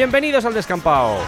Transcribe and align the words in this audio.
Bienvenidos 0.00 0.46
al 0.46 0.54
Descampado. 0.54 1.18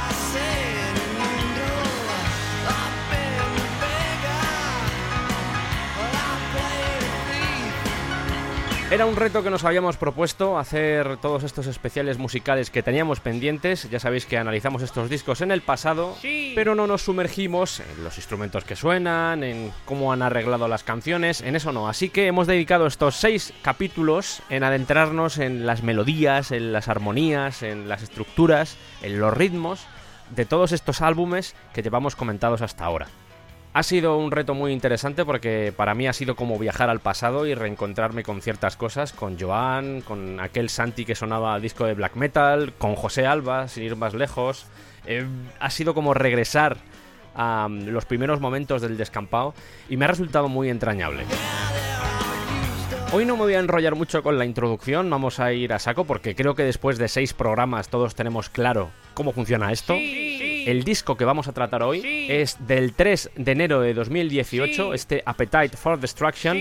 Era 8.92 9.06
un 9.06 9.16
reto 9.16 9.42
que 9.42 9.48
nos 9.48 9.64
habíamos 9.64 9.96
propuesto 9.96 10.58
hacer 10.58 11.16
todos 11.16 11.44
estos 11.44 11.66
especiales 11.66 12.18
musicales 12.18 12.68
que 12.68 12.82
teníamos 12.82 13.20
pendientes. 13.20 13.88
Ya 13.90 13.98
sabéis 13.98 14.26
que 14.26 14.36
analizamos 14.36 14.82
estos 14.82 15.08
discos 15.08 15.40
en 15.40 15.50
el 15.50 15.62
pasado, 15.62 16.14
pero 16.54 16.74
no 16.74 16.86
nos 16.86 17.00
sumergimos 17.00 17.80
en 17.80 18.04
los 18.04 18.18
instrumentos 18.18 18.64
que 18.64 18.76
suenan, 18.76 19.44
en 19.44 19.72
cómo 19.86 20.12
han 20.12 20.20
arreglado 20.20 20.68
las 20.68 20.84
canciones, 20.84 21.40
en 21.40 21.56
eso 21.56 21.72
no. 21.72 21.88
Así 21.88 22.10
que 22.10 22.26
hemos 22.26 22.46
dedicado 22.46 22.86
estos 22.86 23.16
seis 23.16 23.54
capítulos 23.62 24.42
en 24.50 24.62
adentrarnos 24.62 25.38
en 25.38 25.64
las 25.64 25.82
melodías, 25.82 26.50
en 26.52 26.74
las 26.74 26.88
armonías, 26.88 27.62
en 27.62 27.88
las 27.88 28.02
estructuras, 28.02 28.76
en 29.00 29.18
los 29.18 29.32
ritmos 29.32 29.86
de 30.36 30.44
todos 30.44 30.70
estos 30.70 31.00
álbumes 31.00 31.54
que 31.72 31.80
llevamos 31.80 32.14
comentados 32.14 32.60
hasta 32.60 32.84
ahora. 32.84 33.06
Ha 33.74 33.82
sido 33.82 34.18
un 34.18 34.30
reto 34.30 34.52
muy 34.52 34.70
interesante 34.70 35.24
porque 35.24 35.72
para 35.74 35.94
mí 35.94 36.06
ha 36.06 36.12
sido 36.12 36.36
como 36.36 36.58
viajar 36.58 36.90
al 36.90 37.00
pasado 37.00 37.46
y 37.46 37.54
reencontrarme 37.54 38.22
con 38.22 38.42
ciertas 38.42 38.76
cosas, 38.76 39.14
con 39.14 39.40
Joan, 39.40 40.02
con 40.02 40.40
aquel 40.40 40.68
Santi 40.68 41.06
que 41.06 41.14
sonaba 41.14 41.54
al 41.54 41.62
disco 41.62 41.86
de 41.86 41.94
black 41.94 42.16
metal, 42.16 42.74
con 42.76 42.96
José 42.96 43.26
Alba, 43.26 43.68
sin 43.68 43.84
ir 43.84 43.96
más 43.96 44.12
lejos. 44.12 44.66
Eh, 45.06 45.24
ha 45.58 45.70
sido 45.70 45.94
como 45.94 46.12
regresar 46.12 46.76
a 47.34 47.66
mm, 47.66 47.86
los 47.88 48.04
primeros 48.04 48.40
momentos 48.40 48.82
del 48.82 48.98
descampado 48.98 49.54
y 49.88 49.96
me 49.96 50.04
ha 50.04 50.08
resultado 50.08 50.48
muy 50.48 50.68
entrañable. 50.68 51.24
Hoy 53.14 53.24
no 53.24 53.36
me 53.36 53.44
voy 53.44 53.54
a 53.54 53.58
enrollar 53.58 53.94
mucho 53.94 54.22
con 54.22 54.38
la 54.38 54.44
introducción, 54.44 55.08
vamos 55.08 55.40
a 55.40 55.50
ir 55.52 55.72
a 55.72 55.78
saco 55.78 56.04
porque 56.04 56.34
creo 56.34 56.54
que 56.54 56.62
después 56.62 56.98
de 56.98 57.08
seis 57.08 57.32
programas 57.32 57.88
todos 57.88 58.14
tenemos 58.14 58.50
claro 58.50 58.90
cómo 59.14 59.32
funciona 59.32 59.72
esto. 59.72 59.94
El 60.66 60.84
disco 60.84 61.16
que 61.16 61.24
vamos 61.24 61.48
a 61.48 61.52
tratar 61.52 61.82
hoy 61.82 62.26
es 62.28 62.56
del 62.66 62.94
3 62.94 63.30
de 63.36 63.52
enero 63.52 63.80
de 63.80 63.94
2018, 63.94 64.94
este 64.94 65.22
Appetite 65.26 65.76
for 65.76 65.98
Destruction. 65.98 66.56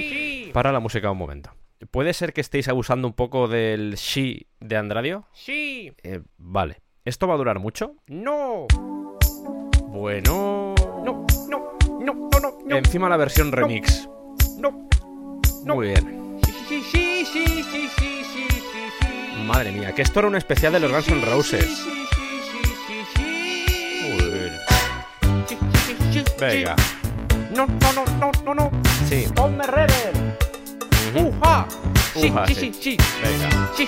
Para 0.53 0.71
la 0.71 0.79
música 0.79 1.11
un 1.11 1.17
momento. 1.17 1.51
¿Puede 1.89 2.13
ser 2.13 2.33
que 2.33 2.41
estéis 2.41 2.67
abusando 2.67 3.07
un 3.07 3.13
poco 3.13 3.47
del 3.47 3.95
She 3.95 4.47
de 4.59 4.77
Andradio? 4.77 5.25
Sí. 5.33 5.93
Eh, 6.03 6.21
vale. 6.37 6.81
¿Esto 7.05 7.27
va 7.27 7.35
a 7.35 7.37
durar 7.37 7.59
mucho? 7.59 7.95
No. 8.07 8.67
Bueno... 9.87 10.75
No, 11.03 11.25
no, 11.49 11.77
no, 11.99 11.99
no, 11.99 12.29
no, 12.39 12.57
no. 12.65 12.75
Encima 12.77 13.09
la 13.09 13.17
versión 13.17 13.51
remix. 13.51 14.07
No. 14.57 14.87
no. 15.65 15.75
Muy 15.75 15.87
bien. 15.87 16.39
Sí, 16.43 16.53
sí, 16.67 16.81
sí, 16.91 17.25
sí, 17.25 17.45
sí, 17.45 17.63
sí, 17.63 17.89
sí, 17.97 18.47
sí, 18.49 18.79
sí. 18.99 19.43
Madre 19.45 19.71
mía, 19.71 19.93
que 19.93 20.03
esto 20.03 20.19
era 20.19 20.27
un 20.27 20.35
especial 20.35 20.73
de 20.73 20.79
los 20.79 20.91
Guns 20.91 21.07
N' 21.07 21.25
Roses. 21.25 21.87
Venga. 26.41 26.75
No, 27.55 27.67
no, 27.67 27.93
no, 27.93 28.03
no, 28.19 28.31
no, 28.43 28.53
no. 28.55 28.71
Sí. 29.07 29.27
Ponme 29.35 29.63
rever. 29.67 30.39
Uja. 31.13 31.67
Sí, 32.15 32.31
Uja, 32.31 32.47
sí, 32.47 32.55
sí. 32.55 32.73
sí, 32.73 32.81
sí. 32.81 32.97
Venga. 33.21 33.69
Sí, 33.77 33.87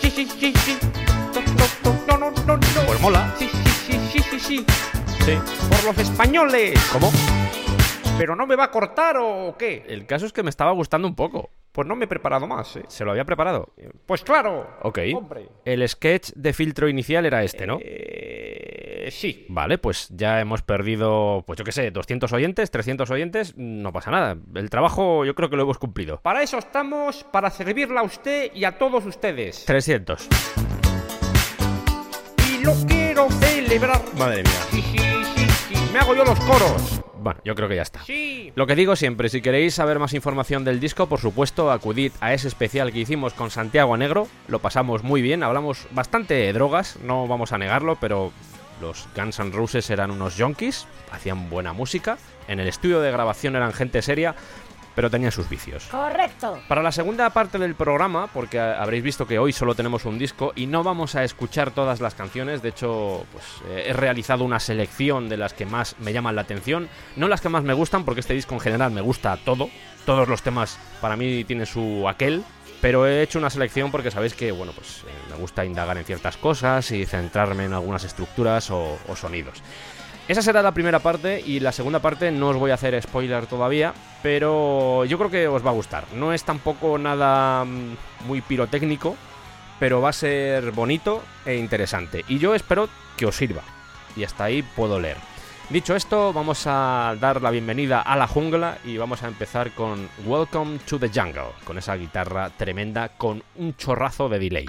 sí, 0.00 0.10
sí, 0.10 0.10
sí, 0.10 0.28
sí, 0.38 0.54
sí. 0.64 0.78
No, 2.06 2.16
no, 2.16 2.30
no, 2.30 2.30
no, 2.30 2.46
no, 2.46 2.56
no. 2.56 2.86
Pues 2.86 3.00
mola. 3.00 3.34
Sí, 3.40 3.50
sí, 3.88 3.98
sí, 4.12 4.22
sí, 4.22 4.22
sí, 4.30 4.38
sí. 4.38 4.66
Sí. 5.24 5.38
Por 5.68 5.82
los 5.82 5.98
españoles. 5.98 6.80
¿Cómo? 6.92 7.10
¿Pero 8.20 8.36
no 8.36 8.46
me 8.46 8.54
va 8.54 8.64
a 8.64 8.70
cortar 8.70 9.16
o 9.18 9.56
qué? 9.58 9.82
El 9.88 10.04
caso 10.04 10.26
es 10.26 10.34
que 10.34 10.42
me 10.42 10.50
estaba 10.50 10.72
gustando 10.72 11.08
un 11.08 11.14
poco. 11.14 11.48
Pues 11.72 11.88
no 11.88 11.96
me 11.96 12.04
he 12.04 12.08
preparado 12.08 12.46
más, 12.46 12.76
¿eh? 12.76 12.82
¿Se 12.88 13.02
lo 13.02 13.12
había 13.12 13.24
preparado? 13.24 13.72
Pues 14.04 14.22
claro. 14.22 14.76
Ok. 14.82 14.98
Hombre. 15.14 15.48
El 15.64 15.88
sketch 15.88 16.32
de 16.34 16.52
filtro 16.52 16.86
inicial 16.86 17.24
era 17.24 17.42
este, 17.42 17.66
¿no? 17.66 17.78
Eh, 17.80 19.08
sí. 19.10 19.46
Vale, 19.48 19.78
pues 19.78 20.08
ya 20.10 20.38
hemos 20.38 20.60
perdido, 20.60 21.44
pues 21.46 21.58
yo 21.58 21.64
qué 21.64 21.72
sé, 21.72 21.90
200 21.90 22.30
oyentes, 22.34 22.70
300 22.70 23.10
oyentes, 23.10 23.54
no 23.56 23.90
pasa 23.90 24.10
nada. 24.10 24.36
El 24.54 24.68
trabajo 24.68 25.24
yo 25.24 25.34
creo 25.34 25.48
que 25.48 25.56
lo 25.56 25.62
hemos 25.62 25.78
cumplido. 25.78 26.20
Para 26.20 26.42
eso 26.42 26.58
estamos, 26.58 27.24
para 27.24 27.48
servirla 27.48 28.00
a 28.00 28.02
usted 28.02 28.50
y 28.52 28.64
a 28.64 28.76
todos 28.76 29.06
ustedes. 29.06 29.64
300. 29.64 30.28
Y 32.50 32.64
lo 32.64 32.74
quiero 32.86 33.30
celebrar. 33.30 34.02
Madre 34.18 34.42
mía. 34.42 34.52
Sí, 34.70 34.82
sí, 34.82 34.98
sí, 34.98 35.48
sí. 35.48 35.90
Me 35.90 36.00
hago 36.00 36.14
yo 36.14 36.22
los 36.22 36.38
coros. 36.40 37.00
Bueno, 37.20 37.40
yo 37.44 37.54
creo 37.54 37.68
que 37.68 37.76
ya 37.76 37.82
está. 37.82 38.02
Sí. 38.04 38.50
Lo 38.54 38.66
que 38.66 38.74
digo 38.74 38.96
siempre, 38.96 39.28
si 39.28 39.42
queréis 39.42 39.74
saber 39.74 39.98
más 39.98 40.14
información 40.14 40.64
del 40.64 40.80
disco, 40.80 41.06
por 41.06 41.20
supuesto, 41.20 41.70
acudid 41.70 42.12
a 42.20 42.32
ese 42.32 42.48
especial 42.48 42.92
que 42.92 43.00
hicimos 43.00 43.34
con 43.34 43.50
Santiago 43.50 43.96
Negro. 43.98 44.26
Lo 44.48 44.60
pasamos 44.60 45.02
muy 45.02 45.20
bien, 45.20 45.42
hablamos 45.42 45.86
bastante 45.90 46.34
de 46.34 46.52
drogas, 46.54 46.98
no 47.04 47.26
vamos 47.26 47.52
a 47.52 47.58
negarlo, 47.58 47.96
pero 48.00 48.32
los 48.80 49.06
Guns 49.14 49.38
N' 49.38 49.52
Roses 49.52 49.90
eran 49.90 50.10
unos 50.10 50.36
junkies, 50.38 50.86
hacían 51.12 51.50
buena 51.50 51.74
música, 51.74 52.16
en 52.48 52.58
el 52.58 52.68
estudio 52.68 53.00
de 53.00 53.12
grabación 53.12 53.54
eran 53.54 53.74
gente 53.74 54.00
seria, 54.00 54.34
pero 55.00 55.08
tenían 55.08 55.32
sus 55.32 55.48
vicios. 55.48 55.86
Correcto. 55.86 56.60
Para 56.68 56.82
la 56.82 56.92
segunda 56.92 57.30
parte 57.30 57.56
del 57.56 57.74
programa, 57.74 58.26
porque 58.26 58.60
habréis 58.60 59.02
visto 59.02 59.26
que 59.26 59.38
hoy 59.38 59.50
solo 59.50 59.74
tenemos 59.74 60.04
un 60.04 60.18
disco 60.18 60.52
y 60.54 60.66
no 60.66 60.82
vamos 60.84 61.14
a 61.14 61.24
escuchar 61.24 61.70
todas 61.70 62.02
las 62.02 62.14
canciones, 62.14 62.60
de 62.60 62.68
hecho, 62.68 63.24
pues 63.32 63.44
eh, 63.70 63.84
he 63.86 63.92
realizado 63.94 64.44
una 64.44 64.60
selección 64.60 65.30
de 65.30 65.38
las 65.38 65.54
que 65.54 65.64
más 65.64 65.96
me 66.00 66.12
llaman 66.12 66.36
la 66.36 66.42
atención, 66.42 66.90
no 67.16 67.28
las 67.28 67.40
que 67.40 67.48
más 67.48 67.64
me 67.64 67.72
gustan, 67.72 68.04
porque 68.04 68.20
este 68.20 68.34
disco 68.34 68.52
en 68.52 68.60
general 68.60 68.90
me 68.90 69.00
gusta 69.00 69.38
todo, 69.38 69.70
todos 70.04 70.28
los 70.28 70.42
temas 70.42 70.78
para 71.00 71.16
mí 71.16 71.44
tienen 71.44 71.64
su 71.64 72.06
aquel, 72.06 72.44
pero 72.82 73.06
he 73.06 73.22
hecho 73.22 73.38
una 73.38 73.48
selección 73.48 73.90
porque 73.90 74.10
sabéis 74.10 74.34
que, 74.34 74.52
bueno, 74.52 74.72
pues 74.74 75.04
eh, 75.06 75.30
me 75.30 75.36
gusta 75.36 75.64
indagar 75.64 75.96
en 75.96 76.04
ciertas 76.04 76.36
cosas 76.36 76.90
y 76.90 77.06
centrarme 77.06 77.64
en 77.64 77.72
algunas 77.72 78.04
estructuras 78.04 78.70
o, 78.70 78.98
o 79.08 79.16
sonidos. 79.16 79.62
Esa 80.30 80.42
será 80.42 80.62
la 80.62 80.70
primera 80.70 81.00
parte 81.00 81.42
y 81.44 81.58
la 81.58 81.72
segunda 81.72 81.98
parte 81.98 82.30
no 82.30 82.50
os 82.50 82.56
voy 82.56 82.70
a 82.70 82.74
hacer 82.74 83.02
spoiler 83.02 83.46
todavía, 83.46 83.92
pero 84.22 85.04
yo 85.04 85.18
creo 85.18 85.28
que 85.28 85.48
os 85.48 85.66
va 85.66 85.70
a 85.70 85.72
gustar. 85.72 86.04
No 86.14 86.32
es 86.32 86.44
tampoco 86.44 86.98
nada 86.98 87.64
mm, 87.64 87.96
muy 88.28 88.40
pirotécnico, 88.40 89.16
pero 89.80 90.00
va 90.00 90.10
a 90.10 90.12
ser 90.12 90.70
bonito 90.70 91.20
e 91.44 91.56
interesante. 91.56 92.24
Y 92.28 92.38
yo 92.38 92.54
espero 92.54 92.88
que 93.16 93.26
os 93.26 93.34
sirva. 93.34 93.62
Y 94.14 94.22
hasta 94.22 94.44
ahí 94.44 94.62
puedo 94.62 95.00
leer. 95.00 95.16
Dicho 95.68 95.96
esto, 95.96 96.32
vamos 96.32 96.62
a 96.68 97.16
dar 97.18 97.42
la 97.42 97.50
bienvenida 97.50 98.00
a 98.00 98.16
la 98.16 98.28
jungla 98.28 98.78
y 98.84 98.98
vamos 98.98 99.24
a 99.24 99.26
empezar 99.26 99.72
con 99.72 100.08
Welcome 100.24 100.78
to 100.86 101.00
the 101.00 101.08
Jungle, 101.08 101.54
con 101.64 101.76
esa 101.76 101.96
guitarra 101.96 102.50
tremenda 102.50 103.08
con 103.08 103.42
un 103.56 103.74
chorrazo 103.74 104.28
de 104.28 104.38
delay. 104.38 104.66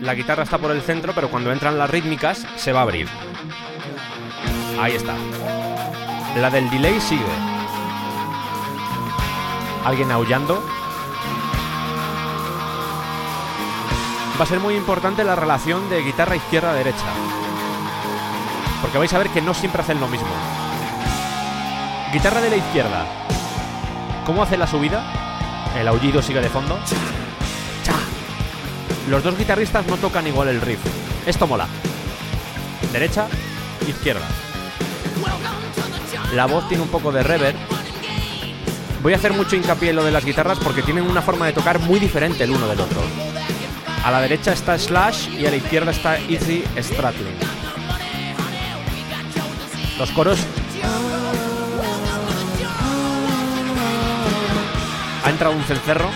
La 0.00 0.14
guitarra 0.14 0.44
está 0.44 0.58
por 0.58 0.70
el 0.70 0.82
centro, 0.82 1.12
pero 1.14 1.28
cuando 1.30 1.52
entran 1.52 1.78
las 1.78 1.90
rítmicas 1.90 2.46
se 2.56 2.72
va 2.72 2.80
a 2.80 2.82
abrir. 2.82 3.08
Ahí 4.80 4.94
está. 4.94 5.14
La 6.36 6.50
del 6.50 6.70
delay 6.70 7.00
sigue. 7.00 7.24
Alguien 9.84 10.10
aullando. 10.12 10.62
Va 14.38 14.44
a 14.44 14.46
ser 14.46 14.60
muy 14.60 14.74
importante 14.74 15.24
la 15.24 15.34
relación 15.34 15.90
de 15.90 16.02
guitarra 16.02 16.36
izquierda-derecha. 16.36 17.06
Porque 18.80 18.98
vais 18.98 19.12
a 19.12 19.18
ver 19.18 19.30
que 19.30 19.42
no 19.42 19.52
siempre 19.52 19.82
hacen 19.82 20.00
lo 20.00 20.06
mismo. 20.06 20.28
Guitarra 22.12 22.40
de 22.40 22.50
la 22.50 22.56
izquierda. 22.56 23.06
¿Cómo 24.24 24.42
hace 24.42 24.56
la 24.56 24.66
subida? 24.66 25.02
El 25.76 25.88
aullido 25.88 26.22
sigue 26.22 26.40
de 26.40 26.48
fondo. 26.48 26.78
Los 29.08 29.22
dos 29.22 29.38
guitarristas 29.38 29.86
no 29.86 29.96
tocan 29.96 30.26
igual 30.26 30.48
el 30.48 30.60
riff. 30.60 30.80
Esto 31.26 31.46
mola. 31.46 31.66
Derecha, 32.92 33.26
izquierda. 33.86 34.26
La 36.34 36.44
voz 36.44 36.68
tiene 36.68 36.82
un 36.82 36.90
poco 36.90 37.10
de 37.10 37.22
reverb. 37.22 37.56
Voy 39.02 39.14
a 39.14 39.16
hacer 39.16 39.32
mucho 39.32 39.56
hincapié 39.56 39.90
en 39.90 39.96
lo 39.96 40.04
de 40.04 40.10
las 40.10 40.26
guitarras 40.26 40.58
porque 40.58 40.82
tienen 40.82 41.08
una 41.08 41.22
forma 41.22 41.46
de 41.46 41.54
tocar 41.54 41.78
muy 41.78 41.98
diferente 41.98 42.44
el 42.44 42.50
uno 42.50 42.68
del 42.68 42.80
otro. 42.80 43.00
A 44.04 44.10
la 44.10 44.20
derecha 44.20 44.52
está 44.52 44.78
Slash 44.78 45.30
y 45.38 45.46
a 45.46 45.50
la 45.50 45.56
izquierda 45.56 45.90
está 45.90 46.18
Easy 46.18 46.62
Stradlin. 46.78 47.34
Los 49.98 50.10
coros. 50.10 50.38
Ha 55.24 55.30
entrado 55.30 55.54
un 55.54 55.64
cencerro 55.64 56.10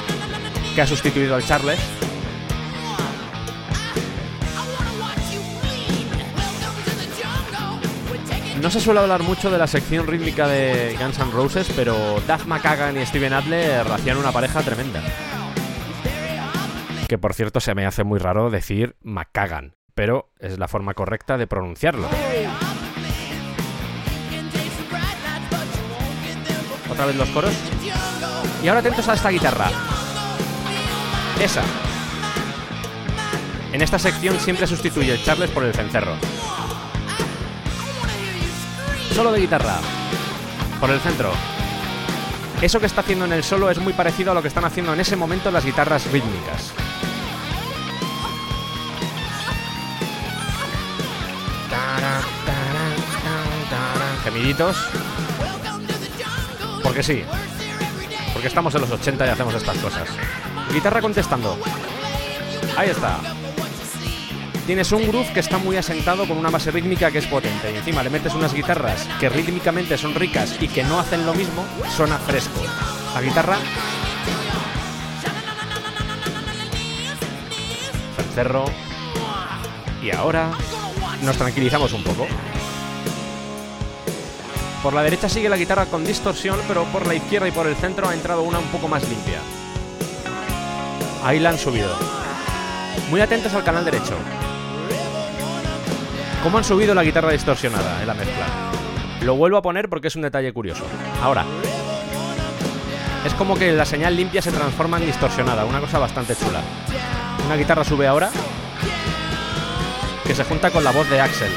que 0.75 0.83
ha 0.83 0.87
sustituido 0.87 1.35
al 1.35 1.44
Charles. 1.44 1.81
Se 8.73 8.81
suele 8.81 9.01
hablar 9.01 9.23
mucho 9.23 9.51
de 9.51 9.59
la 9.59 9.67
sección 9.67 10.07
rítmica 10.07 10.49
de 10.49 10.97
Guns 10.99 11.19
N' 11.19 11.31
Roses, 11.31 11.71
pero 11.77 11.95
Duff 12.27 12.47
McKagan 12.47 12.99
y 12.99 13.05
Steven 13.05 13.35
Adler 13.35 13.87
hacían 13.87 14.17
una 14.17 14.33
pareja 14.33 14.63
tremenda. 14.63 15.03
Que 17.07 17.19
por 17.19 17.35
cierto 17.35 17.61
se 17.61 17.75
me 17.75 17.85
hace 17.85 18.03
muy 18.03 18.19
raro 18.19 18.49
decir 18.49 18.97
McKagan, 19.03 19.77
pero 19.95 20.31
es 20.39 20.59
la 20.59 20.69
forma 20.69 20.95
correcta 20.95 21.37
de 21.37 21.47
pronunciarlo. 21.47 22.09
Otra 26.91 27.05
vez 27.05 27.17
los 27.17 27.29
coros. 27.29 27.53
Y 28.65 28.69
ahora 28.69 28.81
atentos 28.81 29.07
a 29.07 29.13
esta 29.13 29.29
guitarra. 29.29 29.71
Esa. 31.39 31.63
En 33.71 33.83
esta 33.83 33.99
sección 33.99 34.41
siempre 34.41 34.67
sustituye 34.67 35.13
el 35.13 35.23
Charles 35.23 35.51
por 35.51 35.63
el 35.63 35.75
cencerro. 35.75 36.17
Solo 39.14 39.31
de 39.32 39.41
guitarra. 39.41 39.79
Por 40.81 40.91
el 40.91 40.99
centro. 41.00 41.32
Eso 42.62 42.81
que 42.81 42.87
está 42.87 43.03
haciendo 43.03 43.26
en 43.26 43.32
el 43.32 43.44
solo 43.44 43.70
es 43.70 43.79
muy 43.79 43.93
parecido 43.93 44.31
a 44.31 44.35
lo 44.35 44.41
que 44.41 44.49
están 44.49 44.64
haciendo 44.64 44.94
en 44.94 45.00
ese 45.00 45.17
momento 45.17 45.50
las 45.50 45.64
guitarras 45.64 46.11
rítmicas. 46.11 46.73
Gemiditos. 54.25 54.76
Porque 56.82 57.03
sí. 57.03 57.23
Porque 58.32 58.49
estamos 58.49 58.75
en 58.75 58.81
los 58.81 58.91
80 58.91 59.26
y 59.26 59.29
hacemos 59.29 59.55
estas 59.55 59.76
cosas. 59.79 60.08
Guitarra 60.73 61.03
contestando. 61.03 61.58
Ahí 62.76 62.88
está. 62.91 63.19
Tienes 64.67 64.93
un 64.93 65.09
groove 65.09 65.32
que 65.32 65.41
está 65.41 65.59
muy 65.59 65.76
asentado 65.76 66.26
con 66.26 66.38
una 66.38 66.49
base 66.49 66.70
rítmica 66.70 67.11
que 67.11 67.19
es 67.19 67.26
potente. 67.26 67.73
Y 67.73 67.76
encima 67.76 68.03
le 68.03 68.11
metes 68.11 68.32
unas 68.32 68.55
guitarras 68.55 69.09
que 69.19 69.29
rítmicamente 69.29 69.99
son 69.99 70.14
ricas 70.14 70.56
y 70.61 70.69
que 70.69 70.85
no 70.85 71.00
hacen 71.00 71.26
lo 71.26 71.35
mismo, 71.35 71.67
suena 71.97 72.17
fresco. 72.19 72.61
La 73.12 73.20
guitarra. 73.20 73.56
Cencerro. 78.17 78.64
Y 80.00 80.14
ahora 80.14 80.53
nos 81.23 81.37
tranquilizamos 81.37 81.93
un 81.93 82.05
poco. 82.05 82.29
Por 84.82 84.94
la 84.94 85.03
derecha 85.03 85.29
sigue 85.29 85.49
la 85.49 85.56
guitarra 85.56 85.87
con 85.87 86.05
distorsión, 86.05 86.58
pero 86.69 86.85
por 86.85 87.06
la 87.06 87.15
izquierda 87.15 87.49
y 87.49 87.53
por 87.53 87.67
el 87.67 87.76
centro 87.76 88.08
ha 88.08 88.15
entrado 88.15 88.43
una 88.43 88.61
un 88.61 88.67
poco 88.67 88.87
más 88.87 89.08
limpia. 89.08 89.41
Ahí 91.25 91.41
la 91.41 91.50
han 91.50 91.58
subido. 91.58 91.94
Muy 93.11 93.20
atentos 93.20 93.55
al 93.55 93.65
canal 93.65 93.85
derecho. 93.85 94.17
¿Cómo 96.43 96.59
han 96.59 96.65
subido 96.65 96.93
la 96.93 97.05
guitarra 97.05 97.31
distorsionada 97.31 98.00
en 98.00 98.06
la 98.09 98.15
mezcla? 98.15 98.47
Lo 99.21 99.37
vuelvo 99.37 99.59
a 99.59 99.62
poner 99.62 99.89
porque 99.89 100.09
es 100.09 100.17
un 100.17 100.23
detalle 100.23 100.53
curioso. 100.53 100.85
Ahora. 101.23 101.44
Es 103.25 103.33
como 103.35 103.55
que 103.55 103.71
la 103.71 103.85
señal 103.85 104.17
limpia 104.17 104.43
se 104.43 104.50
transforma 104.50 104.99
en 104.99 105.06
distorsionada, 105.06 105.65
una 105.65 105.79
cosa 105.79 106.00
bastante 106.00 106.35
chula. 106.35 106.61
Una 107.47 107.55
guitarra 107.55 107.85
sube 107.85 108.09
ahora 108.09 108.31
que 110.27 110.35
se 110.35 110.43
junta 110.43 110.71
con 110.71 110.83
la 110.83 110.91
voz 110.91 111.09
de 111.09 111.21
Axel. 111.21 111.53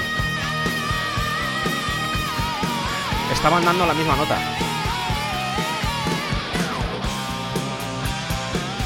Estaban 3.34 3.66
dando 3.66 3.88
la 3.88 3.94
misma 3.96 4.16
nota. 4.16 4.38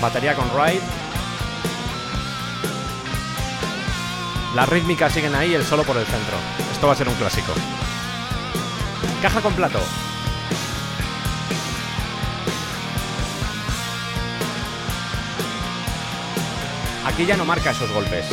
Batería 0.01 0.33
con 0.35 0.49
ride. 0.51 0.98
Las 4.55 4.67
rítmicas 4.67 5.13
siguen 5.13 5.35
ahí, 5.35 5.53
el 5.53 5.63
solo 5.63 5.83
por 5.83 5.95
el 5.95 6.05
centro. 6.05 6.35
Esto 6.71 6.87
va 6.87 6.93
a 6.93 6.95
ser 6.95 7.07
un 7.07 7.13
clásico. 7.15 7.53
Caja 9.21 9.41
con 9.41 9.53
plato. 9.53 9.79
Aquí 17.05 17.25
ya 17.25 17.37
no 17.37 17.45
marca 17.45 17.71
esos 17.71 17.91
golpes. 17.91 18.25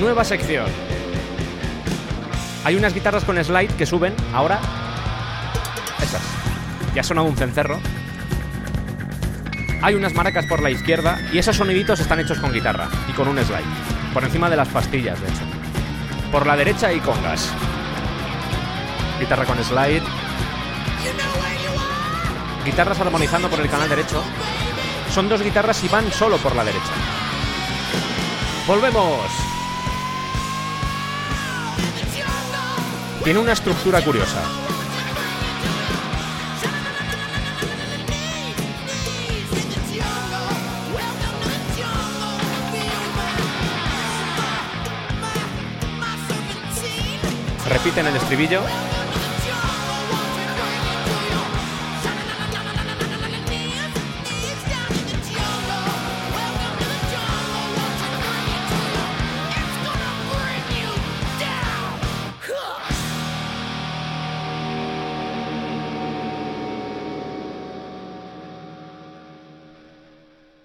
Nueva 0.00 0.24
sección. 0.24 0.66
Hay 2.64 2.74
unas 2.74 2.92
guitarras 2.92 3.24
con 3.24 3.42
slide 3.42 3.76
que 3.76 3.86
suben 3.86 4.14
ahora. 4.34 4.58
Ya 6.96 7.02
ha 7.02 7.04
sonado 7.04 7.28
un 7.28 7.36
cencerro. 7.36 7.78
Hay 9.82 9.94
unas 9.94 10.14
maracas 10.14 10.46
por 10.46 10.62
la 10.62 10.70
izquierda 10.70 11.20
y 11.30 11.36
esos 11.36 11.54
soniditos 11.54 12.00
están 12.00 12.20
hechos 12.20 12.38
con 12.38 12.54
guitarra 12.54 12.88
y 13.06 13.12
con 13.12 13.28
un 13.28 13.36
slide. 13.36 13.66
Por 14.14 14.24
encima 14.24 14.48
de 14.48 14.56
las 14.56 14.68
pastillas, 14.68 15.20
de 15.20 15.28
hecho. 15.28 15.42
Por 16.32 16.46
la 16.46 16.56
derecha 16.56 16.86
hay 16.86 17.00
congas. 17.00 17.50
Guitarra 19.20 19.44
con 19.44 19.62
slide. 19.62 20.02
Guitarras 22.64 22.98
armonizando 22.98 23.50
por 23.50 23.60
el 23.60 23.68
canal 23.68 23.90
derecho. 23.90 24.22
Son 25.12 25.28
dos 25.28 25.42
guitarras 25.42 25.84
y 25.84 25.88
van 25.88 26.10
solo 26.10 26.38
por 26.38 26.56
la 26.56 26.64
derecha. 26.64 26.94
Volvemos. 28.66 29.20
Tiene 33.22 33.38
una 33.38 33.52
estructura 33.52 34.00
curiosa. 34.00 34.65
Repiten 47.86 48.08
el 48.08 48.16
estribillo. 48.16 48.62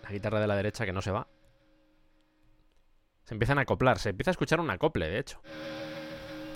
La 0.01 0.09
guitarra 0.09 0.39
de 0.39 0.47
la 0.47 0.55
derecha 0.55 0.87
que 0.87 0.91
no 0.91 1.03
se 1.03 1.11
va. 1.11 1.27
Se 3.25 3.35
empiezan 3.35 3.59
a 3.59 3.61
acoplar, 3.61 3.99
se 3.99 4.09
empieza 4.09 4.31
a 4.31 4.33
escuchar 4.33 4.59
un 4.59 4.71
acople, 4.71 5.07
de 5.07 5.19
hecho. 5.19 5.39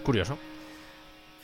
Curioso. 0.04 0.40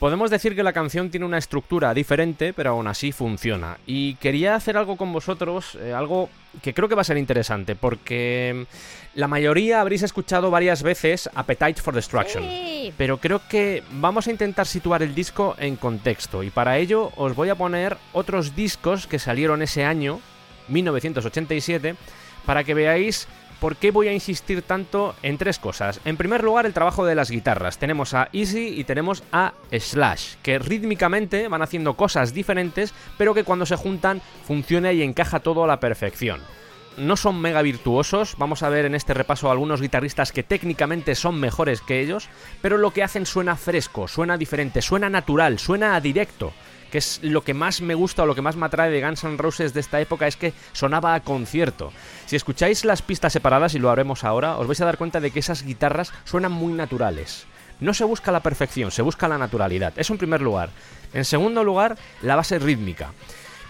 Podemos 0.02 0.32
decir 0.32 0.56
que 0.56 0.64
la 0.64 0.72
canción 0.72 1.10
tiene 1.10 1.26
una 1.26 1.38
estructura 1.38 1.94
diferente, 1.94 2.52
pero 2.52 2.70
aún 2.70 2.88
así 2.88 3.12
funciona. 3.12 3.78
Y 3.86 4.16
quería 4.16 4.56
hacer 4.56 4.76
algo 4.76 4.96
con 4.96 5.12
vosotros, 5.12 5.78
eh, 5.80 5.92
algo 5.92 6.28
que 6.60 6.74
creo 6.74 6.88
que 6.88 6.96
va 6.96 7.02
a 7.02 7.04
ser 7.04 7.18
interesante, 7.18 7.76
porque 7.76 8.66
la 9.14 9.28
mayoría 9.28 9.80
habréis 9.80 10.02
escuchado 10.02 10.50
varias 10.50 10.82
veces 10.82 11.30
Appetite 11.36 11.80
for 11.80 11.94
Destruction. 11.94 12.42
Pero 12.98 13.18
creo 13.18 13.42
que 13.48 13.84
vamos 13.92 14.26
a 14.26 14.32
intentar 14.32 14.66
situar 14.66 15.04
el 15.04 15.14
disco 15.14 15.54
en 15.60 15.76
contexto, 15.76 16.42
y 16.42 16.50
para 16.50 16.78
ello 16.78 17.12
os 17.14 17.36
voy 17.36 17.50
a 17.50 17.54
poner 17.54 17.96
otros 18.12 18.56
discos 18.56 19.06
que 19.06 19.20
salieron 19.20 19.62
ese 19.62 19.84
año, 19.84 20.18
1987, 20.66 21.94
para 22.44 22.64
que 22.64 22.74
veáis 22.74 23.28
¿Por 23.62 23.76
qué 23.76 23.92
voy 23.92 24.08
a 24.08 24.12
insistir 24.12 24.62
tanto 24.62 25.14
en 25.22 25.38
tres 25.38 25.60
cosas? 25.60 26.00
En 26.04 26.16
primer 26.16 26.42
lugar, 26.42 26.66
el 26.66 26.74
trabajo 26.74 27.04
de 27.04 27.14
las 27.14 27.30
guitarras. 27.30 27.78
Tenemos 27.78 28.12
a 28.12 28.28
Easy 28.32 28.74
y 28.76 28.82
tenemos 28.82 29.22
a 29.30 29.52
Slash, 29.70 30.34
que 30.42 30.58
rítmicamente 30.58 31.46
van 31.46 31.62
haciendo 31.62 31.94
cosas 31.94 32.34
diferentes, 32.34 32.92
pero 33.18 33.34
que 33.34 33.44
cuando 33.44 33.64
se 33.64 33.76
juntan 33.76 34.20
funciona 34.48 34.92
y 34.92 35.04
encaja 35.04 35.38
todo 35.38 35.62
a 35.62 35.68
la 35.68 35.78
perfección. 35.78 36.40
No 36.96 37.16
son 37.16 37.40
mega 37.40 37.62
virtuosos, 37.62 38.34
vamos 38.36 38.64
a 38.64 38.68
ver 38.68 38.84
en 38.84 38.96
este 38.96 39.14
repaso 39.14 39.48
algunos 39.48 39.80
guitarristas 39.80 40.32
que 40.32 40.42
técnicamente 40.42 41.14
son 41.14 41.38
mejores 41.38 41.82
que 41.82 42.00
ellos, 42.00 42.30
pero 42.62 42.78
lo 42.78 42.90
que 42.90 43.04
hacen 43.04 43.26
suena 43.26 43.54
fresco, 43.54 44.08
suena 44.08 44.36
diferente, 44.36 44.82
suena 44.82 45.08
natural, 45.08 45.60
suena 45.60 45.94
a 45.94 46.00
directo 46.00 46.52
que 46.92 46.98
es 46.98 47.20
lo 47.22 47.42
que 47.42 47.54
más 47.54 47.80
me 47.80 47.94
gusta 47.94 48.22
o 48.22 48.26
lo 48.26 48.34
que 48.34 48.42
más 48.42 48.54
me 48.54 48.66
atrae 48.66 48.90
de 48.90 49.00
Guns 49.00 49.24
N' 49.24 49.38
Roses 49.38 49.72
de 49.72 49.80
esta 49.80 49.98
época 49.98 50.26
es 50.26 50.36
que 50.36 50.52
sonaba 50.74 51.14
a 51.14 51.20
concierto. 51.20 51.90
Si 52.26 52.36
escucháis 52.36 52.84
las 52.84 53.00
pistas 53.00 53.32
separadas, 53.32 53.74
y 53.74 53.78
lo 53.78 53.90
haremos 53.90 54.24
ahora, 54.24 54.58
os 54.58 54.66
vais 54.66 54.80
a 54.82 54.84
dar 54.84 54.98
cuenta 54.98 55.18
de 55.18 55.30
que 55.30 55.38
esas 55.38 55.62
guitarras 55.62 56.12
suenan 56.24 56.52
muy 56.52 56.74
naturales. 56.74 57.46
No 57.80 57.94
se 57.94 58.04
busca 58.04 58.30
la 58.30 58.40
perfección, 58.40 58.90
se 58.90 59.00
busca 59.00 59.26
la 59.26 59.38
naturalidad. 59.38 59.94
Eso 59.96 60.12
en 60.12 60.18
primer 60.18 60.42
lugar. 60.42 60.68
En 61.14 61.24
segundo 61.24 61.64
lugar, 61.64 61.96
la 62.20 62.36
base 62.36 62.58
rítmica. 62.58 63.12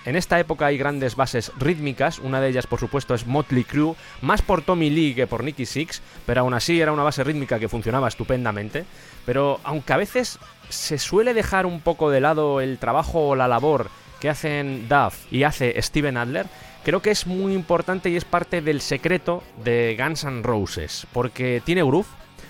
En 0.04 0.16
esta 0.16 0.40
época 0.40 0.66
hay 0.66 0.76
grandes 0.76 1.14
bases 1.14 1.52
rítmicas, 1.60 2.18
una 2.18 2.40
de 2.40 2.48
ellas 2.48 2.66
por 2.66 2.80
supuesto 2.80 3.14
es 3.14 3.24
Motley 3.24 3.62
Crue, 3.62 3.94
más 4.20 4.42
por 4.42 4.62
Tommy 4.62 4.90
Lee 4.90 5.14
que 5.14 5.28
por 5.28 5.44
Nicky 5.44 5.64
Six, 5.64 6.02
pero 6.26 6.40
aún 6.40 6.54
así 6.54 6.80
era 6.80 6.90
una 6.90 7.04
base 7.04 7.22
rítmica 7.22 7.60
que 7.60 7.68
funcionaba 7.68 8.08
estupendamente. 8.08 8.84
Pero 9.24 9.60
aunque 9.64 9.92
a 9.92 9.96
veces 9.96 10.38
se 10.68 10.98
suele 10.98 11.34
dejar 11.34 11.66
un 11.66 11.80
poco 11.80 12.10
de 12.10 12.20
lado 12.20 12.60
el 12.60 12.78
trabajo 12.78 13.28
o 13.28 13.36
la 13.36 13.48
labor 13.48 13.88
que 14.20 14.30
hacen 14.30 14.88
Duff 14.88 15.26
y 15.30 15.42
hace 15.42 15.80
Steven 15.80 16.16
Adler, 16.16 16.46
creo 16.84 17.02
que 17.02 17.10
es 17.10 17.26
muy 17.26 17.54
importante 17.54 18.10
y 18.10 18.16
es 18.16 18.24
parte 18.24 18.62
del 18.62 18.80
secreto 18.80 19.42
de 19.64 19.96
Guns 19.98 20.24
N' 20.24 20.42
Roses, 20.42 21.06
porque 21.12 21.62
tiene 21.64 21.82
groove, 21.82 22.06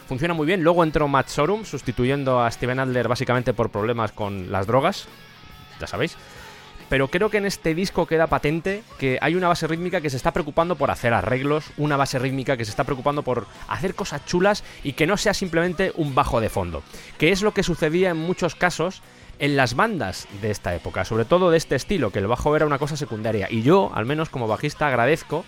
funciona 0.07 0.35
muy 0.35 0.47
bien. 0.47 0.63
Luego 0.63 0.85
entró 0.85 1.09
Matt 1.09 1.29
Sorum 1.29 1.65
sustituyendo 1.65 2.41
a 2.41 2.51
Steven 2.51 2.81
Adler 2.81 3.09
básicamente 3.09 3.55
por 3.55 3.71
problemas 3.71 4.13
con 4.13 4.53
las 4.53 4.67
drogas, 4.67 5.07
ya 5.81 5.87
sabéis 5.87 6.17
pero 6.93 7.09
creo 7.09 7.31
que 7.31 7.39
en 7.39 7.47
este 7.47 7.75
disco 7.75 8.05
queda 8.05 8.27
patente 8.27 8.83
que 8.99 9.17
hay 9.23 9.35
una 9.35 9.49
base 9.49 9.67
rítmica 9.67 10.03
que 10.03 10.11
se 10.11 10.19
está 10.19 10.31
preocupando 10.31 10.77
por 10.77 10.91
hacer 10.91 11.15
arreglos, 11.15 11.71
una 11.79 11.97
base 11.97 12.19
rítmica 12.19 12.59
que 12.59 12.67
se 12.67 12.71
está 12.71 12.85
preocupando 12.85 13.23
por 13.23 13.47
hacer 13.67 13.95
cosas 13.95 14.27
chulas 14.27 14.63
y 14.85 14.93
que 14.93 15.07
no 15.07 15.17
sea 15.17 15.33
simplemente 15.33 15.93
un 15.97 16.15
bajo 16.15 16.39
de 16.39 16.51
fondo, 16.51 16.83
que 17.17 17.33
es 17.33 17.41
lo 17.41 17.55
que 17.55 17.63
sucedía 17.63 18.11
en 18.11 18.19
muchos 18.19 18.55
casos 18.55 19.01
en 19.39 19.57
las 19.57 19.75
bandas 19.75 20.29
de 20.43 20.51
esta 20.51 20.75
época, 20.75 21.07
sobre 21.07 21.25
todo 21.25 21.51
de 21.51 21.57
este 21.57 21.77
estilo, 21.77 22.11
que 22.11 22.19
el 22.19 22.27
bajo 22.27 22.55
era 22.55 22.67
una 22.67 22.79
cosa 22.79 22.99
secundaria. 22.99 23.49
Y 23.51 23.63
yo, 23.63 23.91
al 23.95 24.05
menos 24.05 24.29
como 24.29 24.47
bajista, 24.47 24.87
agradezco 24.87 25.47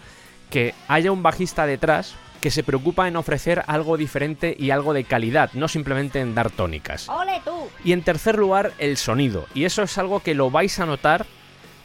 que 0.49 0.73
haya 0.89 1.13
un 1.13 1.23
bajista 1.23 1.67
detrás 1.67 2.15
que 2.45 2.51
se 2.51 2.63
preocupa 2.63 3.09
en 3.09 3.17
ofrecer 3.17 3.65
algo 3.69 3.97
diferente 3.97 4.55
y 4.59 4.69
algo 4.69 4.93
de 4.93 5.05
calidad, 5.05 5.51
no 5.55 5.67
simplemente 5.67 6.21
en 6.21 6.35
dar 6.35 6.51
tónicas. 6.51 7.09
¡Ole 7.09 7.41
tú! 7.43 7.71
Y 7.83 7.93
en 7.93 8.03
tercer 8.03 8.37
lugar, 8.37 8.75
el 8.77 8.99
sonido. 8.99 9.47
Y 9.55 9.65
eso 9.65 9.83
es 9.83 9.97
algo 9.97 10.21
que 10.21 10.35
lo 10.35 10.51
vais 10.51 10.79
a 10.79 10.85
notar 10.85 11.25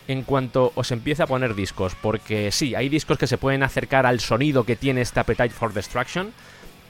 en 0.09 0.23
cuanto 0.23 0.73
os 0.75 0.91
empiece 0.91 1.23
a 1.23 1.27
poner 1.27 1.55
discos. 1.55 1.95
Porque 1.95 2.51
sí, 2.51 2.75
hay 2.75 2.89
discos 2.89 3.17
que 3.17 3.25
se 3.25 3.37
pueden 3.37 3.63
acercar 3.63 4.05
al 4.05 4.19
sonido 4.19 4.65
que 4.65 4.75
tiene 4.75 4.99
este 4.99 5.21
Appetite 5.21 5.51
for 5.51 5.71
Destruction. 5.71 6.33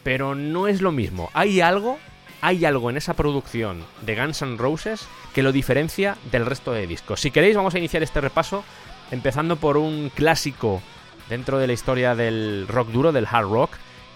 Pero 0.01 0.33
no 0.33 0.67
es 0.67 0.81
lo 0.81 0.91
mismo. 0.91 1.29
Hay 1.35 1.61
algo, 1.61 1.99
hay 2.41 2.65
algo 2.65 2.89
en 2.89 2.97
esa 2.97 3.13
producción 3.13 3.85
de 4.01 4.15
Guns 4.15 4.41
N' 4.41 4.57
Roses 4.57 5.07
que 5.35 5.43
lo 5.43 5.51
diferencia 5.51 6.17
del 6.31 6.47
resto 6.47 6.71
de 6.71 6.87
discos. 6.87 7.21
Si 7.21 7.29
queréis, 7.29 7.55
vamos 7.55 7.75
a 7.75 7.77
iniciar 7.77 8.01
este 8.01 8.19
repaso 8.19 8.63
empezando 9.11 9.57
por 9.57 9.77
un 9.77 10.09
clásico 10.15 10.81
dentro 11.29 11.59
de 11.59 11.67
la 11.67 11.73
historia 11.73 12.15
del 12.15 12.67
rock 12.67 12.89
duro, 12.89 13.11
del 13.11 13.27
hard 13.29 13.49
rock, 13.49 13.71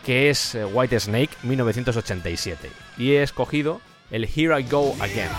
que 0.05 0.29
es 0.29 0.55
eh, 0.55 0.65
White 0.65 0.99
Snake 0.99 1.29
1987. 1.43 2.69
Y 2.97 3.11
he 3.11 3.23
escogido 3.23 3.81
el 4.11 4.25
Here 4.25 4.59
I 4.59 4.63
Go 4.63 4.95
Again. 4.99 5.29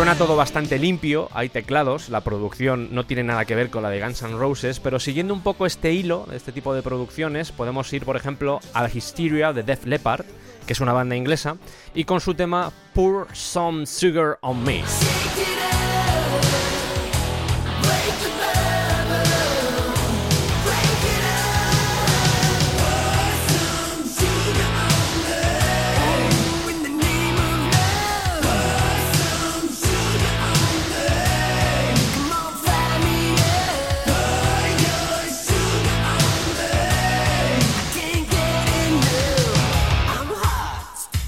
Suena 0.00 0.16
todo 0.16 0.34
bastante 0.34 0.78
limpio, 0.78 1.28
hay 1.34 1.50
teclados, 1.50 2.08
la 2.08 2.22
producción 2.22 2.88
no 2.90 3.04
tiene 3.04 3.22
nada 3.22 3.44
que 3.44 3.54
ver 3.54 3.68
con 3.68 3.82
la 3.82 3.90
de 3.90 4.00
Guns 4.00 4.22
N' 4.22 4.38
Roses, 4.38 4.80
pero 4.80 4.98
siguiendo 4.98 5.34
un 5.34 5.42
poco 5.42 5.66
este 5.66 5.92
hilo, 5.92 6.26
este 6.32 6.52
tipo 6.52 6.72
de 6.72 6.80
producciones, 6.80 7.52
podemos 7.52 7.92
ir, 7.92 8.06
por 8.06 8.16
ejemplo, 8.16 8.60
a 8.72 8.88
Hysteria 8.88 9.52
de 9.52 9.62
Def 9.62 9.84
Leppard, 9.84 10.24
que 10.66 10.72
es 10.72 10.80
una 10.80 10.94
banda 10.94 11.16
inglesa, 11.16 11.58
y 11.94 12.04
con 12.04 12.22
su 12.22 12.32
tema 12.32 12.72
Pour 12.94 13.26
Some 13.34 13.84
Sugar 13.84 14.38
on 14.40 14.64
Me. 14.64 14.82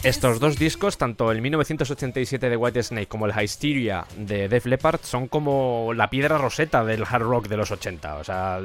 Estos 0.03 0.41
dos 0.41 0.59
discos, 0.59 0.99
tanto 0.99 1.31
el 1.31 1.41
1987 1.41 2.51
de 2.51 2.57
White 2.57 2.83
Snake 2.83 3.07
como 3.07 3.27
el 3.27 3.41
Hysteria 3.41 4.05
de 4.17 4.49
Def 4.49 4.67
Leppard, 4.67 4.99
son 5.05 5.29
como 5.29 5.93
la 5.95 6.11
piedra 6.11 6.39
roseta 6.39 6.85
del 6.85 7.05
hard 7.09 7.23
rock 7.23 7.47
de 7.47 7.57
los 7.57 7.71
80. 7.71 8.17
O 8.17 8.25
sea, 8.25 8.61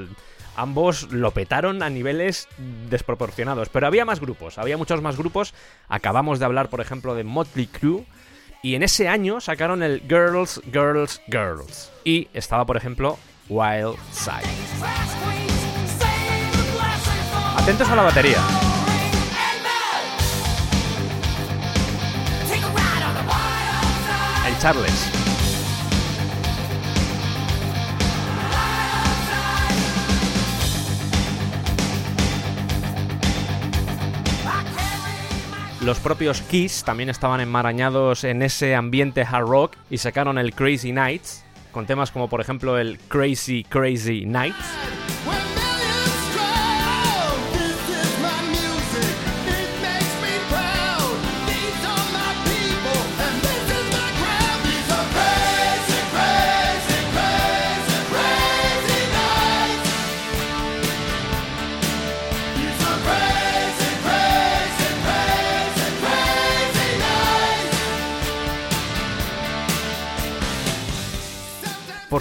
ambos 0.56 1.12
lo 1.12 1.29
petaron 1.29 1.84
a 1.84 1.91
niveles 1.91 2.48
desproporcionados. 2.89 3.70
Pero 3.70 3.86
había 3.86 4.03
más 4.03 4.20
grupos, 4.20 4.58
había 4.58 4.77
muchos 4.77 5.03
más 5.03 5.15
grupos. 5.15 5.53
Acabamos 5.89 6.39
de 6.39 6.46
hablar, 6.46 6.70
por 6.70 6.82
ejemplo, 6.82 7.13
de 7.13 7.24
Motley 7.24 7.67
Crue. 7.67 8.03
Y 8.63 8.74
en 8.74 8.82
ese 8.82 9.08
año 9.08 9.39
sacaron 9.39 9.84
el 9.84 10.01
Girls, 10.10 10.60
Girls, 10.74 11.22
Girls. 11.27 11.91
Y 12.03 12.29
estaba, 12.34 12.65
por 12.65 12.77
ejemplo, 12.77 13.20
Wild 13.48 13.96
Side. 14.12 14.41
Atentos 17.58 17.88
a 17.89 17.96
la 17.96 18.01
batería. 18.01 18.39
Charles. 24.59 25.27
Los 35.81 35.99
propios 35.99 36.41
Kiss 36.41 36.83
también 36.83 37.09
estaban 37.09 37.39
enmarañados 37.39 38.25
en 38.25 38.41
ese 38.41 38.75
ambiente 38.75 39.21
hard 39.21 39.47
rock 39.47 39.75
y 39.89 39.99
sacaron 39.99 40.37
el 40.37 40.53
Crazy 40.53 40.91
Nights, 40.91 41.45
con 41.71 41.85
temas 41.85 42.11
como 42.11 42.27
por 42.27 42.41
ejemplo 42.41 42.77
el 42.77 42.99
Crazy 43.07 43.63
Crazy 43.63 44.25
Nights. 44.25 44.96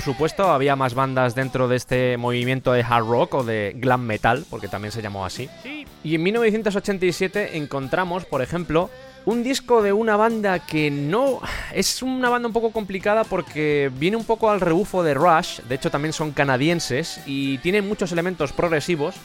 Supuesto, 0.06 0.50
había 0.50 0.76
más 0.76 0.94
bandas 0.94 1.34
dentro 1.34 1.66
de 1.66 1.74
este 1.76 2.16
movimiento 2.16 2.72
de 2.72 2.82
hard 2.82 3.04
rock 3.04 3.34
o 3.34 3.44
de 3.44 3.74
glam 3.76 4.02
metal, 4.02 4.46
porque 4.48 4.68
también 4.68 4.92
se 4.92 5.02
llamó 5.02 5.26
así. 5.26 5.50
Y 6.04 6.14
en 6.14 6.22
1987 6.22 7.56
encontramos, 7.56 8.24
por 8.24 8.40
ejemplo, 8.40 8.88
un 9.24 9.42
disco 9.42 9.82
de 9.82 9.92
una 9.92 10.16
banda 10.16 10.60
que 10.60 10.92
no... 10.92 11.40
Es 11.74 12.02
una 12.02 12.30
banda 12.30 12.46
un 12.46 12.52
poco 12.52 12.70
complicada 12.70 13.24
porque 13.24 13.90
viene 13.98 14.16
un 14.16 14.24
poco 14.24 14.48
al 14.48 14.60
rebufo 14.60 15.02
de 15.02 15.14
Rush, 15.14 15.60
de 15.68 15.74
hecho 15.74 15.90
también 15.90 16.12
son 16.12 16.30
canadienses 16.30 17.20
y 17.26 17.58
tienen 17.58 17.88
muchos 17.88 18.12
elementos 18.12 18.52
progresivos, 18.52 19.16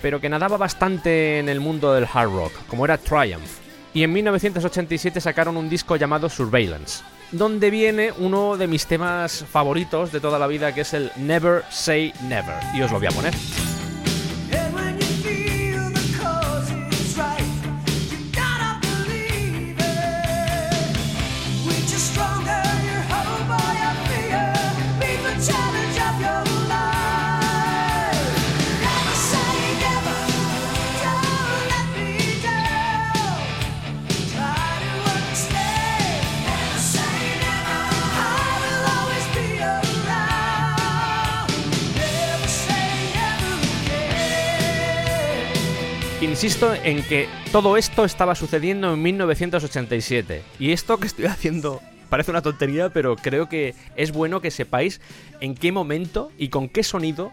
pero 0.00 0.22
que 0.22 0.30
nadaba 0.30 0.56
bastante 0.56 1.38
en 1.38 1.50
el 1.50 1.60
mundo 1.60 1.92
del 1.92 2.08
hard 2.10 2.30
rock, 2.30 2.52
como 2.66 2.86
era 2.86 2.96
Triumph. 2.96 3.58
Y 3.92 4.04
en 4.04 4.12
1987 4.14 5.20
sacaron 5.20 5.58
un 5.58 5.68
disco 5.68 5.96
llamado 5.96 6.30
Surveillance, 6.30 7.04
donde 7.32 7.70
viene 7.70 8.12
uno 8.16 8.56
de 8.56 8.66
mis 8.66 8.86
temas 8.86 9.44
favoritos 9.50 10.12
de 10.12 10.20
toda 10.20 10.38
la 10.38 10.46
vida, 10.46 10.74
que 10.74 10.82
es 10.82 10.94
el 10.94 11.10
Never 11.16 11.64
Say 11.70 12.12
Never. 12.28 12.56
Y 12.74 12.82
os 12.82 12.90
lo 12.90 12.98
voy 12.98 13.06
a 13.06 13.10
poner. 13.10 13.34
Insisto 46.42 46.72
en 46.72 47.02
que 47.02 47.28
todo 47.52 47.76
esto 47.76 48.06
estaba 48.06 48.34
sucediendo 48.34 48.94
en 48.94 49.02
1987. 49.02 50.42
Y 50.58 50.72
esto 50.72 50.96
que 50.96 51.06
estoy 51.06 51.26
haciendo 51.26 51.82
parece 52.08 52.30
una 52.30 52.40
tontería, 52.40 52.88
pero 52.88 53.16
creo 53.16 53.50
que 53.50 53.74
es 53.94 54.10
bueno 54.10 54.40
que 54.40 54.50
sepáis 54.50 55.02
en 55.42 55.54
qué 55.54 55.70
momento 55.70 56.32
y 56.38 56.48
con 56.48 56.70
qué 56.70 56.82
sonido 56.82 57.30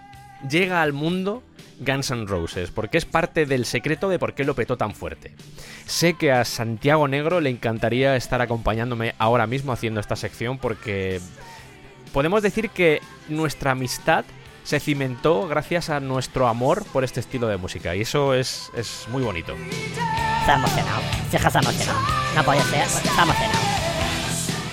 llega 0.50 0.82
al 0.82 0.92
mundo 0.92 1.42
Guns 1.80 2.12
N' 2.12 2.26
Roses, 2.26 2.70
porque 2.70 2.98
es 2.98 3.06
parte 3.06 3.46
del 3.46 3.64
secreto 3.64 4.10
de 4.10 4.20
por 4.20 4.34
qué 4.34 4.44
lo 4.44 4.56
petó 4.56 4.76
tan 4.76 4.94
fuerte. 4.94 5.32
Sé 5.86 6.16
que 6.16 6.34
a 6.34 6.44
Santiago 6.44 7.08
Negro 7.08 7.40
le 7.40 7.50
encantaría 7.50 8.18
estar 8.18 8.42
acompañándome 8.42 9.16
ahora 9.20 9.48
mismo 9.48 9.72
haciendo 9.72 10.02
esta 10.02 10.18
sección 10.18 10.58
porque 10.58 11.22
podemos 12.12 12.44
decir 12.44 12.72
que 12.72 13.00
nuestra 13.30 13.72
amistad 13.72 14.26
se 14.68 14.82
cimentó 14.82 15.48
gracias 15.48 15.90
a 15.90 16.02
nuestro 16.02 16.50
amor 16.50 16.84
por 16.92 17.06
este 17.06 17.22
estilo 17.22 17.48
de 17.48 17.56
música 17.56 17.96
y 17.96 18.02
eso 18.02 18.34
es, 18.34 18.70
es 18.76 19.08
muy 19.10 19.24
bonito. 19.24 19.54
Está 20.42 20.56
emocionado. 20.56 21.02
Se 21.32 21.38
está 21.38 21.60
emocionado. 21.60 22.00
No 22.36 22.44
ser, 22.44 22.82
está 22.82 23.24
emocionado. 23.24 23.60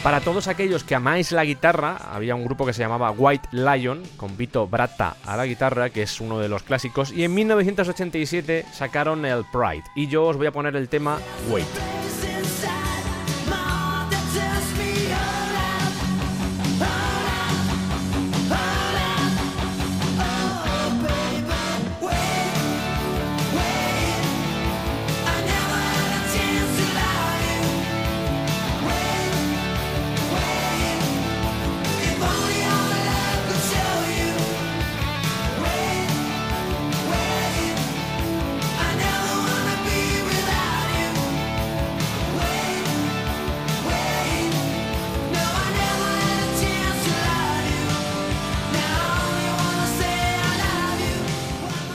Para 0.02 0.20
todos 0.20 0.48
aquellos 0.48 0.82
que 0.82 0.96
amáis 0.96 1.30
la 1.30 1.44
guitarra, 1.44 1.96
había 2.12 2.34
un 2.34 2.44
grupo 2.44 2.66
que 2.66 2.72
se 2.72 2.82
llamaba 2.82 3.12
White 3.12 3.50
Lion, 3.52 4.02
con 4.16 4.36
Vito 4.36 4.66
Bratta 4.66 5.14
a 5.24 5.36
la 5.36 5.46
guitarra, 5.46 5.90
que 5.90 6.02
es 6.02 6.20
uno 6.20 6.40
de 6.40 6.48
los 6.48 6.64
clásicos, 6.64 7.12
y 7.12 7.22
en 7.22 7.32
1987 7.32 8.66
sacaron 8.72 9.24
el 9.24 9.44
Pride. 9.44 9.84
Y 9.94 10.08
yo 10.08 10.24
os 10.24 10.36
voy 10.36 10.48
a 10.48 10.52
poner 10.52 10.74
el 10.74 10.88
tema 10.88 11.20
Wait. 11.48 12.33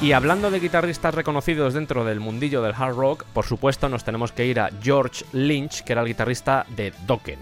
Y 0.01 0.13
hablando 0.13 0.49
de 0.49 0.61
guitarristas 0.61 1.13
reconocidos 1.13 1.73
dentro 1.73 2.05
del 2.05 2.21
mundillo 2.21 2.61
del 2.61 2.73
hard 2.73 2.95
rock, 2.95 3.25
por 3.33 3.45
supuesto 3.45 3.89
nos 3.89 4.05
tenemos 4.05 4.31
que 4.31 4.45
ir 4.45 4.61
a 4.61 4.69
George 4.81 5.25
Lynch, 5.33 5.83
que 5.83 5.91
era 5.91 6.01
el 6.01 6.07
guitarrista 6.07 6.65
de 6.69 6.93
Dokken. 7.05 7.39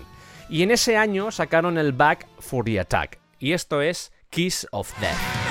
Y 0.50 0.64
en 0.64 0.72
ese 0.72 0.98
año 0.98 1.30
sacaron 1.30 1.78
el 1.78 1.92
Back 1.92 2.28
for 2.40 2.66
the 2.66 2.80
Attack. 2.80 3.20
Y 3.38 3.54
esto 3.54 3.82
es 3.82 4.12
Kiss 4.32 4.68
of 4.72 4.92
Death. 5.00 5.47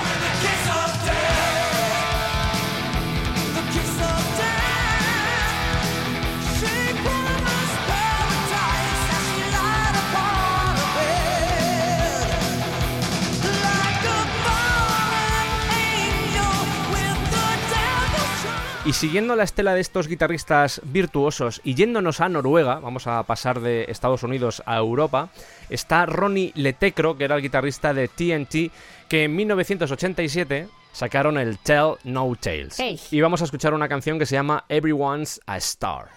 Y 18.87 18.93
siguiendo 18.93 19.35
la 19.35 19.43
estela 19.43 19.73
de 19.73 19.81
estos 19.81 20.07
guitarristas 20.07 20.79
virtuosos 20.85 21.59
y 21.65 21.75
yéndonos 21.75 22.21
a 22.21 22.29
Noruega, 22.29 22.79
vamos 22.79 23.05
a 23.05 23.21
pasar 23.23 23.59
de 23.59 23.83
Estados 23.89 24.23
Unidos 24.23 24.63
a 24.65 24.77
Europa, 24.77 25.27
está 25.69 26.05
Ronnie 26.05 26.53
Letecro, 26.55 27.17
que 27.17 27.25
era 27.25 27.35
el 27.35 27.41
guitarrista 27.41 27.93
de 27.93 28.07
TNT, 28.07 28.71
que 29.09 29.25
en 29.25 29.35
1987 29.35 30.69
sacaron 30.93 31.37
el 31.37 31.57
Tell 31.57 31.95
No 32.05 32.33
Tales. 32.39 32.79
Hey. 32.79 32.97
Y 33.11 33.19
vamos 33.19 33.41
a 33.41 33.43
escuchar 33.43 33.73
una 33.73 33.89
canción 33.89 34.17
que 34.19 34.25
se 34.25 34.35
llama 34.35 34.63
Everyone's 34.69 35.41
a 35.45 35.57
Star. 35.57 36.07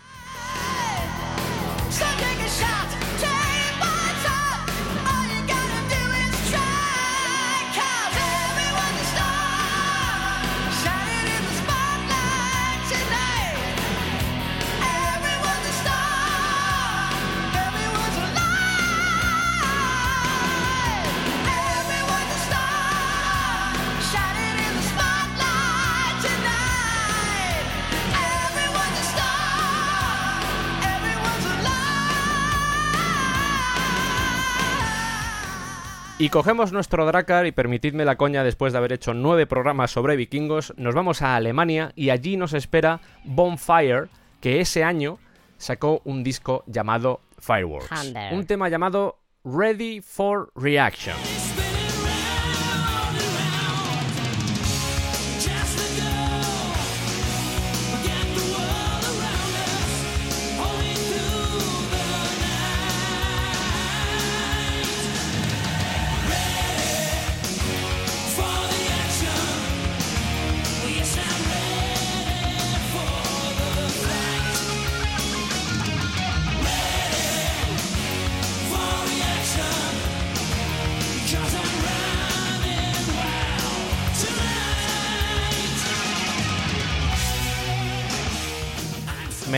Y 36.21 36.29
cogemos 36.29 36.71
nuestro 36.71 37.07
Dracar 37.07 37.47
y 37.47 37.53
permitidme 37.53 38.05
la 38.05 38.17
coña 38.17 38.45
después 38.45 38.75
de 38.75 38.79
haber 38.79 38.93
hecho 38.93 39.15
nueve 39.15 39.47
programas 39.47 39.91
sobre 39.91 40.17
vikingos, 40.17 40.75
nos 40.77 40.95
vamos 40.95 41.23
a 41.23 41.35
Alemania 41.35 41.93
y 41.97 42.11
allí 42.11 42.37
nos 42.37 42.53
espera 42.53 43.01
Bonfire, 43.25 44.09
que 44.43 44.61
ese 44.61 44.85
año 44.85 45.19
sacó 45.57 46.03
un 46.05 46.23
disco 46.23 46.63
llamado 46.67 47.23
Fireworks. 47.39 47.89
Thunder. 47.89 48.35
Un 48.35 48.45
tema 48.45 48.69
llamado 48.69 49.17
Ready 49.45 50.03
for 50.03 50.53
Reaction. 50.55 51.17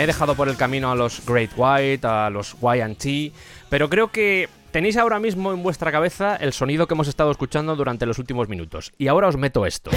He 0.03 0.07
dejado 0.09 0.35
por 0.35 0.49
el 0.49 0.57
camino 0.57 0.91
a 0.91 0.97
los 0.97 1.25
Great 1.25 1.53
White, 1.57 2.05
a 2.05 2.29
los 2.29 2.57
YT, 2.61 3.33
pero 3.69 3.88
creo 3.88 4.11
que 4.11 4.49
tenéis 4.73 4.97
ahora 4.97 5.21
mismo 5.21 5.53
en 5.53 5.62
vuestra 5.62 5.93
cabeza 5.93 6.35
el 6.35 6.53
sonido 6.53 6.88
que 6.88 6.95
hemos 6.95 7.07
estado 7.07 7.31
escuchando 7.31 7.77
durante 7.77 8.05
los 8.05 8.19
últimos 8.19 8.49
minutos. 8.49 8.93
Y 8.99 9.07
ahora 9.07 9.29
os 9.29 9.37
meto 9.37 9.65
esto. 9.65 9.93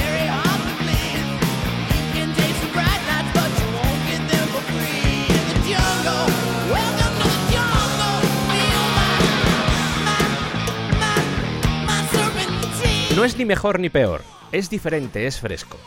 No 13.15 13.24
es 13.24 13.38
ni 13.39 13.46
mejor 13.46 13.80
ni 13.80 13.89
peor, 13.89 14.22
es 14.52 14.70
diferente, 14.70 15.26
es 15.26 15.39
fresco. 15.39 15.80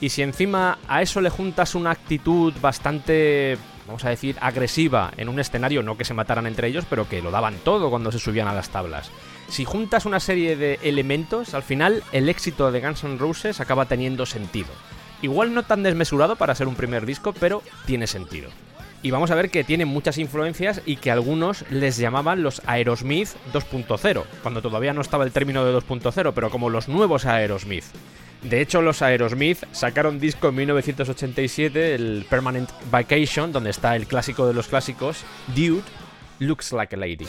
Y 0.00 0.10
si 0.10 0.22
encima 0.22 0.78
a 0.86 1.02
eso 1.02 1.20
le 1.20 1.30
juntas 1.30 1.74
una 1.74 1.90
actitud 1.90 2.54
bastante, 2.60 3.58
vamos 3.86 4.04
a 4.04 4.10
decir, 4.10 4.36
agresiva 4.40 5.12
en 5.16 5.28
un 5.28 5.40
escenario, 5.40 5.82
no 5.82 5.96
que 5.96 6.04
se 6.04 6.14
mataran 6.14 6.46
entre 6.46 6.68
ellos, 6.68 6.84
pero 6.88 7.08
que 7.08 7.20
lo 7.20 7.32
daban 7.32 7.56
todo 7.64 7.90
cuando 7.90 8.12
se 8.12 8.20
subían 8.20 8.46
a 8.46 8.54
las 8.54 8.70
tablas. 8.70 9.10
Si 9.48 9.64
juntas 9.64 10.06
una 10.06 10.20
serie 10.20 10.56
de 10.56 10.78
elementos, 10.82 11.54
al 11.54 11.62
final 11.62 12.04
el 12.12 12.28
éxito 12.28 12.70
de 12.70 12.80
Guns 12.80 13.02
N' 13.02 13.18
Roses 13.18 13.60
acaba 13.60 13.86
teniendo 13.86 14.24
sentido. 14.24 14.68
Igual 15.20 15.52
no 15.52 15.64
tan 15.64 15.82
desmesurado 15.82 16.36
para 16.36 16.54
ser 16.54 16.68
un 16.68 16.76
primer 16.76 17.04
disco, 17.04 17.32
pero 17.32 17.62
tiene 17.86 18.06
sentido. 18.06 18.50
Y 19.02 19.10
vamos 19.10 19.30
a 19.30 19.36
ver 19.36 19.50
que 19.50 19.64
tiene 19.64 19.84
muchas 19.84 20.18
influencias 20.18 20.82
y 20.84 20.96
que 20.96 21.10
algunos 21.10 21.64
les 21.70 21.96
llamaban 21.96 22.42
los 22.42 22.62
Aerosmith 22.66 23.30
2.0, 23.52 24.24
cuando 24.42 24.62
todavía 24.62 24.92
no 24.92 25.00
estaba 25.00 25.24
el 25.24 25.32
término 25.32 25.64
de 25.64 25.76
2.0, 25.76 26.32
pero 26.34 26.50
como 26.50 26.68
los 26.68 26.88
nuevos 26.88 27.24
Aerosmith. 27.24 27.84
De 28.42 28.60
hecho, 28.60 28.82
los 28.82 29.02
Aerosmith 29.02 29.64
sacaron 29.72 30.20
disco 30.20 30.48
en 30.48 30.54
1987, 30.56 31.94
el 31.94 32.26
Permanent 32.28 32.70
Vacation, 32.90 33.52
donde 33.52 33.70
está 33.70 33.96
el 33.96 34.06
clásico 34.06 34.46
de 34.46 34.54
los 34.54 34.68
clásicos, 34.68 35.24
Dude 35.48 35.82
Looks 36.38 36.72
Like 36.72 36.94
a 36.94 36.98
Lady. 36.98 37.26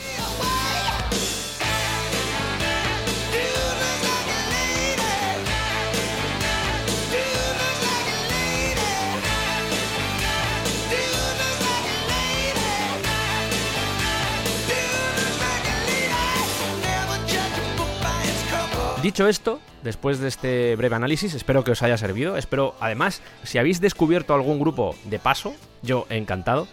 Dicho 19.02 19.30
esto, 19.30 19.62
después 19.82 20.20
de 20.20 20.28
este 20.28 20.76
breve 20.76 20.96
análisis, 20.96 21.34
espero 21.34 21.64
que 21.64 21.72
os 21.72 21.82
haya 21.82 21.98
servido. 21.98 22.36
Espero, 22.36 22.76
además, 22.82 23.22
si 23.44 23.58
habéis 23.58 23.80
descubierto 23.80 24.34
algún 24.34 24.60
grupo 24.60 24.94
de 25.06 25.20
paso, 25.20 25.56
yo 25.82 26.06
encantado. 26.10 26.68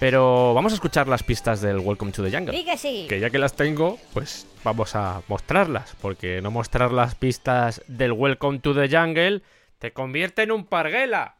Pero 0.00 0.54
vamos 0.54 0.72
a 0.72 0.74
escuchar 0.74 1.06
las 1.06 1.22
pistas 1.22 1.60
del 1.60 1.78
Welcome 1.78 2.10
to 2.10 2.24
the 2.24 2.36
Jungle. 2.36 2.56
Sí 2.56 2.64
que 2.64 2.76
sí. 2.76 3.06
Que 3.08 3.20
ya 3.20 3.30
que 3.30 3.38
las 3.38 3.54
tengo, 3.54 3.98
pues 4.12 4.48
vamos 4.64 4.96
a 4.96 5.22
mostrarlas. 5.28 5.94
Porque 6.00 6.42
no 6.42 6.50
mostrar 6.50 6.90
las 6.90 7.14
pistas 7.14 7.80
del 7.86 8.10
Welcome 8.10 8.58
to 8.58 8.74
the 8.74 8.88
Jungle 8.88 9.42
te 9.78 9.92
convierte 9.92 10.42
en 10.42 10.50
un 10.50 10.66
parguela. 10.66 11.36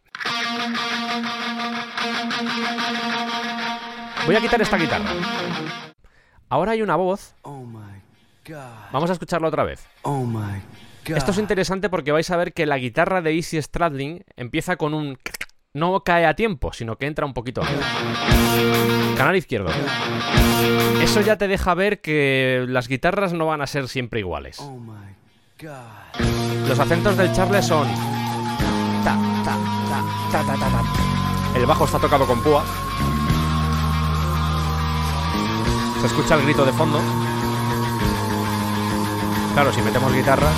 Voy 4.25 4.37
a 4.37 4.41
quitar 4.41 4.63
esta 4.63 4.77
guitarra. 4.77 5.11
Ahora 6.49 6.73
hay 6.73 6.83
una 6.83 6.95
voz. 6.95 7.35
Oh 7.43 7.65
my 7.65 7.79
god. 7.79 7.92
Vamos 8.93 9.11
a 9.11 9.13
escucharla 9.13 9.49
otra 9.49 9.65
vez. 9.65 9.87
Oh 10.03 10.25
my 10.25 10.61
god. 11.07 11.17
Esto 11.17 11.31
es 11.31 11.39
interesante 11.39 11.89
porque 11.89 12.13
vais 12.13 12.31
a 12.31 12.37
ver 12.37 12.53
que 12.53 12.67
la 12.67 12.79
guitarra 12.79 13.23
de 13.23 13.35
Easy 13.35 13.61
Stradling 13.61 14.25
empieza 14.37 14.77
con 14.77 14.95
un... 14.95 15.19
No 15.75 16.01
cae 16.05 16.27
a 16.27 16.35
tiempo, 16.35 16.73
sino 16.73 16.97
que 16.97 17.07
entra 17.07 17.25
un 17.25 17.33
poquito. 17.33 17.63
Canal 19.17 19.37
izquierdo. 19.37 19.71
Eso 21.01 21.23
ya 21.23 21.39
te 21.39 21.49
deja 21.49 21.73
ver 21.75 22.03
que 22.03 22.67
las 22.69 22.89
guitarras 22.89 23.33
no 23.33 23.47
van 23.47 23.63
a 23.63 23.67
ser 23.67 23.89
siempre 23.89 24.21
iguales. 24.21 24.59
Oh 24.61 24.79
my 24.79 25.15
god. 25.61 26.69
Los 26.69 26.79
acentos 26.79 27.17
del 27.17 27.33
Charles 27.33 27.65
son... 27.65 27.89
Ta, 29.03 29.17
ta, 29.45 29.55
ta. 30.43 30.83
El 31.57 31.67
bajo 31.67 31.85
está 31.85 31.99
tocado 31.99 32.27
con 32.27 32.43
púa. 32.43 32.65
Se 36.01 36.07
escucha 36.07 36.35
el 36.35 36.43
grito 36.43 36.65
de 36.67 36.73
fondo. 36.73 37.01
Claro, 39.53 39.71
si 39.71 39.83
metemos 39.83 40.13
guitarras... 40.15 40.55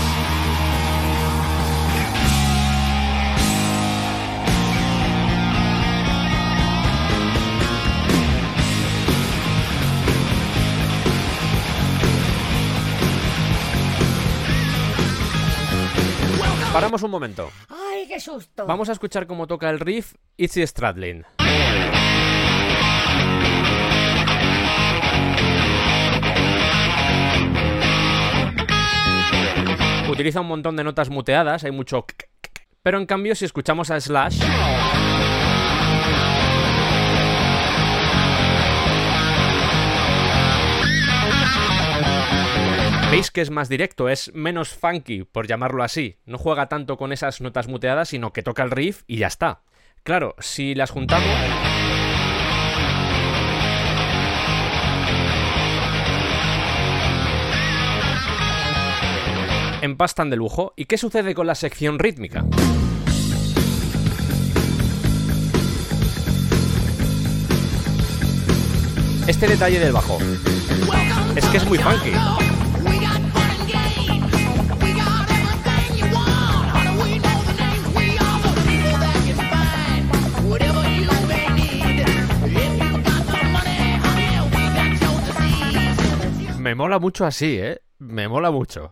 Paramos 16.72 17.02
un 17.02 17.11
momento. 17.11 17.50
¡Ay, 17.68 18.07
qué 18.09 18.18
susto! 18.18 18.66
Vamos 18.66 18.88
a 18.88 18.92
escuchar 18.92 19.26
cómo 19.28 19.46
toca 19.46 19.70
el 19.70 19.78
riff 19.78 20.14
Itzy 20.37 20.66
Stradlin. 20.66 21.24
Utiliza 30.14 30.42
un 30.42 30.46
montón 30.46 30.77
de 30.77 30.85
notas 30.85 31.11
muteadas, 31.11 31.64
hay 31.64 31.72
mucho... 31.72 32.07
Pero 32.85 32.98
en 32.98 33.07
cambio, 33.07 33.35
si 33.35 33.46
escuchamos 33.46 33.90
a 33.90 34.00
Slash... 34.00 34.38
Veis 43.11 43.33
que 43.33 43.40
es 43.40 43.50
más 43.50 43.68
directo, 43.68 44.09
es 44.09 44.33
menos 44.35 44.68
funky, 44.68 45.24
por 45.24 45.48
llamarlo 45.48 45.83
así. 45.83 46.20
No 46.27 46.38
juega 46.38 46.68
tanto 46.68 46.96
con 46.96 47.12
esas 47.12 47.40
notas 47.40 47.66
muteadas, 47.66 48.11
sino 48.11 48.33
que 48.33 48.44
toca 48.44 48.62
el 48.62 48.70
riff 48.70 49.03
y 49.09 49.16
ya 49.16 49.27
está. 49.27 49.62
Claro, 50.05 50.37
si 50.38 50.77
las 50.77 50.92
juntamos... 50.92 51.84
Empastan 59.85 60.31
de 60.31 60.37
lujo. 60.37 60.73
¿Y 60.77 60.87
qué 60.87 60.97
sucede 60.97 61.35
con 61.35 61.47
la 61.47 61.55
sección 61.55 61.99
rítmica? 61.99 62.42
Este 69.27 69.47
detalle 69.47 69.79
del 69.79 69.92
bajo. 69.92 70.16
Es 71.37 71.44
que 71.49 71.59
es 71.59 71.68
muy 71.68 71.77
funky. 71.77 72.12
Me 86.59 86.75
mola 86.75 86.99
mucho 86.99 87.27
así, 87.27 87.59
¿eh? 87.59 87.83
Me 87.99 88.29
mola 88.29 88.51
mucho. 88.51 88.90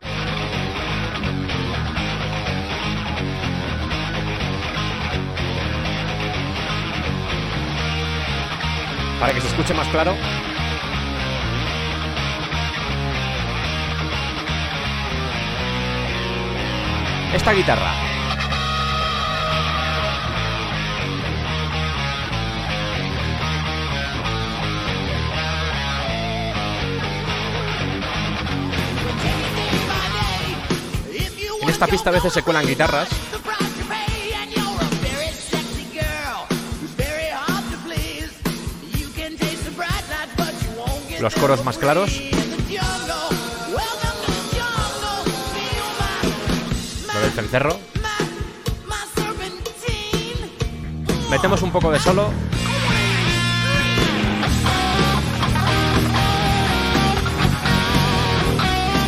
Para 9.22 9.34
que 9.34 9.40
se 9.40 9.46
escuche 9.46 9.72
más 9.72 9.86
claro. 9.86 10.16
Esta 17.32 17.52
guitarra. 17.52 17.92
En 31.62 31.68
esta 31.68 31.86
pista 31.86 32.10
a 32.10 32.12
veces 32.12 32.32
se 32.32 32.42
cuelan 32.42 32.66
guitarras. 32.66 33.31
Los 41.22 41.36
coros 41.36 41.64
más 41.64 41.78
claros. 41.78 42.20
Lo 47.14 47.20
del 47.20 47.30
cencerro. 47.30 47.78
Metemos 51.30 51.62
un 51.62 51.70
poco 51.70 51.92
de 51.92 52.00
solo. 52.00 52.28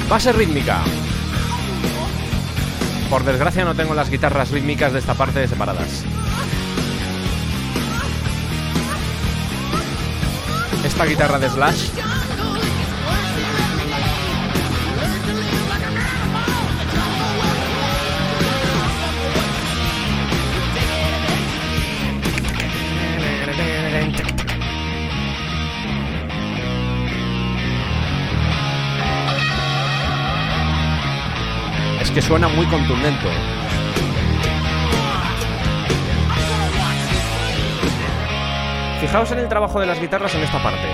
Base 0.08 0.32
rítmica. 0.34 0.84
Por 3.10 3.24
desgracia 3.24 3.64
no 3.64 3.74
tengo 3.74 3.92
las 3.92 4.08
guitarras 4.08 4.52
rítmicas 4.52 4.92
de 4.92 5.00
esta 5.00 5.14
parte 5.14 5.48
separadas. 5.48 6.04
Esta 10.94 11.06
guitarra 11.06 11.40
de 11.40 11.50
Slash. 11.50 11.90
Es 32.00 32.10
que 32.12 32.22
suena 32.22 32.46
muy 32.46 32.66
contundente. 32.66 33.63
Fijaos 39.04 39.30
en 39.32 39.38
el 39.40 39.50
trabajo 39.50 39.80
de 39.80 39.84
las 39.84 40.00
guitarras 40.00 40.34
en 40.34 40.42
esta 40.44 40.62
parte. 40.62 40.88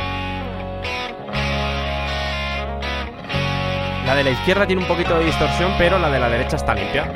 La 4.05 4.16
de 4.16 4.25
la 4.25 4.31
izquierda 4.31 4.66
tiene 4.66 4.83
un 4.83 4.88
poquito 4.88 5.16
de 5.16 5.27
distorsión, 5.27 5.73
pero 5.79 5.96
la 5.96 6.11
de 6.11 6.18
la 6.18 6.29
derecha 6.29 6.57
está 6.57 6.75
limpia. 6.75 7.09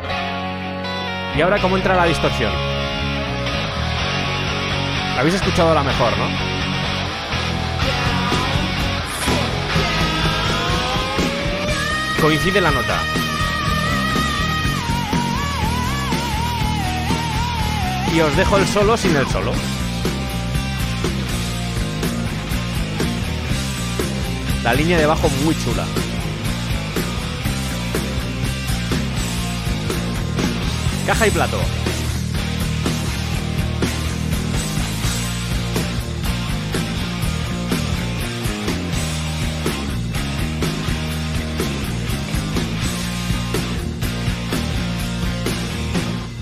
Y 1.36 1.42
ahora 1.42 1.58
cómo 1.58 1.76
entra 1.76 1.96
la 1.96 2.04
distorsión. 2.04 2.52
Habéis 5.18 5.34
escuchado 5.34 5.74
la 5.74 5.82
mejor, 5.82 6.16
¿no? 6.16 6.28
Coincide 12.22 12.60
la 12.60 12.70
nota. 12.70 13.00
Y 18.14 18.20
os 18.20 18.36
dejo 18.36 18.58
el 18.58 18.66
solo 18.68 18.96
sin 18.96 19.16
el 19.16 19.26
solo. 19.26 19.73
La 24.64 24.72
línea 24.72 24.96
de 24.96 25.04
bajo 25.04 25.28
muy 25.44 25.54
chula. 25.62 25.84
Caja 31.06 31.26
y 31.26 31.30
plato. 31.30 31.58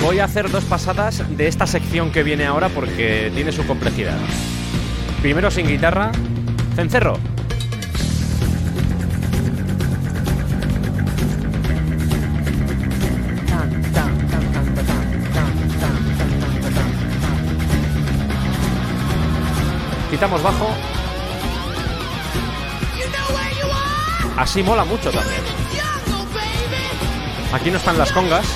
Voy 0.01 0.21
a 0.21 0.27
hacer 0.27 0.49
dos 0.49 0.63
pasadas 0.63 1.25
de 1.37 1.49
esta 1.49 1.67
sección 1.67 2.13
que 2.13 2.23
viene 2.23 2.47
ahora 2.47 2.69
porque 2.69 3.33
tiene 3.35 3.51
su 3.51 3.67
complejidad. 3.67 4.17
Primero 5.23 5.51
sin 5.51 5.67
guitarra, 5.67 6.13
cencerro. 6.77 7.32
Bajo. 20.31 20.69
Así 24.37 24.63
mola 24.63 24.85
mucho 24.85 25.11
también. 25.11 25.43
Aquí 27.53 27.73
no 27.73 27.77
están 27.77 27.99
las 27.99 28.13
congas. 28.13 28.47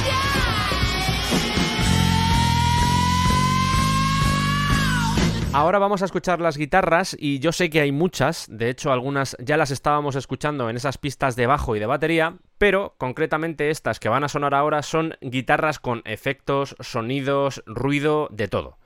Ahora 5.52 5.80
vamos 5.80 6.02
a 6.02 6.04
escuchar 6.04 6.40
las 6.40 6.56
guitarras 6.56 7.16
y 7.18 7.40
yo 7.40 7.50
sé 7.50 7.68
que 7.68 7.80
hay 7.80 7.90
muchas, 7.90 8.46
de 8.48 8.70
hecho 8.70 8.92
algunas 8.92 9.36
ya 9.40 9.56
las 9.56 9.72
estábamos 9.72 10.14
escuchando 10.14 10.70
en 10.70 10.76
esas 10.76 10.98
pistas 10.98 11.34
de 11.34 11.46
bajo 11.46 11.74
y 11.74 11.80
de 11.80 11.86
batería, 11.86 12.36
pero 12.58 12.94
concretamente 12.98 13.70
estas 13.70 13.98
que 13.98 14.08
van 14.08 14.22
a 14.22 14.28
sonar 14.28 14.54
ahora 14.54 14.82
son 14.82 15.16
guitarras 15.20 15.80
con 15.80 16.02
efectos, 16.04 16.76
sonidos, 16.78 17.64
ruido, 17.66 18.28
de 18.30 18.46
todo. 18.46 18.76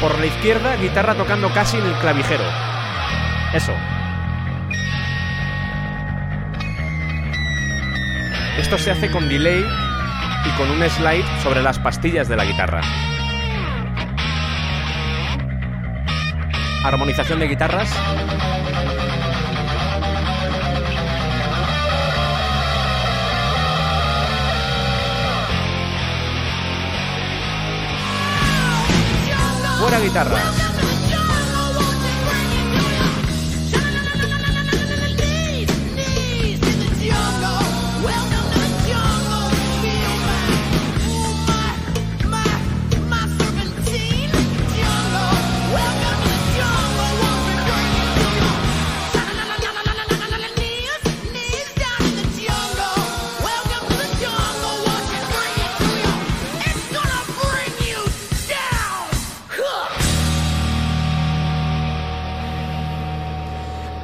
Por 0.00 0.18
la 0.18 0.26
izquierda, 0.26 0.76
guitarra 0.76 1.14
tocando 1.14 1.50
casi 1.50 1.78
en 1.78 1.86
el 1.86 1.94
clavijero. 1.94 2.44
Eso. 3.54 3.72
Esto 8.58 8.78
se 8.78 8.90
hace 8.90 9.10
con 9.10 9.28
delay 9.28 9.64
y 10.44 10.50
con 10.58 10.70
un 10.70 10.82
slide 10.88 11.24
sobre 11.42 11.62
las 11.62 11.78
pastillas 11.78 12.28
de 12.28 12.36
la 12.36 12.44
guitarra. 12.44 12.82
Armonización 16.84 17.40
de 17.40 17.48
guitarras. 17.48 17.90
Guitarras. 30.06 30.75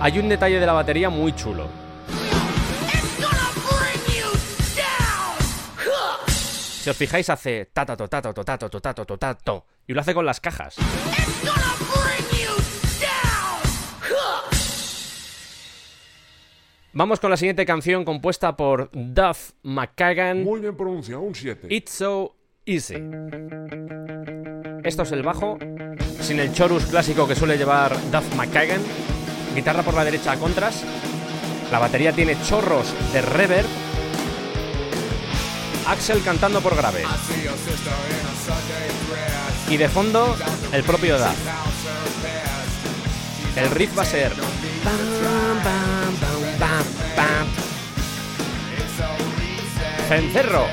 Hay 0.03 0.19
un 0.19 0.29
detalle 0.29 0.59
de 0.59 0.67
la 0.67 0.73
batería 0.73 1.11
muy 1.11 1.33
chulo. 1.33 1.69
Si 6.83 6.91
os 6.91 6.97
fijáis, 6.97 7.31
hace 7.31 7.67
tatato, 7.67 8.09
tatato, 8.09 8.43
tatato, 8.43 8.81
tatato, 8.81 9.17
tatato. 9.17 9.67
Y 9.87 9.93
lo 9.93 10.01
hace 10.01 10.13
con 10.13 10.27
las 10.27 10.41
cajas. 10.41 10.75
Vamos 16.93 17.21
con 17.21 17.31
la 17.31 17.37
siguiente 17.37 17.65
canción 17.65 18.05
compuesta 18.05 18.57
por 18.57 18.91
Duff 18.93 19.53
McKagan. 19.63 20.43
Muy 20.43 20.59
bien 20.59 20.77
pronunciado, 20.77 21.23
un 21.23 21.37
7. 21.37 21.69
It's 21.71 21.93
so 21.93 22.35
easy. 22.67 22.97
Esto 24.83 25.03
es 25.05 25.13
el 25.13 25.23
bajo, 25.23 25.59
sin 26.21 26.41
el 26.41 26.53
chorus 26.53 26.87
clásico 26.87 27.29
que 27.29 27.37
suele 27.37 27.57
llevar 27.57 27.93
Duff 28.11 28.35
McKagan. 28.35 28.81
Guitarra 29.55 29.83
por 29.83 29.95
la 29.95 30.05
derecha 30.05 30.33
a 30.33 30.37
contras. 30.37 30.83
La 31.71 31.79
batería 31.79 32.13
tiene 32.13 32.37
chorros 32.43 32.95
de 33.13 33.23
reverb. 33.23 33.69
Axel 35.87 36.23
cantando 36.23 36.61
por 36.61 36.77
grave. 36.77 37.05
Y 39.69 39.77
de 39.77 39.89
fondo, 39.89 40.37
el 40.73 40.83
propio 40.85 41.19
Duff. 41.19 41.37
El 43.57 43.71
riff 43.71 43.99
va 43.99 44.03
a 44.03 44.07
ser. 44.07 44.33
Cencerro. 50.09 50.67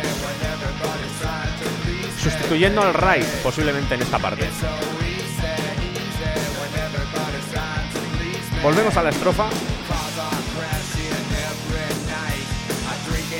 Sustituyendo 2.22 2.82
al 2.82 2.94
ride, 2.94 3.28
posiblemente 3.44 3.96
en 3.96 4.02
esta 4.02 4.20
parte. 4.20 4.50
Volvemos 8.62 8.98
a 8.98 9.04
la 9.04 9.10
estrofa. 9.10 9.50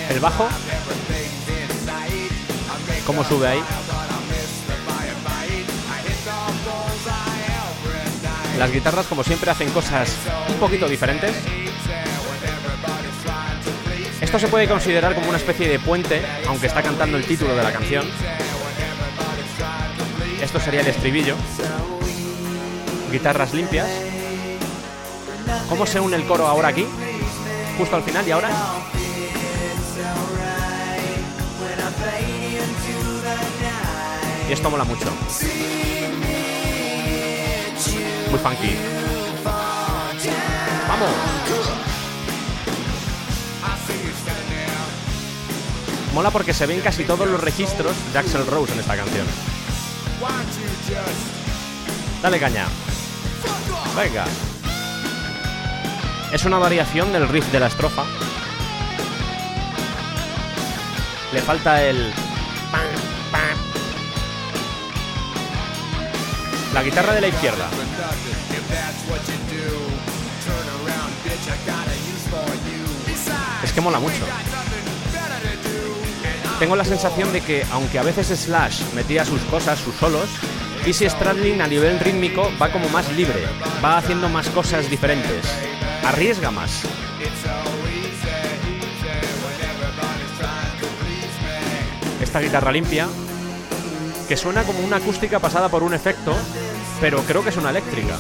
El 0.10 0.20
bajo. 0.20 0.48
¿Cómo 3.06 3.24
sube 3.26 3.48
ahí? 3.48 3.64
Las 8.58 8.72
guitarras, 8.72 9.08
como 9.08 9.24
siempre, 9.24 9.52
hacen 9.52 9.70
cosas 9.72 10.10
un 10.50 10.56
poquito 10.56 10.88
diferentes. 10.88 11.36
Esto 14.22 14.40
se 14.40 14.48
puede 14.48 14.68
considerar 14.68 15.16
como 15.16 15.30
una 15.30 15.38
especie 15.38 15.68
de 15.68 15.80
puente, 15.80 16.22
aunque 16.48 16.68
está 16.68 16.82
cantando 16.82 17.18
el 17.18 17.26
título 17.26 17.56
de 17.56 17.64
la 17.64 17.72
canción. 17.72 18.06
Esto 20.42 20.60
sería 20.60 20.82
el 20.82 20.88
estribillo. 20.88 21.36
Guitarras 23.12 23.54
limpias. 23.54 24.09
¿Cómo 25.70 25.86
se 25.86 26.00
une 26.00 26.16
el 26.16 26.26
coro 26.26 26.48
ahora 26.48 26.70
aquí? 26.70 26.86
Justo 27.78 27.96
al 27.96 28.04
final 28.04 28.28
y 28.28 28.32
ahora. 28.32 28.50
Y 34.50 34.52
esto 34.52 34.70
mola 34.70 34.84
mucho. 34.84 35.06
Muy 38.32 38.40
funky. 38.40 38.76
¡Vamos! 40.88 41.10
Mola 46.14 46.32
porque 46.32 46.54
se 46.54 46.66
ven 46.66 46.82
casi 46.82 47.04
todos 47.04 47.28
los 47.28 47.40
registros 47.40 47.96
de 48.12 48.20
Axel 48.20 48.46
Rose 48.48 48.74
en 48.74 48.80
esta 48.80 48.96
canción. 48.96 49.28
Dale 52.22 52.40
caña. 52.40 52.66
Venga. 53.96 54.26
Es 56.32 56.46
una 56.46 56.60
variación 56.60 57.12
del 57.12 57.28
riff 57.28 57.52
de 57.52 57.60
la 57.60 57.68
estrofa. 57.68 58.04
Le 61.34 61.42
falta 61.42 61.84
el... 61.84 62.14
La 66.74 66.84
guitarra 66.84 67.14
de 67.14 67.22
la 67.22 67.28
izquierda. 67.30 67.68
Es 73.64 73.74
que 73.74 73.82
mola 73.82 74.00
mucho. 74.00 74.24
Tengo 76.60 76.76
la 76.76 76.86
sensación 76.86 77.34
de 77.34 77.42
que, 77.42 77.66
aunque 77.72 77.98
a 77.98 78.04
veces 78.04 78.28
Slash 78.28 78.84
metía 78.94 79.26
sus 79.26 79.42
cosas, 79.44 79.80
sus 79.80 79.96
solos, 79.96 80.30
Easy 80.86 81.10
Stradlin 81.10 81.62
a 81.62 81.68
nivel 81.68 82.00
rítmico 82.00 82.52
va 82.62 82.72
como 82.72 82.88
más 82.90 83.12
libre, 83.14 83.48
va 83.84 83.98
haciendo 83.98 84.30
más 84.30 84.50
cosas 84.50 84.90
diferentes, 84.90 85.46
arriesga 86.04 86.52
más. 86.52 86.84
Esta 92.22 92.40
guitarra 92.42 92.72
limpia, 92.72 93.08
que 94.28 94.38
suena 94.38 94.64
como 94.64 94.80
una 94.80 94.98
acústica 94.98 95.40
pasada 95.40 95.70
por 95.70 95.84
un 95.84 95.94
efecto, 95.94 96.36
pero 97.02 97.22
creo 97.24 97.44
que 97.44 97.50
es 97.50 97.58
una 97.58 97.72
eléctrica. 97.72 98.18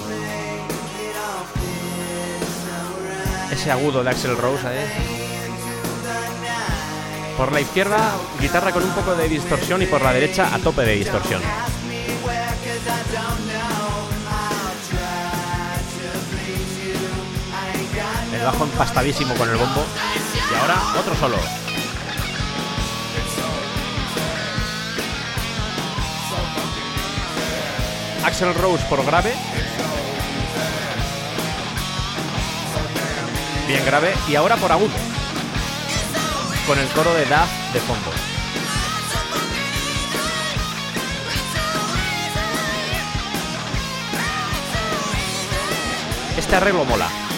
Ese 3.51 3.71
agudo 3.71 4.03
de 4.03 4.09
Axel 4.09 4.37
Rose, 4.37 4.67
¿eh? 4.67 4.87
Por 7.37 7.51
la 7.51 7.61
izquierda, 7.61 8.15
guitarra 8.41 8.71
con 8.71 8.83
un 8.83 8.91
poco 8.91 9.15
de 9.15 9.29
distorsión 9.29 9.81
y 9.81 9.85
por 9.85 10.01
la 10.01 10.13
derecha 10.13 10.53
a 10.53 10.59
tope 10.59 10.81
de 10.81 10.95
distorsión. 10.95 11.41
el 18.39 18.45
bajo 18.45 18.63
empastadísimo 18.63 19.35
con 19.35 19.49
el 19.49 19.57
bombo. 19.57 19.85
Y 20.51 20.55
ahora 20.55 20.81
otro 20.97 21.15
solo. 21.15 21.37
Axel 28.23 28.53
Rose 28.55 28.83
por 28.85 29.05
grave. 29.05 29.33
Bien 33.67 33.85
grave. 33.85 34.13
Y 34.27 34.35
ahora 34.35 34.55
por 34.55 34.71
agudo. 34.71 34.95
Con 36.65 36.79
el 36.79 36.87
coro 36.89 37.13
de 37.13 37.25
Daz 37.25 37.49
de 37.73 37.79
fondo. 37.81 38.11
Este 46.37 46.55
arreglo 46.55 46.85
mola. 46.85 47.28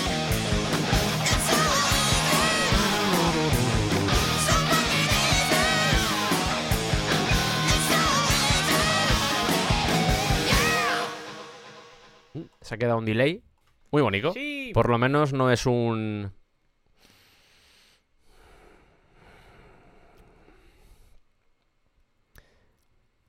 Quedado 12.81 12.97
un 12.97 13.05
delay. 13.05 13.43
Muy 13.91 14.01
bonito. 14.01 14.33
Sí. 14.33 14.71
Por 14.73 14.89
lo 14.89 14.97
menos 14.97 15.33
no 15.33 15.51
es 15.51 15.67
un. 15.67 16.31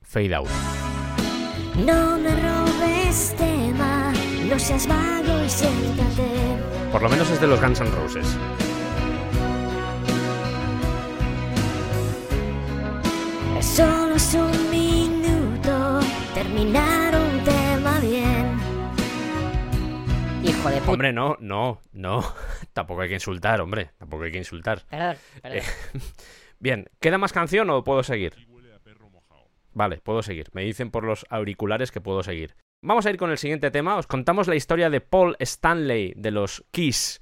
Fade 0.00 0.34
out. 0.34 0.48
No 1.84 2.16
me 2.16 2.30
robes 2.30 3.34
tema, 3.36 4.14
no 4.48 4.58
seas 4.58 4.86
vago 4.86 5.44
y 5.44 5.48
siéntate. 5.50 6.56
Por 6.90 7.02
lo 7.02 7.10
menos 7.10 7.28
es 7.28 7.38
de 7.38 7.46
los 7.46 7.60
Guns 7.60 7.80
N' 7.82 7.90
Roses. 7.90 8.38
Solo 13.60 14.14
es 14.14 14.32
un 14.32 14.70
minuto, 14.70 16.00
terminar 16.32 17.01
Hijo 20.62 20.70
de 20.70 20.78
puta. 20.78 20.92
Hombre, 20.92 21.12
no, 21.12 21.36
no, 21.40 21.80
no. 21.90 22.22
Tampoco 22.72 23.00
hay 23.00 23.08
que 23.08 23.14
insultar, 23.14 23.60
hombre. 23.60 23.90
Tampoco 23.98 24.22
hay 24.22 24.30
que 24.30 24.38
insultar. 24.38 24.82
Perdón, 24.88 25.16
perdón. 25.42 25.58
Eh, 25.58 25.62
Bien, 26.60 26.88
¿queda 27.00 27.18
más 27.18 27.32
canción 27.32 27.68
o 27.70 27.82
puedo 27.82 28.04
seguir? 28.04 28.46
Vale, 29.72 29.96
puedo 29.96 30.22
seguir. 30.22 30.50
Me 30.52 30.62
dicen 30.62 30.92
por 30.92 31.02
los 31.02 31.26
auriculares 31.30 31.90
que 31.90 32.00
puedo 32.00 32.22
seguir. 32.22 32.54
Vamos 32.80 33.06
a 33.06 33.10
ir 33.10 33.16
con 33.16 33.32
el 33.32 33.38
siguiente 33.38 33.72
tema. 33.72 33.96
Os 33.96 34.06
contamos 34.06 34.46
la 34.46 34.54
historia 34.54 34.88
de 34.88 35.00
Paul 35.00 35.34
Stanley 35.40 36.12
de 36.14 36.30
los 36.30 36.64
Kiss, 36.70 37.20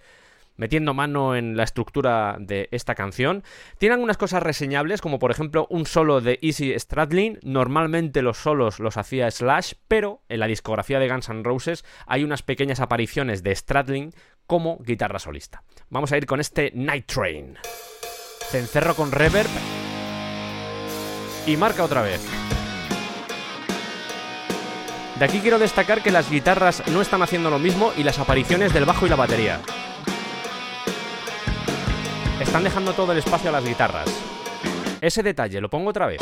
metiendo 0.61 0.93
mano 0.93 1.35
en 1.35 1.57
la 1.57 1.65
estructura 1.65 2.37
de 2.39 2.69
esta 2.71 2.95
canción. 2.95 3.43
Tiene 3.79 3.95
algunas 3.95 4.19
cosas 4.19 4.43
reseñables, 4.43 5.01
como 5.01 5.19
por 5.19 5.31
ejemplo 5.31 5.67
un 5.71 5.87
solo 5.87 6.21
de 6.21 6.39
Easy 6.43 6.79
Stradlin. 6.79 7.39
Normalmente 7.43 8.21
los 8.21 8.37
solos 8.37 8.79
los 8.79 8.99
hacía 8.99 9.31
Slash, 9.31 9.73
pero 9.89 10.21
en 10.29 10.39
la 10.39 10.47
discografía 10.47 10.99
de 10.99 11.09
Guns 11.09 11.31
N' 11.31 11.43
Roses 11.43 11.87
hay 12.07 12.25
unas 12.25 12.43
pequeñas 12.43 12.81
apariciones 12.81 13.43
de 13.43 13.57
Stradlin 13.57 14.13
como 14.47 14.79
guitarra 14.81 15.19
solista. 15.19 15.63
Vamos 15.89 16.13
a 16.13 16.19
ir 16.19 16.27
con 16.27 16.41
este 16.41 16.73
Night 16.75 17.07
Train. 17.07 17.57
Cencerro 18.51 18.95
con 18.95 19.13
reverb 19.13 19.49
y 21.47 21.57
marca 21.57 21.85
otra 21.85 22.03
vez. 22.03 22.21
De 25.19 25.25
aquí 25.25 25.41
quiero 25.41 25.59
destacar 25.59 26.03
que 26.03 26.11
las 26.11 26.31
guitarras 26.31 26.87
no 26.89 27.01
están 27.01 27.23
haciendo 27.23 27.49
lo 27.49 27.59
mismo 27.59 27.93
y 27.97 28.03
las 28.03 28.19
apariciones 28.19 28.75
del 28.75 28.85
bajo 28.85 29.07
y 29.07 29.09
la 29.09 29.17
batería. 29.17 29.61
Están 32.41 32.65
dejando 32.65 32.95
todo 32.95 33.13
el 33.13 33.19
espacio 33.19 33.51
a 33.51 33.53
las 33.53 33.65
guitarras. 33.65 34.09
Ese 35.03 35.23
detalle, 35.23 35.61
lo 35.61 35.69
pongo 35.69 35.91
otra 35.91 36.07
vez. 36.07 36.21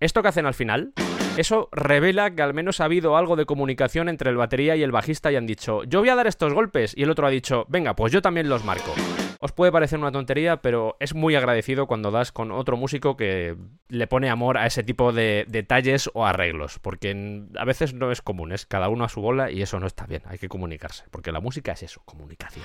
Esto 0.00 0.22
que 0.22 0.28
hacen 0.28 0.46
al 0.46 0.54
final, 0.54 0.94
eso 1.36 1.68
revela 1.72 2.34
que 2.34 2.40
al 2.40 2.54
menos 2.54 2.80
ha 2.80 2.86
habido 2.86 3.18
algo 3.18 3.36
de 3.36 3.44
comunicación 3.44 4.08
entre 4.08 4.30
el 4.30 4.36
batería 4.36 4.76
y 4.76 4.82
el 4.82 4.92
bajista 4.92 5.30
y 5.30 5.36
han 5.36 5.46
dicho, 5.46 5.84
yo 5.84 6.00
voy 6.00 6.08
a 6.08 6.14
dar 6.14 6.26
estos 6.26 6.54
golpes 6.54 6.94
y 6.96 7.02
el 7.02 7.10
otro 7.10 7.26
ha 7.26 7.30
dicho, 7.30 7.66
venga, 7.68 7.94
pues 7.94 8.12
yo 8.12 8.22
también 8.22 8.48
los 8.48 8.64
marco. 8.64 8.94
Os 9.40 9.52
puede 9.52 9.72
parecer 9.72 9.98
una 9.98 10.10
tontería, 10.10 10.62
pero 10.62 10.96
es 11.00 11.14
muy 11.14 11.34
agradecido 11.34 11.86
cuando 11.86 12.10
das 12.10 12.32
con 12.32 12.50
otro 12.50 12.78
músico 12.78 13.18
que 13.18 13.56
le 13.88 14.06
pone 14.06 14.30
amor 14.30 14.56
a 14.56 14.66
ese 14.66 14.82
tipo 14.82 15.12
de 15.12 15.44
detalles 15.48 16.10
o 16.14 16.24
arreglos, 16.26 16.78
porque 16.78 17.44
a 17.58 17.64
veces 17.66 17.92
no 17.92 18.10
es 18.10 18.22
común, 18.22 18.52
es 18.52 18.64
cada 18.64 18.88
uno 18.88 19.04
a 19.04 19.10
su 19.10 19.20
bola 19.20 19.50
y 19.50 19.60
eso 19.60 19.78
no 19.80 19.86
está 19.86 20.06
bien, 20.06 20.22
hay 20.26 20.38
que 20.38 20.48
comunicarse, 20.48 21.04
porque 21.10 21.30
la 21.30 21.40
música 21.40 21.72
es 21.72 21.82
eso, 21.82 22.00
comunicación. 22.06 22.64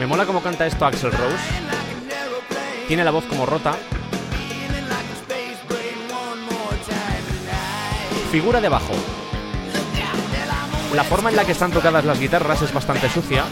Me 0.00 0.06
mola 0.06 0.24
cómo 0.24 0.42
canta 0.42 0.66
esto 0.66 0.86
Axel 0.86 1.12
Rose, 1.12 1.36
tiene 2.88 3.04
la 3.04 3.10
voz 3.10 3.26
como 3.26 3.44
rota, 3.44 3.74
figura 8.30 8.62
de 8.62 8.70
bajo. 8.70 8.94
La 10.94 11.04
forma 11.04 11.28
en 11.28 11.36
la 11.36 11.44
que 11.44 11.52
están 11.52 11.70
tocadas 11.70 12.02
las 12.06 12.18
guitarras 12.18 12.62
es 12.62 12.72
bastante 12.72 13.10
sucia, 13.10 13.44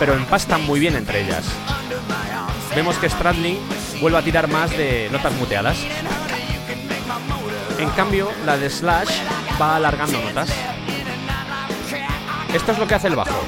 pero 0.00 0.14
empastan 0.14 0.66
muy 0.66 0.80
bien 0.80 0.96
entre 0.96 1.20
ellas. 1.20 1.44
Vemos 2.74 2.96
que 2.98 3.08
Stradley 3.08 3.60
vuelve 4.00 4.18
a 4.18 4.22
tirar 4.22 4.48
más 4.48 4.72
de 4.72 5.08
notas 5.12 5.32
muteadas. 5.34 5.76
En 7.78 7.90
cambio, 7.90 8.32
la 8.44 8.56
de 8.56 8.68
Slash 8.68 9.10
va 9.62 9.76
alargando 9.76 10.20
notas. 10.20 10.50
Esto 12.52 12.72
es 12.72 12.78
lo 12.80 12.88
que 12.88 12.96
hace 12.96 13.06
el 13.06 13.14
bajo. 13.14 13.44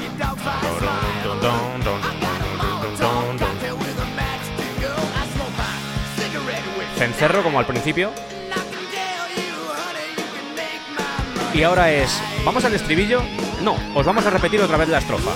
Cencerro 6.97 7.43
como 7.43 7.59
al 7.59 7.67
principio. 7.67 8.11
Y 11.53 11.63
ahora 11.63 11.91
es, 11.91 12.21
¿vamos 12.45 12.65
al 12.65 12.75
estribillo? 12.75 13.23
No, 13.63 13.77
os 13.95 14.05
vamos 14.05 14.25
a 14.27 14.31
repetir 14.31 14.61
otra 14.61 14.77
vez 14.77 14.89
la 14.89 14.99
estrofa. 14.99 15.31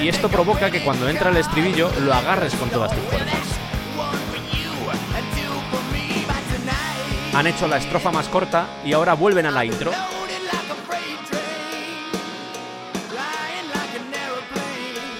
Y 0.00 0.08
esto 0.08 0.28
provoca 0.28 0.70
que 0.70 0.82
cuando 0.82 1.08
entra 1.08 1.30
el 1.30 1.36
estribillo 1.36 1.90
lo 2.00 2.12
agarres 2.12 2.54
con 2.54 2.68
todas 2.70 2.92
tus 2.92 3.04
fuerzas. 3.04 3.38
Han 7.34 7.46
hecho 7.46 7.66
la 7.66 7.78
estrofa 7.78 8.10
más 8.10 8.28
corta 8.28 8.66
y 8.84 8.92
ahora 8.92 9.14
vuelven 9.14 9.46
a 9.46 9.50
la 9.50 9.64
intro. 9.64 9.90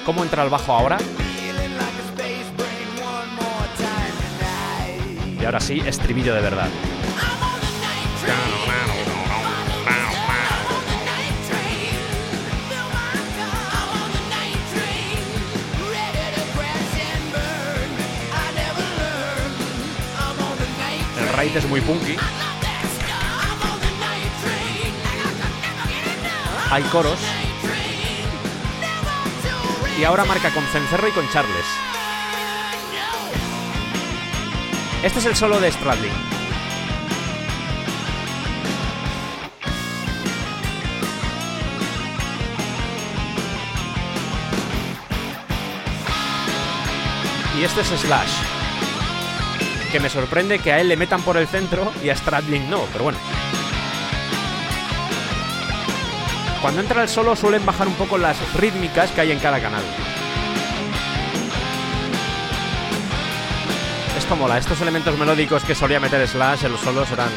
¿Cómo 0.04 0.22
entra 0.24 0.42
el 0.42 0.50
bajo 0.50 0.72
ahora? 0.72 0.98
Y 5.42 5.44
ahora 5.44 5.58
sí, 5.58 5.82
estribillo 5.84 6.36
de 6.36 6.40
verdad. 6.40 6.68
El 21.18 21.28
raid 21.36 21.56
es 21.56 21.68
muy 21.68 21.80
punky. 21.80 22.16
Hay 26.70 26.82
coros. 26.84 27.18
Y 29.98 30.04
ahora 30.04 30.24
marca 30.24 30.54
con 30.54 30.62
Cencerro 30.66 31.08
y 31.08 31.10
con 31.10 31.28
Charles. 31.30 31.81
Este 35.02 35.18
es 35.18 35.26
el 35.26 35.34
solo 35.34 35.58
de 35.58 35.72
Stradlin. 35.72 36.12
Y 47.58 47.64
este 47.64 47.80
es 47.80 47.88
Slash. 47.88 48.30
Que 49.90 49.98
me 49.98 50.08
sorprende 50.08 50.60
que 50.60 50.72
a 50.72 50.80
él 50.80 50.88
le 50.88 50.96
metan 50.96 51.22
por 51.22 51.36
el 51.36 51.48
centro 51.48 51.92
y 52.04 52.08
a 52.08 52.16
Stradlin 52.16 52.70
no, 52.70 52.82
pero 52.92 53.04
bueno. 53.04 53.18
Cuando 56.60 56.80
entra 56.80 57.02
el 57.02 57.08
solo 57.08 57.34
suelen 57.34 57.66
bajar 57.66 57.88
un 57.88 57.94
poco 57.94 58.18
las 58.18 58.36
rítmicas 58.54 59.10
que 59.10 59.22
hay 59.22 59.32
en 59.32 59.40
cada 59.40 59.60
canal. 59.60 59.82
Mola, 64.38 64.56
estos 64.56 64.80
elementos 64.80 65.16
melódicos 65.18 65.62
que 65.62 65.74
solía 65.74 66.00
meter 66.00 66.26
Slash 66.26 66.64
en 66.64 66.72
los 66.72 66.80
solos 66.80 67.10
eran 67.12 67.28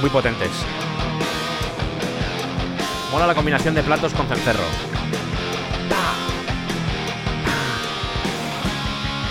muy 0.00 0.10
potentes. 0.10 0.50
Mola 3.12 3.28
la 3.28 3.34
combinación 3.34 3.74
de 3.74 3.82
platos 3.82 4.12
con 4.12 4.26
cencerro. 4.26 4.64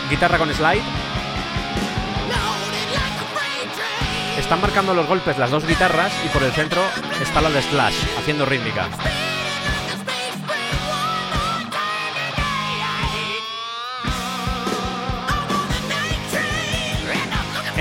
Guitarra 0.10 0.38
con 0.38 0.54
slide. 0.54 0.84
Están 4.38 4.62
marcando 4.62 4.94
los 4.94 5.08
golpes 5.08 5.38
las 5.38 5.52
dos 5.52 5.68
guitarras 5.68 6.14
y 6.26 6.30
por 6.30 6.44
el 6.44 6.52
centro 6.54 6.82
está 7.22 7.42
la 7.42 7.50
de 7.50 7.62
Slash, 7.62 7.96
haciendo 8.18 8.46
rítmica. 8.46 8.88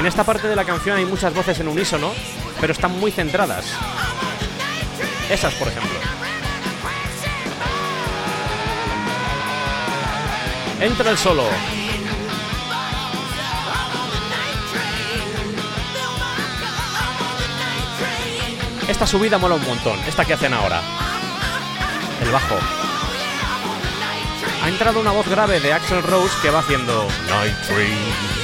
En 0.00 0.06
esta 0.06 0.24
parte 0.24 0.48
de 0.48 0.56
la 0.56 0.64
canción 0.64 0.96
hay 0.96 1.04
muchas 1.04 1.34
voces 1.34 1.60
en 1.60 1.68
unísono, 1.68 2.10
pero 2.58 2.72
están 2.72 2.98
muy 2.98 3.12
centradas. 3.12 3.66
Esas, 5.28 5.52
por 5.56 5.68
ejemplo. 5.68 5.98
Entra 10.80 11.10
el 11.10 11.18
solo. 11.18 11.44
Esta 18.88 19.06
subida 19.06 19.36
mola 19.36 19.56
un 19.56 19.66
montón, 19.66 19.98
esta 20.08 20.24
que 20.24 20.32
hacen 20.32 20.54
ahora. 20.54 20.80
El 22.22 22.30
bajo. 22.30 22.56
Ha 24.64 24.68
entrado 24.70 24.98
una 24.98 25.10
voz 25.10 25.28
grave 25.28 25.60
de 25.60 25.74
Axel 25.74 26.02
Rose 26.02 26.34
que 26.40 26.48
va 26.48 26.60
haciendo 26.60 27.06
Night. 27.28 28.39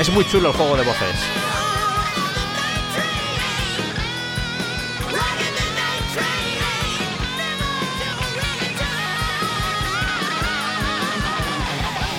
Es 0.00 0.08
muy 0.08 0.26
chulo 0.26 0.48
el 0.48 0.56
juego 0.56 0.78
de 0.78 0.82
voces. 0.82 1.14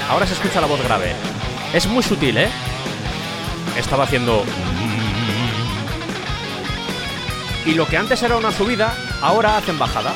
Ahora 0.08 0.28
se 0.28 0.34
escucha 0.34 0.62
la 0.62 0.68
voz 0.68 0.80
grave. 0.84 1.16
Es 1.74 1.88
muy 1.88 2.04
sutil, 2.04 2.38
¿eh? 2.38 2.52
Estaba 3.76 4.04
haciendo... 4.04 4.46
Y 7.66 7.74
lo 7.74 7.88
que 7.88 7.98
antes 7.98 8.22
era 8.22 8.38
una 8.38 8.52
subida, 8.52 8.94
ahora 9.24 9.58
hacen 9.58 9.80
bajada. 9.80 10.14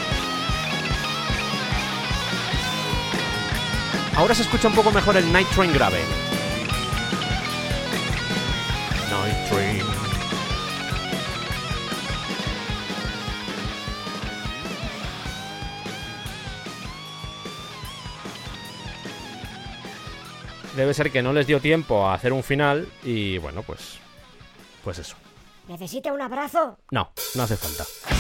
Ahora 4.16 4.36
se 4.36 4.44
escucha 4.44 4.68
un 4.68 4.76
poco 4.76 4.92
mejor 4.92 5.18
el 5.18 5.34
Night 5.34 5.48
Train 5.50 5.74
grave. 5.74 6.25
Train. 9.50 9.84
Debe 20.76 20.94
ser 20.94 21.12
que 21.12 21.22
no 21.22 21.32
les 21.32 21.48
dio 21.48 21.62
tiempo 21.62 22.06
a 22.06 22.14
hacer 22.14 22.34
un 22.34 22.44
final 22.44 22.88
y 23.04 23.38
bueno, 23.38 23.64
pues 23.64 23.98
pues 24.84 25.00
eso. 25.00 25.16
¿Necesita 25.68 26.14
un 26.14 26.22
abrazo? 26.22 26.78
No, 26.92 27.12
no 27.34 27.44
hace 27.44 27.56
falta. 27.58 28.15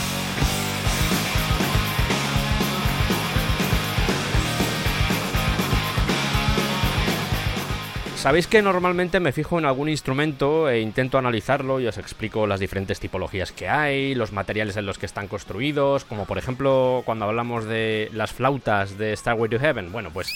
Sabéis 8.26 8.47
que 8.47 8.63
normalmente 8.63 9.19
me 9.19 9.32
fijo 9.32 9.59
en 9.59 9.65
algún 9.65 9.88
instrumento 9.88 10.67
e 10.67 10.82
intento 10.82 11.19
analizarlo 11.19 11.80
y 11.80 11.86
os 11.86 11.99
explico 11.99 12.47
las 12.47 12.59
diferentes 12.59 12.99
tipologías 12.99 13.51
que 13.51 13.69
hay, 13.69 14.15
los 14.15 14.32
materiales 14.32 14.78
en 14.78 14.88
los 14.88 14.97
que 14.97 15.05
están 15.05 15.28
construidos, 15.28 16.05
como 16.05 16.26
por 16.26 16.39
ejemplo 16.39 17.03
cuando 17.05 17.26
hablamos 17.26 17.65
de 17.65 18.09
las 18.13 18.34
flautas 18.34 18.97
de 18.97 19.15
Starway 19.15 19.51
to 19.51 19.59
Heaven. 19.59 19.91
Bueno, 19.91 20.09
pues 20.11 20.34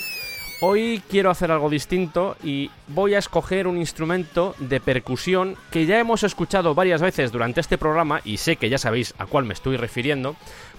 Hoy 0.62 1.02
quiero 1.10 1.32
hacer 1.32 1.52
algo 1.52 1.68
distinto 1.68 2.36
y 2.44 2.70
voy 2.90 3.16
a 3.16 3.18
escoger 3.18 3.66
un 3.66 3.78
instrumento 3.78 4.54
de 4.60 4.80
percusión 4.80 5.56
que 5.72 5.88
ya 5.88 6.00
hemos 6.00 6.22
escuchado 6.22 6.76
varias 6.76 7.02
veces 7.02 7.32
durante 7.32 7.62
este 7.62 7.80
programa 7.80 8.22
y 8.24 8.38
sé 8.38 8.58
que 8.58 8.70
ya 8.70 8.78
sabéis 8.78 9.16
a 9.18 9.26
cuál 9.26 9.46
me 9.46 9.54
estoy 9.54 9.78
refiriendo, 9.78 10.36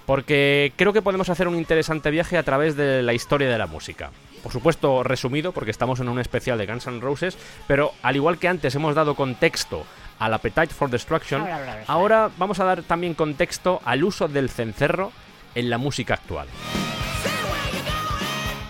porque 0.06 0.74
creo 0.76 0.92
que 0.92 1.02
podemos 1.02 1.28
hacer 1.28 1.48
un 1.48 1.56
interesante 1.56 2.10
viaje 2.10 2.36
a 2.36 2.44
través 2.44 2.76
de 2.76 3.02
la 3.02 3.14
historia 3.14 3.48
de 3.48 3.58
la 3.58 3.66
música. 3.66 4.10
Por 4.42 4.52
supuesto, 4.52 5.02
resumido, 5.02 5.52
porque 5.52 5.70
estamos 5.70 6.00
en 6.00 6.08
un 6.08 6.18
especial 6.18 6.58
de 6.58 6.66
Guns 6.66 6.86
N' 6.86 7.00
Roses, 7.00 7.36
pero 7.66 7.92
al 8.02 8.16
igual 8.16 8.38
que 8.38 8.48
antes 8.48 8.74
hemos 8.74 8.94
dado 8.94 9.14
contexto 9.14 9.84
al 10.18 10.34
Appetite 10.34 10.68
for 10.68 10.90
Destruction, 10.90 11.46
ahora 11.86 12.30
vamos 12.38 12.60
a 12.60 12.64
dar 12.64 12.82
también 12.82 13.14
contexto 13.14 13.80
al 13.84 14.04
uso 14.04 14.28
del 14.28 14.50
cencerro 14.50 15.12
en 15.54 15.70
la 15.70 15.78
música 15.78 16.14
actual. 16.14 16.48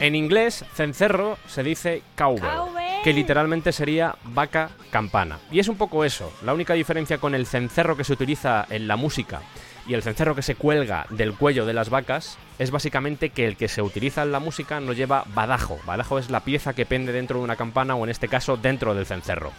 En 0.00 0.14
inglés, 0.14 0.64
cencerro 0.74 1.36
se 1.46 1.62
dice 1.62 2.02
cowbell, 2.16 2.72
que 3.04 3.12
literalmente 3.12 3.70
sería 3.70 4.16
vaca 4.24 4.70
campana. 4.90 5.38
Y 5.50 5.58
es 5.58 5.68
un 5.68 5.76
poco 5.76 6.04
eso. 6.04 6.32
La 6.42 6.54
única 6.54 6.72
diferencia 6.72 7.18
con 7.18 7.34
el 7.34 7.46
cencerro 7.46 7.96
que 7.96 8.04
se 8.04 8.14
utiliza 8.14 8.66
en 8.70 8.88
la 8.88 8.96
música 8.96 9.42
y 9.90 9.94
el 9.94 10.04
cencerro 10.04 10.36
que 10.36 10.42
se 10.42 10.54
cuelga 10.54 11.04
del 11.10 11.34
cuello 11.34 11.66
de 11.66 11.72
las 11.72 11.90
vacas 11.90 12.38
es 12.60 12.70
básicamente 12.70 13.30
que 13.30 13.44
el 13.44 13.56
que 13.56 13.66
se 13.66 13.82
utiliza 13.82 14.22
en 14.22 14.30
la 14.30 14.38
música 14.38 14.78
no 14.78 14.92
lleva 14.92 15.24
badajo. 15.34 15.80
Badajo 15.84 16.20
es 16.20 16.30
la 16.30 16.44
pieza 16.44 16.74
que 16.74 16.86
pende 16.86 17.10
dentro 17.10 17.38
de 17.38 17.44
una 17.44 17.56
campana 17.56 17.96
o 17.96 18.04
en 18.04 18.10
este 18.10 18.28
caso 18.28 18.56
dentro 18.56 18.94
del 18.94 19.04
cencerro. 19.04 19.50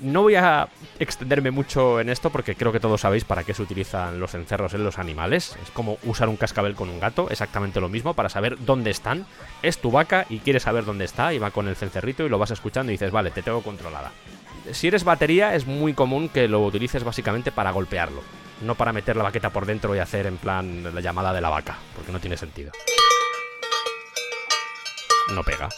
No 0.00 0.22
voy 0.22 0.36
a 0.36 0.68
extenderme 0.98 1.50
mucho 1.50 2.00
en 2.00 2.08
esto 2.08 2.30
porque 2.30 2.54
creo 2.54 2.72
que 2.72 2.80
todos 2.80 3.02
sabéis 3.02 3.24
para 3.24 3.44
qué 3.44 3.52
se 3.52 3.60
utilizan 3.60 4.18
los 4.18 4.30
cencerros 4.30 4.72
en 4.72 4.82
los 4.82 4.98
animales. 4.98 5.58
Es 5.62 5.70
como 5.72 5.98
usar 6.04 6.30
un 6.30 6.36
cascabel 6.38 6.74
con 6.74 6.88
un 6.88 6.98
gato, 6.98 7.28
exactamente 7.28 7.78
lo 7.78 7.90
mismo, 7.90 8.14
para 8.14 8.30
saber 8.30 8.56
dónde 8.64 8.90
están. 8.90 9.26
Es 9.62 9.76
tu 9.76 9.90
vaca 9.90 10.24
y 10.30 10.38
quieres 10.38 10.62
saber 10.62 10.86
dónde 10.86 11.04
está 11.04 11.34
y 11.34 11.38
va 11.38 11.50
con 11.50 11.68
el 11.68 11.76
cencerrito 11.76 12.24
y 12.24 12.30
lo 12.30 12.38
vas 12.38 12.50
escuchando 12.50 12.92
y 12.92 12.94
dices, 12.94 13.10
vale, 13.10 13.30
te 13.30 13.42
tengo 13.42 13.60
controlada. 13.60 14.10
Si 14.72 14.88
eres 14.88 15.04
batería 15.04 15.54
es 15.54 15.66
muy 15.66 15.94
común 15.94 16.28
que 16.28 16.48
lo 16.48 16.60
utilices 16.60 17.04
básicamente 17.04 17.52
para 17.52 17.70
golpearlo, 17.70 18.22
no 18.62 18.74
para 18.74 18.92
meter 18.92 19.16
la 19.16 19.22
baqueta 19.22 19.50
por 19.50 19.64
dentro 19.64 19.94
y 19.94 20.00
hacer 20.00 20.26
en 20.26 20.38
plan 20.38 20.94
la 20.94 21.00
llamada 21.00 21.32
de 21.32 21.40
la 21.40 21.50
vaca, 21.50 21.78
porque 21.94 22.12
no 22.12 22.20
tiene 22.20 22.36
sentido. 22.36 22.72
No 25.34 25.42
pega. 25.42 25.68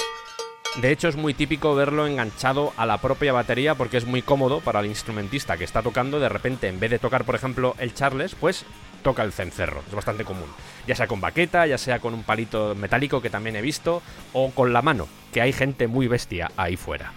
De 0.77 0.93
hecho, 0.93 1.09
es 1.09 1.17
muy 1.17 1.35
típico 1.35 1.75
verlo 1.75 2.07
enganchado 2.07 2.73
a 2.77 2.87
la 2.87 2.99
propia 2.99 3.33
batería 3.33 3.75
porque 3.75 3.97
es 3.97 4.05
muy 4.05 4.23
cómodo 4.23 4.61
para 4.61 4.81
el 4.81 4.87
instrumentista 4.87 5.57
que 5.57 5.65
está 5.65 5.83
tocando. 5.83 6.21
De 6.21 6.29
repente, 6.29 6.69
en 6.69 6.79
vez 6.79 6.91
de 6.91 6.99
tocar, 6.99 7.25
por 7.25 7.35
ejemplo, 7.35 7.75
el 7.79 7.95
Charles, 7.95 8.35
pues 8.35 8.65
toca 9.03 9.23
el 9.23 9.33
cencerro. 9.33 9.83
Es 9.89 9.95
bastante 9.95 10.25
común. 10.25 10.49
Ya 10.87 10.95
sea 10.95 11.07
con 11.07 11.21
baqueta, 11.21 11.67
ya 11.67 11.79
sea 11.79 11.99
con 11.99 12.15
un 12.15 12.23
palito 12.23 12.75
metálico 12.75 13.21
que 13.21 13.31
también 13.31 13.57
he 13.57 13.63
visto, 13.63 14.03
o 14.33 14.51
con 14.51 14.73
la 14.73 14.83
mano, 14.83 15.09
que 15.33 15.41
hay 15.41 15.53
gente 15.53 15.89
muy 15.89 16.07
bestia 16.07 16.51
ahí 16.57 16.77
fuera. 16.77 17.13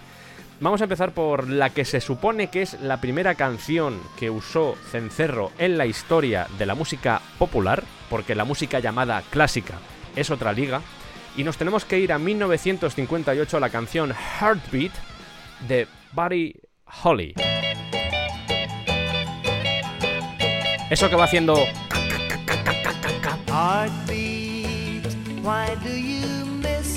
Vamos 0.62 0.80
a 0.80 0.84
empezar 0.84 1.10
por 1.10 1.48
la 1.48 1.70
que 1.70 1.84
se 1.84 2.00
supone 2.00 2.46
que 2.46 2.62
es 2.62 2.80
la 2.80 3.00
primera 3.00 3.34
canción 3.34 4.00
que 4.16 4.30
usó 4.30 4.76
cencerro 4.92 5.50
en 5.58 5.76
la 5.76 5.86
historia 5.86 6.46
de 6.56 6.66
la 6.66 6.76
música 6.76 7.20
popular, 7.36 7.82
porque 8.08 8.36
la 8.36 8.44
música 8.44 8.78
llamada 8.78 9.24
clásica 9.28 9.74
es 10.14 10.30
otra 10.30 10.52
liga, 10.52 10.80
y 11.36 11.42
nos 11.42 11.56
tenemos 11.56 11.84
que 11.84 11.98
ir 11.98 12.12
a 12.12 12.18
1958 12.20 13.56
a 13.56 13.60
la 13.60 13.70
canción 13.70 14.12
Heartbeat 14.12 14.92
de 15.66 15.88
Buddy 16.12 16.54
Holly. 17.02 17.34
Eso 20.88 21.10
que 21.10 21.16
va 21.16 21.24
haciendo 21.24 21.56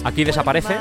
Aquí 0.03 0.23
desaparece. 0.23 0.75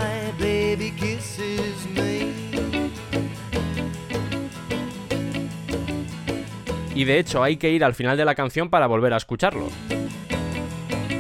Y 6.95 7.05
de 7.05 7.19
hecho 7.19 7.43
hay 7.43 7.57
que 7.57 7.71
ir 7.71 7.85
al 7.85 7.95
final 7.95 8.17
de 8.17 8.25
la 8.25 8.35
canción 8.35 8.71
para 8.71 8.87
volver 8.87 9.13
a 9.13 9.17
escucharlo. 9.17 9.69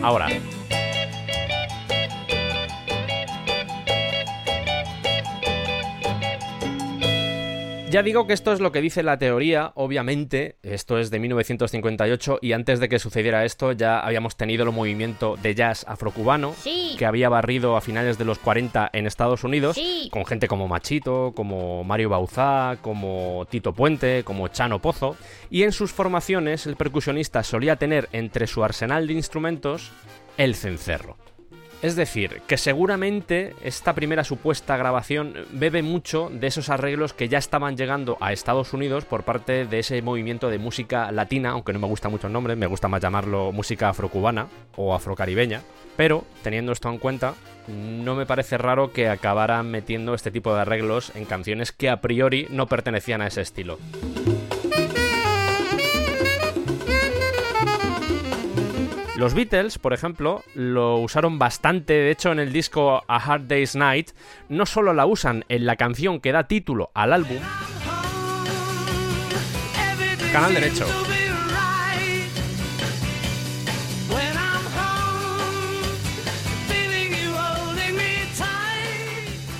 Ahora, 0.02 0.28
Ya 7.94 8.02
digo 8.02 8.26
que 8.26 8.32
esto 8.32 8.52
es 8.52 8.58
lo 8.58 8.72
que 8.72 8.80
dice 8.80 9.04
la 9.04 9.18
teoría, 9.18 9.70
obviamente, 9.76 10.56
esto 10.64 10.98
es 10.98 11.12
de 11.12 11.20
1958 11.20 12.40
y 12.42 12.50
antes 12.50 12.80
de 12.80 12.88
que 12.88 12.98
sucediera 12.98 13.44
esto 13.44 13.70
ya 13.70 14.00
habíamos 14.00 14.36
tenido 14.36 14.64
el 14.64 14.72
movimiento 14.72 15.36
de 15.40 15.54
jazz 15.54 15.84
afrocubano 15.86 16.54
Sí. 16.58 16.96
que 16.98 17.06
había 17.06 17.28
barrido 17.28 17.76
a 17.76 17.80
finales 17.80 18.18
de 18.18 18.24
los 18.24 18.40
40 18.40 18.90
en 18.92 19.06
Estados 19.06 19.44
Unidos 19.44 19.76
Sí. 19.76 20.08
con 20.10 20.26
gente 20.26 20.48
como 20.48 20.66
Machito, 20.66 21.34
como 21.36 21.84
Mario 21.84 22.08
Bauzá, 22.08 22.78
como 22.82 23.46
Tito 23.48 23.72
Puente, 23.74 24.24
como 24.24 24.48
Chano 24.48 24.80
Pozo 24.80 25.16
y 25.48 25.62
en 25.62 25.70
sus 25.70 25.92
formaciones 25.92 26.66
el 26.66 26.74
percusionista 26.74 27.44
solía 27.44 27.76
tener 27.76 28.08
entre 28.10 28.48
su 28.48 28.64
arsenal 28.64 29.06
de 29.06 29.12
instrumentos 29.12 29.92
el 30.36 30.56
cencerro. 30.56 31.16
Es 31.84 31.96
decir, 31.96 32.40
que 32.46 32.56
seguramente 32.56 33.54
esta 33.62 33.92
primera 33.92 34.24
supuesta 34.24 34.78
grabación 34.78 35.34
bebe 35.52 35.82
mucho 35.82 36.30
de 36.32 36.46
esos 36.46 36.70
arreglos 36.70 37.12
que 37.12 37.28
ya 37.28 37.36
estaban 37.36 37.76
llegando 37.76 38.16
a 38.20 38.32
Estados 38.32 38.72
Unidos 38.72 39.04
por 39.04 39.24
parte 39.24 39.66
de 39.66 39.80
ese 39.80 40.00
movimiento 40.00 40.48
de 40.48 40.56
música 40.56 41.12
latina, 41.12 41.50
aunque 41.50 41.74
no 41.74 41.80
me 41.80 41.86
gusta 41.86 42.08
mucho 42.08 42.28
el 42.28 42.32
nombre, 42.32 42.56
me 42.56 42.68
gusta 42.68 42.88
más 42.88 43.02
llamarlo 43.02 43.52
música 43.52 43.90
afrocubana 43.90 44.46
o 44.76 44.94
afrocaribeña. 44.94 45.60
Pero, 45.94 46.24
teniendo 46.42 46.72
esto 46.72 46.88
en 46.88 46.96
cuenta, 46.96 47.34
no 47.68 48.14
me 48.14 48.24
parece 48.24 48.56
raro 48.56 48.94
que 48.94 49.10
acabaran 49.10 49.70
metiendo 49.70 50.14
este 50.14 50.30
tipo 50.30 50.54
de 50.54 50.62
arreglos 50.62 51.12
en 51.14 51.26
canciones 51.26 51.70
que 51.70 51.90
a 51.90 52.00
priori 52.00 52.46
no 52.48 52.66
pertenecían 52.66 53.20
a 53.20 53.26
ese 53.26 53.42
estilo. 53.42 53.78
Los 59.16 59.32
Beatles, 59.32 59.78
por 59.78 59.92
ejemplo, 59.92 60.42
lo 60.54 60.98
usaron 60.98 61.38
bastante, 61.38 61.92
de 61.92 62.10
hecho 62.10 62.32
en 62.32 62.40
el 62.40 62.52
disco 62.52 63.04
A 63.06 63.16
Hard 63.16 63.46
Day's 63.46 63.76
Night, 63.76 64.10
no 64.48 64.66
solo 64.66 64.92
la 64.92 65.06
usan 65.06 65.44
en 65.48 65.66
la 65.66 65.76
canción 65.76 66.20
que 66.20 66.32
da 66.32 66.48
título 66.48 66.90
al 66.94 67.12
álbum, 67.12 67.38
Canal 70.32 70.52
derecho. 70.52 70.84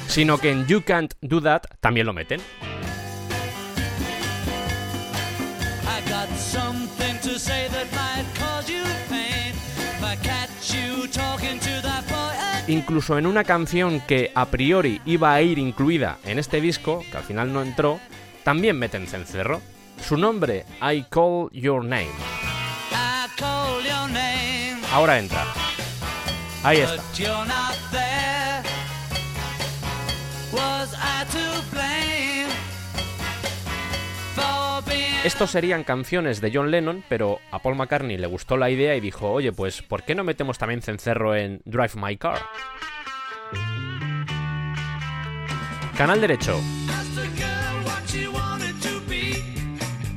sino 0.09 0.38
que 0.38 0.50
en 0.50 0.66
You 0.66 0.82
Can't 0.84 1.14
Do 1.22 1.40
That 1.42 1.62
también 1.80 2.07
lo 2.07 2.12
meten. 2.12 2.40
Incluso 12.66 13.18
en 13.18 13.26
una 13.26 13.44
canción 13.44 14.00
que 14.00 14.32
a 14.34 14.46
priori 14.46 15.02
iba 15.04 15.34
a 15.34 15.42
ir 15.42 15.58
incluida 15.58 16.18
en 16.24 16.38
este 16.38 16.62
disco, 16.62 17.04
que 17.10 17.18
al 17.18 17.22
final 17.22 17.52
no 17.52 17.60
entró, 17.60 18.00
también 18.42 18.78
meten 18.78 19.06
cencerro. 19.06 19.60
Su 20.02 20.16
nombre, 20.16 20.64
I 20.80 21.04
Call 21.10 21.50
Your 21.52 21.84
Name. 21.84 22.08
I 22.90 23.28
call 23.38 23.82
your 23.82 24.10
name, 24.10 24.80
Ahora 24.92 25.18
entra. 25.18 25.44
Ahí 26.62 26.78
está. 26.78 27.02
Estos 35.24 35.52
serían 35.52 35.84
canciones 35.84 36.42
de 36.42 36.50
John 36.52 36.70
Lennon, 36.70 37.02
pero 37.08 37.40
a 37.50 37.58
Paul 37.58 37.76
McCartney 37.76 38.18
le 38.18 38.26
gustó 38.26 38.58
la 38.58 38.68
idea 38.68 38.94
y 38.94 39.00
dijo, 39.00 39.30
oye, 39.30 39.52
pues 39.52 39.80
¿por 39.80 40.02
qué 40.02 40.14
no 40.14 40.22
metemos 40.22 40.58
también 40.58 40.82
cencerro 40.82 41.34
en 41.34 41.62
Drive 41.64 41.92
My 41.94 42.18
Car? 42.18 42.40
Canal 45.96 46.20
derecho. 46.20 46.60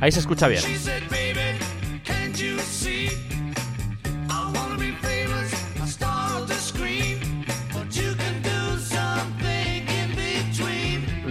Ahí 0.01 0.11
se 0.11 0.19
escucha 0.19 0.49
bien. 0.49 0.61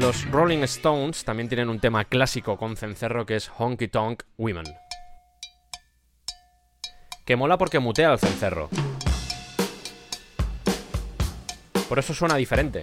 Los 0.06 0.24
Rolling 0.30 0.62
Stones 0.62 1.24
también 1.24 1.48
tienen 1.48 1.68
un 1.68 1.80
tema 1.80 2.04
clásico 2.04 2.56
con 2.56 2.76
cencerro 2.76 3.26
que 3.26 3.34
es 3.34 3.50
Honky 3.58 3.88
Tonk 3.88 4.22
Women. 4.38 4.72
Que 7.24 7.34
mola 7.34 7.58
porque 7.58 7.80
mutea 7.80 8.12
el 8.12 8.18
cencerro. 8.20 8.70
Por 11.88 11.98
eso 11.98 12.14
suena 12.14 12.36
diferente. 12.36 12.82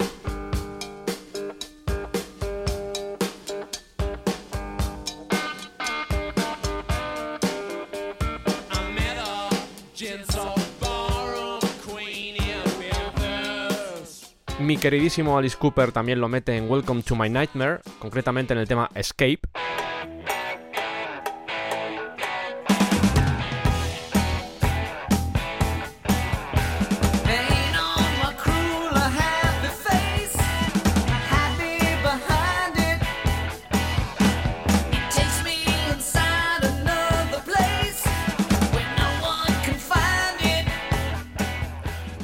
Mi 14.63 14.77
queridísimo 14.77 15.37
Alice 15.37 15.57
Cooper 15.59 15.91
también 15.91 16.21
lo 16.21 16.29
mete 16.29 16.55
en 16.55 16.71
Welcome 16.71 17.03
to 17.03 17.17
My 17.17 17.29
Nightmare, 17.29 17.81
concretamente 17.99 18.53
en 18.53 18.59
el 18.59 18.67
tema 18.67 18.89
Escape. 18.95 19.41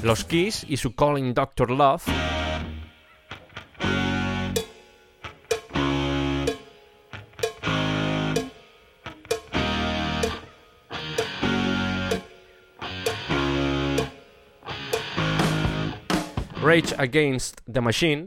Los 0.10 0.26
Keys 0.26 0.66
y 0.68 0.76
su 0.78 0.95
Calling 0.95 1.36
Dr. 1.36 1.70
Love. 1.70 2.03
Rage 16.64 16.95
Against 16.97 17.62
the 17.72 17.80
Machine. 17.80 18.26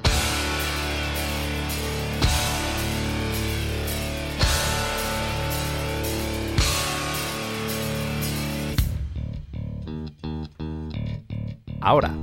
Ahora. 11.83 12.15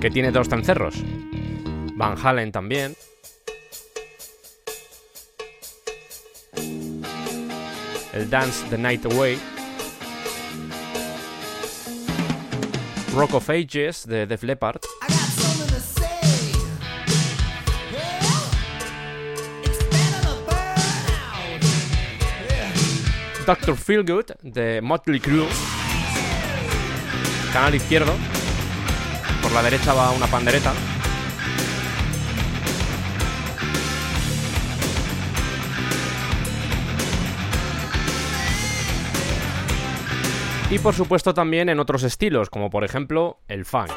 Que 0.00 0.08
tiene 0.10 0.30
dos 0.30 0.48
cencerros. 0.48 0.94
Van 1.96 2.16
Halen 2.16 2.52
también. 2.52 2.94
El 8.12 8.30
Dance 8.30 8.66
the 8.70 8.78
Night 8.78 9.04
Away. 9.06 9.38
Rock 13.14 13.34
of 13.34 13.50
Ages 13.50 14.06
de 14.06 14.26
Def 14.26 14.44
Leppard. 14.44 14.80
Doctor 23.44 23.76
Feelgood 23.76 24.36
de 24.42 24.80
Motley 24.80 25.18
Crue. 25.18 25.48
Canal 27.52 27.74
izquierdo. 27.74 28.12
Por 29.42 29.52
la 29.52 29.62
derecha 29.62 29.94
va 29.94 30.10
una 30.10 30.26
pandereta. 30.26 30.72
Y 40.70 40.78
por 40.78 40.94
supuesto 40.94 41.32
también 41.32 41.70
en 41.70 41.80
otros 41.80 42.02
estilos, 42.02 42.50
como 42.50 42.68
por 42.68 42.84
ejemplo 42.84 43.40
el 43.48 43.64
funk. 43.64 43.90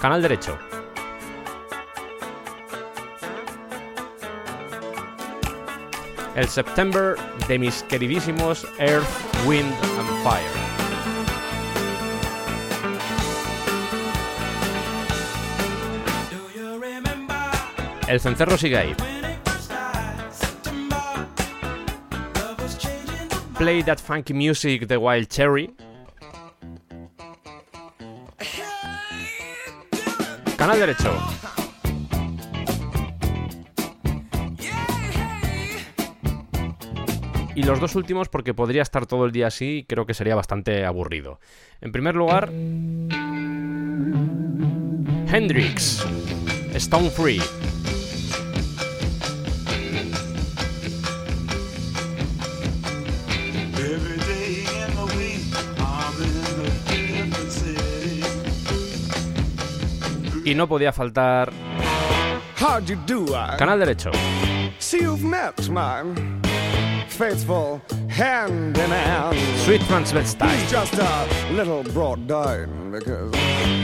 Canal 0.00 0.22
derecho. 0.22 0.56
El 6.36 6.48
September 6.48 7.16
de 7.48 7.58
mis 7.58 7.82
queridísimos 7.82 8.66
Earth, 8.78 9.06
Wind 9.44 9.74
and 9.98 10.22
Fire. 10.24 10.81
El 18.08 18.20
cencerro 18.20 18.58
sigue 18.58 18.76
ahí. 18.76 18.94
Play 23.56 23.82
that 23.84 23.98
funky 23.98 24.34
music 24.34 24.86
de 24.86 24.96
Wild 24.96 25.28
Cherry. 25.28 25.74
Canal 30.56 30.78
derecho. 30.78 31.16
Y 37.54 37.62
los 37.64 37.80
dos 37.80 37.94
últimos 37.96 38.28
porque 38.28 38.54
podría 38.54 38.82
estar 38.82 39.06
todo 39.06 39.26
el 39.26 39.32
día 39.32 39.48
así 39.48 39.78
y 39.78 39.84
creo 39.84 40.06
que 40.06 40.14
sería 40.14 40.34
bastante 40.34 40.84
aburrido. 40.84 41.38
En 41.80 41.92
primer 41.92 42.14
lugar, 42.14 42.50
Hendrix, 45.30 46.06
Stone 46.74 47.10
Free. 47.10 47.40
Y 60.44 60.54
no 60.54 60.66
podía 60.66 60.92
faltar 60.92 61.52
How'd 62.58 62.88
you 62.88 62.96
do? 63.06 63.34
I 63.34 63.56
Canal 63.58 63.78
derecho. 63.80 64.10
see 64.78 65.00
you've 65.00 65.24
met 65.24 65.68
my 65.68 66.02
faithful 67.08 67.80
hand 68.08 68.76
in 68.78 68.90
hand. 68.90 69.36
Sweet 69.64 69.80
Transvestite. 69.82 70.50
He's 70.50 70.70
just 70.70 70.94
a 70.94 71.26
little 71.52 71.82
brought 71.92 72.26
down 72.26 72.90
because 72.90 73.32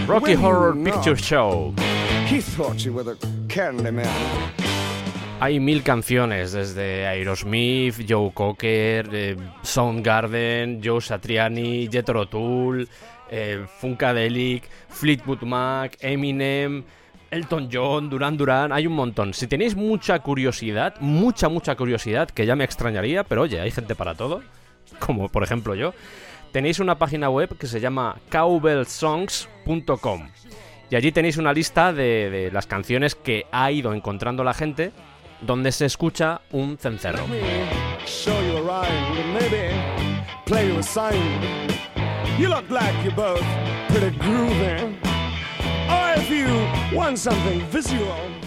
Rocky 0.06 0.34
Horror 0.34 0.74
Picture 0.74 1.16
Show. 1.16 1.74
He 2.26 2.40
thought 2.40 2.84
you 2.84 2.92
were 2.92 3.04
the 3.04 3.16
candy 3.48 3.90
man. 3.90 4.52
Hay 5.40 5.60
mil 5.60 5.82
canciones, 5.82 6.52
desde 6.52 7.06
Aerosmith, 7.06 8.04
Joe 8.04 8.32
Cocker, 8.34 9.08
eh, 9.14 9.36
Soundgarden, 9.62 10.80
Joe 10.80 11.00
Satriani, 11.00 11.88
Jethro 11.88 12.26
Tull, 12.26 12.86
eh, 13.30 13.64
Funkadelic, 13.78 14.64
Fleetwood 14.88 15.42
Mac, 15.42 15.96
Eminem, 16.00 16.84
Elton 17.30 17.68
John, 17.70 18.08
Duran 18.08 18.36
Duran, 18.36 18.72
hay 18.72 18.86
un 18.86 18.94
montón. 18.94 19.34
Si 19.34 19.46
tenéis 19.46 19.76
mucha 19.76 20.18
curiosidad, 20.20 20.94
mucha, 21.00 21.48
mucha 21.48 21.76
curiosidad, 21.76 22.28
que 22.28 22.46
ya 22.46 22.56
me 22.56 22.64
extrañaría, 22.64 23.24
pero 23.24 23.42
oye, 23.42 23.60
hay 23.60 23.70
gente 23.70 23.94
para 23.94 24.14
todo, 24.14 24.42
como 24.98 25.28
por 25.28 25.42
ejemplo 25.42 25.74
yo, 25.74 25.92
tenéis 26.52 26.78
una 26.78 26.98
página 26.98 27.28
web 27.28 27.56
que 27.58 27.66
se 27.66 27.80
llama 27.80 28.16
cowbellsongs.com. 28.30 30.28
Y 30.90 30.96
allí 30.96 31.12
tenéis 31.12 31.36
una 31.36 31.52
lista 31.52 31.92
de, 31.92 32.30
de 32.30 32.50
las 32.50 32.66
canciones 32.66 33.14
que 33.14 33.44
ha 33.52 33.70
ido 33.70 33.92
encontrando 33.92 34.42
la 34.42 34.54
gente 34.54 34.92
donde 35.42 35.70
se 35.70 35.84
escucha 35.86 36.40
un 36.50 36.78
cencerro. 36.78 37.24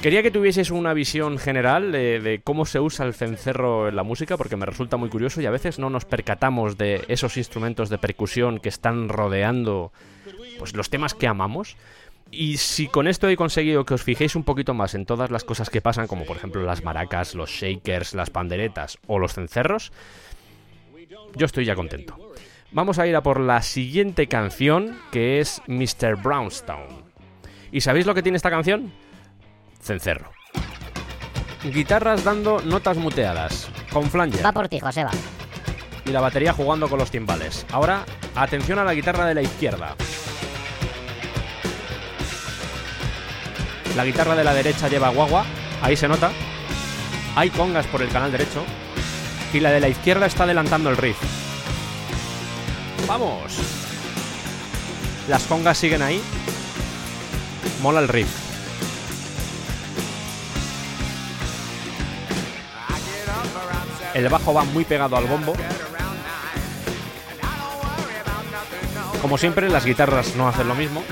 Quería 0.01 0.23
que 0.23 0.31
tuvieseis 0.31 0.71
una 0.71 0.93
visión 0.93 1.37
general 1.37 1.91
de, 1.91 2.21
de 2.21 2.39
cómo 2.41 2.65
se 2.65 2.79
usa 2.79 3.05
el 3.05 3.13
cencerro 3.13 3.89
en 3.89 3.97
la 3.97 4.03
música, 4.03 4.37
porque 4.37 4.55
me 4.55 4.65
resulta 4.65 4.95
muy 4.95 5.09
curioso 5.09 5.41
y 5.41 5.45
a 5.45 5.51
veces 5.51 5.77
no 5.77 5.89
nos 5.89 6.05
percatamos 6.05 6.77
de 6.77 7.03
esos 7.09 7.35
instrumentos 7.35 7.89
de 7.89 7.97
percusión 7.97 8.59
que 8.59 8.69
están 8.69 9.09
rodeando 9.09 9.91
pues, 10.57 10.73
los 10.73 10.89
temas 10.89 11.13
que 11.13 11.27
amamos. 11.27 11.75
Y 12.31 12.57
si 12.57 12.87
con 12.87 13.09
esto 13.09 13.27
he 13.27 13.35
conseguido 13.35 13.85
que 13.85 13.95
os 13.95 14.03
fijéis 14.03 14.37
un 14.37 14.45
poquito 14.45 14.73
más 14.73 14.95
en 14.95 15.05
todas 15.05 15.31
las 15.31 15.43
cosas 15.43 15.69
que 15.69 15.81
pasan, 15.81 16.07
como 16.07 16.23
por 16.23 16.37
ejemplo 16.37 16.63
las 16.63 16.81
maracas, 16.81 17.35
los 17.35 17.49
shakers, 17.49 18.13
las 18.13 18.29
panderetas 18.29 18.99
o 19.07 19.19
los 19.19 19.33
cencerros, 19.33 19.91
yo 21.35 21.45
estoy 21.45 21.65
ya 21.65 21.75
contento. 21.75 22.30
Vamos 22.71 22.99
a 22.99 23.07
ir 23.07 23.15
a 23.15 23.21
por 23.21 23.39
la 23.39 23.61
siguiente 23.61 24.27
canción, 24.27 24.97
que 25.11 25.39
es 25.39 25.61
Mr. 25.67 26.15
Brownstone. 26.21 27.03
¿Y 27.71 27.81
sabéis 27.81 28.05
lo 28.05 28.13
que 28.13 28.23
tiene 28.23 28.37
esta 28.37 28.49
canción? 28.49 28.93
Cencerro. 29.81 30.31
Guitarras 31.63 32.23
dando 32.23 32.61
notas 32.61 32.97
muteadas, 32.97 33.69
con 33.91 34.09
flanger 34.09 34.43
Va 34.45 34.51
por 34.51 34.67
ti, 34.69 34.79
Joseba. 34.79 35.11
y 36.05 36.09
la 36.11 36.21
batería 36.21 36.53
jugando 36.53 36.87
con 36.89 36.97
los 36.97 37.11
timbales. 37.11 37.65
Ahora, 37.71 38.05
atención 38.35 38.79
a 38.79 38.83
la 38.83 38.93
guitarra 38.93 39.25
de 39.25 39.35
la 39.35 39.41
izquierda. 39.41 39.95
La 43.95 44.05
guitarra 44.05 44.35
de 44.35 44.43
la 44.45 44.53
derecha 44.53 44.87
lleva 44.87 45.09
guagua, 45.09 45.45
ahí 45.81 45.95
se 45.97 46.07
nota. 46.07 46.31
Hay 47.35 47.49
congas 47.49 47.85
por 47.87 48.01
el 48.01 48.09
canal 48.09 48.31
derecho. 48.31 48.63
Y 49.53 49.59
la 49.59 49.71
de 49.71 49.81
la 49.81 49.89
izquierda 49.89 50.25
está 50.25 50.45
adelantando 50.45 50.89
el 50.89 50.97
riff. 50.97 51.17
¡Vamos! 53.11 53.51
Las 55.27 55.43
congas 55.43 55.77
siguen 55.77 56.01
ahí. 56.01 56.21
Mola 57.81 57.99
el 57.99 58.07
riff. 58.07 58.29
El 64.13 64.29
bajo 64.29 64.53
va 64.53 64.63
muy 64.63 64.85
pegado 64.85 65.17
al 65.17 65.25
bombo. 65.25 65.53
Como 69.21 69.37
siempre, 69.37 69.67
las 69.67 69.83
guitarras 69.83 70.37
no 70.37 70.47
hacen 70.47 70.69
lo 70.69 70.75
mismo. 70.75 71.03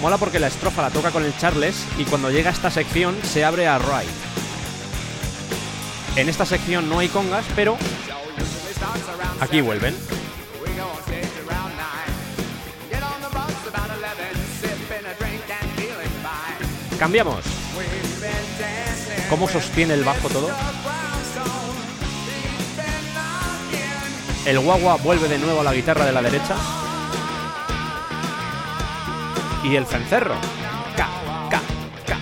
Mola 0.00 0.18
porque 0.18 0.38
la 0.38 0.46
estrofa 0.46 0.82
la 0.82 0.90
toca 0.90 1.10
con 1.10 1.24
el 1.24 1.36
Charles 1.36 1.84
y 1.98 2.04
cuando 2.04 2.30
llega 2.30 2.50
a 2.50 2.52
esta 2.52 2.70
sección 2.70 3.18
se 3.24 3.44
abre 3.44 3.66
a 3.66 3.78
Ride. 3.78 4.06
En 6.14 6.28
esta 6.28 6.46
sección 6.46 6.88
no 6.88 7.00
hay 7.00 7.08
congas, 7.08 7.44
pero 7.56 7.76
aquí 9.40 9.60
vuelven. 9.62 9.96
Cambiamos. 16.98 17.44
¿Cómo 19.30 19.48
sostiene 19.48 19.94
el 19.94 20.02
bajo 20.02 20.28
todo? 20.28 20.50
El 24.44 24.58
guagua 24.60 24.96
vuelve 24.96 25.28
de 25.28 25.38
nuevo 25.38 25.60
a 25.60 25.64
la 25.64 25.74
guitarra 25.74 26.04
de 26.06 26.12
la 26.12 26.22
derecha. 26.22 26.56
Y 29.62 29.76
el 29.76 29.86
cencerro. 29.86 30.34
Ca, 30.96 31.08
ca, 31.50 31.60
ca. 32.06 32.18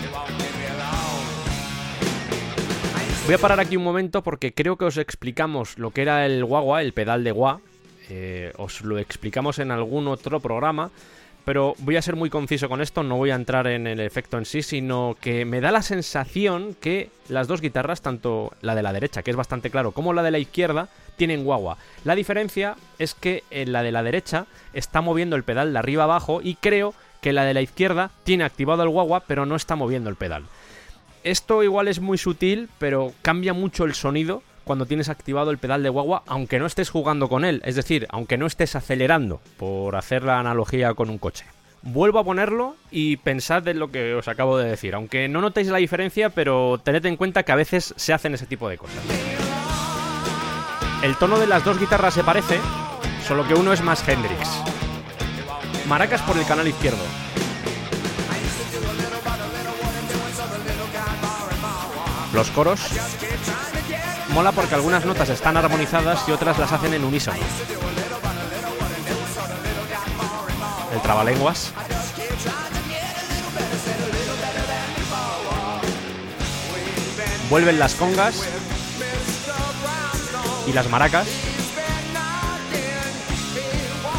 Voy 3.25 3.35
a 3.35 3.39
parar 3.39 3.61
aquí 3.61 3.77
un 3.77 3.85
momento 3.85 4.23
porque 4.23 4.53
creo 4.53 4.77
que 4.77 4.85
os 4.85 4.99
explicamos 4.99 5.79
lo 5.79 5.91
que 5.91 6.03
era 6.03 6.27
el 6.27 6.45
guagua, 6.45 6.83
el 6.83 6.93
pedal 6.93 7.25
de 7.25 7.33
gua. 7.33 7.61
Eh, 8.11 8.53
os 8.59 8.83
lo 8.83 8.99
explicamos 8.99 9.59
en 9.59 9.71
algún 9.71 10.07
otro 10.09 10.41
programa. 10.41 10.91
Pero 11.47 11.77
voy 11.79 11.95
a 11.95 12.03
ser 12.03 12.17
muy 12.17 12.29
conciso 12.29 12.69
con 12.69 12.83
esto, 12.83 13.05
no 13.05 13.19
voy 13.19 13.31
a 13.31 13.37
entrar 13.37 13.69
en 13.69 13.87
el 13.87 14.01
efecto 14.01 14.37
en 14.37 14.45
sí, 14.45 14.63
sino 14.63 15.17
que 15.21 15.45
me 15.45 15.61
da 15.61 15.71
la 15.71 15.81
sensación 15.81 16.75
que 16.81 17.11
las 17.29 17.47
dos 17.47 17.61
guitarras, 17.61 18.03
tanto 18.03 18.53
la 18.63 18.75
de 18.75 18.83
la 18.83 18.93
derecha, 18.93 19.23
que 19.23 19.31
es 19.31 19.37
bastante 19.37 19.71
claro, 19.71 19.93
como 19.93 20.13
la 20.13 20.25
de 20.25 20.33
la 20.33 20.41
izquierda, 20.41 20.89
tienen 21.17 21.45
guagua. 21.45 21.79
La 22.03 22.17
diferencia 22.17 22.75
es 22.99 23.15
que 23.15 23.45
en 23.53 23.71
la 23.71 23.85
de 23.85 23.93
la 23.93 24.03
derecha 24.03 24.47
está 24.73 25.03
moviendo 25.03 25.37
el 25.37 25.45
pedal 25.45 25.73
de 25.73 25.79
arriba 25.79 26.03
abajo 26.03 26.41
y 26.43 26.57
creo 26.57 26.95
que 27.21 27.33
la 27.33 27.45
de 27.45 27.55
la 27.55 27.63
izquierda 27.63 28.11
tiene 28.25 28.43
activado 28.43 28.83
el 28.83 28.89
guagua, 28.89 29.21
pero 29.21 29.47
no 29.47 29.55
está 29.55 29.77
moviendo 29.77 30.11
el 30.11 30.17
pedal. 30.17 30.47
Esto 31.23 31.63
igual 31.63 31.87
es 31.87 32.01
muy 32.01 32.19
sutil, 32.19 32.69
pero 32.81 33.13
cambia 33.23 33.53
mucho 33.53 33.85
el 33.85 33.95
sonido 33.95 34.43
cuando 34.67 34.85
tienes 34.85 35.09
activado 35.09 35.53
el 35.53 35.59
pedal 35.59 35.85
de 35.85 35.91
guagua, 35.91 36.25
aunque 36.27 36.59
no 36.59 36.67
estés 36.67 36.91
jugando 36.91 37.29
con 37.29 37.45
él, 37.45 37.63
es 37.65 37.77
decir, 37.77 38.09
aunque 38.11 38.37
no 38.37 38.47
estés 38.47 38.75
acelerando, 38.75 39.41
por 39.59 39.95
hacer 39.95 40.25
la 40.25 40.41
analogía 40.41 40.93
con 40.95 41.09
un 41.09 41.19
coche. 41.19 41.45
Vuelvo 41.83 42.19
a 42.19 42.25
ponerlo 42.25 42.75
y 42.91 43.17
pensad 43.19 43.67
en 43.69 43.79
lo 43.79 43.93
que 43.93 44.15
os 44.15 44.27
acabo 44.27 44.59
de 44.59 44.69
decir, 44.69 44.97
aunque 44.97 45.29
no 45.29 45.41
notéis 45.41 45.69
la 45.69 45.79
diferencia, 45.79 46.31
pero 46.31 46.81
tened 46.83 47.07
en 47.07 47.17
cuenta 47.17 47.45
que 47.45 47.53
a 47.53 47.55
veces 47.55 47.95
se 47.97 48.13
hacen 48.13 48.35
ese 48.35 48.47
tipo 48.47 48.69
de 48.69 48.77
cosas. 48.77 48.99
El 51.01 51.15
tono 51.15 51.39
de 51.39 51.47
las 51.47 51.65
dos 51.65 51.79
guitarras 51.79 52.15
se 52.15 52.25
parece, 52.25 52.59
solo 53.25 53.47
que 53.47 53.55
uno 53.55 53.73
es 53.73 53.83
más 53.83 54.07
Hendrix. 54.09 54.51
Maracas 55.87 56.23
por 56.23 56.37
el 56.37 56.45
canal 56.45 56.67
izquierdo. 56.67 57.05
Los 62.35 62.51
coros 62.51 62.81
mola 64.37 64.53
porque 64.53 64.75
algunas 64.75 65.03
notas 65.07 65.31
están 65.31 65.57
armonizadas 65.57 66.29
y 66.29 66.33
otras 66.33 66.59
las 66.59 66.71
hacen 66.71 66.93
en 66.93 67.03
unísono. 67.05 67.39
El 70.93 71.01
trabalenguas. 71.01 71.73
Vuelven 77.49 77.79
las 77.79 77.95
congas 77.95 78.47
y 80.67 80.73
las 80.75 80.91
maracas. 80.91 81.27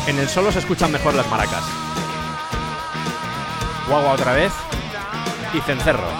En 0.07 0.17
el 0.17 0.27
solo 0.29 0.51
se 0.51 0.57
escuchan 0.57 0.91
mejor 0.91 1.13
las 1.13 1.29
maracas. 1.29 1.63
Guagua 3.87 4.13
otra 4.13 4.33
vez 4.33 4.51
y 5.53 5.61
cencerro. 5.61 6.16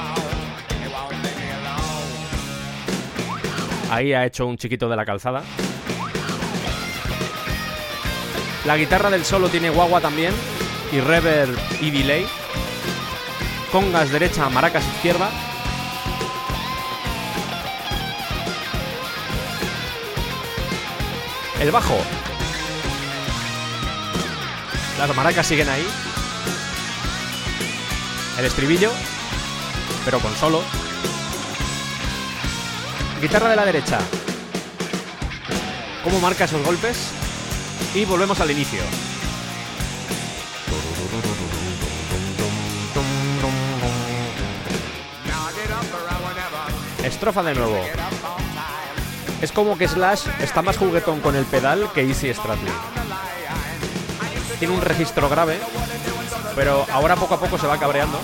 Ahí 3.89 4.13
ha 4.13 4.25
hecho 4.25 4.45
un 4.45 4.57
chiquito 4.57 4.89
de 4.89 4.95
la 4.95 5.05
calzada. 5.05 5.43
La 8.65 8.75
guitarra 8.75 9.09
del 9.09 9.23
solo 9.23 9.49
tiene 9.49 9.69
guagua 9.69 10.01
también. 10.01 10.33
Y 10.91 10.99
reverb 10.99 11.57
y 11.81 11.91
delay. 11.91 12.25
Congas 13.71 14.11
derecha, 14.11 14.49
maracas 14.49 14.85
izquierda. 14.95 15.29
El 21.59 21.71
bajo. 21.71 21.97
Las 24.97 25.15
maracas 25.15 25.47
siguen 25.47 25.69
ahí. 25.69 25.87
El 28.37 28.45
estribillo. 28.45 28.91
Pero 30.05 30.19
con 30.19 30.33
solo. 30.35 30.76
Guitarra 33.21 33.49
de 33.49 33.55
la 33.55 33.65
derecha. 33.65 33.97
¿Cómo 36.03 36.19
marca 36.19 36.45
esos 36.45 36.63
golpes? 36.63 37.09
Y 37.95 38.05
volvemos 38.05 38.39
al 38.39 38.51
inicio. 38.51 38.79
Estrofa 47.03 47.41
de 47.41 47.55
nuevo. 47.55 47.79
Es 49.41 49.51
como 49.51 49.77
que 49.77 49.87
Slash 49.87 50.27
está 50.39 50.61
más 50.61 50.77
juguetón 50.77 51.19
con 51.19 51.35
el 51.35 51.45
pedal 51.45 51.91
que 51.93 52.01
Easy 52.01 52.31
Stradley. 52.31 52.73
Tiene 54.59 54.75
un 54.75 54.81
registro 54.81 55.27
grave, 55.27 55.59
pero 56.55 56.85
ahora 56.91 57.15
poco 57.15 57.33
a 57.33 57.39
poco 57.39 57.57
se 57.57 57.65
va 57.65 57.79
cabreando. 57.79 58.19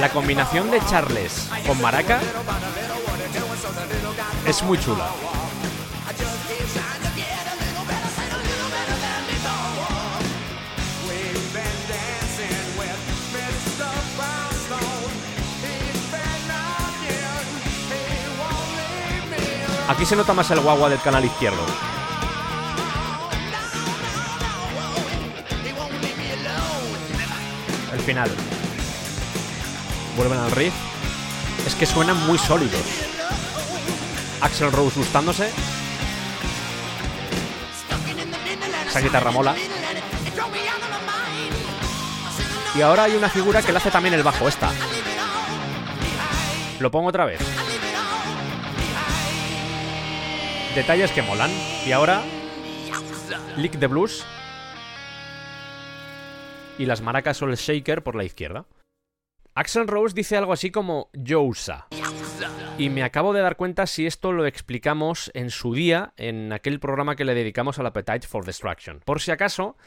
La 0.00 0.10
combinación 0.10 0.70
de 0.70 0.80
Charles 0.84 1.48
con 1.66 1.80
maraca 1.80 2.20
es 4.46 4.62
muy 4.62 4.78
chula. 4.78 5.08
Aquí 19.88 20.04
se 20.04 20.16
nota 20.16 20.34
más 20.34 20.50
el 20.50 20.60
guagua 20.60 20.88
del 20.90 21.00
canal 21.00 21.24
izquierdo. 21.24 21.64
El 27.92 28.00
final. 28.00 28.55
Vuelven 30.16 30.38
al 30.38 30.50
riff. 30.50 30.74
Es 31.66 31.74
que 31.74 31.84
suenan 31.84 32.26
muy 32.26 32.38
sólidos. 32.38 32.80
Axel 34.40 34.72
Rose 34.72 34.98
gustándose. 34.98 35.50
Esa 38.88 39.00
guitarra 39.00 39.30
mola. 39.30 39.54
Y 42.74 42.82
ahora 42.82 43.04
hay 43.04 43.14
una 43.14 43.28
figura 43.28 43.62
que 43.62 43.72
le 43.72 43.78
hace 43.78 43.90
también 43.90 44.14
el 44.14 44.22
bajo, 44.22 44.48
esta. 44.48 44.70
Lo 46.78 46.90
pongo 46.90 47.08
otra 47.08 47.24
vez. 47.24 47.40
Detalles 50.74 51.10
que 51.10 51.22
molan. 51.22 51.50
Y 51.86 51.92
ahora. 51.92 52.22
Lick 53.56 53.78
de 53.78 53.86
blues. 53.86 54.24
Y 56.78 56.86
las 56.86 57.00
maracas 57.00 57.40
o 57.42 57.46
el 57.46 57.56
shaker 57.56 58.02
por 58.02 58.14
la 58.14 58.24
izquierda. 58.24 58.66
Axel 59.56 59.88
Rose 59.88 60.14
dice 60.14 60.36
algo 60.36 60.52
así 60.52 60.70
como 60.70 61.08
Jousa. 61.26 61.86
Y 62.76 62.90
me 62.90 63.02
acabo 63.02 63.32
de 63.32 63.40
dar 63.40 63.56
cuenta 63.56 63.86
si 63.86 64.06
esto 64.06 64.30
lo 64.30 64.44
explicamos 64.44 65.30
en 65.32 65.48
su 65.48 65.72
día 65.72 66.12
en 66.18 66.52
aquel 66.52 66.78
programa 66.78 67.16
que 67.16 67.24
le 67.24 67.34
dedicamos 67.34 67.78
al 67.78 67.86
Appetite 67.86 68.26
for 68.26 68.44
Destruction. 68.44 69.00
Por 69.02 69.18
si 69.22 69.30
acaso, 69.30 69.78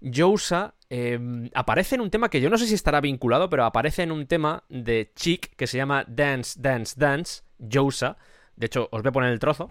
Jousa 0.00 0.76
eh, 0.88 1.20
aparece 1.52 1.96
en 1.96 2.00
un 2.00 2.10
tema 2.10 2.30
que 2.30 2.40
yo 2.40 2.48
no 2.48 2.56
sé 2.56 2.66
si 2.66 2.74
estará 2.74 3.02
vinculado, 3.02 3.50
pero 3.50 3.66
aparece 3.66 4.02
en 4.02 4.12
un 4.12 4.26
tema 4.26 4.64
de 4.70 5.12
Chic 5.14 5.54
que 5.56 5.66
se 5.66 5.76
llama 5.76 6.06
Dance, 6.08 6.58
Dance, 6.58 6.94
Dance, 6.96 7.42
Jousa. 7.70 8.16
De 8.56 8.64
hecho, 8.64 8.88
os 8.90 9.02
voy 9.02 9.10
a 9.10 9.12
poner 9.12 9.30
el 9.30 9.38
trozo. 9.38 9.68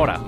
Ahora, 0.00 0.18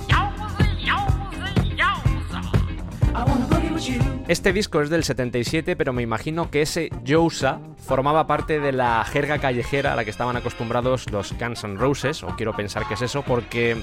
Este 4.28 4.52
disco 4.52 4.82
es 4.82 4.90
del 4.90 5.02
77, 5.02 5.76
pero 5.76 5.94
me 5.94 6.02
imagino 6.02 6.50
que 6.50 6.60
ese 6.60 6.90
Jousa 7.06 7.58
formaba 7.78 8.26
parte 8.26 8.60
de 8.60 8.72
la 8.72 9.02
jerga 9.04 9.38
callejera 9.38 9.94
a 9.94 9.96
la 9.96 10.04
que 10.04 10.10
estaban 10.10 10.36
acostumbrados 10.36 11.10
los 11.10 11.32
Guns 11.38 11.64
N' 11.64 11.78
Roses, 11.78 12.22
o 12.22 12.28
quiero 12.36 12.54
pensar 12.54 12.86
que 12.86 12.94
es 12.94 13.02
eso, 13.02 13.22
porque 13.22 13.78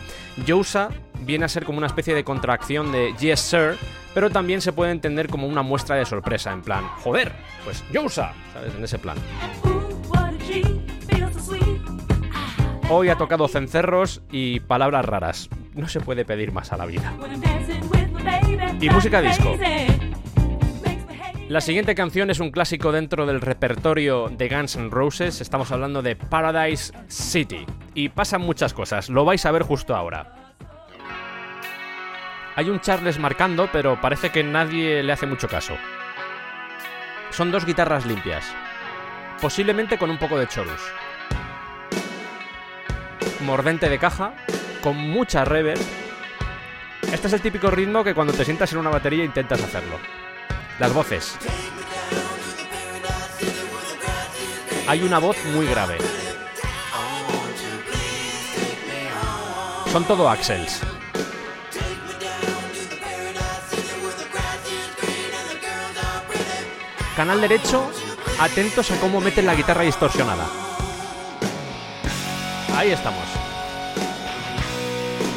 Jousa 0.48 0.90
viene 1.22 1.46
a 1.46 1.50
ser 1.50 1.66
como 1.66 1.80
una 1.80 1.88
especie 1.88 2.14
de 2.14 2.24
contracción 2.24 2.92
de 2.92 3.16
Yes 3.20 3.40
Sir, 3.40 3.76
pero 4.14 4.30
también 4.30 4.62
se 4.62 4.72
puede 4.72 4.92
entender 4.92 5.28
como 5.28 5.48
una 5.48 5.64
muestra 5.64 5.96
de 5.96 6.06
sorpresa, 6.06 6.52
en 6.52 6.62
plan, 6.62 6.84
joder, 7.04 7.32
pues 7.66 7.84
Jousa, 7.92 8.34
¿sabes? 8.54 8.76
En 8.76 8.84
ese 8.84 9.00
plan. 9.00 9.18
Hoy 12.92 13.10
ha 13.10 13.18
tocado 13.18 13.48
cencerros 13.48 14.24
y 14.32 14.62
palabras 14.62 15.06
raras. 15.06 15.48
No 15.76 15.88
se 15.88 16.00
puede 16.00 16.26
pedir 16.26 16.52
más 16.52 16.74
a 16.74 16.78
la 16.78 16.88
vida. 16.88 17.14
Y 18.82 18.90
música 18.90 19.22
disco. 19.22 19.56
La 21.50 21.62
siguiente 21.62 21.94
canción 21.94 22.32
es 22.32 22.40
un 22.40 22.50
clásico 22.50 22.92
dentro 22.92 23.28
del 23.28 23.42
repertorio 23.42 24.30
de 24.30 24.50
Guns 24.50 24.76
N' 24.76 24.90
Roses. 24.90 25.40
Estamos 25.40 25.72
hablando 25.72 26.02
de 26.02 26.16
Paradise 26.16 26.92
City. 27.08 27.68
Y 27.94 28.10
pasan 28.10 28.42
muchas 28.42 28.74
cosas, 28.74 29.10
lo 29.10 29.24
vais 29.24 29.46
a 29.46 29.52
ver 29.52 29.62
justo 29.62 29.96
ahora. 29.96 30.54
Hay 32.56 32.72
un 32.72 32.82
Charles 32.82 33.20
marcando, 33.20 33.70
pero 33.72 34.02
parece 34.02 34.32
que 34.32 34.44
nadie 34.44 35.04
le 35.04 35.14
hace 35.14 35.28
mucho 35.28 35.48
caso. 35.48 35.76
Son 37.30 37.52
dos 37.52 37.66
guitarras 37.66 38.08
limpias. 38.08 38.52
Posiblemente 39.40 40.00
con 40.00 40.10
un 40.10 40.18
poco 40.18 40.40
de 40.40 40.48
chorus. 40.48 40.82
Mordente 43.42 43.90
de 43.90 44.00
caja, 44.00 44.34
con 44.82 44.98
mucha 44.98 45.46
reverb. 45.46 45.80
Este 47.12 47.28
es 47.28 47.34
el 47.34 47.42
típico 47.42 47.72
ritmo 47.72 48.04
que 48.04 48.14
cuando 48.14 48.34
te 48.34 48.46
sientas 48.46 48.72
en 48.74 48.80
una 48.80 48.90
batería 48.90 49.24
intentas 49.24 49.62
hacerlo. 49.64 49.98
Las 50.80 50.94
voces. 50.94 51.38
Hay 54.88 55.04
una 55.04 55.20
voz 55.20 55.38
muy 55.54 55.68
grave. 55.68 55.98
Son 59.92 60.04
todo 60.06 60.30
axels. 60.30 60.82
Canal 67.16 67.42
derecho, 67.42 67.92
atentos 68.40 68.92
a 68.92 69.00
cómo 69.00 69.20
meten 69.20 69.46
la 69.46 69.56
guitarra 69.56 69.82
distorsionada. 69.82 70.69
Ahí 72.80 72.92
estamos. 72.92 73.26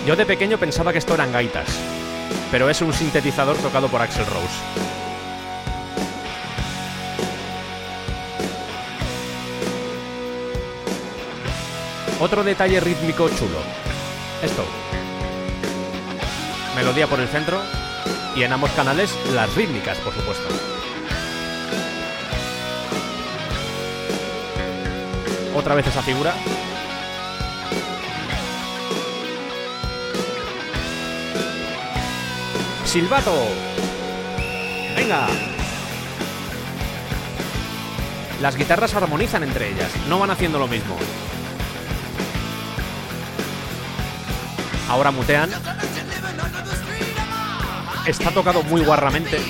Yo 0.06 0.14
de 0.14 0.24
pequeño 0.24 0.58
pensaba 0.58 0.92
que 0.92 0.98
esto 0.98 1.14
eran 1.14 1.32
gaitas, 1.32 1.66
pero 2.52 2.70
es 2.70 2.80
un 2.82 2.92
sintetizador 2.92 3.56
tocado 3.56 3.88
por 3.88 4.00
Axel 4.00 4.24
Rose. 4.26 4.46
Otro 12.20 12.44
detalle 12.44 12.78
rítmico 12.78 13.28
chulo. 13.30 13.58
Esto. 14.40 14.64
Melodía 16.76 17.08
por 17.08 17.18
el 17.18 17.26
centro 17.26 17.60
y 18.36 18.44
en 18.44 18.52
ambos 18.52 18.70
canales 18.70 19.12
las 19.34 19.52
rítmicas, 19.56 19.98
por 19.98 20.14
supuesto. 20.14 20.46
Otra 25.56 25.74
vez 25.74 25.88
esa 25.88 26.02
figura. 26.02 26.36
Silbato. 32.92 33.32
Venga. 34.94 35.26
Las 38.42 38.54
guitarras 38.54 38.94
armonizan 38.94 39.42
entre 39.44 39.70
ellas, 39.70 39.90
no 40.10 40.18
van 40.18 40.30
haciendo 40.30 40.58
lo 40.58 40.68
mismo. 40.68 40.98
Ahora 44.90 45.10
mutean. 45.10 45.48
Está 48.04 48.30
tocado 48.30 48.62
muy 48.62 48.84
guarramente. 48.84 49.40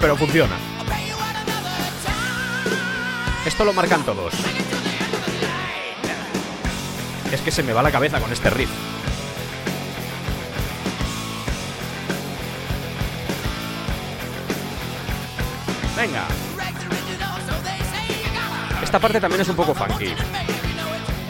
Pero 0.00 0.16
funciona. 0.16 0.56
Esto 3.44 3.64
lo 3.64 3.72
marcan 3.72 4.02
todos. 4.04 4.34
Es 7.30 7.40
que 7.40 7.52
se 7.52 7.62
me 7.62 7.72
va 7.72 7.84
la 7.84 7.92
cabeza 7.92 8.18
con 8.18 8.32
este 8.32 8.50
riff. 8.50 8.85
Esta 18.96 19.08
parte 19.08 19.20
también 19.20 19.42
es 19.42 19.48
un 19.50 19.56
poco 19.56 19.74
funky. 19.74 20.14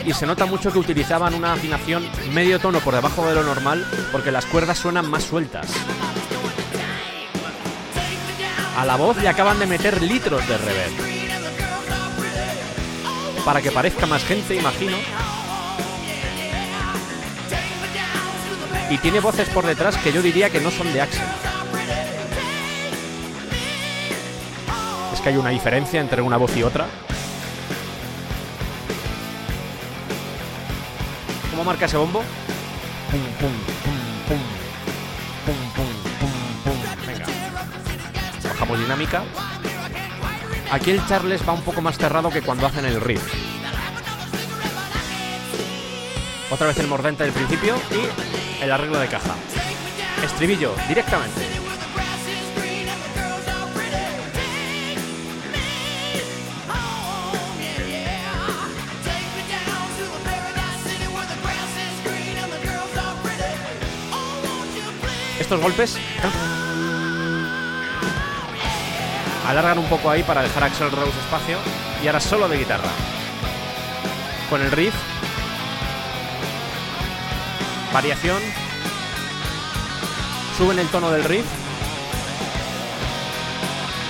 Y 0.04 0.12
se 0.12 0.24
nota 0.24 0.46
mucho 0.46 0.70
que 0.70 0.78
utilizaban 0.78 1.34
una 1.34 1.54
afinación 1.54 2.08
medio 2.32 2.60
tono 2.60 2.78
por 2.78 2.94
debajo 2.94 3.26
de 3.26 3.34
lo 3.34 3.42
normal 3.42 3.84
porque 4.12 4.30
las 4.30 4.46
cuerdas 4.46 4.78
suenan 4.78 5.10
más 5.10 5.24
sueltas. 5.24 5.66
A 8.78 8.84
la 8.84 8.94
voz 8.94 9.16
le 9.16 9.26
acaban 9.26 9.58
de 9.58 9.66
meter 9.66 10.00
litros 10.00 10.46
de 10.46 10.56
reverb. 10.56 10.92
Para 13.44 13.60
que 13.60 13.72
parezca 13.72 14.06
más 14.06 14.24
gente, 14.24 14.54
imagino. 14.54 14.96
Y 18.90 18.98
tiene 18.98 19.18
voces 19.18 19.48
por 19.48 19.66
detrás 19.66 19.96
que 19.96 20.12
yo 20.12 20.22
diría 20.22 20.50
que 20.50 20.60
no 20.60 20.70
son 20.70 20.92
de 20.92 21.00
Axel. 21.00 21.26
Es 25.12 25.20
que 25.20 25.30
hay 25.30 25.36
una 25.36 25.50
diferencia 25.50 26.00
entre 26.00 26.22
una 26.22 26.36
voz 26.36 26.56
y 26.56 26.62
otra. 26.62 26.86
Marca 31.66 31.86
ese 31.86 31.96
bombo? 31.96 32.22
Pum, 33.10 33.20
pum, 33.40 33.52
pum, 33.84 33.98
pum. 34.28 34.38
Pum, 35.44 35.56
pum, 35.74 35.92
pum, 36.20 36.30
pum. 36.64 37.06
Venga. 37.06 37.26
Bajamos 38.44 38.78
dinámica. 38.78 39.24
Aquí 40.70 40.92
el 40.92 41.04
Charles 41.06 41.46
va 41.46 41.52
un 41.52 41.62
poco 41.62 41.82
más 41.82 41.98
cerrado 41.98 42.30
que 42.30 42.42
cuando 42.42 42.66
hacen 42.66 42.84
el 42.84 43.00
riff. 43.00 43.22
Otra 46.50 46.68
vez 46.68 46.78
el 46.78 46.86
mordente 46.86 47.24
del 47.24 47.32
principio 47.32 47.74
y 47.90 48.62
el 48.62 48.70
arreglo 48.70 48.98
de 49.00 49.08
caja. 49.08 49.34
Estribillo, 50.22 50.72
directamente. 50.88 51.55
Estos 65.47 65.61
golpes 65.61 65.97
alargan 69.47 69.78
un 69.78 69.84
poco 69.88 70.11
ahí 70.11 70.24
para 70.24 70.42
dejar 70.42 70.64
a 70.64 70.66
Axel 70.66 70.90
Rose 70.90 71.16
espacio 71.20 71.59
y 72.03 72.09
ahora 72.09 72.18
solo 72.18 72.49
de 72.49 72.59
guitarra. 72.59 72.90
Con 74.51 74.61
el 74.61 74.72
riff. 74.72 74.92
Variación. 77.92 78.42
Suben 80.59 80.80
el 80.80 80.88
tono 80.88 81.12
del 81.12 81.22
riff. 81.22 81.47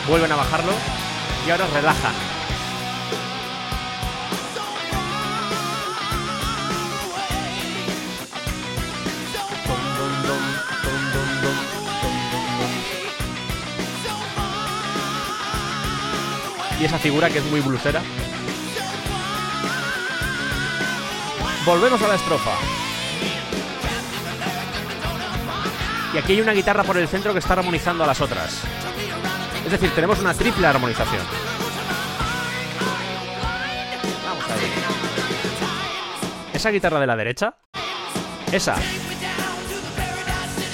Vuelven 0.08 0.32
a 0.32 0.36
bajarlo 0.36 0.72
y 1.46 1.50
ahora 1.50 1.66
relajan. 1.66 2.25
Esa 16.86 16.98
figura 16.98 17.28
que 17.28 17.38
es 17.38 17.44
muy 17.44 17.60
blusera. 17.60 18.00
Volvemos 21.64 22.00
a 22.00 22.08
la 22.08 22.14
estrofa. 22.14 22.52
Y 26.14 26.18
aquí 26.18 26.32
hay 26.32 26.40
una 26.40 26.52
guitarra 26.52 26.84
por 26.84 26.96
el 26.96 27.08
centro 27.08 27.32
que 27.32 27.40
está 27.40 27.54
armonizando 27.54 28.04
a 28.04 28.06
las 28.06 28.20
otras. 28.20 28.60
Es 29.64 29.72
decir, 29.72 29.90
tenemos 29.94 30.20
una 30.20 30.32
triple 30.32 30.66
armonización. 30.66 31.22
Vamos 34.24 34.44
a. 34.44 34.54
Esa 36.56 36.70
guitarra 36.70 37.00
de 37.00 37.06
la 37.06 37.16
derecha. 37.16 37.56
Esa. 38.52 38.76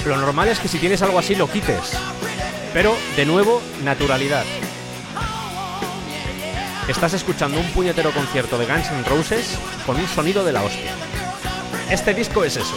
Lo 0.05 0.17
normal 0.17 0.49
es 0.49 0.59
que 0.61 0.69
si 0.69 0.79
tienes 0.79 1.01
algo 1.01 1.19
así 1.19 1.35
lo 1.35 1.49
quites. 1.49 1.99
Pero, 2.75 2.95
de 3.17 3.25
nuevo, 3.25 3.63
naturalidad. 3.83 4.45
Estás 6.89 7.15
escuchando 7.15 7.61
un 7.61 7.71
puñetero 7.71 8.11
concierto 8.13 8.59
de 8.59 8.67
Guns 8.67 8.91
N' 8.91 9.05
Roses 9.05 9.57
con 9.87 9.97
un 9.97 10.09
sonido 10.09 10.45
de 10.45 10.53
la 10.53 10.63
hostia. 10.63 10.91
Este 11.89 12.13
disco 12.13 12.43
es 12.43 12.57
eso. 12.57 12.75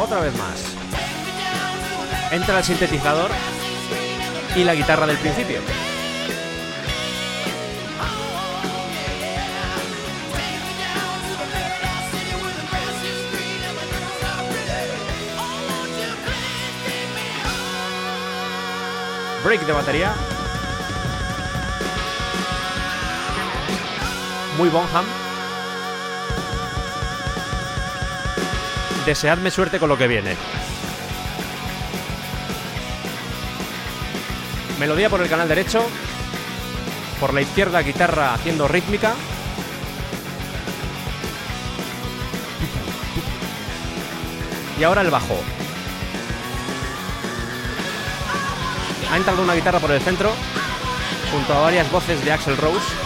Otra 0.00 0.18
vez 0.18 0.36
más. 0.36 0.64
Entra 2.32 2.58
el 2.58 2.64
sintetizador 2.64 3.30
y 4.56 4.64
la 4.64 4.74
guitarra 4.74 5.06
del 5.06 5.16
principio. 5.18 5.60
Break 19.44 19.66
de 19.66 19.72
batería. 19.72 20.33
Muy 24.56 24.68
Bonham. 24.68 25.04
Deseadme 29.04 29.50
suerte 29.50 29.80
con 29.80 29.88
lo 29.88 29.98
que 29.98 30.06
viene. 30.06 30.36
Melodía 34.78 35.10
por 35.10 35.20
el 35.20 35.28
canal 35.28 35.48
derecho. 35.48 35.84
Por 37.20 37.34
la 37.34 37.40
izquierda 37.40 37.80
guitarra 37.82 38.32
haciendo 38.32 38.68
rítmica. 38.68 39.14
Y 44.78 44.84
ahora 44.84 45.02
el 45.02 45.10
bajo. 45.10 45.36
Ha 49.10 49.16
entrado 49.16 49.42
una 49.42 49.54
guitarra 49.54 49.80
por 49.80 49.90
el 49.90 50.00
centro. 50.00 50.32
Junto 51.32 51.54
a 51.54 51.60
varias 51.60 51.90
voces 51.90 52.24
de 52.24 52.32
Axel 52.32 52.56
Rose. 52.56 53.03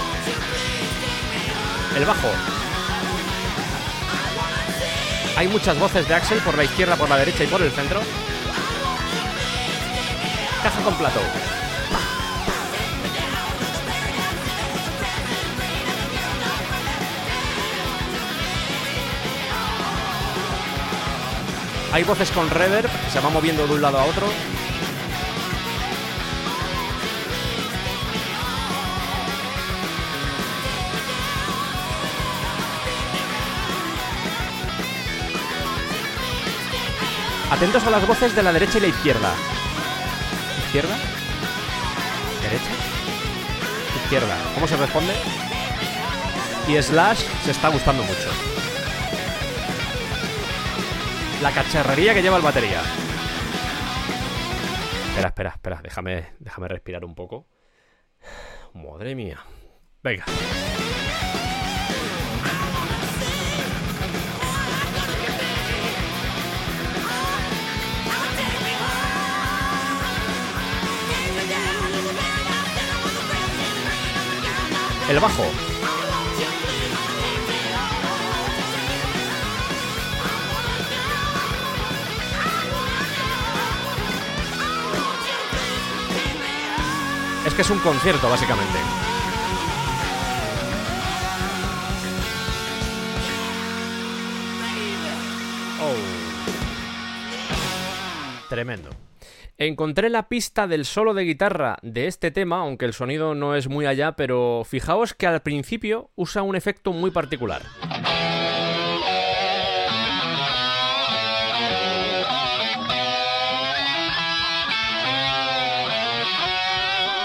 El 1.99 2.05
bajo. 2.05 2.29
Hay 5.37 5.49
muchas 5.49 5.77
voces 5.81 6.07
de 6.07 6.15
Axel 6.15 6.39
por 6.43 6.57
la 6.57 6.63
izquierda, 6.63 6.95
por 6.95 7.09
la 7.09 7.17
derecha 7.17 7.43
y 7.43 7.49
por 7.49 7.61
el 7.61 7.73
centro. 7.73 8.01
Caja 10.63 10.81
con 10.83 10.95
plato. 10.95 11.19
Hay 21.93 22.05
voces 22.05 22.31
con 22.31 22.49
reverb 22.49 22.91
se 23.13 23.19
van 23.19 23.33
moviendo 23.33 23.67
de 23.67 23.75
un 23.75 23.83
lado 23.83 23.99
a 23.99 24.05
otro. 24.05 24.29
Atentos 37.51 37.87
a 37.87 37.91
las 37.91 38.07
voces 38.07 38.35
de 38.37 38.43
la 38.43 38.53
derecha 38.53 38.79
y 38.79 38.83
la 38.83 38.87
izquierda. 38.89 39.33
¿Izquierda? 40.67 40.97
¿Derecha? 42.43 42.71
Izquierda. 44.05 44.37
¿Cómo 44.55 44.69
se 44.69 44.77
responde? 44.77 45.15
Y 46.69 46.83
Slash 46.83 47.21
se 47.45 47.51
está 47.51 47.69
gustando 47.69 48.03
mucho. 48.03 48.31
La 51.43 51.51
cacharrería 51.53 52.13
que 52.13 52.23
lleva 52.23 52.37
el 52.37 52.43
batería. 52.43 52.83
Espera, 55.17 55.29
espera, 55.29 55.51
espera. 55.51 55.81
Déjame, 55.83 56.27
déjame 56.39 56.69
respirar 56.69 57.05
un 57.05 57.15
poco. 57.15 57.47
Madre 58.75 59.15
mía. 59.15 59.39
Venga. 60.03 60.25
El 75.09 75.21
bajo. 75.21 75.43
Es 87.47 87.55
que 87.55 87.63
es 87.63 87.71
un 87.71 87.79
concierto, 87.79 88.29
básicamente. 88.29 88.79
Oh. 95.81 95.95
Tremendo. 98.51 99.08
Encontré 99.61 100.09
la 100.09 100.29
pista 100.29 100.69
del 100.69 100.85
solo 100.85 101.15
de 101.15 101.25
guitarra 101.25 101.79
de 101.83 102.07
este 102.07 102.31
tema, 102.31 102.61
aunque 102.61 102.85
el 102.85 102.93
sonido 102.93 103.35
no 103.35 103.57
es 103.57 103.67
muy 103.67 103.87
allá, 103.87 104.13
pero 104.13 104.63
fijaos 104.65 105.15
que 105.15 105.27
al 105.27 105.43
principio 105.43 106.13
usa 106.15 106.43
un 106.43 106.55
efecto 106.55 106.93
muy 106.93 107.11
particular. 107.11 107.63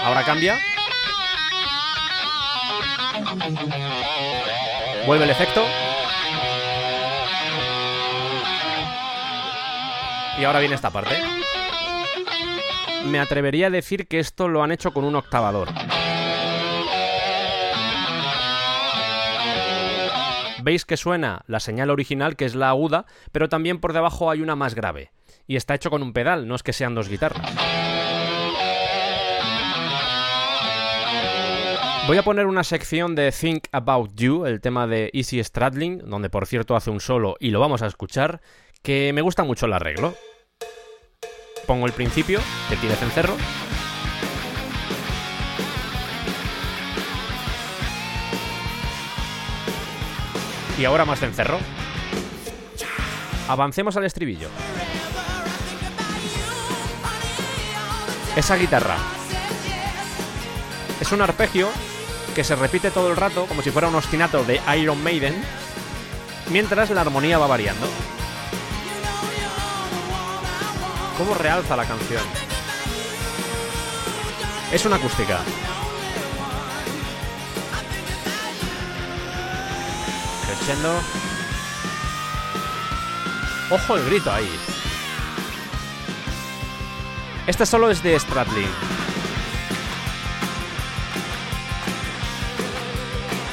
Ahora 0.02 0.24
cambia. 0.24 0.58
Vuelve 5.06 5.22
el 5.22 5.30
efecto. 5.30 5.64
Y 10.36 10.42
ahora 10.44 10.58
viene 10.58 10.74
esta 10.74 10.90
parte. 10.90 11.43
Me 13.06 13.20
atrevería 13.20 13.66
a 13.66 13.70
decir 13.70 14.08
que 14.08 14.18
esto 14.18 14.48
lo 14.48 14.62
han 14.62 14.72
hecho 14.72 14.92
con 14.92 15.04
un 15.04 15.16
octavador. 15.16 15.68
Veis 20.62 20.86
que 20.86 20.96
suena 20.96 21.42
la 21.46 21.60
señal 21.60 21.90
original, 21.90 22.36
que 22.36 22.46
es 22.46 22.54
la 22.54 22.70
aguda, 22.70 23.04
pero 23.32 23.50
también 23.50 23.80
por 23.80 23.92
debajo 23.92 24.30
hay 24.30 24.40
una 24.40 24.56
más 24.56 24.74
grave. 24.74 25.12
Y 25.46 25.56
está 25.56 25.74
hecho 25.74 25.90
con 25.90 26.02
un 26.02 26.14
pedal, 26.14 26.48
no 26.48 26.54
es 26.54 26.62
que 26.62 26.72
sean 26.72 26.94
dos 26.94 27.10
guitarras. 27.10 27.54
Voy 32.06 32.18
a 32.18 32.22
poner 32.22 32.46
una 32.46 32.64
sección 32.64 33.14
de 33.14 33.30
Think 33.32 33.64
About 33.72 34.14
You, 34.14 34.46
el 34.46 34.60
tema 34.60 34.86
de 34.86 35.10
Easy 35.12 35.42
Stradling, 35.42 35.98
donde 36.08 36.30
por 36.30 36.46
cierto 36.46 36.76
hace 36.76 36.90
un 36.90 37.00
solo 37.00 37.36
y 37.40 37.50
lo 37.50 37.60
vamos 37.60 37.82
a 37.82 37.86
escuchar, 37.86 38.40
que 38.82 39.12
me 39.14 39.22
gusta 39.22 39.44
mucho 39.44 39.66
el 39.66 39.72
arreglo. 39.74 40.14
Pongo 41.66 41.86
el 41.86 41.92
principio, 41.92 42.40
que 42.68 42.76
tiene 42.76 42.94
cencerro. 42.96 43.36
Y 50.78 50.84
ahora 50.84 51.04
más 51.04 51.20
cencerro. 51.20 51.58
Avancemos 53.48 53.96
al 53.96 54.04
estribillo. 54.04 54.48
Esa 58.36 58.56
guitarra. 58.56 58.96
Es 61.00 61.12
un 61.12 61.22
arpegio 61.22 61.68
que 62.34 62.44
se 62.44 62.56
repite 62.56 62.90
todo 62.90 63.10
el 63.10 63.16
rato 63.16 63.46
como 63.46 63.62
si 63.62 63.70
fuera 63.70 63.88
un 63.88 63.94
ostinato 63.94 64.44
de 64.44 64.60
Iron 64.76 65.02
Maiden, 65.02 65.34
mientras 66.50 66.90
la 66.90 67.02
armonía 67.02 67.38
va 67.38 67.46
variando. 67.46 67.86
¿Cómo 71.16 71.32
realza 71.34 71.76
la 71.76 71.84
canción? 71.84 72.22
Es 74.72 74.84
una 74.84 74.96
acústica. 74.96 75.38
Crescendo. 80.46 81.00
Ojo 83.70 83.96
el 83.96 84.04
grito 84.06 84.32
ahí. 84.32 84.50
Este 87.46 87.64
solo 87.64 87.90
es 87.90 88.02
de 88.02 88.18
Stradlin. 88.18 88.68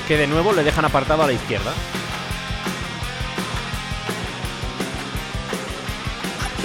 Que 0.08 0.18
de 0.18 0.26
nuevo 0.26 0.52
le 0.54 0.64
dejan 0.64 0.86
apartado 0.86 1.22
a 1.24 1.28
la 1.28 1.34
izquierda. 1.34 1.74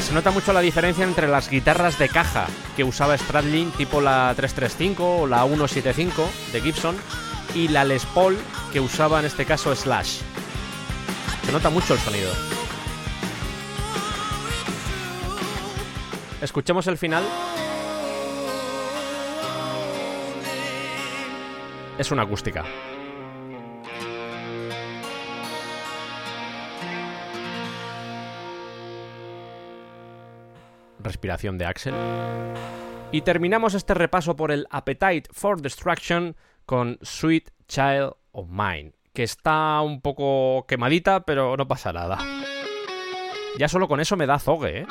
Se 0.06 0.14
nota 0.14 0.30
mucho 0.30 0.52
la 0.52 0.60
diferencia 0.60 1.04
entre 1.04 1.26
las 1.26 1.50
guitarras 1.50 1.98
de 1.98 2.08
caja 2.08 2.46
que 2.76 2.84
usaba 2.84 3.18
Stradlin, 3.18 3.72
tipo 3.72 4.00
la 4.00 4.32
335 4.36 5.22
o 5.22 5.26
la 5.26 5.44
175 5.44 6.30
de 6.52 6.60
Gibson, 6.60 6.94
y 7.56 7.66
la 7.66 7.82
Les 7.82 8.06
Paul 8.06 8.38
que 8.72 8.78
usaba 8.78 9.18
en 9.18 9.26
este 9.26 9.44
caso 9.44 9.74
Slash. 9.74 10.20
Se 11.44 11.50
nota 11.50 11.70
mucho 11.70 11.94
el 11.94 11.98
sonido. 11.98 12.30
Escuchemos 16.40 16.86
el 16.86 16.98
final. 16.98 17.24
Es 21.98 22.12
una 22.12 22.22
acústica. 22.22 22.64
Respiración 31.06 31.56
de 31.56 31.66
Axel. 31.66 31.94
Y 33.12 33.22
terminamos 33.22 33.74
este 33.74 33.94
repaso 33.94 34.36
por 34.36 34.50
el 34.50 34.66
Appetite 34.70 35.28
for 35.32 35.62
Destruction 35.62 36.36
con 36.66 36.98
Sweet 37.00 37.50
Child 37.68 38.12
of 38.32 38.48
Mine, 38.50 38.92
que 39.12 39.22
está 39.22 39.80
un 39.80 40.00
poco 40.00 40.66
quemadita, 40.66 41.20
pero 41.20 41.56
no 41.56 41.68
pasa 41.68 41.92
nada. 41.92 42.18
Ya 43.58 43.68
solo 43.68 43.88
con 43.88 44.00
eso 44.00 44.16
me 44.16 44.26
da 44.26 44.38
zogue, 44.38 44.80
¿eh? 44.80 44.86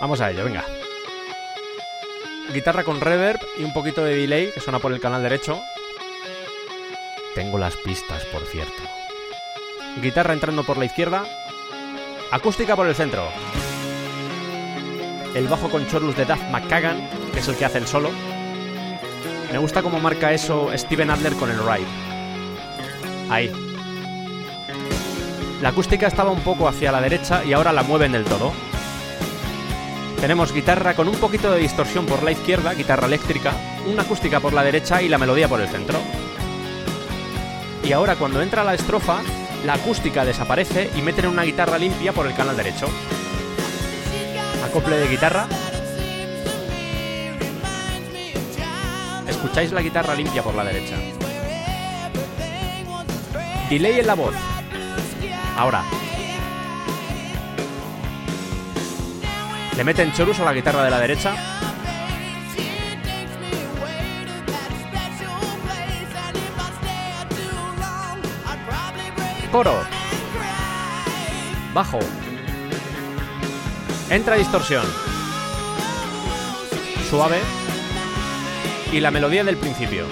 Vamos 0.00 0.20
a 0.20 0.30
ello, 0.30 0.44
venga. 0.44 0.64
Guitarra 2.52 2.84
con 2.84 3.00
reverb 3.00 3.40
y 3.58 3.64
un 3.64 3.72
poquito 3.72 4.04
de 4.04 4.16
delay 4.16 4.50
que 4.52 4.60
suena 4.60 4.78
por 4.78 4.92
el 4.92 5.00
canal 5.00 5.22
derecho. 5.22 5.58
Tengo 7.34 7.58
las 7.58 7.76
pistas, 7.76 8.24
por 8.26 8.42
cierto. 8.42 8.82
Guitarra 10.02 10.34
entrando 10.34 10.64
por 10.64 10.76
la 10.76 10.84
izquierda. 10.84 11.24
Acústica 12.30 12.76
por 12.76 12.86
el 12.86 12.94
centro. 12.94 13.28
El 15.36 15.48
bajo 15.48 15.68
con 15.68 15.86
chorus 15.86 16.16
de 16.16 16.24
Duff 16.24 16.40
McKagan, 16.50 17.10
que 17.30 17.40
es 17.40 17.48
el 17.48 17.56
que 17.56 17.66
hace 17.66 17.76
el 17.76 17.86
solo. 17.86 18.08
Me 19.52 19.58
gusta 19.58 19.82
cómo 19.82 20.00
marca 20.00 20.32
eso 20.32 20.70
Steven 20.74 21.10
Adler 21.10 21.34
con 21.34 21.50
el 21.50 21.58
ride. 21.58 21.84
Ahí. 23.28 23.52
La 25.60 25.68
acústica 25.68 26.06
estaba 26.06 26.30
un 26.30 26.40
poco 26.40 26.66
hacia 26.66 26.90
la 26.90 27.02
derecha 27.02 27.44
y 27.44 27.52
ahora 27.52 27.74
la 27.74 27.82
mueven 27.82 28.12
del 28.12 28.24
todo. 28.24 28.50
Tenemos 30.22 30.54
guitarra 30.54 30.94
con 30.94 31.06
un 31.06 31.16
poquito 31.16 31.52
de 31.52 31.60
distorsión 31.60 32.06
por 32.06 32.22
la 32.22 32.32
izquierda, 32.32 32.72
guitarra 32.72 33.06
eléctrica, 33.06 33.52
una 33.86 34.04
acústica 34.04 34.40
por 34.40 34.54
la 34.54 34.64
derecha 34.64 35.02
y 35.02 35.10
la 35.10 35.18
melodía 35.18 35.48
por 35.48 35.60
el 35.60 35.68
centro. 35.68 35.98
Y 37.84 37.92
ahora 37.92 38.16
cuando 38.16 38.40
entra 38.40 38.64
la 38.64 38.72
estrofa, 38.72 39.20
la 39.66 39.74
acústica 39.74 40.24
desaparece 40.24 40.88
y 40.96 41.02
meten 41.02 41.26
una 41.26 41.42
guitarra 41.42 41.76
limpia 41.76 42.14
por 42.14 42.26
el 42.26 42.34
canal 42.34 42.56
derecho. 42.56 42.86
Acople 44.76 44.98
de 44.98 45.08
guitarra. 45.08 45.46
Escucháis 49.26 49.72
la 49.72 49.80
guitarra 49.80 50.14
limpia 50.14 50.42
por 50.42 50.54
la 50.54 50.64
derecha. 50.64 50.96
Delay 53.70 54.00
en 54.00 54.06
la 54.06 54.12
voz. 54.12 54.34
Ahora. 55.56 55.82
Le 59.78 59.82
meten 59.82 60.12
chorus 60.12 60.40
a 60.40 60.44
la 60.44 60.52
guitarra 60.52 60.84
de 60.84 60.90
la 60.90 61.00
derecha. 61.00 61.34
Coro. 69.50 69.86
Bajo. 71.72 71.98
Entra 74.08 74.36
distorsión. 74.36 74.84
Suave. 77.10 77.40
Y 78.92 79.00
la 79.00 79.10
melodía 79.10 79.42
del 79.42 79.56
principio. 79.56 80.06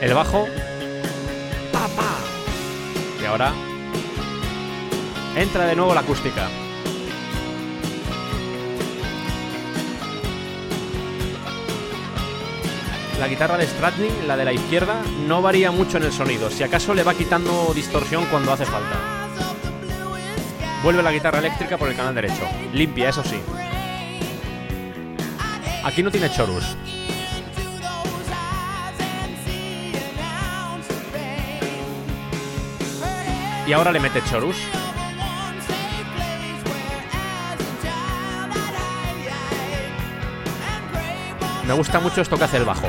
El 0.00 0.14
bajo. 0.14 0.48
Y 3.20 3.24
ahora. 3.24 3.52
Entra 5.36 5.66
de 5.66 5.76
nuevo 5.76 5.94
la 5.94 6.00
acústica. 6.00 6.48
La 13.22 13.28
guitarra 13.28 13.56
de 13.56 13.68
Stradlin, 13.68 14.26
la 14.26 14.36
de 14.36 14.44
la 14.44 14.52
izquierda, 14.52 15.00
no 15.28 15.40
varía 15.40 15.70
mucho 15.70 15.96
en 15.96 16.02
el 16.02 16.12
sonido. 16.12 16.50
Si 16.50 16.64
acaso 16.64 16.92
le 16.92 17.04
va 17.04 17.14
quitando 17.14 17.72
distorsión 17.72 18.26
cuando 18.26 18.52
hace 18.52 18.66
falta. 18.66 19.28
Vuelve 20.82 21.04
la 21.04 21.12
guitarra 21.12 21.38
eléctrica 21.38 21.78
por 21.78 21.88
el 21.88 21.94
canal 21.94 22.16
derecho. 22.16 22.42
Limpia, 22.72 23.10
eso 23.10 23.22
sí. 23.22 23.40
Aquí 25.84 26.02
no 26.02 26.10
tiene 26.10 26.32
chorus. 26.32 26.76
Y 33.68 33.72
ahora 33.72 33.92
le 33.92 34.00
mete 34.00 34.20
chorus. 34.28 34.56
Me 41.66 41.74
gusta 41.74 42.00
mucho 42.00 42.20
esto 42.20 42.36
que 42.36 42.44
hace 42.44 42.56
el 42.56 42.64
bajo. 42.64 42.88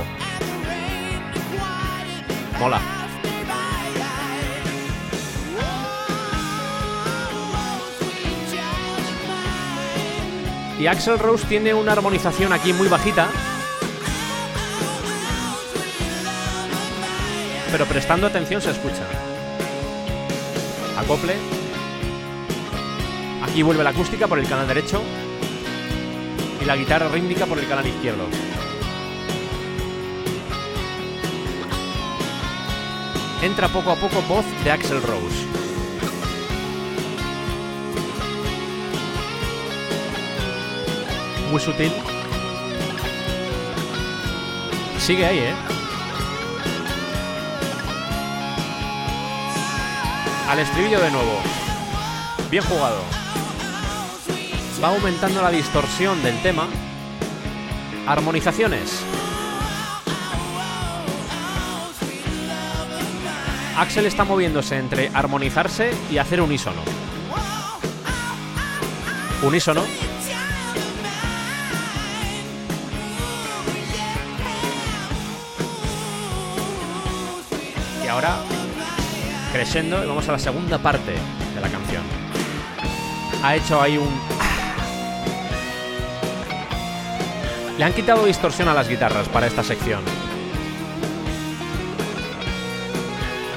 Mola. 2.59 2.81
Y 10.79 10.87
Axel 10.87 11.19
Rose 11.19 11.45
tiene 11.47 11.73
una 11.73 11.93
armonización 11.93 12.51
aquí 12.51 12.73
muy 12.73 12.87
bajita. 12.87 13.27
Pero 17.71 17.85
prestando 17.85 18.27
atención 18.27 18.61
se 18.61 18.71
escucha. 18.71 19.03
Acople. 20.97 21.35
Aquí 23.43 23.61
vuelve 23.61 23.83
la 23.83 23.91
acústica 23.91 24.27
por 24.27 24.39
el 24.39 24.47
canal 24.47 24.67
derecho. 24.67 25.01
Y 26.61 26.65
la 26.65 26.75
guitarra 26.75 27.07
rítmica 27.09 27.45
por 27.45 27.59
el 27.59 27.67
canal 27.67 27.87
izquierdo. 27.87 28.27
Entra 33.43 33.67
poco 33.67 33.91
a 33.91 33.95
poco 33.97 34.21
voz 34.21 34.45
de 34.63 34.71
Axel 34.71 35.01
Rose. 35.01 35.45
Muy 41.51 41.59
sutil. 41.59 41.91
Sigue 44.97 45.25
ahí, 45.25 45.39
¿eh? 45.39 45.53
Al 50.47 50.59
estribillo 50.59 51.01
de 51.01 51.11
nuevo. 51.11 51.41
Bien 52.49 52.63
jugado. 52.63 53.01
va 54.81 54.87
aumentando 54.87 55.41
la 55.41 55.51
distorsión 55.51 56.23
del 56.23 56.41
tema. 56.41 56.69
Armonizaciones. 58.07 59.02
Axel 63.77 64.05
está 64.05 64.23
moviéndose 64.23 64.77
entre 64.77 65.09
armonizarse 65.13 65.91
y 66.11 66.17
hacer 66.19 66.41
unísono. 66.41 66.81
Unísono. 69.41 69.83
Y 78.03 78.07
ahora, 78.07 78.35
creciendo, 79.51 79.97
vamos 80.07 80.29
a 80.29 80.33
la 80.33 80.39
segunda 80.39 80.77
parte 80.77 81.13
de 81.55 81.61
la 81.61 81.69
canción. 81.69 82.03
Ha 83.43 83.55
hecho 83.55 83.81
ahí 83.81 83.97
un... 83.97 84.09
Le 87.77 87.83
han 87.83 87.93
quitado 87.93 88.25
distorsión 88.25 88.67
a 88.67 88.73
las 88.73 88.87
guitarras 88.87 89.27
para 89.29 89.47
esta 89.47 89.63
sección. 89.63 90.01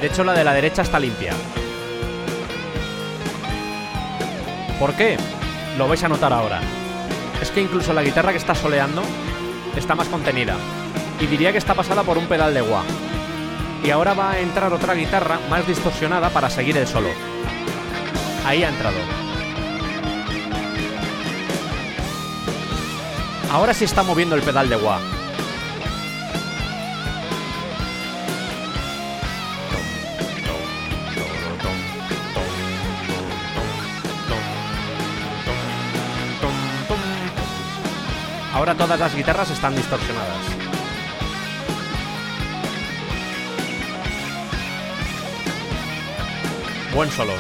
De 0.07 0.13
hecho, 0.13 0.23
la 0.23 0.35
de 0.35 0.45
la 0.45 0.55
derecha 0.55 0.83
está 0.83 1.01
limpia. 1.01 1.33
¿Por 4.79 4.95
qué? 4.95 5.17
Lo 5.77 5.89
vais 5.89 6.05
a 6.05 6.09
notar 6.09 6.33
ahora. 6.33 6.61
Es 7.43 7.51
que 7.51 7.61
incluso 7.61 7.93
la 7.93 8.05
guitarra 8.05 8.31
que 8.31 8.39
está 8.39 8.55
soleando 8.55 9.03
está 9.75 9.97
más 9.97 10.07
contenida. 10.07 10.55
Y 11.19 11.27
diría 11.27 11.51
que 11.51 11.59
está 11.59 11.75
pasada 11.75 12.05
por 12.05 12.19
un 12.19 12.29
pedal 12.29 12.55
de 12.55 12.63
wah. 12.63 12.85
Y 13.83 13.91
ahora 13.91 14.15
va 14.15 14.31
a 14.31 14.39
entrar 14.39 14.73
otra 14.73 14.95
guitarra 14.95 15.41
más 15.51 15.67
distorsionada 15.67 16.31
para 16.31 16.51
seguir 16.51 16.77
el 16.77 16.87
solo. 16.87 17.09
Ahí 18.45 18.63
ha 18.63 18.69
entrado. 18.69 18.99
Ahora 23.51 23.75
sí 23.75 23.85
está 23.85 24.05
moviendo 24.05 24.37
el 24.37 24.43
pedal 24.43 24.69
de 24.69 24.77
wah. 24.77 25.16
Ahora 38.67 38.79
todas 38.79 38.99
las 38.99 39.15
guitarras 39.15 39.49
están 39.49 39.77
distorsionadas. 39.77 40.41
Buen 46.93 47.09
solo. 47.13 47.35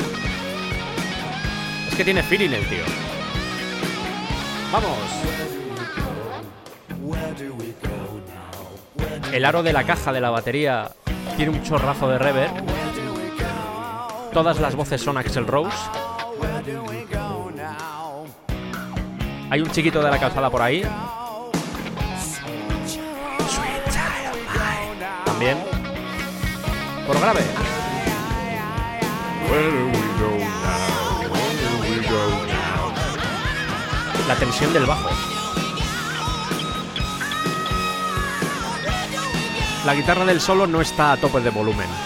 Es 1.88 1.96
que 1.96 2.04
tiene 2.04 2.22
feeling 2.22 2.50
el 2.50 2.64
tío. 2.68 2.84
Vamos. 4.70 4.98
El 9.32 9.44
aro 9.44 9.64
de 9.64 9.72
la 9.72 9.82
caja 9.82 10.12
de 10.12 10.20
la 10.20 10.30
batería 10.30 10.92
tiene 11.36 11.50
un 11.50 11.62
chorrazo 11.64 12.08
de 12.08 12.18
reverb. 12.18 12.54
Todas 14.32 14.60
las 14.60 14.76
voces 14.76 15.00
son 15.02 15.16
Axel 15.16 15.48
Rose. 15.48 15.76
Hay 19.50 19.60
un 19.60 19.70
chiquito 19.72 20.00
de 20.00 20.08
la 20.08 20.20
calzada 20.20 20.50
por 20.50 20.62
ahí. 20.62 20.84
También. 25.36 25.58
Por 27.06 27.20
grave. 27.20 27.42
La 34.26 34.34
tensión 34.36 34.72
del 34.72 34.86
bajo. 34.86 35.10
La 39.84 39.94
guitarra 39.94 40.24
del 40.24 40.40
solo 40.40 40.66
no 40.66 40.80
está 40.80 41.12
a 41.12 41.16
tope 41.18 41.40
de 41.40 41.50
volumen. 41.50 42.05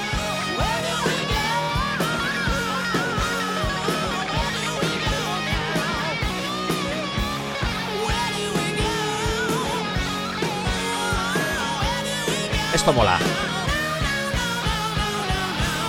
Esto 12.90 12.98
mola. 12.98 13.18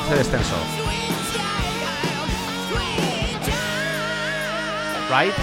Hace 0.05 0.15
descenso. 0.17 0.55
Right? 5.09 5.33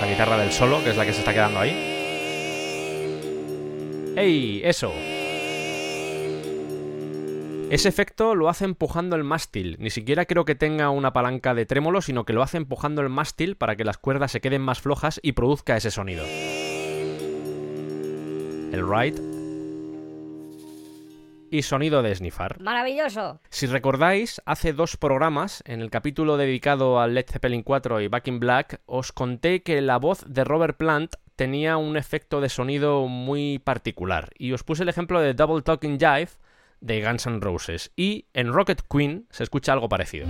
La 0.00 0.06
guitarra 0.08 0.38
del 0.38 0.50
solo, 0.50 0.82
que 0.82 0.90
es 0.90 0.96
la 0.96 1.06
que 1.06 1.12
se 1.12 1.20
está 1.20 1.32
quedando 1.32 1.60
ahí. 1.60 1.70
¡Ey! 4.16 4.60
Eso. 4.64 4.92
Ese 7.76 7.90
efecto 7.90 8.34
lo 8.34 8.48
hace 8.48 8.64
empujando 8.64 9.16
el 9.16 9.22
mástil. 9.22 9.76
Ni 9.78 9.90
siquiera 9.90 10.24
creo 10.24 10.46
que 10.46 10.54
tenga 10.54 10.88
una 10.88 11.12
palanca 11.12 11.52
de 11.52 11.66
trémolo, 11.66 12.00
sino 12.00 12.24
que 12.24 12.32
lo 12.32 12.42
hace 12.42 12.56
empujando 12.56 13.02
el 13.02 13.10
mástil 13.10 13.56
para 13.56 13.76
que 13.76 13.84
las 13.84 13.98
cuerdas 13.98 14.32
se 14.32 14.40
queden 14.40 14.62
más 14.62 14.80
flojas 14.80 15.20
y 15.22 15.32
produzca 15.32 15.76
ese 15.76 15.90
sonido. 15.90 16.24
El 18.72 18.82
ride. 18.82 19.20
Y 21.50 21.60
sonido 21.64 22.02
de 22.02 22.14
snifar. 22.14 22.58
Maravilloso. 22.62 23.42
Si 23.50 23.66
recordáis, 23.66 24.40
hace 24.46 24.72
dos 24.72 24.96
programas, 24.96 25.62
en 25.66 25.82
el 25.82 25.90
capítulo 25.90 26.38
dedicado 26.38 26.98
a 26.98 27.06
Led 27.06 27.26
Zeppelin 27.28 27.62
4 27.62 28.00
y 28.00 28.08
Back 28.08 28.28
in 28.28 28.40
Black, 28.40 28.80
os 28.86 29.12
conté 29.12 29.62
que 29.62 29.82
la 29.82 29.98
voz 29.98 30.24
de 30.26 30.44
Robert 30.44 30.78
Plant 30.78 31.16
tenía 31.36 31.76
un 31.76 31.98
efecto 31.98 32.40
de 32.40 32.48
sonido 32.48 33.06
muy 33.06 33.58
particular. 33.58 34.30
Y 34.38 34.52
os 34.52 34.64
puse 34.64 34.82
el 34.82 34.88
ejemplo 34.88 35.20
de 35.20 35.34
Double 35.34 35.60
Talking 35.60 35.98
Jive 35.98 36.30
de 36.80 37.02
Guns 37.02 37.26
N' 37.26 37.40
Roses. 37.40 37.92
Y 37.96 38.26
en 38.34 38.52
Rocket 38.52 38.82
Queen 38.88 39.26
se 39.30 39.42
escucha 39.42 39.72
algo 39.72 39.88
parecido. 39.88 40.26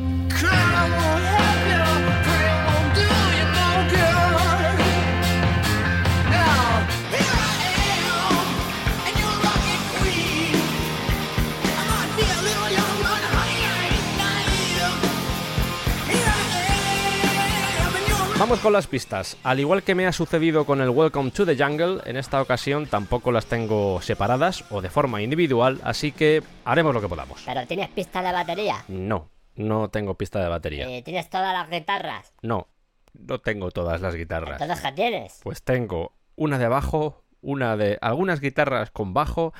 Vamos 18.39 18.61
con 18.61 18.73
las 18.75 18.87
pistas. 18.87 19.37
Al 19.45 19.61
igual 19.61 19.83
que 19.83 19.95
me 19.95 20.07
ha 20.07 20.13
sucedido 20.13 20.67
con 20.67 20.83
el 20.83 20.91
Welcome 20.91 21.31
to 21.31 21.47
the 21.47 21.57
Jungle, 21.57 22.03
en 22.05 22.17
esta 22.19 22.43
ocasión 22.43 22.87
tampoco 22.87 23.33
las 23.33 23.47
tengo 23.47 24.01
separadas 24.03 24.65
o 24.71 24.83
de 24.83 24.91
forma 24.91 25.23
individual, 25.23 25.81
así 25.83 26.13
que 26.13 26.43
haremos 26.65 26.93
lo 26.93 27.01
que 27.01 27.09
podamos. 27.09 27.43
Pero 27.47 27.67
tienes 27.67 27.89
pista 27.89 28.23
de 28.23 28.33
batería. 28.33 28.85
No, 28.89 29.31
no 29.55 29.89
tengo 29.89 30.15
pista 30.17 30.41
de 30.41 30.49
batería. 30.49 30.87
Eh, 30.87 31.03
tienes 31.03 31.31
todas 31.31 31.55
las 31.55 31.71
guitarras. 31.71 32.35
No, 32.43 32.69
no 33.15 33.41
tengo 33.41 33.71
todas 33.71 34.03
las 34.03 34.15
guitarras. 34.15 34.61
Entonces, 34.61 34.85
¿qué 34.85 34.93
tienes? 34.93 35.41
Pues 35.43 35.63
tengo 35.63 36.13
una 36.37 36.59
de 36.59 36.67
abajo, 36.67 37.25
una 37.41 37.77
de 37.79 37.97
algunas 38.03 38.41
guitarras 38.41 38.91
con 38.91 39.15
bajo 39.15 39.55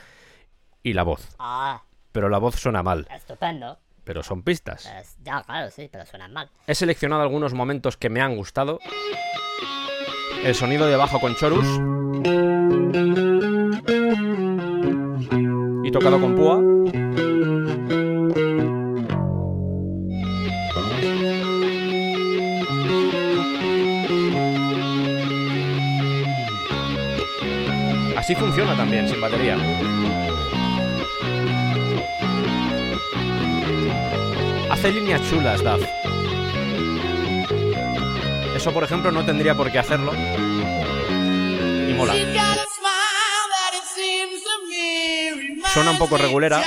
y 0.83 0.93
la 0.93 1.03
voz. 1.03 1.35
Ah, 1.39 1.83
Pero 2.13 2.29
la 2.29 2.39
voz 2.39 2.57
suena 2.57 2.83
mal, 2.83 3.09
estupendo. 3.11 3.79
Pero 4.07 4.23
son 4.23 4.43
pistas. 4.43 4.89
Pues, 4.91 5.17
ya, 5.25 5.43
claro, 5.43 5.69
sí, 5.71 5.89
pero 5.91 6.07
suenan 6.07 6.33
mal. 6.33 6.49
He 6.69 6.75
seleccionado 6.77 7.23
algunos 7.23 7.53
momentos 7.53 7.97
que 7.97 8.09
me 8.09 8.21
han 8.21 8.37
gustado. 8.37 8.79
El 10.45 10.55
sonido 10.55 10.87
de 10.87 10.95
bajo 10.95 11.19
con 11.19 11.35
chorus. 11.35 11.67
Y 15.85 15.91
tocado 15.91 16.21
con 16.21 16.37
púa. 16.37 16.63
Así 28.17 28.35
funciona 28.37 28.77
también, 28.77 29.09
sin 29.09 29.21
batería. 29.21 29.57
Hace 34.77 34.93
líneas 34.93 35.23
chulas, 35.31 35.65
Duff. 35.65 35.83
Eso, 38.55 38.75
por 38.75 38.85
ejemplo, 38.85 39.11
no 39.11 39.25
tendría 39.25 39.55
por 39.55 39.73
qué 39.73 39.79
hacerlo. 39.79 40.13
Y 41.89 41.95
mola. 41.95 42.13
Suena 45.73 45.93
un 45.93 45.99
poco 45.99 46.19
regulera. 46.19 46.63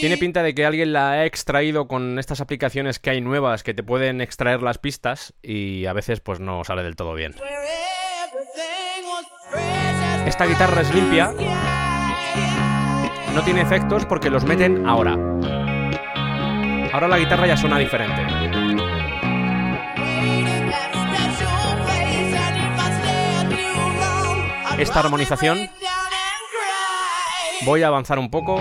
Tiene 0.00 0.18
pinta 0.18 0.42
de 0.42 0.54
que 0.54 0.66
alguien 0.66 0.92
la 0.92 1.12
ha 1.12 1.24
extraído 1.24 1.88
con 1.88 2.18
estas 2.18 2.42
aplicaciones 2.42 2.98
que 2.98 3.08
hay 3.08 3.22
nuevas 3.22 3.62
que 3.62 3.72
te 3.72 3.82
pueden 3.82 4.20
extraer 4.20 4.62
las 4.62 4.76
pistas 4.76 5.32
y 5.42 5.86
a 5.86 5.94
veces 5.94 6.20
pues 6.20 6.38
no 6.38 6.64
sale 6.64 6.82
del 6.82 6.96
todo 6.96 7.14
bien. 7.14 7.34
Esta 10.26 10.44
guitarra 10.44 10.82
es 10.82 10.94
limpia. 10.94 11.32
no 13.34 13.42
tiene 13.42 13.62
efectos 13.62 14.04
porque 14.04 14.28
los 14.28 14.44
meten 14.44 14.86
ahora. 14.86 15.16
Ahora 16.92 17.08
la 17.08 17.18
guitarra 17.18 17.46
ya 17.46 17.56
suena 17.56 17.78
diferente. 17.78 18.26
Esta 24.78 25.00
armonización 25.00 25.68
Voy 27.62 27.82
a 27.82 27.88
avanzar 27.88 28.18
un 28.18 28.30
poco. 28.30 28.56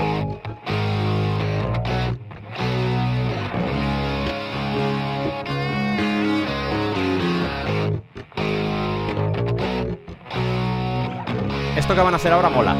Esto 11.75 11.95
que 11.95 12.01
van 12.01 12.13
a 12.13 12.17
hacer 12.17 12.33
ahora 12.33 12.49
mola. 12.49 12.75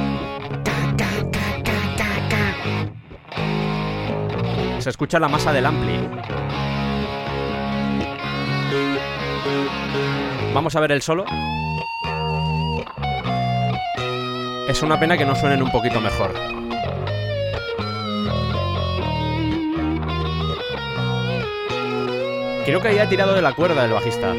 Se 4.87 4.91
escucha 4.91 5.19
la 5.19 5.27
masa 5.27 5.51
del 5.51 5.65
ampli. 5.65 5.99
Vamos 10.53 10.77
a 10.77 10.79
ver 10.79 10.93
el 10.93 11.01
solo. 11.01 11.25
Es 14.69 14.81
una 14.83 14.97
pena 14.97 15.17
que 15.17 15.25
no 15.25 15.35
suenen 15.35 15.61
un 15.61 15.69
poquito 15.73 15.99
mejor. 15.99 16.33
Creo 22.63 22.79
que 22.79 22.87
haya 22.87 23.09
tirado 23.09 23.33
de 23.33 23.41
la 23.41 23.51
cuerda 23.51 23.83
el 23.83 23.91
bajista. 23.91 24.33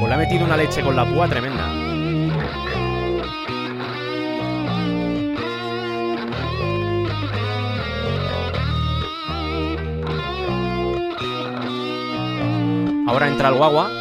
O 0.00 0.06
le 0.06 0.14
ha 0.14 0.18
metido 0.18 0.44
una 0.44 0.56
leche 0.56 0.82
con 0.82 0.94
la 0.94 1.04
púa 1.04 1.26
tremenda. 1.26 1.83
Ahora 13.14 13.28
entra 13.28 13.48
el 13.48 13.54
guagua. 13.54 13.92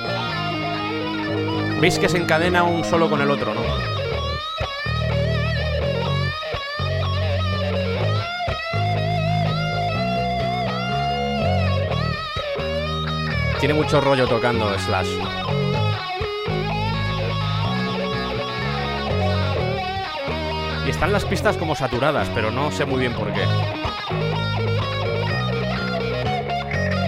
Veis 1.80 1.99
que 1.99 2.10
se 2.10 2.18
encadena 2.18 2.64
un 2.64 2.84
solo 2.84 3.07
con 3.11 3.22
el 3.22 3.30
otro, 3.30 3.53
¿no? 3.53 3.61
Tiene 13.60 13.76
mucho 13.76 14.02
rollo 14.02 14.27
tocando 14.27 14.76
Slash. 14.80 15.10
Y 20.88 20.90
están 20.90 21.14
las 21.14 21.23
pistas 21.26 21.56
como 21.57 21.76
saturadas, 21.76 22.31
pero 22.34 22.49
no 22.49 22.72
sé 22.72 22.85
muy 22.85 23.02
bien 23.02 23.14
por 23.14 23.31
qué. 23.31 23.44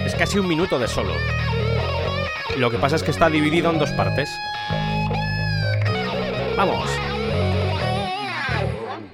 Es 0.06 0.14
casi 0.14 0.38
un 0.38 0.46
minuto 0.46 0.78
de 0.78 0.86
solo. 0.86 1.12
Lo 2.58 2.70
que 2.70 2.78
pasa 2.78 2.96
es 2.96 3.02
que 3.02 3.10
está 3.10 3.28
dividido 3.28 3.70
en 3.70 3.78
dos 3.78 3.90
partes. 3.92 4.30
Vamos. 6.56 6.88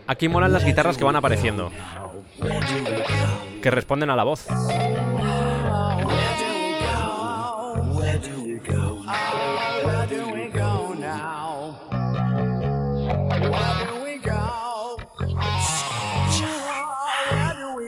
Aquí 0.06 0.28
molan 0.28 0.52
las 0.52 0.64
guitarras 0.64 0.96
que 0.96 1.04
van 1.04 1.16
apareciendo. 1.16 1.72
Que 3.60 3.70
responden 3.70 4.10
a 4.10 4.16
la 4.16 4.24
voz. 4.24 4.46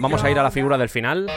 Vamos 0.00 0.22
a 0.22 0.30
ir 0.30 0.38
a 0.38 0.42
la 0.42 0.50
figura 0.50 0.76
del 0.76 0.88
final. 0.88 1.30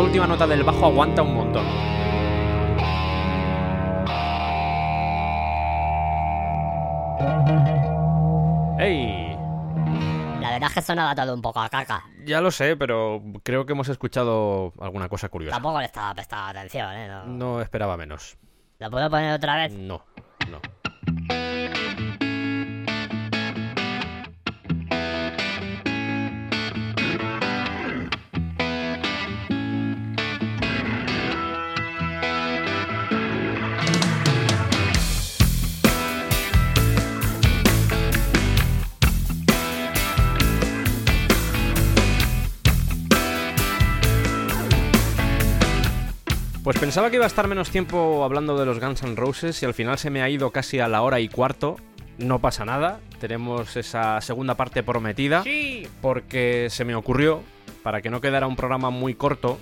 Esta 0.00 0.08
última 0.08 0.26
nota 0.26 0.46
del 0.46 0.64
bajo 0.64 0.86
aguanta 0.86 1.20
un 1.20 1.34
montón. 1.34 1.66
¡Ey! 8.80 9.36
La 10.40 10.52
verdad 10.52 10.68
es 10.70 10.74
que 10.74 10.80
sonaba 10.80 11.14
todo 11.14 11.34
un 11.34 11.42
poco 11.42 11.60
a 11.60 11.68
caca. 11.68 12.02
Ya 12.24 12.40
lo 12.40 12.50
sé, 12.50 12.78
pero 12.78 13.22
creo 13.42 13.66
que 13.66 13.74
hemos 13.74 13.90
escuchado 13.90 14.72
alguna 14.80 15.10
cosa 15.10 15.28
curiosa. 15.28 15.56
Tampoco 15.56 15.80
le 15.80 15.84
estaba 15.84 16.14
prestando 16.14 16.46
atención, 16.46 16.94
¿eh? 16.94 17.06
No. 17.06 17.26
No 17.26 17.60
esperaba 17.60 17.98
menos. 17.98 18.38
¿Lo 18.78 18.90
puedo 18.90 19.10
poner 19.10 19.34
otra 19.34 19.56
vez? 19.56 19.74
No, 19.74 20.02
no. 20.50 20.60
Pues 46.70 46.78
pensaba 46.78 47.10
que 47.10 47.16
iba 47.16 47.24
a 47.24 47.26
estar 47.26 47.48
menos 47.48 47.70
tiempo 47.70 48.22
hablando 48.22 48.56
de 48.56 48.64
los 48.64 48.78
Guns 48.78 49.02
N' 49.02 49.16
Roses 49.16 49.60
y 49.60 49.66
al 49.66 49.74
final 49.74 49.98
se 49.98 50.08
me 50.08 50.22
ha 50.22 50.28
ido 50.28 50.52
casi 50.52 50.78
a 50.78 50.86
la 50.86 51.02
hora 51.02 51.18
y 51.18 51.28
cuarto. 51.28 51.74
No 52.16 52.38
pasa 52.38 52.64
nada, 52.64 53.00
tenemos 53.18 53.76
esa 53.76 54.20
segunda 54.20 54.54
parte 54.54 54.84
prometida. 54.84 55.42
Porque 56.00 56.68
se 56.70 56.84
me 56.84 56.94
ocurrió, 56.94 57.42
para 57.82 58.02
que 58.02 58.08
no 58.08 58.20
quedara 58.20 58.46
un 58.46 58.54
programa 58.54 58.90
muy 58.90 59.14
corto, 59.14 59.58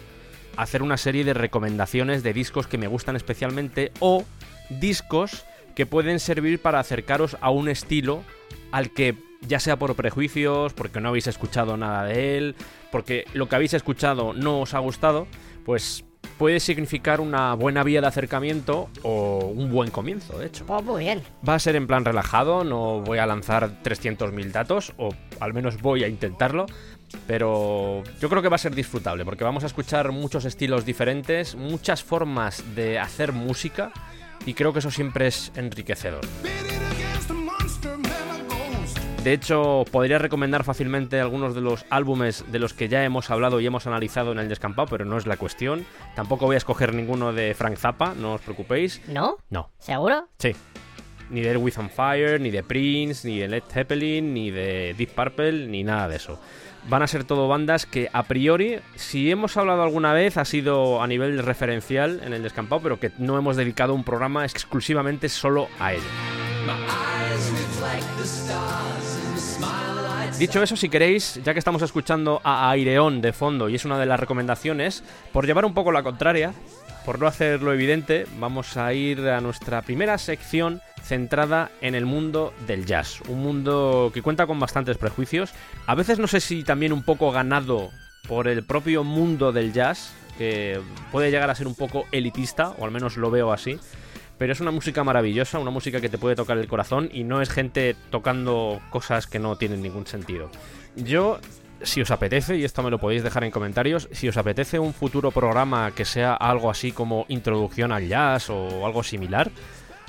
hacer 0.59 0.83
una 0.83 0.99
serie 0.99 1.25
de 1.25 1.33
recomendaciones 1.33 2.23
de 2.23 2.35
discos 2.35 2.67
que 2.67 2.77
me 2.77 2.89
gustan 2.89 3.17
especialmente 3.17 3.91
o 4.01 4.27
discos 4.69 5.47
que 5.75 5.87
pueden 5.87 6.21
servir 6.21 6.61
para 6.61 6.79
acercaros 6.79 7.39
a 7.41 7.49
un 7.49 7.71
estilo 7.71 8.23
al 8.71 8.91
que 8.91 9.17
ya 9.41 9.61
sea 9.61 9.79
por 9.79 9.95
prejuicios, 9.95 10.75
porque 10.75 11.01
no 11.01 11.09
habéis 11.09 11.27
escuchado 11.27 11.79
nada 11.79 12.05
de 12.05 12.37
él, 12.37 12.55
porque 12.93 13.25
lo 13.33 13.49
que 13.49 13.57
habéis 13.57 13.73
escuchado 13.73 14.35
no 14.35 14.61
os 14.61 14.75
ha 14.75 14.79
gustado, 14.81 15.27
pues 15.65 16.05
puede 16.39 16.61
significar 16.61 17.21
una 17.21 17.55
buena 17.55 17.83
vía 17.83 18.01
de 18.01 18.07
acercamiento 18.07 18.89
o 19.03 19.53
un 19.55 19.71
buen 19.71 19.91
comienzo, 19.91 20.39
de 20.39 20.47
hecho. 20.47 20.65
Pues 20.65 20.83
muy 20.85 21.05
bien. 21.05 21.23
Va 21.47 21.55
a 21.55 21.59
ser 21.59 21.77
en 21.77 21.87
plan 21.87 22.05
relajado, 22.05 22.65
no 22.65 23.01
voy 23.01 23.19
a 23.19 23.27
lanzar 23.27 23.83
300.000 23.83 24.53
datos, 24.53 24.95
o 24.97 25.11
al 25.41 25.53
menos 25.53 25.83
voy 25.83 26.05
a 26.05 26.09
intentarlo, 26.09 26.67
pero 27.27 28.03
yo 28.21 28.29
creo 28.29 28.41
que 28.41 28.49
va 28.49 28.57
a 28.57 28.61
ser 28.61 28.75
disfrutable, 28.75 29.25
porque 29.25 29.45
vamos 29.45 29.65
a 29.65 29.67
escuchar 29.67 30.13
muchos 30.13 30.45
estilos 30.45 30.85
diferentes, 30.85 31.57
muchas 31.57 32.03
formas 32.03 32.65
de 32.75 32.99
hacer 32.99 33.33
música, 33.33 33.93
y 34.47 34.55
creo 34.55 34.73
que 34.73 34.79
eso 34.79 34.91
siempre 34.91 35.27
es 35.27 35.53
enriquecedor. 35.57 36.21
De 39.25 39.33
hecho, 39.33 39.85
podría 39.91 40.19
recomendar 40.19 40.65
fácilmente 40.65 41.21
algunos 41.21 41.55
de 41.55 41.61
los 41.61 41.85
álbumes 41.91 42.45
de 42.51 42.59
los 42.59 42.73
que 42.73 42.89
ya 42.89 43.05
hemos 43.05 43.31
hablado 43.31 43.61
y 43.61 43.67
hemos 43.67 43.87
analizado 43.87 44.33
en 44.33 44.39
el 44.39 44.49
descampado, 44.49 44.89
pero 44.89 45.05
no 45.05 45.19
es 45.19 45.27
la 45.27 45.37
cuestión. 45.37 45.85
Tampoco 46.15 46.47
voy 46.47 46.55
a 46.55 46.59
escoger 46.59 46.95
ninguno 46.95 47.33
de 47.33 47.53
Frank 47.55 47.77
Zappa, 47.77 48.15
no 48.15 48.35
os 48.35 48.41
preocupéis. 48.41 49.03
¿No? 49.09 49.37
No, 49.51 49.71
¿Seguro? 49.79 50.29
sí. 50.39 50.53
Ni 51.31 51.43
de 51.43 51.55
With 51.59 51.79
on 51.79 51.91
Fire, 51.91 52.41
ni 52.41 52.51
de 52.51 52.63
Prince, 52.63 53.29
ni 53.29 53.39
de 53.39 53.49
Led 53.49 53.63
Zeppelin, 53.71 54.33
ni 54.33 54.51
de 54.51 54.95
Deep 54.97 55.11
Purple, 55.11 55.67
ni 55.67 55.85
nada 55.85 56.09
de 56.09 56.17
eso. 56.17 56.41
Van 56.89 57.03
a 57.03 57.07
ser 57.07 57.25
todo 57.25 57.49
bandas 57.49 57.85
que 57.85 58.09
a 58.15 58.23
priori, 58.23 58.79
si 58.95 59.31
hemos 59.31 59.59
hablado 59.59 59.83
alguna 59.83 60.15
vez, 60.15 60.39
ha 60.39 60.47
sido 60.47 61.03
a 61.03 61.07
nivel 61.07 61.39
referencial 61.43 62.23
en 62.25 62.33
el 62.33 62.43
descampado, 62.43 62.81
pero 62.81 62.99
que 62.99 63.13
no 63.19 63.37
hemos 63.37 63.57
dedicado 63.57 63.93
un 63.93 64.05
programa 64.05 64.45
exclusivamente 64.47 65.29
solo 65.29 65.69
a 65.79 65.93
ello. 65.93 66.03
Dicho 70.39 70.63
eso, 70.63 70.77
si 70.77 70.89
queréis, 70.89 71.41
ya 71.43 71.53
que 71.53 71.59
estamos 71.59 71.83
escuchando 71.83 72.41
a 72.45 72.71
Aireón 72.71 73.21
de 73.21 73.33
fondo 73.33 73.69
y 73.69 73.75
es 73.75 73.85
una 73.85 73.99
de 73.99 74.07
las 74.07 74.21
recomendaciones, 74.21 75.03
por 75.33 75.47
llevar 75.47 75.65
un 75.65 75.75
poco 75.75 75.91
la 75.91 76.05
contraria, 76.05 76.55
por 77.05 77.19
no 77.19 77.27
hacerlo 77.27 77.73
evidente, 77.73 78.25
vamos 78.39 78.77
a 78.77 78.93
ir 78.93 79.21
a 79.29 79.41
nuestra 79.41 79.83
primera 79.83 80.17
sección 80.17 80.81
centrada 81.03 81.73
en 81.81 81.97
el 81.97 82.07
mundo 82.07 82.55
del 82.69 82.87
jazz. 82.87 83.21
Un 83.29 83.43
mundo 83.43 84.13
que 84.15 84.23
cuenta 84.23 84.47
con 84.47 84.61
bastantes 84.61 84.97
prejuicios. 84.97 85.53
A 85.87 85.97
veces 85.97 86.21
no 86.21 86.29
sé 86.29 86.41
si 86.41 86.63
también 86.63 86.93
un 86.93 87.03
poco 87.03 87.33
ganado 87.33 87.91
por 88.29 88.47
el 88.47 88.63
propio 88.63 89.03
mundo 89.03 89.51
del 89.51 89.73
jazz, 89.73 90.13
que 90.37 90.81
puede 91.11 91.33
llegar 91.33 91.51
a 91.51 91.55
ser 91.57 91.67
un 91.67 91.75
poco 91.75 92.05
elitista, 92.13 92.71
o 92.79 92.85
al 92.85 92.93
menos 92.93 93.17
lo 93.17 93.31
veo 93.31 93.53
así. 93.53 93.81
Pero 94.39 94.53
es 94.53 94.61
una 94.61 94.71
música 94.71 95.05
maravillosa, 95.05 95.59
una 95.59 95.71
música 95.71 96.01
que 96.01 96.09
te 96.09 96.19
puede 96.19 96.37
tocar 96.37 96.59
el 96.59 96.69
corazón 96.69 97.11
y 97.13 97.25
no 97.25 97.43
es 97.43 97.51
gente 97.51 97.97
tocando 98.11 98.81
cosas 98.91 99.27
que 99.27 99.39
no 99.39 99.57
tienen 99.57 99.83
ningún 99.83 100.07
sentido. 100.07 100.51
Yo 100.97 101.41
si 101.83 102.01
os 102.01 102.11
apetece, 102.11 102.57
y 102.57 102.65
esto 102.65 102.83
me 102.83 102.91
lo 102.91 102.99
podéis 102.99 103.23
dejar 103.23 103.45
en 103.45 103.51
comentarios, 103.51 104.09
si 104.13 104.29
os 104.29 104.37
apetece 104.37 104.79
un 104.79 104.93
futuro 104.93 105.31
programa 105.31 105.93
que 105.93 106.05
sea 106.05 106.35
algo 106.35 106.71
así 106.71 106.93
como 106.93 107.25
introducción 107.29 107.93
al 107.93 108.09
jazz 108.09 108.51
o 108.51 108.85
algo 108.87 109.03
similar, 109.03 109.51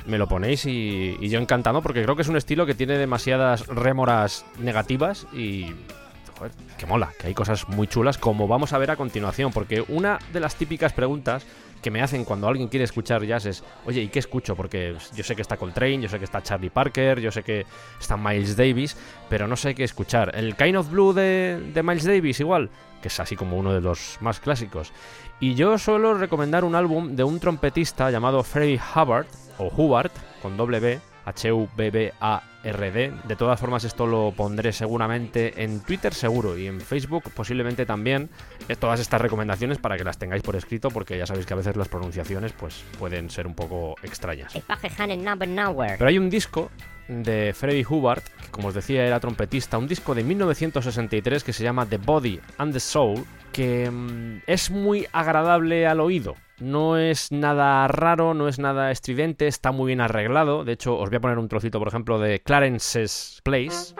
me 0.05 0.17
lo 0.17 0.27
ponéis 0.27 0.65
y, 0.65 1.17
y 1.19 1.29
yo 1.29 1.39
encantado 1.39 1.81
porque 1.81 2.03
creo 2.03 2.15
que 2.15 2.23
es 2.23 2.27
un 2.27 2.37
estilo 2.37 2.65
que 2.65 2.73
tiene 2.73 2.97
demasiadas 2.97 3.67
rémoras 3.67 4.45
negativas 4.59 5.27
y... 5.33 5.73
Joder, 6.37 6.53
que 6.77 6.85
mola, 6.85 7.11
que 7.19 7.27
hay 7.27 7.33
cosas 7.33 7.67
muy 7.67 7.87
chulas 7.87 8.17
como 8.17 8.47
vamos 8.47 8.71
a 8.71 8.77
ver 8.77 8.91
a 8.91 8.95
continuación, 8.95 9.51
porque 9.51 9.83
una 9.89 10.19
de 10.31 10.39
las 10.39 10.55
típicas 10.55 10.93
preguntas 10.93 11.45
que 11.81 11.91
me 11.91 12.01
hacen 12.01 12.25
cuando 12.25 12.47
alguien 12.47 12.67
quiere 12.67 12.83
escuchar 12.83 13.23
jazz 13.23 13.45
es, 13.45 13.63
oye, 13.85 14.01
¿y 14.01 14.07
qué 14.09 14.19
escucho? 14.19 14.55
Porque 14.55 14.95
yo 15.15 15.23
sé 15.23 15.35
que 15.35 15.41
está 15.41 15.57
Coltrane, 15.57 16.01
yo 16.01 16.09
sé 16.09 16.17
que 16.17 16.25
está 16.25 16.41
Charlie 16.41 16.69
Parker, 16.69 17.19
yo 17.19 17.31
sé 17.31 17.43
que 17.43 17.65
está 17.99 18.17
Miles 18.17 18.55
Davis, 18.55 18.97
pero 19.29 19.47
no 19.47 19.55
sé 19.55 19.75
qué 19.75 19.83
escuchar. 19.83 20.31
El 20.35 20.55
Kind 20.55 20.75
of 20.75 20.89
Blue 20.89 21.13
de, 21.13 21.71
de 21.73 21.83
Miles 21.83 22.05
Davis 22.05 22.39
igual, 22.39 22.69
que 23.01 23.07
es 23.07 23.19
así 23.19 23.35
como 23.35 23.57
uno 23.57 23.73
de 23.73 23.81
los 23.81 24.17
más 24.21 24.39
clásicos. 24.39 24.91
Y 25.39 25.55
yo 25.55 25.77
suelo 25.77 26.13
recomendar 26.15 26.65
un 26.65 26.75
álbum 26.75 27.15
de 27.15 27.23
un 27.23 27.39
trompetista 27.39 28.11
llamado 28.11 28.43
Freddie 28.43 28.79
Hubbard, 28.95 29.27
o 29.57 29.67
Hubbard, 29.67 30.11
con 30.41 30.57
doble 30.57 30.79
B, 30.79 30.99
H-U-B-B-A-R-D. 31.25 33.13
De 33.27 33.35
todas 33.35 33.59
formas, 33.59 33.83
esto 33.83 34.07
lo 34.07 34.33
pondré 34.35 34.71
seguramente 34.73 35.63
en 35.63 35.81
Twitter, 35.81 36.13
seguro, 36.13 36.57
y 36.57 36.67
en 36.67 36.81
Facebook, 36.81 37.23
posiblemente 37.33 37.85
también, 37.85 38.29
eh, 38.67 38.75
todas 38.75 38.99
estas 38.99 39.21
recomendaciones 39.21 39.77
para 39.77 39.97
que 39.97 40.03
las 40.03 40.17
tengáis 40.17 40.43
por 40.43 40.55
escrito, 40.55 40.89
porque 40.89 41.17
ya 41.17 41.25
sabéis 41.25 41.45
que 41.45 41.53
a 41.53 41.57
veces 41.57 41.75
las 41.75 41.87
pronunciaciones 41.87 42.53
pues, 42.53 42.83
pueden 42.97 43.29
ser 43.29 43.47
un 43.47 43.55
poco 43.55 43.95
extrañas. 44.03 44.53
Pero 45.97 46.09
hay 46.09 46.17
un 46.17 46.29
disco 46.29 46.69
de 47.09 47.53
Freddie 47.53 47.85
Hubbard, 47.87 48.21
que 48.21 48.51
como 48.51 48.69
os 48.69 48.73
decía 48.73 49.05
era 49.05 49.19
trompetista, 49.19 49.77
un 49.77 49.87
disco 49.87 50.13
de 50.13 50.23
1963 50.23 51.43
que 51.43 51.53
se 51.53 51.63
llama 51.63 51.85
The 51.85 51.97
Body 51.97 52.39
and 52.57 52.71
the 52.71 52.79
Soul, 52.79 53.25
que 53.51 53.89
mm, 53.89 54.43
es 54.47 54.69
muy 54.69 55.07
agradable 55.11 55.87
al 55.87 55.99
oído. 55.99 56.35
No 56.59 56.97
es 56.97 57.31
nada 57.31 57.87
raro, 57.87 58.33
no 58.33 58.49
es 58.49 58.59
nada 58.59 58.91
estridente, 58.91 59.47
está 59.47 59.71
muy 59.71 59.87
bien 59.87 60.01
arreglado. 60.01 60.65
De 60.65 60.73
hecho, 60.73 60.97
os 60.97 61.09
voy 61.09 61.17
a 61.17 61.21
poner 61.21 61.37
un 61.37 61.47
trocito, 61.47 61.79
por 61.79 61.87
ejemplo, 61.87 62.19
de 62.19 62.41
Clarence's 62.41 63.39
Place. 63.43 63.95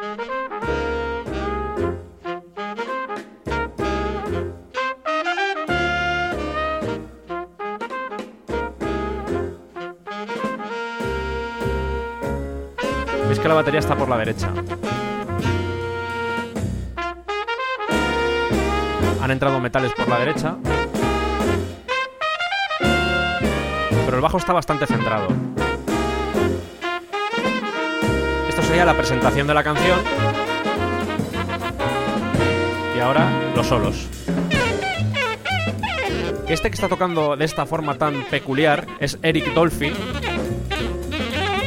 Veis 13.28 13.40
que 13.40 13.48
la 13.48 13.54
batería 13.54 13.80
está 13.80 13.96
por 13.96 14.10
la 14.10 14.18
derecha. 14.18 14.52
Han 19.22 19.32
entrado 19.32 19.60
metales 19.62 19.94
por 19.94 20.10
la 20.10 20.20
derecha. 20.20 20.58
Pero 24.10 24.18
el 24.18 24.24
bajo 24.24 24.40
está 24.40 24.54
bastante 24.54 24.88
centrado. 24.88 25.28
Esto 28.50 28.64
sería 28.64 28.84
la 28.84 28.98
presentación 28.98 29.46
de 29.46 29.54
la 29.54 29.64
canción. 29.64 30.00
Y 32.98 33.00
ahora 33.02 33.30
los 33.56 33.68
solos. 33.68 34.08
Este 36.48 36.72
que 36.72 36.74
está 36.74 36.90
tocando 36.90 37.38
de 37.38 37.46
esta 37.46 37.68
forma 37.68 38.00
tan 38.00 38.24
peculiar 38.32 38.88
es 39.00 39.20
Eric 39.22 39.54
Dolphy. 39.54 39.94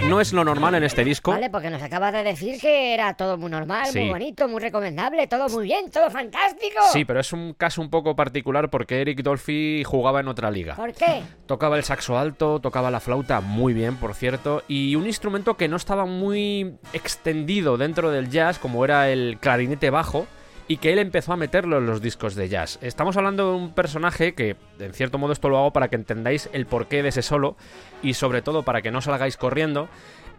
No 0.09 0.20
es 0.20 0.33
lo 0.33 0.45
normal 0.45 0.74
en 0.74 0.83
este 0.83 1.05
disco. 1.05 1.31
Vale, 1.31 1.49
porque 1.49 1.70
nos 1.70 1.81
acabas 1.83 2.12
de 2.12 2.23
decir 2.23 2.61
que 2.61 2.93
era 2.93 3.15
todo 3.15 3.39
muy 3.39 3.51
normal, 3.51 3.87
Sí. 3.87 4.01
muy 4.01 4.11
bonito, 4.11 4.47
muy 4.49 4.61
recomendable, 4.61 5.27
todo 5.27 5.49
muy 5.49 5.65
bien, 5.65 5.91
todo 5.91 6.11
fantástico. 6.11 6.83
Sí, 6.93 7.05
pero 7.07 7.20
es 7.20 7.33
un 7.33 7.55
caso 7.55 7.81
un 7.81 7.89
poco 7.89 8.15
particular 8.15 8.69
porque 8.69 9.01
Eric 9.01 9.23
Dolphy 9.23 9.85
jugaba 9.85 10.20
en 10.20 10.29
otra 10.29 10.51
liga. 10.51 10.74
¿Por 10.74 10.93
qué? 10.93 11.23
Tocaba 11.47 11.77
el 11.79 11.85
saxo 11.85 12.19
alto, 12.19 12.61
tocaba 12.61 12.91
la 12.91 13.01
flauta 13.01 13.41
muy 13.41 13.73
bien, 13.73 13.97
por 13.97 14.15
cierto, 14.15 14.62
y 14.69 14.97
un 14.97 15.07
instrumento 15.07 15.57
que 15.57 15.69
no 15.69 15.77
estaba 15.77 16.05
muy 16.05 16.74
extendido 16.93 17.79
dentro 17.79 18.11
del 18.11 18.29
jazz, 18.29 18.59
como 18.59 18.85
era 18.85 19.09
el 19.09 19.39
clarinete 19.41 19.89
bajo, 19.89 20.27
y 20.69 20.77
que 20.79 20.93
él 20.93 20.99
empezó 20.99 21.33
a 21.33 21.37
meterlo 21.37 21.79
en 21.79 21.87
los 21.87 22.01
discos 22.01 22.35
de 22.35 22.49
jazz. 22.49 22.79
Estamos 22.83 23.17
hablando 23.17 23.51
de 23.51 23.57
un 23.57 23.73
personaje 23.75 24.35
que, 24.35 24.57
en 24.79 24.95
cierto 24.95 25.19
modo, 25.19 25.33
esto 25.33 25.49
lo 25.49 25.59
hago 25.59 25.73
para 25.73 25.89
que 25.89 25.97
entendáis 25.97 26.49
el 26.53 26.67
porqué 26.67 27.03
de 27.03 27.11
ese 27.11 27.23
solo, 27.23 27.57
y 28.03 28.15
sobre 28.15 28.43
todo 28.43 28.63
para 28.63 28.83
que 28.83 28.91
no 28.91 29.01
salgáis 29.01 29.37
corriendo. 29.37 29.89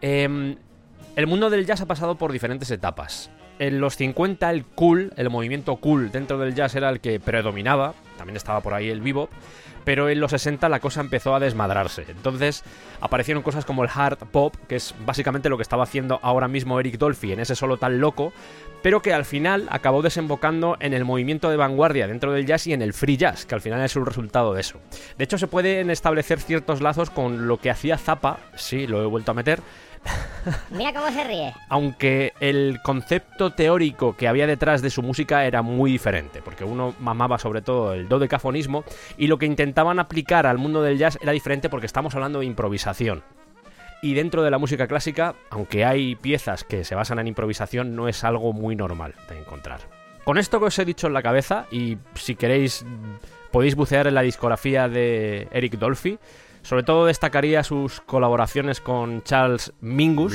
Em, 0.02 0.58
el 1.16 1.28
mundo 1.28 1.50
del 1.50 1.66
jazz 1.66 1.82
ha 1.82 1.86
pasado 1.86 2.16
por 2.16 2.32
diferentes 2.32 2.72
etapas. 2.72 3.30
En 3.60 3.80
los 3.80 3.96
50 3.98 4.50
el 4.50 4.66
cool, 4.66 5.14
el 5.16 5.30
movimiento 5.30 5.76
cool 5.76 6.12
dentro 6.12 6.40
del 6.40 6.56
jazz 6.56 6.76
era 6.76 6.90
el 6.90 7.00
que 7.00 7.20
predominaba, 7.20 7.94
también 8.18 8.36
estaba 8.36 8.62
por 8.62 8.74
ahí 8.74 8.90
el 8.90 9.02
bebop, 9.02 9.30
pero 9.84 10.10
en 10.10 10.20
los 10.20 10.32
60 10.32 10.68
la 10.70 10.80
cosa 10.80 11.02
empezó 11.02 11.36
a 11.36 11.40
desmadrarse. 11.40 12.06
Entonces 12.10 12.64
aparecieron 13.00 13.44
cosas 13.44 13.66
como 13.66 13.84
el 13.84 13.90
hard 13.94 14.18
pop, 14.32 14.56
que 14.68 14.78
es 14.78 14.96
básicamente 15.06 15.50
lo 15.50 15.58
que 15.58 15.64
estaba 15.64 15.84
haciendo 15.84 16.20
ahora 16.24 16.48
mismo 16.48 16.80
Eric 16.80 16.98
Dolphy 16.98 17.34
en 17.34 17.42
ese 17.42 17.56
solo 17.56 17.78
tan 17.78 18.00
loco, 18.00 18.34
pero 18.84 19.02
que 19.02 19.14
al 19.14 19.26
final 19.26 19.68
acabó 19.72 20.04
desembocando 20.04 20.78
en 20.80 20.94
el 20.94 21.06
movimiento 21.06 21.50
de 21.50 21.58
vanguardia 21.58 22.08
dentro 22.08 22.32
del 22.32 22.46
jazz 22.46 22.68
y 22.68 22.74
en 22.74 22.84
el 22.84 22.94
free 22.94 23.18
jazz, 23.18 23.48
que 23.48 23.56
al 23.56 23.62
final 23.62 23.82
es 23.82 23.96
un 23.96 24.06
resultado 24.06 24.54
de 24.54 24.62
eso. 24.62 24.80
De 25.18 25.24
hecho, 25.24 25.40
se 25.40 25.48
pueden 25.48 25.90
establecer 25.90 26.40
ciertos 26.40 26.82
lazos 26.82 27.10
con 27.10 27.48
lo 27.48 27.58
que 27.58 27.72
hacía 27.72 27.98
Zappa, 27.98 28.38
sí, 28.56 28.86
lo 28.86 29.02
he 29.02 29.08
vuelto 29.08 29.32
a 29.32 29.34
meter, 29.34 29.62
Mira 30.70 30.94
cómo 30.94 31.10
se 31.12 31.24
ríe. 31.24 31.54
aunque 31.70 32.34
el 32.42 32.80
concepto 32.84 33.52
teórico 33.52 34.18
que 34.18 34.28
había 34.28 34.48
detrás 34.48 34.82
de 34.82 34.90
su 34.90 35.02
música 35.02 35.46
era 35.46 35.62
muy 35.62 35.92
diferente, 35.92 36.42
porque 36.42 36.66
uno 36.66 36.94
mamaba 37.00 37.38
sobre 37.40 37.62
todo 37.62 37.94
el 37.94 38.10
dodecafonismo 38.10 38.84
y 39.18 39.28
lo 39.28 39.38
que 39.38 39.46
intentaban 39.46 40.00
aplicar 40.00 40.46
al 40.46 40.58
mundo 40.58 40.82
del 40.82 40.98
jazz 40.98 41.18
era 41.22 41.32
diferente 41.32 41.70
porque 41.70 41.86
estamos 41.86 42.16
hablando 42.16 42.40
de 42.40 42.46
improvisación. 42.46 43.24
Y 44.04 44.16
dentro 44.16 44.44
de 44.44 44.52
la 44.52 44.58
música 44.58 44.86
clásica, 44.86 45.34
aunque 45.50 45.86
hay 45.86 46.16
piezas 46.16 46.66
que 46.66 46.84
se 46.84 46.94
basan 46.94 47.20
en 47.20 47.28
improvisación, 47.28 47.96
no 47.96 48.10
es 48.10 48.26
algo 48.26 48.52
muy 48.52 48.76
normal 48.76 49.16
de 49.30 49.40
encontrar. 49.40 49.80
Con 50.26 50.38
esto 50.38 50.60
que 50.60 50.66
os 50.66 50.78
he 50.78 50.84
dicho 50.84 51.08
en 51.08 51.14
la 51.14 51.24
cabeza, 51.24 51.68
y 51.72 51.98
si 52.14 52.36
queréis 52.36 52.86
podéis 53.52 53.76
bucear 53.76 54.08
en 54.08 54.16
la 54.16 54.22
discografía 54.22 54.90
de 54.90 55.48
Eric 55.54 55.78
Dolphy, 55.78 56.20
sobre 56.64 56.84
todo 56.84 57.06
destacaría 57.06 57.64
sus 57.64 58.02
colaboraciones 58.02 58.82
con 58.82 59.22
Charles 59.24 59.74
Mingus. 59.82 60.34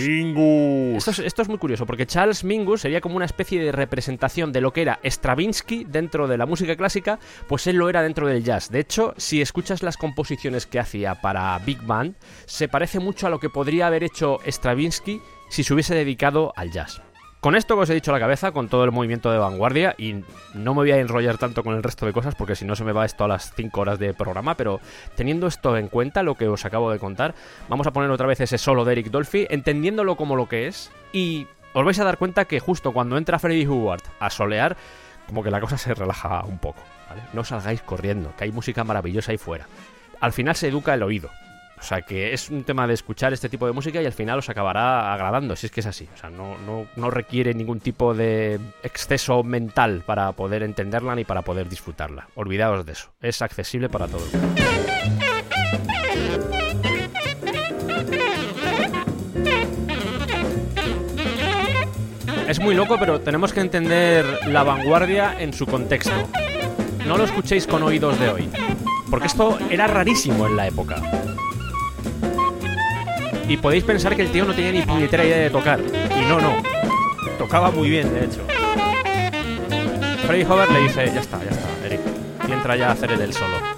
Esto 0.97 1.11
es, 1.11 1.19
esto 1.19 1.43
es 1.43 1.49
muy 1.49 1.59
curioso, 1.59 1.87
porque 1.87 2.07
Charles 2.07 2.45
Mingus 2.45 2.83
sería 2.83 3.01
como 3.01 3.17
una 3.17 3.25
especie 3.25 3.63
de 3.63 3.73
representación 3.73 4.53
de 4.53 4.61
lo 4.61 4.73
que 4.73 4.83
era 4.83 5.01
Stravinsky 5.05 5.85
dentro 5.85 6.29
de 6.29 6.39
la 6.39 6.47
música 6.47 6.77
clásica, 6.77 7.19
pues 7.49 7.67
él 7.67 7.77
lo 7.77 7.89
era 7.89 8.03
dentro 8.03 8.29
del 8.29 8.45
jazz. 8.45 8.71
De 8.71 8.81
hecho, 8.81 9.15
si 9.17 9.41
escuchas 9.41 9.83
las 9.83 9.97
composiciones 9.97 10.67
que 10.67 10.79
hacía 10.79 11.17
para 11.17 11.59
Big 11.59 11.83
Band, 11.83 12.15
se 12.47 12.69
parece 12.69 13.01
mucho 13.01 13.27
a 13.27 13.31
lo 13.31 13.41
que 13.41 13.51
podría 13.51 13.87
haber 13.87 14.05
hecho 14.05 14.39
Stravinsky 14.47 15.21
si 15.49 15.65
se 15.65 15.75
hubiese 15.75 15.95
dedicado 15.95 16.53
al 16.57 16.71
jazz. 16.71 17.03
Con 17.41 17.55
esto 17.55 17.77
que 17.77 17.83
os 17.83 17.91
he 17.91 17.95
dicho 17.95 18.11
a 18.11 18.15
la 18.15 18.21
cabeza, 18.21 18.51
con 18.51 18.69
todo 18.69 18.83
el 18.83 18.91
movimiento 18.91 19.31
de 19.31 19.39
vanguardia, 19.39 19.95
y 19.97 20.25
no 20.55 20.75
me 20.75 20.81
voy 20.81 20.91
a 20.91 20.99
enrollar 20.99 21.39
tanto 21.39 21.63
con 21.63 21.77
el 21.77 21.85
resto 21.85 22.05
de 22.05 22.13
cosas 22.13 22.35
porque 22.35 22.57
si 22.57 22.65
no 22.65 22.75
se 22.75 22.83
me 22.83 22.91
va 22.91 23.05
esto 23.05 23.23
a 23.23 23.29
las 23.29 23.53
5 23.55 23.81
horas 23.81 24.01
de 24.01 24.13
programa, 24.13 24.57
pero 24.57 24.81
teniendo 25.15 25.47
esto 25.47 25.77
en 25.77 25.87
cuenta, 25.87 26.25
lo 26.25 26.35
que 26.35 26.49
os 26.49 26.65
acabo 26.65 26.91
de 26.91 26.99
contar, 26.99 27.37
vamos 27.69 27.87
a 27.87 27.93
poner 27.93 28.11
otra 28.11 28.27
vez 28.27 28.41
ese 28.41 28.59
solo 28.59 28.85
de 28.85 28.91
Eric 28.91 29.11
Dolphy, 29.11 29.47
entendiéndolo 29.51 30.17
como 30.17 30.35
lo 30.35 30.49
que 30.49 30.67
es, 30.67 30.91
y 31.13 31.47
os 31.75 31.85
vais 31.85 32.01
a 32.01 32.05
dar 32.05 32.19
cuenta 32.19 32.47
que 32.47 32.59
justo 32.59 32.93
cuando 32.93 33.17
entra 33.17 33.39
Freddie 33.39 33.69
Hubbard 33.69 34.03
a 34.19 34.31
solear, 34.31 34.77
como 35.29 35.45
que 35.45 35.53
la 35.53 35.61
cosa 35.61 35.79
se 35.79 35.95
relaja 35.95 36.43
un 36.45 36.59
poco, 36.59 36.83
¿vale? 37.09 37.23
No 37.35 37.45
salgáis 37.45 37.83
corriendo, 37.83 38.35
que 38.37 38.45
hay 38.45 38.51
música 38.51 38.83
maravillosa 38.83 39.31
ahí 39.31 39.39
fuera. 39.39 39.69
Al 40.21 40.33
final 40.33 40.57
se 40.57 40.67
educa 40.67 40.93
el 40.93 41.05
oído. 41.05 41.31
O 41.79 41.83
sea 41.83 42.03
que 42.03 42.33
es 42.33 42.51
un 42.51 42.65
tema 42.65 42.87
de 42.87 42.95
escuchar 42.95 43.33
este 43.33 43.49
tipo 43.49 43.67
de 43.67 43.73
música 43.73 44.03
y 44.03 44.07
al 44.07 44.13
final 44.13 44.39
os 44.39 44.49
acabará 44.49 45.13
agradando, 45.13 45.55
si 45.57 45.67
es 45.67 45.73
que 45.73 45.81
es 45.81 45.87
así. 45.87 46.09
O 46.15 46.17
sea, 46.17 46.31
no, 46.31 46.59
no, 46.59 46.87
no 46.97 47.11
requiere 47.11 47.55
ningún 47.55 47.81
tipo 47.81 48.15
de 48.15 48.59
exceso 48.83 49.43
mental 49.45 50.03
para 50.05 50.33
poder 50.33 50.63
entenderla 50.63 51.15
ni 51.15 51.25
para 51.25 51.43
poder 51.43 51.69
disfrutarla. 51.69 52.29
Olvidaos 52.35 52.85
de 52.85 52.93
eso. 52.93 53.11
Es 53.21 53.43
accesible 53.43 53.89
para 53.89 54.07
todo 54.09 54.25
el 54.25 54.41
mundo. 54.41 54.63
Es 62.49 62.59
muy 62.61 62.75
loco, 62.75 62.97
pero 62.99 63.21
tenemos 63.21 63.53
que 63.53 63.61
entender 63.61 64.25
la 64.49 64.63
vanguardia 64.63 65.37
en 65.39 65.53
su 65.53 65.67
contexto. 65.67 66.13
No 67.07 67.19
lo 67.19 67.25
escuchéis 67.25 67.67
con 67.67 67.83
oídos 67.83 68.19
de 68.19 68.31
hoy. 68.31 68.49
Porque 69.11 69.27
esto 69.27 69.59
era 69.71 69.87
rarísimo 69.87 70.47
en 70.47 70.57
la 70.57 70.67
época. 70.67 70.97
Y 73.49 73.57
podéis 73.57 73.83
pensar 73.83 74.15
que 74.15 74.23
el 74.23 74.31
tío 74.31 74.45
no 74.45 74.55
tenía 74.55 74.73
ni 74.73 74.83
puñetera 74.83 75.25
idea 75.25 75.39
de 75.39 75.51
tocar. 75.51 75.81
Y 75.81 76.29
no, 76.29 76.41
no. 76.41 76.63
Tocaba 77.39 77.71
muy 77.71 77.89
bien, 77.89 78.13
de 78.13 78.27
hecho. 78.27 78.43
Freddie 80.27 80.45
Hubbard 80.45 80.71
le 80.71 80.81
dice, 80.81 81.07
ya 81.07 81.21
está, 81.21 81.43
ya 81.43 81.51
está, 81.51 81.87
Eric. 81.87 82.01
Y 82.47 82.53
entra 82.53 82.77
ya 82.77 82.91
a 82.91 82.93
hacer 82.93 83.11
el 83.13 83.33
solo. 83.33 83.78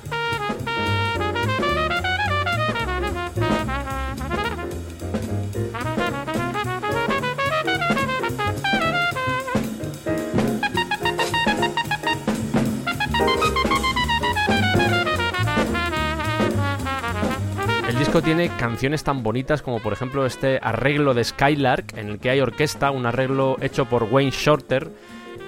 Disco 18.11 18.23
tiene 18.23 18.49
canciones 18.57 19.05
tan 19.05 19.23
bonitas 19.23 19.63
como 19.63 19.79
por 19.79 19.93
ejemplo 19.93 20.27
este 20.27 20.59
arreglo 20.61 21.15
de 21.15 21.23
Skylark 21.23 21.97
en 21.97 22.09
el 22.09 22.19
que 22.19 22.31
hay 22.31 22.41
orquesta, 22.41 22.91
un 22.91 23.07
arreglo 23.07 23.57
hecho 23.61 23.85
por 23.85 24.03
Wayne 24.03 24.33
Shorter, 24.33 24.91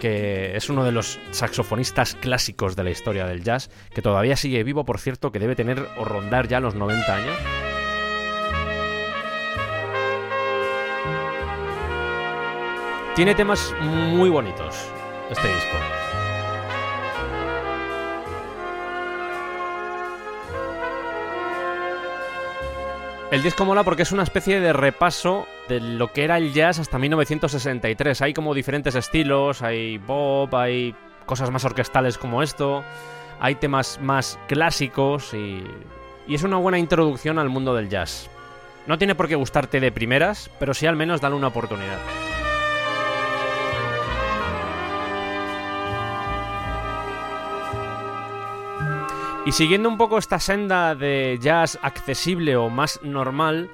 que 0.01 0.57
es 0.57 0.71
uno 0.71 0.85
de 0.85 0.93
los 0.93 1.19
saxofonistas 1.33 2.15
clásicos 2.15 2.77
de 2.77 2.85
la 2.85 2.91
historia 2.91 3.27
del 3.27 3.43
jazz, 3.43 3.69
que 3.93 4.01
todavía 4.01 4.37
sigue 4.37 4.63
vivo, 4.63 4.85
por 4.85 5.01
cierto, 5.01 5.33
que 5.33 5.41
debe 5.41 5.57
tener 5.57 5.89
o 5.99 6.05
rondar 6.05 6.47
ya 6.47 6.61
los 6.61 6.77
90 6.77 7.17
años. 7.17 7.37
Tiene 13.17 13.35
temas 13.35 13.75
muy 13.81 14.31
bonitos 14.31 14.87
este 15.33 15.49
disco. 15.49 15.82
El 23.33 23.43
disco 23.43 23.65
mola 23.65 23.83
porque 23.83 24.03
es 24.03 24.13
una 24.13 24.25
especie 24.25 24.61
de 24.61 24.75
repaso 24.75 25.47
de 25.67 25.81
lo 25.81 26.13
que 26.13 26.23
era 26.23 26.37
el 26.37 26.53
jazz 26.53 26.79
hasta 26.79 26.99
1963. 26.99 28.21
Hay 28.21 28.35
como 28.35 28.53
diferentes 28.53 28.95
estilos, 28.95 29.63
hay 29.63 29.99
pop, 29.99 30.53
hay 30.53 30.95
cosas 31.25 31.51
más 31.51 31.65
orquestales 31.65 32.19
como 32.19 32.43
esto, 32.43 32.85
hay 33.41 33.55
temas 33.55 33.99
más 34.03 34.39
clásicos 34.49 35.33
y, 35.33 35.65
y 36.29 36.35
es 36.35 36.43
una 36.43 36.59
buena 36.59 36.79
introducción 36.79 37.39
al 37.39 37.49
mundo 37.49 37.75
del 37.75 37.89
jazz. 37.89 38.29
No 38.87 38.99
tiene 38.99 39.15
por 39.15 39.29
qué 39.29 39.35
gustarte 39.35 39.81
de 39.81 39.91
primeras, 39.91 40.51
pero 40.59 40.75
sí 40.75 40.85
al 40.85 40.97
menos 40.97 41.23
dale 41.23 41.35
una 41.35 41.47
oportunidad. 41.47 42.01
Y 49.45 49.51
siguiendo 49.51 49.89
un 49.89 49.99
poco 49.99 50.19
esta 50.19 50.39
senda 50.39 50.95
de 50.95 51.37
jazz 51.41 51.77
accesible 51.83 52.55
o 52.55 52.71
más 52.71 53.01
normal, 53.03 53.71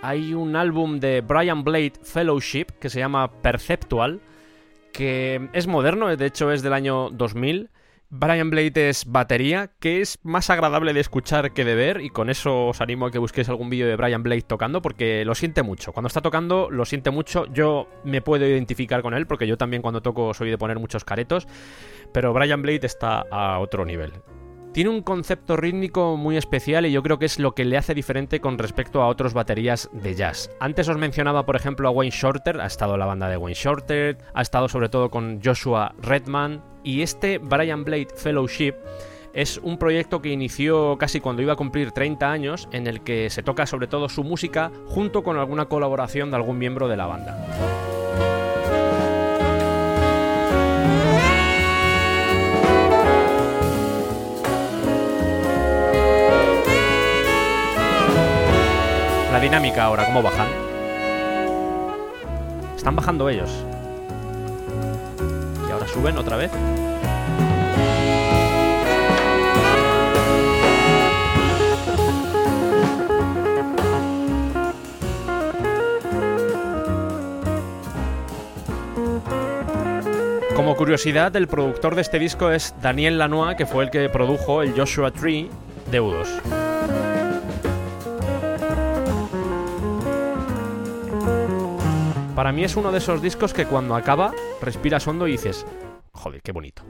hay 0.00 0.32
un 0.32 0.56
álbum 0.56 1.00
de 1.00 1.20
Brian 1.20 1.64
Blade 1.64 1.92
Fellowship 2.02 2.68
que 2.80 2.88
se 2.88 3.00
llama 3.00 3.30
Perceptual, 3.42 4.22
que 4.90 5.50
es 5.52 5.66
moderno, 5.66 6.16
de 6.16 6.26
hecho 6.26 6.50
es 6.50 6.62
del 6.62 6.72
año 6.72 7.10
2000. 7.10 7.68
Brian 8.08 8.48
Blade 8.48 8.88
es 8.88 9.04
batería, 9.06 9.70
que 9.80 10.00
es 10.00 10.18
más 10.22 10.48
agradable 10.48 10.94
de 10.94 11.00
escuchar 11.00 11.52
que 11.52 11.66
de 11.66 11.74
ver, 11.74 12.00
y 12.00 12.08
con 12.08 12.30
eso 12.30 12.68
os 12.68 12.80
animo 12.80 13.06
a 13.06 13.10
que 13.10 13.18
busquéis 13.18 13.50
algún 13.50 13.68
vídeo 13.68 13.86
de 13.86 13.96
Brian 13.96 14.22
Blade 14.22 14.42
tocando, 14.42 14.80
porque 14.80 15.26
lo 15.26 15.34
siente 15.34 15.62
mucho. 15.62 15.92
Cuando 15.92 16.08
está 16.08 16.22
tocando, 16.22 16.70
lo 16.70 16.86
siente 16.86 17.10
mucho. 17.10 17.44
Yo 17.52 17.86
me 18.02 18.22
puedo 18.22 18.46
identificar 18.46 19.02
con 19.02 19.12
él, 19.12 19.26
porque 19.26 19.46
yo 19.46 19.58
también 19.58 19.82
cuando 19.82 20.00
toco 20.00 20.32
soy 20.32 20.48
de 20.48 20.56
poner 20.56 20.78
muchos 20.78 21.04
caretos, 21.04 21.46
pero 22.12 22.32
Brian 22.32 22.62
Blade 22.62 22.86
está 22.86 23.26
a 23.30 23.58
otro 23.58 23.84
nivel. 23.84 24.12
Tiene 24.72 24.88
un 24.88 25.02
concepto 25.02 25.58
rítmico 25.58 26.16
muy 26.16 26.38
especial 26.38 26.86
y 26.86 26.92
yo 26.92 27.02
creo 27.02 27.18
que 27.18 27.26
es 27.26 27.38
lo 27.38 27.54
que 27.54 27.66
le 27.66 27.76
hace 27.76 27.94
diferente 27.94 28.40
con 28.40 28.56
respecto 28.56 29.02
a 29.02 29.08
otros 29.08 29.34
baterías 29.34 29.90
de 29.92 30.14
jazz. 30.14 30.50
Antes 30.60 30.88
os 30.88 30.96
mencionaba, 30.96 31.44
por 31.44 31.56
ejemplo, 31.56 31.88
a 31.88 31.90
Wayne 31.90 32.16
Shorter, 32.16 32.58
ha 32.58 32.66
estado 32.66 32.94
en 32.94 33.00
la 33.00 33.06
banda 33.06 33.28
de 33.28 33.36
Wayne 33.36 33.54
Shorter, 33.54 34.16
ha 34.32 34.40
estado 34.40 34.68
sobre 34.68 34.88
todo 34.88 35.10
con 35.10 35.42
Joshua 35.44 35.94
Redman 36.00 36.62
y 36.82 37.02
este 37.02 37.36
Brian 37.36 37.84
Blade 37.84 38.08
Fellowship 38.16 38.74
es 39.34 39.58
un 39.58 39.76
proyecto 39.76 40.22
que 40.22 40.30
inició 40.30 40.96
casi 40.98 41.20
cuando 41.20 41.42
iba 41.42 41.52
a 41.52 41.56
cumplir 41.56 41.92
30 41.92 42.30
años, 42.30 42.68
en 42.72 42.86
el 42.86 43.02
que 43.02 43.28
se 43.28 43.42
toca 43.42 43.66
sobre 43.66 43.88
todo 43.88 44.08
su 44.08 44.24
música 44.24 44.70
junto 44.86 45.22
con 45.22 45.38
alguna 45.38 45.66
colaboración 45.66 46.30
de 46.30 46.36
algún 46.36 46.58
miembro 46.58 46.88
de 46.88 46.96
la 46.96 47.06
banda. 47.06 48.51
Dinámica 59.42 59.82
ahora, 59.82 60.06
¿cómo 60.06 60.22
bajan? 60.22 60.46
Están 62.76 62.94
bajando 62.94 63.28
ellos. 63.28 63.50
Y 65.68 65.72
ahora 65.72 65.86
suben 65.88 66.16
otra 66.16 66.36
vez. 66.36 66.50
Como 80.54 80.76
curiosidad, 80.76 81.34
el 81.34 81.48
productor 81.48 81.96
de 81.96 82.02
este 82.02 82.20
disco 82.20 82.52
es 82.52 82.76
Daniel 82.80 83.18
Lanois, 83.18 83.56
que 83.56 83.66
fue 83.66 83.82
el 83.82 83.90
que 83.90 84.08
produjo 84.08 84.62
el 84.62 84.72
Joshua 84.78 85.10
Tree 85.10 85.50
de 85.90 85.98
Para 92.34 92.50
mí 92.50 92.64
es 92.64 92.76
uno 92.76 92.90
de 92.90 92.98
esos 92.98 93.20
discos 93.20 93.52
que 93.52 93.66
cuando 93.66 93.94
acaba 93.94 94.32
respiras 94.62 95.06
hondo 95.06 95.28
y 95.28 95.32
dices, 95.32 95.66
joder, 96.12 96.40
qué 96.40 96.52
bonito. 96.52 96.82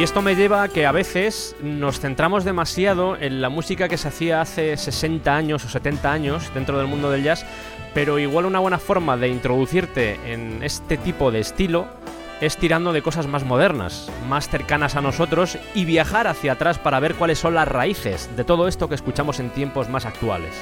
Y 0.00 0.02
esto 0.02 0.22
me 0.22 0.34
lleva 0.34 0.62
a 0.62 0.68
que 0.68 0.86
a 0.86 0.92
veces 0.92 1.54
nos 1.60 2.00
centramos 2.00 2.42
demasiado 2.42 3.18
en 3.18 3.42
la 3.42 3.50
música 3.50 3.86
que 3.86 3.98
se 3.98 4.08
hacía 4.08 4.40
hace 4.40 4.78
60 4.78 5.36
años 5.36 5.62
o 5.66 5.68
70 5.68 6.10
años 6.10 6.50
dentro 6.54 6.78
del 6.78 6.86
mundo 6.86 7.10
del 7.10 7.22
jazz, 7.22 7.44
pero 7.92 8.18
igual 8.18 8.46
una 8.46 8.60
buena 8.60 8.78
forma 8.78 9.18
de 9.18 9.28
introducirte 9.28 10.18
en 10.24 10.62
este 10.62 10.96
tipo 10.96 11.30
de 11.30 11.40
estilo 11.40 11.86
es 12.40 12.56
tirando 12.56 12.94
de 12.94 13.02
cosas 13.02 13.26
más 13.26 13.44
modernas, 13.44 14.10
más 14.26 14.48
cercanas 14.48 14.96
a 14.96 15.02
nosotros 15.02 15.58
y 15.74 15.84
viajar 15.84 16.28
hacia 16.28 16.52
atrás 16.52 16.78
para 16.78 16.98
ver 16.98 17.14
cuáles 17.14 17.38
son 17.38 17.52
las 17.52 17.68
raíces 17.68 18.34
de 18.38 18.44
todo 18.44 18.68
esto 18.68 18.88
que 18.88 18.94
escuchamos 18.94 19.38
en 19.38 19.50
tiempos 19.50 19.90
más 19.90 20.06
actuales. 20.06 20.54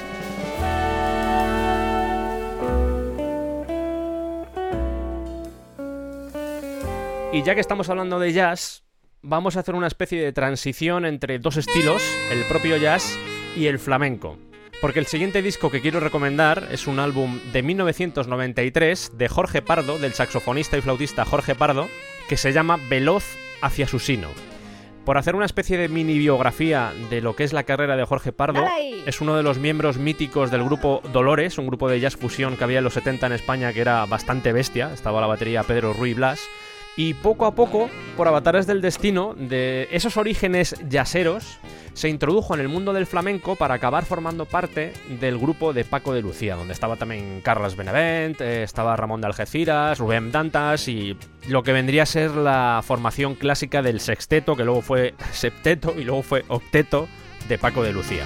Y 7.31 7.41
ya 7.43 7.55
que 7.55 7.61
estamos 7.61 7.89
hablando 7.89 8.19
de 8.19 8.33
jazz, 8.33 8.83
vamos 9.21 9.57
a 9.57 9.61
hacer 9.61 9.75
una 9.75 9.87
especie 9.87 10.21
de 10.21 10.33
transición 10.33 11.05
entre 11.05 11.39
dos 11.39 11.57
estilos, 11.57 12.03
el 12.31 12.43
propio 12.43 12.77
jazz 12.77 13.17
y 13.55 13.67
el 13.67 13.79
flamenco. 13.79 14.37
Porque 14.81 14.99
el 14.99 15.07
siguiente 15.07 15.41
disco 15.41 15.69
que 15.69 15.81
quiero 15.81 15.99
recomendar 15.99 16.69
es 16.71 16.87
un 16.87 16.99
álbum 16.99 17.39
de 17.51 17.63
1993 17.63 19.11
de 19.17 19.27
Jorge 19.27 19.61
Pardo, 19.61 19.99
del 19.99 20.13
saxofonista 20.13 20.77
y 20.77 20.81
flautista 20.81 21.25
Jorge 21.25 21.53
Pardo, 21.53 21.89
que 22.29 22.37
se 22.37 22.53
llama 22.53 22.79
Veloz 22.89 23.25
hacia 23.61 23.87
su 23.87 23.99
sino. 23.99 24.29
Por 25.03 25.17
hacer 25.17 25.35
una 25.35 25.45
especie 25.45 25.77
de 25.77 25.89
mini 25.89 26.17
biografía 26.17 26.93
de 27.09 27.21
lo 27.21 27.35
que 27.35 27.43
es 27.43 27.51
la 27.51 27.63
carrera 27.63 27.97
de 27.97 28.05
Jorge 28.05 28.31
Pardo, 28.31 28.63
es 29.05 29.19
uno 29.19 29.35
de 29.35 29.43
los 29.43 29.57
miembros 29.57 29.97
míticos 29.97 30.51
del 30.51 30.63
grupo 30.63 31.01
Dolores, 31.11 31.57
un 31.57 31.67
grupo 31.67 31.89
de 31.89 31.99
jazz 31.99 32.15
fusión 32.15 32.55
que 32.55 32.63
había 32.63 32.77
en 32.77 32.83
los 32.83 32.93
70 32.93 33.25
en 33.25 33.33
España 33.33 33.73
que 33.73 33.81
era 33.81 34.05
bastante 34.05 34.53
bestia, 34.53 34.93
estaba 34.93 35.19
la 35.19 35.27
batería 35.27 35.63
Pedro 35.63 35.93
Ruy 35.93 36.13
Blas, 36.13 36.47
y 36.99 37.13
poco 37.13 37.45
a 37.45 37.55
poco, 37.55 37.89
por 38.17 38.27
avatares 38.27 38.67
del 38.67 38.81
destino, 38.81 39.33
de 39.33 39.87
esos 39.89 40.17
orígenes 40.17 40.75
yaceros, 40.89 41.57
se 41.93 42.09
introdujo 42.09 42.53
en 42.55 42.59
el 42.59 42.67
mundo 42.67 42.91
del 42.91 43.05
flamenco 43.05 43.55
para 43.55 43.75
acabar 43.75 44.03
formando 44.03 44.43
parte 44.43 44.91
del 45.07 45.37
grupo 45.37 45.71
de 45.71 45.85
Paco 45.85 46.13
de 46.13 46.21
Lucía, 46.21 46.57
donde 46.57 46.73
estaba 46.73 46.97
también 46.97 47.39
Carlos 47.39 47.77
Benavent, 47.77 48.41
eh, 48.41 48.63
estaba 48.63 48.97
Ramón 48.97 49.21
de 49.21 49.27
Algeciras, 49.27 49.97
Rubén 49.97 50.33
Dantas 50.33 50.89
y 50.89 51.15
lo 51.47 51.63
que 51.63 51.71
vendría 51.71 52.03
a 52.03 52.05
ser 52.05 52.31
la 52.31 52.81
formación 52.83 53.35
clásica 53.35 53.81
del 53.81 54.01
sexteto, 54.01 54.57
que 54.57 54.65
luego 54.65 54.81
fue 54.81 55.13
septeto 55.31 55.95
y 55.97 56.03
luego 56.03 56.21
fue 56.21 56.43
octeto 56.49 57.07
de 57.47 57.57
Paco 57.57 57.81
de 57.81 57.93
Lucía. 57.93 58.25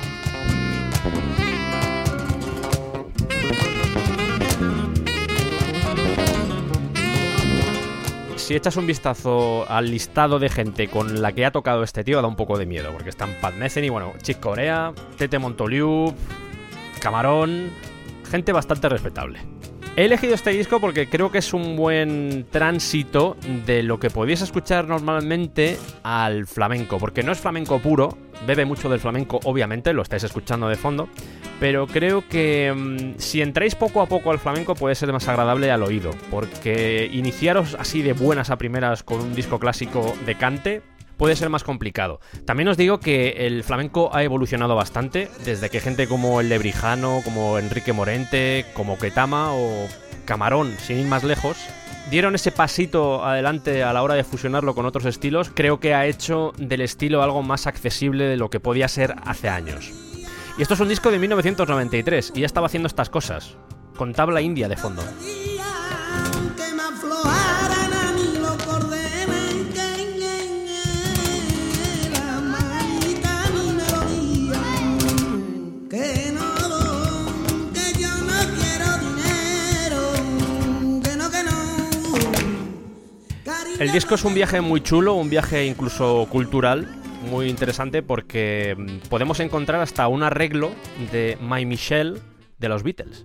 Si 8.44 8.56
echas 8.56 8.76
un 8.76 8.86
vistazo 8.86 9.66
al 9.70 9.90
listado 9.90 10.38
de 10.38 10.50
gente 10.50 10.90
con 10.90 11.22
la 11.22 11.32
que 11.32 11.46
ha 11.46 11.52
tocado 11.52 11.82
este 11.82 12.04
tío, 12.04 12.22
da 12.22 12.28
un 12.28 12.36
poco 12.36 12.58
de 12.58 12.66
miedo, 12.66 12.92
porque 12.92 13.10
están 13.10 13.30
Pat 13.40 13.56
Metheny, 13.56 13.88
bueno, 13.88 14.12
Chick 14.22 14.42
Corea, 14.42 14.92
Tete 15.18 15.40
Montoliu, 15.40 16.14
Camarón, 17.00 17.72
gente 18.30 18.52
bastante 18.52 18.90
respetable. 18.90 19.40
He 19.96 20.06
elegido 20.06 20.34
este 20.34 20.50
disco 20.50 20.80
porque 20.80 21.08
creo 21.08 21.32
que 21.32 21.38
es 21.38 21.54
un 21.54 21.76
buen 21.76 22.48
tránsito 22.50 23.38
de 23.68 23.84
lo 23.84 24.00
que 24.00 24.10
podéis 24.10 24.42
escuchar 24.42 24.88
normalmente 24.88 25.78
al 26.02 26.48
flamenco, 26.48 26.98
porque 26.98 27.22
no 27.22 27.32
es 27.32 27.40
flamenco 27.40 27.78
puro, 27.78 28.18
bebe 28.48 28.66
mucho 28.66 28.90
del 28.90 29.00
flamenco, 29.00 29.40
obviamente, 29.44 29.94
lo 29.94 30.02
estáis 30.02 30.24
escuchando 30.24 30.68
de 30.68 30.78
fondo, 30.78 31.10
pero 31.60 31.86
creo 31.86 32.28
que 32.28 32.74
mm, 32.76 33.20
si 33.20 33.44
entráis 33.44 33.76
poco 33.76 34.02
a 34.02 34.08
poco 34.08 34.32
al 34.32 34.40
flamenco 34.40 34.74
puede 34.74 34.96
ser 34.96 35.14
más 35.14 35.28
agradable 35.28 35.70
al 35.70 35.84
oído, 35.84 36.10
porque 36.32 37.08
iniciaros 37.14 37.76
así 37.80 38.02
de 38.02 38.14
buenas 38.14 38.50
a 38.50 38.58
primeras 38.58 39.04
con 39.04 39.22
un 39.22 39.36
disco 39.36 39.60
clásico 39.60 40.16
de 40.26 40.34
cante 40.34 40.82
puede 41.18 41.36
ser 41.36 41.50
más 41.50 41.64
complicado. 41.64 42.20
También 42.46 42.68
os 42.68 42.78
digo 42.78 43.00
que 43.00 43.48
el 43.48 43.64
flamenco 43.64 44.10
ha 44.14 44.24
evolucionado 44.24 44.76
bastante, 44.76 45.30
desde 45.46 45.70
que 45.70 45.80
gente 45.80 46.08
como 46.08 46.42
el 46.42 46.50
Lebrijano, 46.50 47.22
como 47.24 47.58
Enrique 47.58 47.94
Morente, 47.94 48.66
como 48.74 48.98
Ketama 48.98 49.54
o 49.54 49.88
Camarón, 50.26 50.76
sin 50.80 51.00
ir 51.00 51.08
más 51.08 51.24
lejos, 51.24 51.58
dieron 52.10 52.36
ese 52.36 52.52
pasito 52.52 53.24
adelante 53.24 53.84
a 53.84 53.94
la 53.94 54.04
hora 54.04 54.16
de 54.16 54.24
fusionarlo 54.24 54.76
con 54.76 54.86
otros 54.86 55.06
estilos, 55.06 55.52
creo 55.54 55.80
que 55.80 55.94
ha 55.94 56.06
hecho 56.06 56.54
del 56.58 56.82
estilo 56.82 57.24
algo 57.24 57.44
más 57.44 57.68
accesible 57.68 58.26
de 58.26 58.38
lo 58.38 58.50
que 58.50 58.60
podía 58.60 58.88
ser 58.88 59.16
hace 59.24 59.50
años. 59.50 59.92
Y 60.58 60.62
esto 60.62 60.76
es 60.76 60.80
un 60.80 60.90
disco 60.90 61.10
de 61.10 61.20
1993 61.20 62.34
y 62.36 62.42
ya 62.42 62.46
estaba 62.46 62.68
haciendo 62.68 62.88
estas 62.88 63.10
cosas, 63.10 63.58
con 63.96 64.14
tabla 64.14 64.42
india 64.42 64.68
de 64.68 64.78
fondo. 64.78 65.02
Que 75.94 76.32
no 76.34 76.50
que 77.72 78.02
yo 78.02 78.10
no 78.10 78.40
quiero 78.58 78.90
dinero 78.98 80.02
que 81.04 81.14
no 81.16 81.30
que 81.30 81.44
no 81.44 81.54
El 83.80 83.92
disco 83.92 84.16
es 84.16 84.24
un 84.24 84.34
viaje 84.34 84.60
muy 84.62 84.82
chulo, 84.82 85.14
un 85.14 85.30
viaje 85.30 85.68
incluso 85.68 86.26
cultural, 86.32 86.88
muy 87.30 87.48
interesante 87.48 88.02
porque 88.02 88.76
mm, 88.76 89.08
podemos 89.08 89.40
encontrar 89.40 89.82
hasta 89.82 90.08
un 90.08 90.24
arreglo 90.24 90.72
de 91.12 91.38
My 91.40 91.64
Michelle 91.68 92.20
de 92.58 92.70
los 92.70 92.82
Beatles. 92.82 93.24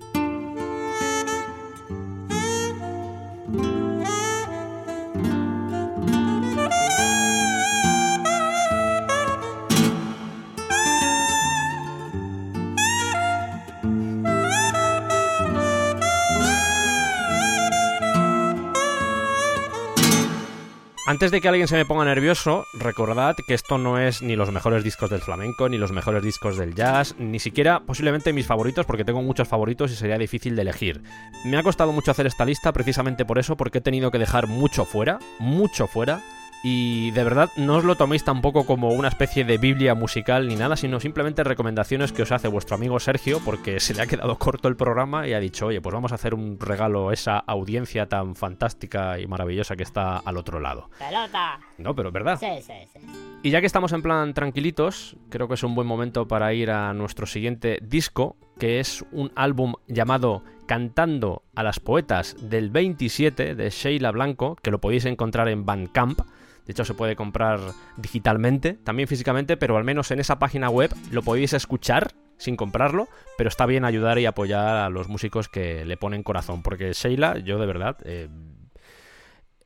Antes 21.08 21.30
de 21.30 21.40
que 21.40 21.48
alguien 21.48 21.68
se 21.68 21.74
me 21.74 21.86
ponga 21.86 22.04
nervioso, 22.04 22.66
recordad 22.74 23.34
que 23.46 23.54
esto 23.54 23.78
no 23.78 23.98
es 23.98 24.20
ni 24.20 24.36
los 24.36 24.52
mejores 24.52 24.84
discos 24.84 25.08
del 25.08 25.22
flamenco, 25.22 25.66
ni 25.66 25.78
los 25.78 25.90
mejores 25.90 26.22
discos 26.22 26.58
del 26.58 26.74
jazz, 26.74 27.14
ni 27.18 27.38
siquiera 27.38 27.80
posiblemente 27.80 28.34
mis 28.34 28.44
favoritos, 28.44 28.84
porque 28.84 29.06
tengo 29.06 29.22
muchos 29.22 29.48
favoritos 29.48 29.90
y 29.90 29.96
sería 29.96 30.18
difícil 30.18 30.54
de 30.54 30.60
elegir. 30.60 31.02
Me 31.46 31.56
ha 31.56 31.62
costado 31.62 31.92
mucho 31.92 32.10
hacer 32.10 32.26
esta 32.26 32.44
lista 32.44 32.74
precisamente 32.74 33.24
por 33.24 33.38
eso, 33.38 33.56
porque 33.56 33.78
he 33.78 33.80
tenido 33.80 34.10
que 34.10 34.18
dejar 34.18 34.48
mucho 34.48 34.84
fuera, 34.84 35.18
mucho 35.38 35.86
fuera. 35.86 36.20
Y 36.62 37.12
de 37.12 37.24
verdad 37.24 37.50
no 37.56 37.76
os 37.76 37.84
lo 37.84 37.94
toméis 37.94 38.24
tampoco 38.24 38.66
como 38.66 38.88
una 38.90 39.08
especie 39.08 39.44
de 39.44 39.58
biblia 39.58 39.94
musical 39.94 40.48
ni 40.48 40.56
nada, 40.56 40.76
sino 40.76 40.98
simplemente 40.98 41.44
recomendaciones 41.44 42.12
que 42.12 42.22
os 42.22 42.32
hace 42.32 42.48
vuestro 42.48 42.74
amigo 42.74 42.98
Sergio, 42.98 43.40
porque 43.44 43.78
se 43.80 43.94
le 43.94 44.02
ha 44.02 44.06
quedado 44.06 44.38
corto 44.38 44.68
el 44.68 44.76
programa 44.76 45.28
y 45.28 45.34
ha 45.34 45.40
dicho, 45.40 45.66
oye, 45.66 45.80
pues 45.80 45.94
vamos 45.94 46.12
a 46.12 46.16
hacer 46.16 46.34
un 46.34 46.58
regalo 46.58 47.10
a 47.10 47.14
esa 47.14 47.38
audiencia 47.38 48.08
tan 48.08 48.34
fantástica 48.34 49.20
y 49.20 49.26
maravillosa 49.26 49.76
que 49.76 49.84
está 49.84 50.18
al 50.18 50.36
otro 50.36 50.58
lado. 50.58 50.90
¡Pelota! 50.98 51.60
No, 51.78 51.94
pero 51.94 52.08
es 52.08 52.12
verdad. 52.12 52.38
Sí, 52.40 52.60
sí, 52.60 52.72
sí. 52.92 52.98
Y 53.42 53.50
ya 53.50 53.60
que 53.60 53.66
estamos 53.66 53.92
en 53.92 54.02
plan 54.02 54.34
tranquilitos, 54.34 55.16
creo 55.30 55.46
que 55.46 55.54
es 55.54 55.62
un 55.62 55.76
buen 55.76 55.86
momento 55.86 56.26
para 56.26 56.52
ir 56.54 56.72
a 56.72 56.92
nuestro 56.92 57.26
siguiente 57.26 57.78
disco, 57.82 58.36
que 58.58 58.80
es 58.80 59.04
un 59.12 59.30
álbum 59.36 59.74
llamado 59.86 60.42
Cantando 60.66 61.44
a 61.54 61.62
las 61.62 61.78
Poetas 61.78 62.36
del 62.40 62.70
27 62.70 63.54
de 63.54 63.70
Sheila 63.70 64.10
Blanco, 64.10 64.56
que 64.56 64.72
lo 64.72 64.80
podéis 64.80 65.04
encontrar 65.04 65.48
en 65.48 65.64
Bandcamp. 65.64 66.20
De 66.68 66.72
hecho, 66.72 66.84
se 66.84 66.92
puede 66.92 67.16
comprar 67.16 67.60
digitalmente, 67.96 68.74
también 68.74 69.08
físicamente, 69.08 69.56
pero 69.56 69.78
al 69.78 69.84
menos 69.84 70.10
en 70.10 70.20
esa 70.20 70.38
página 70.38 70.68
web 70.68 70.94
lo 71.10 71.22
podéis 71.22 71.54
escuchar 71.54 72.12
sin 72.36 72.56
comprarlo, 72.56 73.08
pero 73.38 73.48
está 73.48 73.64
bien 73.64 73.86
ayudar 73.86 74.18
y 74.18 74.26
apoyar 74.26 74.76
a 74.76 74.90
los 74.90 75.08
músicos 75.08 75.48
que 75.48 75.86
le 75.86 75.96
ponen 75.96 76.22
corazón, 76.22 76.62
porque 76.62 76.92
Sheila, 76.92 77.38
yo 77.38 77.58
de 77.58 77.64
verdad, 77.64 77.96
eh, 78.04 78.28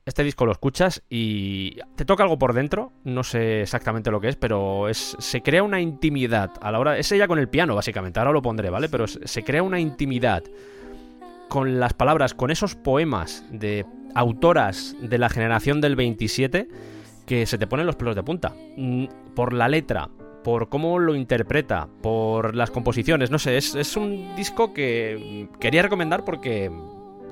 este 0.05 0.23
disco 0.23 0.45
lo 0.45 0.53
escuchas 0.53 1.03
y 1.09 1.75
te 1.97 2.05
toca 2.05 2.23
algo 2.23 2.39
por 2.39 2.53
dentro, 2.53 2.93
no 3.03 3.25
sé 3.25 3.63
exactamente 3.63 4.09
lo 4.09 4.21
que 4.21 4.29
es, 4.29 4.37
pero 4.37 4.87
es, 4.87 5.17
se 5.19 5.41
crea 5.41 5.61
una 5.61 5.81
intimidad 5.81 6.51
a 6.61 6.71
la 6.71 6.79
hora... 6.79 6.97
Es 6.97 7.11
ella 7.11 7.27
con 7.27 7.37
el 7.37 7.49
piano, 7.49 7.75
básicamente, 7.75 8.21
ahora 8.21 8.31
lo 8.31 8.41
pondré, 8.41 8.69
¿vale? 8.69 8.87
Pero 8.87 9.07
se 9.07 9.27
se 9.27 9.43
crea 9.43 9.61
una 9.61 9.81
intimidad 9.81 10.41
con 11.49 11.81
las 11.81 11.93
palabras, 11.93 12.33
con 12.33 12.49
esos 12.49 12.75
poemas 12.75 13.43
de 13.51 13.85
autoras 14.15 14.95
de 15.01 15.17
la 15.17 15.27
generación 15.27 15.81
del 15.81 15.97
27 15.97 16.92
que 17.25 17.45
se 17.45 17.57
te 17.57 17.67
ponen 17.67 17.85
los 17.85 17.95
pelos 17.95 18.15
de 18.15 18.23
punta. 18.23 18.53
Mm, 18.77 19.05
Por 19.35 19.53
la 19.53 19.67
letra, 19.67 20.09
por 20.43 20.69
cómo 20.69 20.99
lo 20.99 21.15
interpreta, 21.15 21.87
por 22.01 22.55
las 22.55 22.69
composiciones, 22.69 23.31
no 23.31 23.39
sé, 23.39 23.57
es, 23.57 23.75
es 23.75 23.95
un 23.97 24.35
disco 24.35 24.73
que 24.73 25.47
quería 25.59 25.81
recomendar 25.81 26.25
porque, 26.25 26.69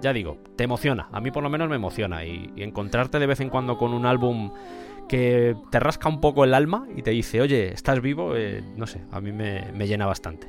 ya 0.02 0.14
digo, 0.14 0.38
te 0.56 0.64
emociona. 0.64 1.10
A 1.12 1.20
mí 1.20 1.30
por 1.32 1.44
lo 1.44 1.50
menos 1.50 1.70
me 1.70 1.76
emociona. 1.76 2.26
Y, 2.26 2.52
y 2.56 2.64
encontrarte 2.64 3.20
de 3.20 3.28
vez 3.28 3.42
en 3.42 3.50
cuando 3.50 3.78
con 3.78 3.94
un 3.94 4.06
álbum 4.06 4.52
que 5.10 5.56
te 5.70 5.80
rasca 5.82 6.08
un 6.08 6.22
poco 6.22 6.46
el 6.46 6.54
alma 6.54 6.88
y 6.96 7.02
te 7.02 7.12
dice, 7.12 7.42
oye, 7.42 7.74
¿estás 7.74 8.00
vivo? 8.02 8.36
Eh, 8.38 8.64
no 8.78 8.88
sé, 8.88 9.02
a 9.12 9.20
mí 9.20 9.34
me, 9.34 9.72
me 9.74 9.86
llena 9.88 10.06
bastante. 10.06 10.48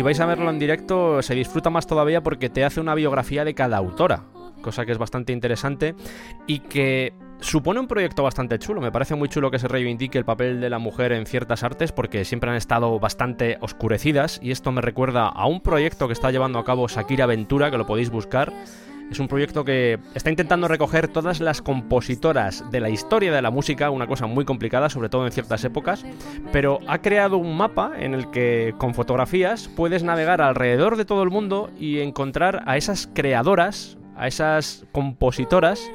Si 0.00 0.02
vais 0.02 0.18
a 0.18 0.24
verlo 0.24 0.48
en 0.48 0.58
directo, 0.58 1.20
se 1.20 1.34
disfruta 1.34 1.68
más 1.68 1.86
todavía 1.86 2.22
porque 2.22 2.48
te 2.48 2.64
hace 2.64 2.80
una 2.80 2.94
biografía 2.94 3.44
de 3.44 3.52
cada 3.52 3.76
autora, 3.76 4.22
cosa 4.62 4.86
que 4.86 4.92
es 4.92 4.96
bastante 4.96 5.34
interesante 5.34 5.94
y 6.46 6.60
que 6.60 7.12
supone 7.40 7.80
un 7.80 7.86
proyecto 7.86 8.22
bastante 8.22 8.58
chulo. 8.58 8.80
Me 8.80 8.90
parece 8.90 9.14
muy 9.14 9.28
chulo 9.28 9.50
que 9.50 9.58
se 9.58 9.68
reivindique 9.68 10.16
el 10.16 10.24
papel 10.24 10.58
de 10.62 10.70
la 10.70 10.78
mujer 10.78 11.12
en 11.12 11.26
ciertas 11.26 11.64
artes 11.64 11.92
porque 11.92 12.24
siempre 12.24 12.48
han 12.48 12.56
estado 12.56 12.98
bastante 12.98 13.58
oscurecidas 13.60 14.40
y 14.42 14.52
esto 14.52 14.72
me 14.72 14.80
recuerda 14.80 15.28
a 15.28 15.46
un 15.46 15.60
proyecto 15.60 16.06
que 16.06 16.14
está 16.14 16.30
llevando 16.30 16.58
a 16.58 16.64
cabo 16.64 16.88
Shakira 16.88 17.26
Ventura, 17.26 17.70
que 17.70 17.76
lo 17.76 17.86
podéis 17.86 18.08
buscar. 18.08 18.54
Es 19.10 19.18
un 19.18 19.26
proyecto 19.26 19.64
que 19.64 19.98
está 20.14 20.30
intentando 20.30 20.68
recoger 20.68 21.08
todas 21.08 21.40
las 21.40 21.62
compositoras 21.62 22.64
de 22.70 22.78
la 22.78 22.90
historia 22.90 23.32
de 23.32 23.42
la 23.42 23.50
música, 23.50 23.90
una 23.90 24.06
cosa 24.06 24.26
muy 24.26 24.44
complicada, 24.44 24.88
sobre 24.88 25.08
todo 25.08 25.26
en 25.26 25.32
ciertas 25.32 25.64
épocas, 25.64 26.04
pero 26.52 26.78
ha 26.86 26.98
creado 26.98 27.36
un 27.36 27.56
mapa 27.56 27.92
en 27.98 28.14
el 28.14 28.30
que 28.30 28.74
con 28.78 28.94
fotografías 28.94 29.68
puedes 29.68 30.04
navegar 30.04 30.40
alrededor 30.40 30.96
de 30.96 31.04
todo 31.04 31.24
el 31.24 31.30
mundo 31.30 31.70
y 31.78 31.98
encontrar 31.98 32.62
a 32.66 32.76
esas 32.76 33.08
creadoras, 33.12 33.98
a 34.16 34.28
esas 34.28 34.86
compositoras 34.92 35.90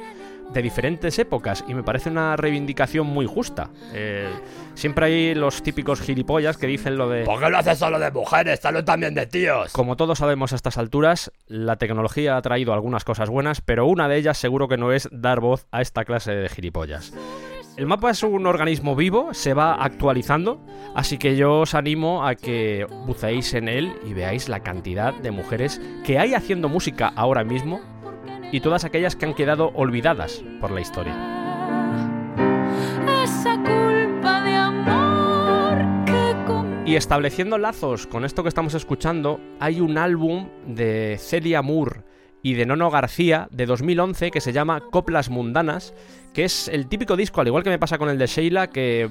de 0.52 0.62
diferentes 0.62 1.18
épocas 1.18 1.64
y 1.68 1.74
me 1.74 1.82
parece 1.82 2.10
una 2.10 2.36
reivindicación 2.36 3.06
muy 3.06 3.26
justa. 3.26 3.70
Eh, 3.92 4.28
siempre 4.74 5.06
hay 5.06 5.34
los 5.34 5.62
típicos 5.62 6.00
gilipollas 6.00 6.56
que 6.56 6.66
dicen 6.66 6.96
lo 6.96 7.08
de... 7.08 7.24
¿Por 7.24 7.40
qué 7.40 7.50
lo 7.50 7.58
haces 7.58 7.78
solo 7.78 7.98
de 7.98 8.10
mujeres? 8.10 8.64
Hazlo 8.64 8.84
también 8.84 9.14
de 9.14 9.26
tíos. 9.26 9.72
Como 9.72 9.96
todos 9.96 10.18
sabemos 10.18 10.52
a 10.52 10.56
estas 10.56 10.78
alturas, 10.78 11.32
la 11.46 11.76
tecnología 11.76 12.36
ha 12.36 12.42
traído 12.42 12.72
algunas 12.72 13.04
cosas 13.04 13.28
buenas, 13.28 13.60
pero 13.60 13.86
una 13.86 14.08
de 14.08 14.16
ellas 14.16 14.38
seguro 14.38 14.68
que 14.68 14.76
no 14.76 14.92
es 14.92 15.08
dar 15.12 15.40
voz 15.40 15.66
a 15.70 15.82
esta 15.82 16.04
clase 16.04 16.32
de 16.32 16.48
gilipollas. 16.48 17.12
El 17.76 17.84
mapa 17.84 18.10
es 18.10 18.22
un 18.22 18.46
organismo 18.46 18.96
vivo, 18.96 19.34
se 19.34 19.52
va 19.52 19.74
actualizando, 19.74 20.64
así 20.94 21.18
que 21.18 21.36
yo 21.36 21.60
os 21.60 21.74
animo 21.74 22.26
a 22.26 22.34
que 22.34 22.86
buceéis 23.04 23.52
en 23.52 23.68
él 23.68 23.92
y 24.06 24.14
veáis 24.14 24.48
la 24.48 24.60
cantidad 24.60 25.12
de 25.12 25.30
mujeres 25.30 25.78
que 26.02 26.18
hay 26.18 26.32
haciendo 26.32 26.70
música 26.70 27.12
ahora 27.14 27.44
mismo 27.44 27.82
y 28.52 28.60
todas 28.60 28.84
aquellas 28.84 29.16
que 29.16 29.26
han 29.26 29.34
quedado 29.34 29.72
olvidadas 29.74 30.42
por 30.60 30.70
la 30.70 30.80
historia. 30.80 31.14
Esa 33.22 33.56
culpa 33.56 34.42
de 34.42 34.54
amor 34.54 36.04
que 36.04 36.44
con 36.46 36.86
Y 36.86 36.96
estableciendo 36.96 37.58
lazos 37.58 38.06
con 38.06 38.24
esto 38.24 38.42
que 38.42 38.48
estamos 38.48 38.74
escuchando, 38.74 39.40
hay 39.60 39.80
un 39.80 39.98
álbum 39.98 40.48
de 40.66 41.16
Celia 41.18 41.62
Moore 41.62 42.02
y 42.42 42.54
de 42.54 42.66
Nono 42.66 42.90
García 42.90 43.48
de 43.50 43.66
2011 43.66 44.30
que 44.30 44.40
se 44.40 44.52
llama 44.52 44.80
Coplas 44.90 45.30
Mundanas, 45.30 45.94
que 46.32 46.44
es 46.44 46.68
el 46.68 46.86
típico 46.86 47.16
disco, 47.16 47.40
al 47.40 47.48
igual 47.48 47.64
que 47.64 47.70
me 47.70 47.78
pasa 47.78 47.98
con 47.98 48.08
el 48.08 48.18
de 48.18 48.26
Sheila, 48.26 48.68
que 48.68 49.10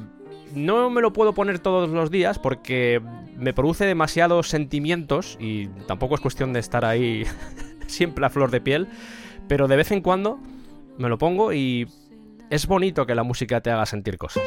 no 0.54 0.90
me 0.90 1.02
lo 1.02 1.12
puedo 1.12 1.34
poner 1.34 1.60
todos 1.60 1.90
los 1.90 2.12
días 2.12 2.40
porque 2.40 3.02
me 3.36 3.54
produce 3.54 3.86
demasiados 3.86 4.48
sentimientos 4.48 5.38
y 5.40 5.68
tampoco 5.88 6.16
es 6.16 6.22
cuestión 6.22 6.54
de 6.54 6.60
estar 6.60 6.86
ahí 6.86 7.26
siempre 7.88 8.26
a 8.26 8.30
flor 8.30 8.52
de 8.52 8.62
piel, 8.62 8.88
pero 9.48 9.68
de 9.68 9.76
vez 9.76 9.92
en 9.92 10.02
cuando 10.02 10.40
me 10.98 11.10
lo 11.10 11.18
pongo 11.18 11.54
y 11.54 11.88
es 12.50 12.68
bonito 12.68 13.06
que 13.06 13.16
la 13.16 13.24
música 13.24 13.62
te 13.62 13.72
haga 13.72 13.86
sentir 13.86 14.18
cosas. 14.18 14.44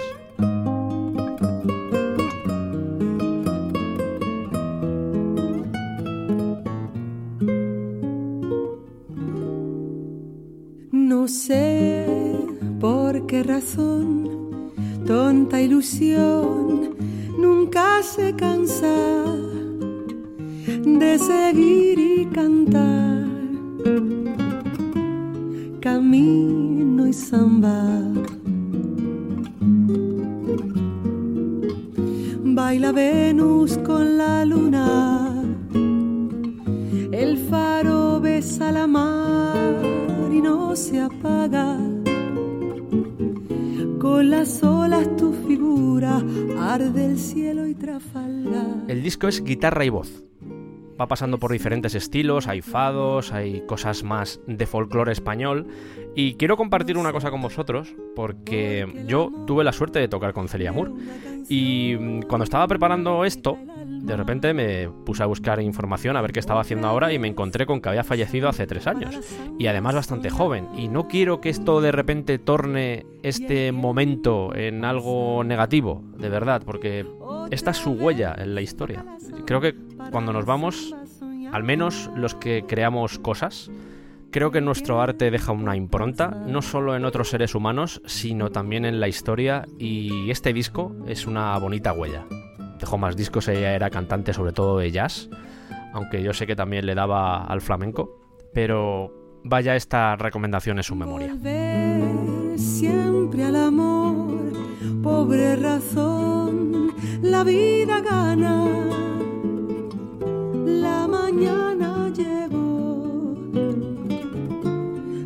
No 10.91 11.29
sé 11.29 12.07
por 12.81 13.27
qué 13.27 13.43
razón, 13.43 14.73
tonta 15.07 15.61
ilusión, 15.61 16.97
nunca 17.39 18.03
se 18.03 18.35
cansa 18.35 19.25
de 20.85 21.19
seguir 21.19 21.99
y 21.99 22.27
cantar. 22.27 23.29
Camino 25.81 27.07
y 27.07 27.13
samba. 27.13 28.03
Baila 32.45 32.93
Venus 32.93 33.79
con 33.79 34.19
la 34.19 34.45
luna. 34.45 35.45
El 37.13 37.39
faro 37.49 38.21
besa 38.21 38.73
la 38.73 38.87
mar 38.87 39.91
y 40.33 40.41
no 40.41 40.75
se 40.75 41.01
apaga. 41.01 41.79
Con 44.01 44.31
las 44.31 44.63
olas 44.65 45.17
tu 45.17 45.33
figura 45.47 46.23
arde 46.59 47.07
el 47.07 47.19
cielo 47.19 47.67
y 47.67 47.75
Trafalgar. 47.75 48.85
El 48.89 49.03
disco 49.03 49.29
es 49.29 49.43
guitarra 49.45 49.85
y 49.85 49.91
voz. 49.91 50.25
Va 51.01 51.07
pasando 51.07 51.39
por 51.39 51.53
diferentes 51.53 51.95
estilos, 51.95 52.49
hay 52.49 52.61
fados, 52.61 53.33
hay 53.33 53.61
cosas 53.67 54.03
más 54.03 54.41
de 54.47 54.67
folclore 54.67 55.13
español. 55.13 55.67
Y 56.17 56.35
quiero 56.35 56.57
compartir 56.57 56.99
una 56.99 57.13
cosa 57.13 57.31
con 57.31 57.41
vosotros, 57.41 57.95
porque 58.17 59.05
yo 59.07 59.31
tuve 59.47 59.63
la 59.63 59.73
suerte 59.73 60.01
de 60.01 60.09
tocar 60.09 60.33
con 60.33 60.49
Celia 60.49 60.73
Moore. 60.73 60.91
Y 61.49 61.95
mm, 61.99 62.23
cuando 62.23 62.45
estaba 62.45 62.67
preparando 62.67 63.25
esto, 63.25 63.57
de 63.87 64.17
repente 64.17 64.53
me 64.55 64.89
puse 64.89 65.23
a 65.23 65.27
buscar 65.27 65.61
información 65.61 66.17
a 66.17 66.23
ver 66.23 66.33
qué 66.33 66.41
estaba 66.41 66.63
haciendo 66.63 66.89
ahora 66.89 67.13
y 67.13 67.19
me 67.19 67.29
encontré 67.29 67.67
con 67.67 67.81
que 67.81 67.89
había 67.89 68.05
fallecido 68.05 68.49
hace 68.49 68.67
tres 68.67 68.87
años. 68.87 69.19
Y 69.59 69.67
además 69.67 69.95
bastante 69.95 70.31
joven. 70.31 70.69
Y 70.77 70.89
no 70.89 71.07
quiero 71.07 71.41
que 71.41 71.51
esto 71.51 71.81
de 71.81 71.93
repente 71.93 72.39
torne 72.39 73.07
este 73.23 73.71
momento 73.71 74.55
en 74.55 74.85
algo 74.85 75.45
negativo, 75.45 76.03
de 76.17 76.29
verdad, 76.29 76.63
porque 76.65 77.07
esta 77.51 77.71
es 77.71 77.77
su 77.77 77.93
huella 77.93 78.35
en 78.37 78.55
la 78.55 78.61
historia. 78.61 79.05
Creo 79.47 79.61
que 79.61 79.75
cuando 80.11 80.33
nos 80.33 80.45
vamos, 80.45 80.95
al 81.53 81.63
menos 81.63 82.11
los 82.15 82.35
que 82.35 82.65
creamos 82.67 83.19
cosas, 83.19 83.71
creo 84.31 84.51
que 84.51 84.61
nuestro 84.61 85.01
arte 85.01 85.31
deja 85.31 85.53
una 85.53 85.77
impronta, 85.77 86.29
no 86.29 86.63
solo 86.63 86.97
en 86.97 87.05
otros 87.05 87.31
seres 87.31 87.55
humanos, 87.55 88.03
sino 88.07 88.51
también 88.51 88.85
en 88.85 89.01
la 89.01 89.09
historia 89.09 89.65
y 89.79 90.31
este 90.31 90.53
disco 90.53 90.95
es 91.07 91.27
una 91.27 91.57
bonita 91.59 91.93
huella. 91.93 92.25
Dejó 92.79 92.99
más 92.99 93.17
discos, 93.17 93.49
ella 93.49 93.75
era 93.75 93.91
cantante 93.91 94.33
sobre 94.33 94.53
todo 94.53 94.79
de 94.79 94.91
jazz, 94.91 95.29
aunque 95.93 96.23
yo 96.23 96.33
sé 96.33 96.47
que 96.47 96.57
también 96.57 96.87
le 96.87 96.95
daba 96.95 97.45
al 97.45 97.61
flamenco, 97.61 98.21
pero 98.53 99.13
vaya 99.45 99.77
esta 99.77 100.17
recomendación 100.17 100.79
en 100.79 100.85
su 100.85 100.95
memoria. 100.95 101.37
Siempre 102.57 103.45
al 103.45 103.57
amor, 103.57 104.53
pobre 105.03 105.57
razón, 105.57 106.93
la 107.23 107.45
vida 107.45 108.01
gana. 108.01 108.67
Mañana 111.31 112.09
llegó, 112.09 113.37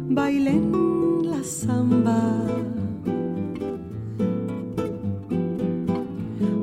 bailen 0.09 1.31
la 1.31 1.45
samba. 1.45 2.21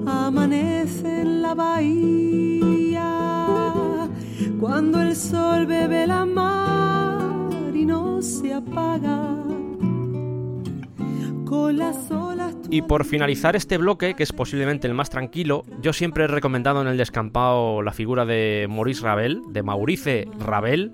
Amanece 0.05 1.21
en 1.21 1.41
la 1.41 1.53
bahía, 1.55 3.09
cuando 4.59 5.01
el 5.01 5.15
sol 5.15 5.65
bebe 5.67 6.05
la 6.05 6.25
mar 6.25 7.73
y 7.73 7.85
no 7.85 8.21
se 8.21 8.53
apaga. 8.53 9.38
Y 12.69 12.83
por 12.83 13.05
finalizar 13.05 13.55
este 13.55 13.77
bloque, 13.77 14.13
que 14.13 14.23
es 14.23 14.31
posiblemente 14.31 14.87
el 14.87 14.93
más 14.93 15.09
tranquilo, 15.09 15.63
yo 15.81 15.93
siempre 15.93 16.25
he 16.25 16.27
recomendado 16.27 16.81
en 16.81 16.87
el 16.87 16.97
descampado 16.97 17.81
la 17.81 17.93
figura 17.93 18.25
de 18.25 18.67
Maurice 18.69 19.03
Ravel, 19.03 19.41
de 19.49 19.63
Maurice 19.63 20.27
Ravel, 20.39 20.93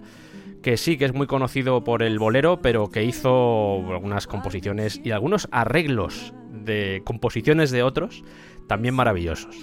que 0.62 0.78
sí 0.78 0.98
que 0.98 1.06
es 1.06 1.14
muy 1.14 1.28
conocido 1.28 1.84
por 1.84 2.02
el 2.02 2.18
bolero, 2.18 2.62
pero 2.62 2.90
que 2.90 3.04
hizo 3.04 3.84
algunas 3.92 4.28
composiciones 4.28 5.02
y 5.04 5.12
algunos 5.12 5.48
arreglos 5.52 6.34
de 6.50 7.02
composiciones 7.06 7.72
de 7.72 7.84
otros 7.84 8.24
también 8.68 8.96
maravillosos. 8.96 9.56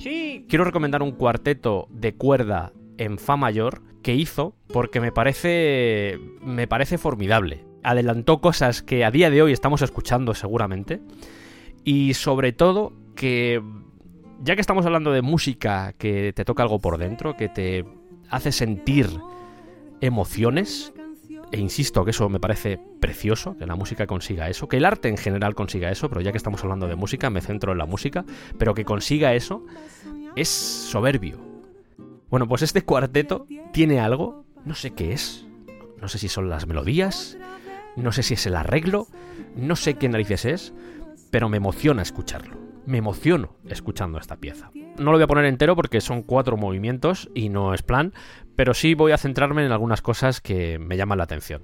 Quiero 0.48 0.64
recomendar 0.64 1.02
un 1.02 1.12
cuarteto 1.12 1.88
de 1.90 2.14
cuerda 2.14 2.72
en 2.98 3.18
fa 3.18 3.36
mayor 3.36 3.82
que 4.02 4.14
hizo 4.14 4.54
porque 4.68 5.00
me 5.00 5.12
parece 5.12 6.18
me 6.40 6.68
parece 6.68 6.98
formidable. 6.98 7.64
Adelantó 7.82 8.40
cosas 8.40 8.82
que 8.82 9.04
a 9.04 9.10
día 9.10 9.30
de 9.30 9.42
hoy 9.42 9.52
estamos 9.52 9.82
escuchando 9.82 10.34
seguramente 10.34 11.00
y 11.84 12.14
sobre 12.14 12.52
todo 12.52 12.92
que 13.14 13.62
ya 14.42 14.54
que 14.54 14.60
estamos 14.60 14.84
hablando 14.86 15.12
de 15.12 15.22
música 15.22 15.92
que 15.98 16.32
te 16.32 16.44
toca 16.44 16.62
algo 16.62 16.80
por 16.80 16.98
dentro, 16.98 17.36
que 17.36 17.48
te 17.48 17.84
hace 18.28 18.50
sentir 18.50 19.08
emociones, 20.00 20.92
e 21.52 21.60
insisto 21.60 22.04
que 22.04 22.10
eso 22.10 22.28
me 22.28 22.40
parece 22.40 22.80
precioso, 22.98 23.56
que 23.56 23.66
la 23.66 23.76
música 23.76 24.06
consiga 24.06 24.48
eso, 24.48 24.68
que 24.68 24.78
el 24.78 24.84
arte 24.84 25.08
en 25.08 25.16
general 25.16 25.54
consiga 25.54 25.90
eso, 25.90 26.08
pero 26.08 26.20
ya 26.20 26.32
que 26.32 26.38
estamos 26.38 26.62
hablando 26.64 26.88
de 26.88 26.96
música, 26.96 27.30
me 27.30 27.40
centro 27.40 27.72
en 27.72 27.78
la 27.78 27.86
música, 27.86 28.24
pero 28.58 28.74
que 28.74 28.84
consiga 28.84 29.34
eso 29.34 29.64
es 30.34 30.48
soberbio. 30.48 31.38
Bueno, 32.30 32.48
pues 32.48 32.62
este 32.62 32.82
cuarteto 32.82 33.46
tiene 33.72 34.00
algo, 34.00 34.44
no 34.64 34.74
sé 34.74 34.92
qué 34.92 35.12
es, 35.12 35.46
no 36.00 36.08
sé 36.08 36.18
si 36.18 36.28
son 36.28 36.48
las 36.48 36.66
melodías, 36.66 37.36
no 37.96 38.12
sé 38.12 38.22
si 38.22 38.34
es 38.34 38.46
el 38.46 38.56
arreglo, 38.56 39.06
no 39.56 39.76
sé 39.76 39.94
qué 39.94 40.08
narices 40.08 40.44
es, 40.44 40.74
pero 41.30 41.48
me 41.48 41.56
emociona 41.58 42.02
escucharlo. 42.02 42.56
Me 42.84 42.98
emociono 42.98 43.56
escuchando 43.68 44.18
esta 44.18 44.36
pieza. 44.36 44.70
No 44.98 45.12
lo 45.12 45.12
voy 45.12 45.22
a 45.22 45.28
poner 45.28 45.44
entero 45.44 45.76
porque 45.76 46.00
son 46.00 46.22
cuatro 46.22 46.56
movimientos 46.56 47.30
y 47.34 47.48
no 47.48 47.74
es 47.74 47.82
plan, 47.82 48.12
pero 48.56 48.74
sí 48.74 48.94
voy 48.94 49.12
a 49.12 49.18
centrarme 49.18 49.64
en 49.64 49.72
algunas 49.72 50.02
cosas 50.02 50.40
que 50.40 50.78
me 50.78 50.96
llaman 50.96 51.18
la 51.18 51.24
atención. 51.24 51.62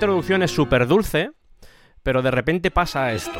Introducción 0.00 0.42
es 0.42 0.50
súper 0.50 0.86
dulce, 0.86 1.32
pero 2.02 2.22
de 2.22 2.30
repente 2.30 2.70
pasa 2.70 3.12
esto. 3.12 3.38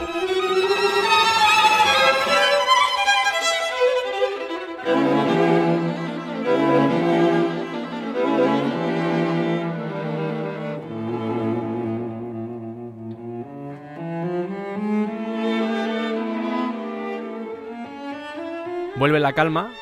Vuelve 18.96 19.18
la 19.18 19.32
calma 19.32 19.72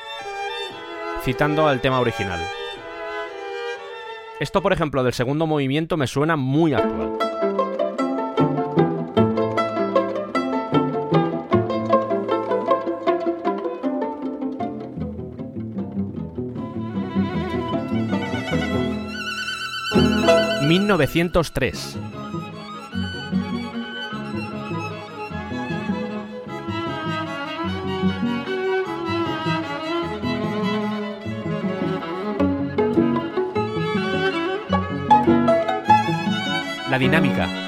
citando 1.24 1.66
al 1.66 1.80
tema 1.80 1.98
original. 1.98 2.38
Esto, 4.40 4.62
por 4.62 4.72
ejemplo, 4.72 5.02
del 5.02 5.12
segundo 5.12 5.46
movimiento 5.46 5.96
me 5.96 6.06
suena 6.06 6.36
muy 6.36 6.74
actual. 6.74 7.18
...1903... 20.68 22.07
dinámica. 37.08 37.67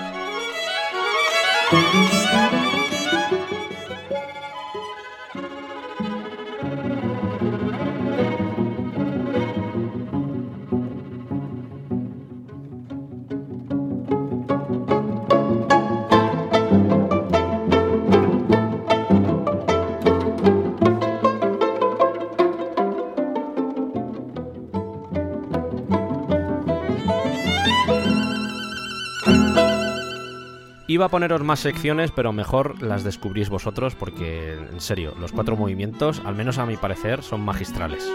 Iba 31.00 31.06
a 31.06 31.08
poneros 31.08 31.42
más 31.42 31.60
secciones, 31.60 32.10
pero 32.10 32.30
mejor 32.30 32.82
las 32.82 33.04
descubrís 33.04 33.48
vosotros 33.48 33.94
porque, 33.94 34.52
en 34.52 34.82
serio, 34.82 35.14
los 35.18 35.32
cuatro 35.32 35.56
movimientos, 35.56 36.20
al 36.26 36.34
menos 36.34 36.58
a 36.58 36.66
mi 36.66 36.76
parecer, 36.76 37.22
son 37.22 37.40
magistrales. 37.40 38.06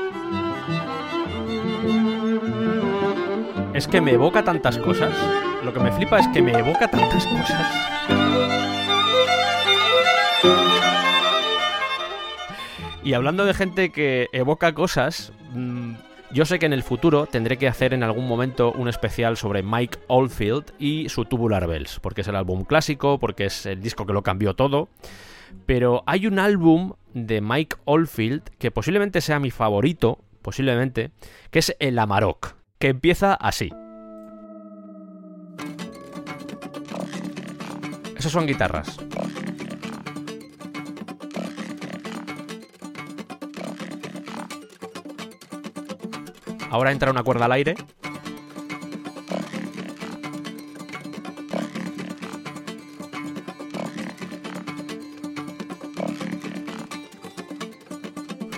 Es 3.74 3.88
que 3.88 4.02
me 4.02 4.12
evoca 4.12 4.44
tantas 4.44 4.78
cosas. 4.78 5.12
Lo 5.64 5.74
que 5.74 5.80
me 5.80 5.92
flipa 5.94 6.20
es 6.20 6.28
que 6.28 6.44
me 6.44 6.52
evoca 6.52 6.88
tantas 6.88 7.26
cosas. 7.26 7.72
Y 13.04 13.14
hablando 13.14 13.46
de 13.46 13.56
gente 13.56 13.92
que 13.92 14.30
evoca 14.32 14.76
cosas, 14.76 15.34
yo 16.36 16.44
sé 16.44 16.60
que 16.60 16.66
en 16.66 16.74
el 16.74 16.84
futuro 16.84 17.28
tendré 17.28 17.58
que 17.58 17.70
hacer 17.70 17.94
en 17.94 18.04
algún 18.04 18.28
momento 18.28 18.74
un 18.74 18.90
especial 18.90 19.38
sobre 19.38 19.64
Mike 19.64 20.00
Oldfield 20.08 20.74
y 20.78 21.08
su 21.08 21.24
Tubular 21.24 21.66
Bells, 21.66 22.02
porque 22.02 22.22
es 22.22 22.28
el 22.28 22.36
álbum 22.36 22.66
clásico, 22.66 23.20
porque 23.20 23.46
es 23.46 23.66
el 23.66 23.82
disco 23.82 24.06
que 24.06 24.12
lo 24.12 24.22
cambió 24.22 24.54
todo. 24.54 24.90
Pero 25.66 26.04
hay 26.06 26.28
un 26.28 26.38
álbum 26.38 26.92
de 27.14 27.40
Mike 27.40 27.78
Oldfield 27.86 28.42
que 28.60 28.70
posiblemente 28.70 29.22
sea 29.22 29.40
mi 29.40 29.50
favorito, 29.50 30.20
posiblemente, 30.42 31.12
que 31.52 31.60
es 31.60 31.74
el 31.80 31.98
Amarok, 31.98 32.56
que 32.80 32.90
empieza 32.90 33.34
así. 33.36 33.72
Esos 38.18 38.34
son 38.34 38.46
guitarras. 38.46 38.98
Ahora 46.70 46.92
entra 46.92 47.12
una 47.12 47.24
cuerda 47.24 47.46
al 47.46 47.52
aire. 47.54 47.76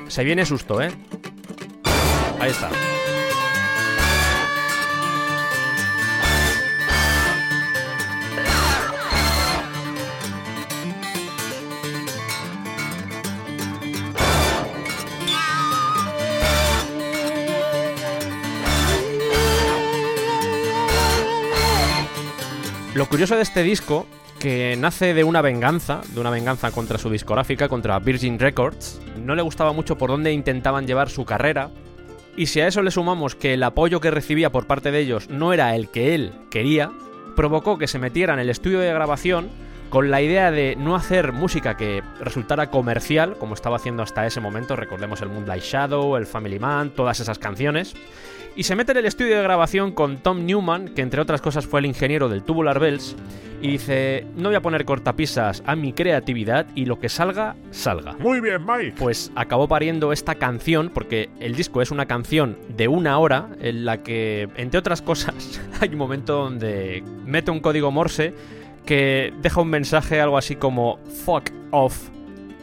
Se 0.08 0.24
viene 0.24 0.46
susto, 0.46 0.82
¿eh? 0.82 0.92
Ahí 2.40 2.50
está. 2.50 2.70
Lo 22.98 23.06
curioso 23.06 23.36
de 23.36 23.44
este 23.44 23.62
disco, 23.62 24.08
que 24.40 24.76
nace 24.76 25.14
de 25.14 25.24
una 25.24 25.44
venganza, 25.44 26.02
de 26.16 26.20
una 26.20 26.32
venganza 26.32 26.72
contra 26.72 26.98
su 26.98 27.12
discográfica, 27.12 27.70
contra 27.70 28.00
Virgin 28.00 28.40
Records, 28.40 29.00
no 29.24 29.36
le 29.36 29.44
gustaba 29.44 29.72
mucho 29.72 30.00
por 30.00 30.10
dónde 30.10 30.34
intentaban 30.34 30.88
llevar 30.88 31.12
su 31.12 31.24
carrera, 31.24 31.70
y 32.36 32.48
si 32.48 32.60
a 32.60 32.66
eso 32.66 32.82
le 32.82 32.90
sumamos 32.90 33.36
que 33.36 33.54
el 33.54 33.62
apoyo 33.62 34.00
que 34.00 34.10
recibía 34.10 34.52
por 34.52 34.66
parte 34.66 34.90
de 34.90 34.98
ellos 34.98 35.30
no 35.30 35.54
era 35.54 35.76
el 35.76 35.90
que 35.90 36.16
él 36.16 36.34
quería, 36.50 36.92
provocó 37.36 37.78
que 37.78 37.86
se 37.86 38.00
metiera 38.00 38.34
en 38.34 38.40
el 38.40 38.50
estudio 38.50 38.80
de 38.80 38.92
grabación 38.92 39.48
con 39.92 40.10
la 40.10 40.24
idea 40.24 40.50
de 40.50 40.76
no 40.76 40.96
hacer 40.96 41.34
música 41.34 41.78
que 41.78 42.02
resultara 42.20 42.72
comercial, 42.72 43.38
como 43.38 43.54
estaba 43.54 43.76
haciendo 43.76 44.02
hasta 44.02 44.26
ese 44.26 44.42
momento, 44.42 44.76
recordemos 44.76 45.22
el 45.22 45.30
Moonlight 45.30 45.64
Shadow, 45.64 46.18
el 46.18 46.26
Family 46.26 46.58
Man, 46.58 46.90
todas 46.96 47.20
esas 47.20 47.38
canciones, 47.38 47.94
y 48.58 48.64
se 48.64 48.76
mete 48.76 48.92
en 48.92 48.98
el 48.98 49.06
estudio 49.06 49.38
de 49.38 49.44
grabación 49.44 49.92
con 49.92 50.18
Tom 50.18 50.46
Newman, 50.46 50.90
que 50.90 51.04
entre 51.04 51.22
otras 51.22 51.42
cosas 51.42 51.68
fue 51.68 51.80
el 51.80 51.86
ingeniero 51.86 52.28
del 52.28 52.42
Tubular 52.42 52.80
Bells, 52.80 53.16
y 53.62 53.70
dice, 53.70 54.26
no 54.36 54.50
voy 54.50 54.56
a 54.56 54.62
poner 54.62 54.84
cortapisas 54.84 55.62
a 55.68 55.76
mi 55.76 55.94
creatividad 55.94 56.66
y 56.74 56.86
lo 56.86 57.00
que 57.00 57.08
salga, 57.08 57.56
salga. 57.70 58.14
Muy 58.14 58.42
bien, 58.42 58.66
Mike. 58.66 58.96
Pues 58.98 59.32
acabó 59.36 59.68
pariendo 59.68 60.12
esta 60.12 60.36
canción, 60.36 60.90
porque 60.92 61.30
el 61.40 61.56
disco 61.56 61.84
es 61.84 61.92
una 61.92 62.08
canción 62.08 62.58
de 62.76 62.88
una 62.88 63.20
hora, 63.20 63.50
en 63.62 63.86
la 63.86 64.02
que, 64.02 64.50
entre 64.56 64.80
otras 64.80 65.04
cosas, 65.04 65.62
hay 65.80 65.90
un 65.90 65.98
momento 65.98 66.34
donde 66.34 67.04
mete 67.26 67.52
un 67.52 67.60
código 67.60 67.92
Morse 67.92 68.34
que 68.88 69.34
deja 69.40 69.62
un 69.62 69.70
mensaje 69.70 70.20
algo 70.20 70.38
así 70.38 70.56
como 70.56 70.98
Fuck 71.26 71.52
off 71.70 72.10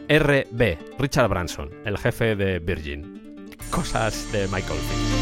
RB, 0.08 0.76
Richard 0.98 1.28
Branson, 1.28 1.70
el 1.84 1.98
jefe 1.98 2.34
de 2.34 2.58
Virgin. 2.58 3.46
Cosas 3.70 4.30
de 4.32 4.46
Michael 4.48 4.78
Field. 4.78 5.13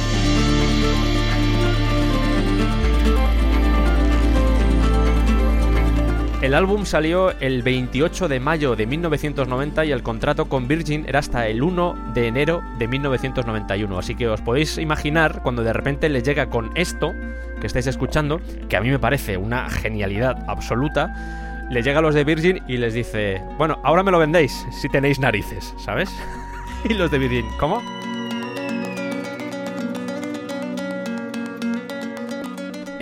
El 6.43 6.55
álbum 6.55 6.87
salió 6.87 7.31
el 7.39 7.63
28 7.63 8.27
de 8.27 8.41
mayo 8.41 8.75
de 8.75 8.85
1990 8.85 9.85
y 9.85 9.93
el 9.93 10.03
contrato 10.03 10.49
con 10.49 10.67
Virgin 10.67 11.05
era 11.07 11.21
hasta 11.21 11.47
el 11.47 11.63
1 11.63 12.11
de 12.15 12.27
enero 12.27 12.65
de 12.79 12.89
1991. 12.89 13.97
Así 13.97 14.17
que 14.17 14.27
os 14.27 14.41
podéis 14.41 14.77
imaginar 14.77 15.41
cuando 15.45 15.63
de 15.63 15.73
repente 15.73 16.09
les 16.09 16.25
llega 16.25 16.51
con 16.51 16.73
esto 16.75 17.15
que 17.61 17.69
estáis 17.69 17.87
escuchando, 17.87 18.41
que 18.69 18.77
a 18.77 18.81
mí 18.81 18.91
me 18.91 18.99
parece 18.99 19.37
una 19.37 19.71
genialidad 19.71 20.45
absoluta, 20.49 21.69
le 21.71 21.81
llega 21.81 22.01
a 22.01 22.03
los 22.03 22.13
de 22.13 22.25
Virgin 22.25 22.61
y 22.67 22.77
les 22.77 22.93
dice, 22.93 23.41
bueno, 23.57 23.79
ahora 23.85 24.03
me 24.03 24.11
lo 24.11 24.19
vendéis 24.19 24.67
si 24.73 24.89
tenéis 24.89 25.21
narices, 25.21 25.73
¿sabes? 25.79 26.11
y 26.85 26.95
los 26.95 27.09
de 27.13 27.19
Virgin, 27.19 27.47
¿cómo? 27.61 27.81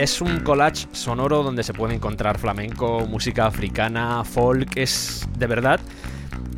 Es 0.00 0.22
un 0.22 0.40
collage 0.40 0.88
sonoro 0.92 1.42
donde 1.42 1.62
se 1.62 1.74
puede 1.74 1.94
encontrar 1.94 2.38
flamenco, 2.38 3.06
música 3.06 3.44
africana, 3.44 4.24
folk, 4.24 4.78
es 4.78 5.28
de 5.36 5.46
verdad. 5.46 5.78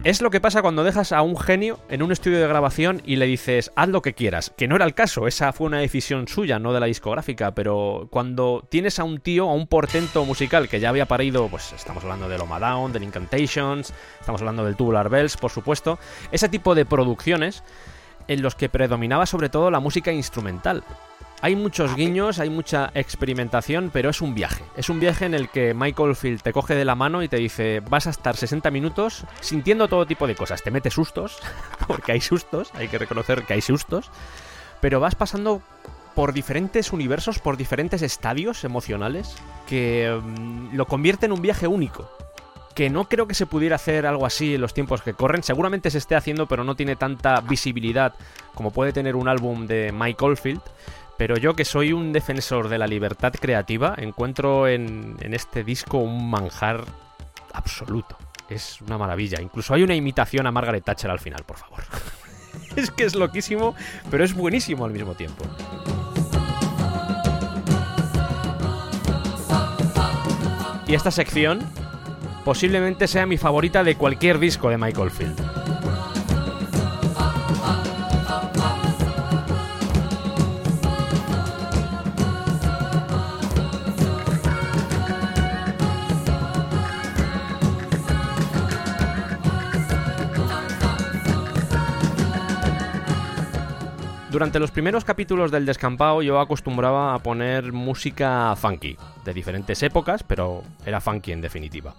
Es 0.04 0.22
lo 0.22 0.30
que 0.30 0.40
pasa 0.40 0.62
cuando 0.62 0.84
dejas 0.84 1.10
a 1.10 1.22
un 1.22 1.36
genio 1.36 1.80
en 1.88 2.04
un 2.04 2.12
estudio 2.12 2.38
de 2.38 2.46
grabación 2.46 3.02
y 3.04 3.16
le 3.16 3.26
dices, 3.26 3.72
haz 3.74 3.88
lo 3.88 4.00
que 4.00 4.14
quieras. 4.14 4.52
Que 4.56 4.68
no 4.68 4.76
era 4.76 4.84
el 4.84 4.94
caso, 4.94 5.26
esa 5.26 5.52
fue 5.52 5.66
una 5.66 5.80
decisión 5.80 6.28
suya, 6.28 6.60
no 6.60 6.72
de 6.72 6.78
la 6.78 6.86
discográfica. 6.86 7.52
Pero 7.52 8.06
cuando 8.12 8.64
tienes 8.68 9.00
a 9.00 9.04
un 9.04 9.18
tío, 9.18 9.48
a 9.50 9.54
un 9.54 9.66
portento 9.66 10.24
musical 10.24 10.68
que 10.68 10.78
ya 10.78 10.90
había 10.90 11.06
parido, 11.06 11.48
pues 11.48 11.72
estamos 11.72 12.04
hablando 12.04 12.28
de 12.28 12.38
Loma 12.38 12.60
Down, 12.60 12.92
del 12.92 13.02
Incantations, 13.02 13.92
estamos 14.20 14.40
hablando 14.40 14.64
del 14.64 14.76
Tubular 14.76 15.08
Bells, 15.08 15.36
por 15.36 15.50
supuesto. 15.50 15.98
Ese 16.30 16.48
tipo 16.48 16.76
de 16.76 16.86
producciones 16.86 17.64
en 18.28 18.40
los 18.40 18.54
que 18.54 18.68
predominaba 18.68 19.26
sobre 19.26 19.48
todo 19.48 19.68
la 19.72 19.80
música 19.80 20.12
instrumental. 20.12 20.84
Hay 21.44 21.56
muchos 21.56 21.96
guiños, 21.96 22.38
hay 22.38 22.50
mucha 22.50 22.92
experimentación, 22.94 23.90
pero 23.92 24.10
es 24.10 24.20
un 24.22 24.32
viaje. 24.32 24.62
Es 24.76 24.88
un 24.88 25.00
viaje 25.00 25.24
en 25.26 25.34
el 25.34 25.48
que 25.48 25.74
Michael 25.74 26.14
Field 26.14 26.40
te 26.40 26.52
coge 26.52 26.76
de 26.76 26.84
la 26.84 26.94
mano 26.94 27.20
y 27.20 27.28
te 27.28 27.36
dice, 27.36 27.80
vas 27.80 28.06
a 28.06 28.10
estar 28.10 28.36
60 28.36 28.70
minutos 28.70 29.24
sintiendo 29.40 29.88
todo 29.88 30.06
tipo 30.06 30.28
de 30.28 30.36
cosas. 30.36 30.62
Te 30.62 30.70
mete 30.70 30.88
sustos, 30.88 31.40
porque 31.88 32.12
hay 32.12 32.20
sustos, 32.20 32.70
hay 32.74 32.86
que 32.86 32.96
reconocer 32.96 33.42
que 33.42 33.54
hay 33.54 33.60
sustos, 33.60 34.08
pero 34.80 35.00
vas 35.00 35.16
pasando 35.16 35.62
por 36.14 36.32
diferentes 36.32 36.92
universos, 36.92 37.40
por 37.40 37.56
diferentes 37.56 38.02
estadios 38.02 38.62
emocionales, 38.62 39.34
que 39.66 40.16
mm, 40.22 40.76
lo 40.76 40.86
convierte 40.86 41.26
en 41.26 41.32
un 41.32 41.42
viaje 41.42 41.66
único 41.66 42.08
que 42.74 42.88
no 42.88 43.08
creo 43.08 43.26
que 43.26 43.34
se 43.34 43.46
pudiera 43.46 43.76
hacer 43.76 44.06
algo 44.06 44.24
así 44.24 44.54
en 44.54 44.60
los 44.60 44.74
tiempos 44.74 45.02
que 45.02 45.12
corren. 45.14 45.42
Seguramente 45.42 45.90
se 45.90 45.98
esté 45.98 46.14
haciendo, 46.14 46.46
pero 46.46 46.64
no 46.64 46.74
tiene 46.74 46.96
tanta 46.96 47.40
visibilidad 47.40 48.14
como 48.54 48.70
puede 48.70 48.92
tener 48.92 49.16
un 49.16 49.28
álbum 49.28 49.66
de 49.66 49.92
Mike 49.92 50.24
Oldfield. 50.24 50.62
Pero 51.22 51.36
yo 51.36 51.54
que 51.54 51.64
soy 51.64 51.92
un 51.92 52.12
defensor 52.12 52.68
de 52.68 52.78
la 52.78 52.88
libertad 52.88 53.32
creativa, 53.32 53.94
encuentro 53.96 54.66
en, 54.66 55.16
en 55.20 55.34
este 55.34 55.62
disco 55.62 55.98
un 55.98 56.28
manjar 56.28 56.84
absoluto. 57.52 58.18
Es 58.48 58.80
una 58.80 58.98
maravilla. 58.98 59.40
Incluso 59.40 59.72
hay 59.72 59.84
una 59.84 59.94
imitación 59.94 60.48
a 60.48 60.50
Margaret 60.50 60.82
Thatcher 60.82 61.12
al 61.12 61.20
final, 61.20 61.44
por 61.44 61.58
favor. 61.58 61.84
es 62.74 62.90
que 62.90 63.04
es 63.04 63.14
loquísimo, 63.14 63.76
pero 64.10 64.24
es 64.24 64.34
buenísimo 64.34 64.84
al 64.84 64.90
mismo 64.90 65.14
tiempo. 65.14 65.44
Y 70.88 70.96
esta 70.96 71.12
sección 71.12 71.60
posiblemente 72.44 73.06
sea 73.06 73.26
mi 73.26 73.38
favorita 73.38 73.84
de 73.84 73.94
cualquier 73.94 74.40
disco 74.40 74.70
de 74.70 74.76
Michael 74.76 75.12
Field. 75.12 75.40
Durante 94.32 94.58
los 94.58 94.70
primeros 94.70 95.04
capítulos 95.04 95.50
del 95.50 95.66
descampado 95.66 96.22
yo 96.22 96.40
acostumbraba 96.40 97.14
a 97.14 97.18
poner 97.18 97.70
música 97.74 98.56
funky, 98.56 98.96
de 99.26 99.34
diferentes 99.34 99.82
épocas, 99.82 100.22
pero 100.22 100.62
era 100.86 101.02
funky 101.02 101.32
en 101.32 101.42
definitiva. 101.42 101.94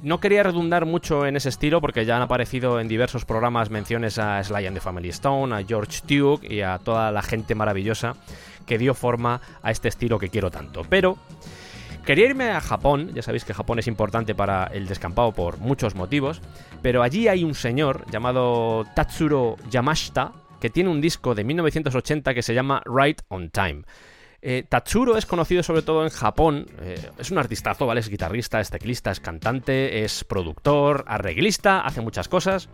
No 0.00 0.20
quería 0.20 0.44
redundar 0.44 0.86
mucho 0.86 1.26
en 1.26 1.34
ese 1.34 1.48
estilo 1.48 1.80
porque 1.80 2.04
ya 2.04 2.14
han 2.14 2.22
aparecido 2.22 2.78
en 2.78 2.86
diversos 2.86 3.24
programas 3.24 3.70
menciones 3.70 4.20
a 4.20 4.44
Sly 4.44 4.66
and 4.66 4.76
the 4.76 4.80
Family 4.80 5.08
Stone, 5.08 5.52
a 5.56 5.64
George 5.64 6.02
Duke 6.06 6.46
y 6.46 6.60
a 6.60 6.78
toda 6.78 7.10
la 7.10 7.20
gente 7.20 7.56
maravillosa 7.56 8.14
que 8.64 8.78
dio 8.78 8.94
forma 8.94 9.40
a 9.60 9.72
este 9.72 9.88
estilo 9.88 10.20
que 10.20 10.28
quiero 10.28 10.52
tanto. 10.52 10.82
Pero 10.88 11.18
Quería 12.04 12.26
irme 12.26 12.50
a 12.50 12.60
Japón, 12.60 13.12
ya 13.14 13.22
sabéis 13.22 13.44
que 13.44 13.54
Japón 13.54 13.78
es 13.78 13.86
importante 13.86 14.34
para 14.34 14.64
el 14.64 14.88
descampado 14.88 15.30
por 15.30 15.58
muchos 15.58 15.94
motivos, 15.94 16.40
pero 16.82 17.04
allí 17.04 17.28
hay 17.28 17.44
un 17.44 17.54
señor 17.54 18.04
llamado 18.10 18.84
Tatsuro 18.96 19.54
Yamashita 19.70 20.32
que 20.62 20.70
tiene 20.70 20.90
un 20.90 21.00
disco 21.00 21.34
de 21.34 21.42
1980 21.42 22.34
que 22.34 22.42
se 22.42 22.54
llama 22.54 22.84
Right 22.86 23.22
on 23.26 23.50
Time. 23.50 23.82
Eh, 24.40 24.64
Tatsuro 24.68 25.16
es 25.16 25.26
conocido 25.26 25.64
sobre 25.64 25.82
todo 25.82 26.04
en 26.04 26.10
Japón, 26.10 26.66
eh, 26.80 27.10
es 27.18 27.32
un 27.32 27.38
artistazo, 27.38 27.84
¿vale? 27.84 27.98
Es 27.98 28.08
guitarrista, 28.08 28.60
es 28.60 28.70
teclista, 28.70 29.10
es 29.10 29.18
cantante, 29.18 30.04
es 30.04 30.22
productor, 30.22 31.04
arreglista, 31.08 31.80
hace 31.80 32.00
muchas 32.00 32.28
cosas 32.28 32.68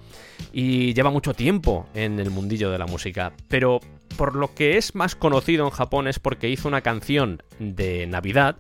y 0.53 0.93
lleva 0.93 1.11
mucho 1.11 1.33
tiempo 1.33 1.89
en 1.95 2.21
el 2.21 2.29
mundillo 2.29 2.71
de 2.71 2.77
la 2.77 2.87
música. 2.87 3.33
Pero 3.49 3.81
por 4.19 4.37
lo 4.37 4.55
que 4.55 4.77
es 4.77 4.95
más 4.95 5.17
conocido 5.17 5.65
en 5.65 5.71
Japón 5.71 6.09
es 6.09 6.19
porque 6.19 6.51
hizo 6.51 6.69
una 6.69 6.83
canción 6.83 7.43
de 7.59 8.07
Navidad 8.07 8.57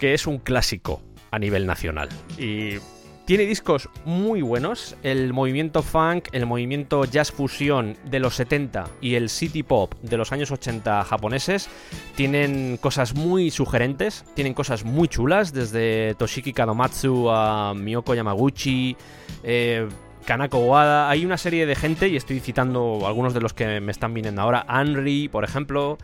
que 0.00 0.14
es 0.14 0.26
un 0.26 0.38
clásico 0.38 1.02
a 1.30 1.38
nivel 1.38 1.66
nacional. 1.66 2.08
Y 2.38 2.78
tiene 3.28 3.44
discos 3.44 3.90
muy 4.06 4.40
buenos. 4.40 4.96
El 5.02 5.34
movimiento 5.34 5.82
funk, 5.82 6.28
el 6.32 6.46
movimiento 6.46 7.04
jazz 7.04 7.30
fusión 7.30 7.94
de 8.06 8.20
los 8.20 8.36
70 8.36 8.88
y 9.02 9.16
el 9.16 9.28
city 9.28 9.62
pop 9.62 9.92
de 10.00 10.16
los 10.16 10.32
años 10.32 10.50
80 10.50 11.04
japoneses 11.04 11.68
tienen 12.16 12.78
cosas 12.78 13.14
muy 13.14 13.50
sugerentes, 13.50 14.24
tienen 14.34 14.54
cosas 14.54 14.82
muy 14.86 15.08
chulas, 15.08 15.52
desde 15.52 16.14
Toshiki 16.14 16.54
Kadomatsu 16.54 17.28
a 17.28 17.74
Miyoko 17.74 18.14
Yamaguchi. 18.14 18.96
Eh, 19.42 19.86
Kanako 20.24 20.60
Wada, 20.60 21.10
hay 21.10 21.26
una 21.26 21.36
serie 21.36 21.66
de 21.66 21.74
gente, 21.74 22.08
y 22.08 22.16
estoy 22.16 22.40
citando 22.40 23.06
algunos 23.06 23.34
de 23.34 23.42
los 23.42 23.52
que 23.52 23.80
me 23.82 23.92
están 23.92 24.14
viniendo 24.14 24.40
ahora, 24.40 24.64
Henry, 24.70 25.28
por 25.28 25.44
ejemplo, 25.44 25.98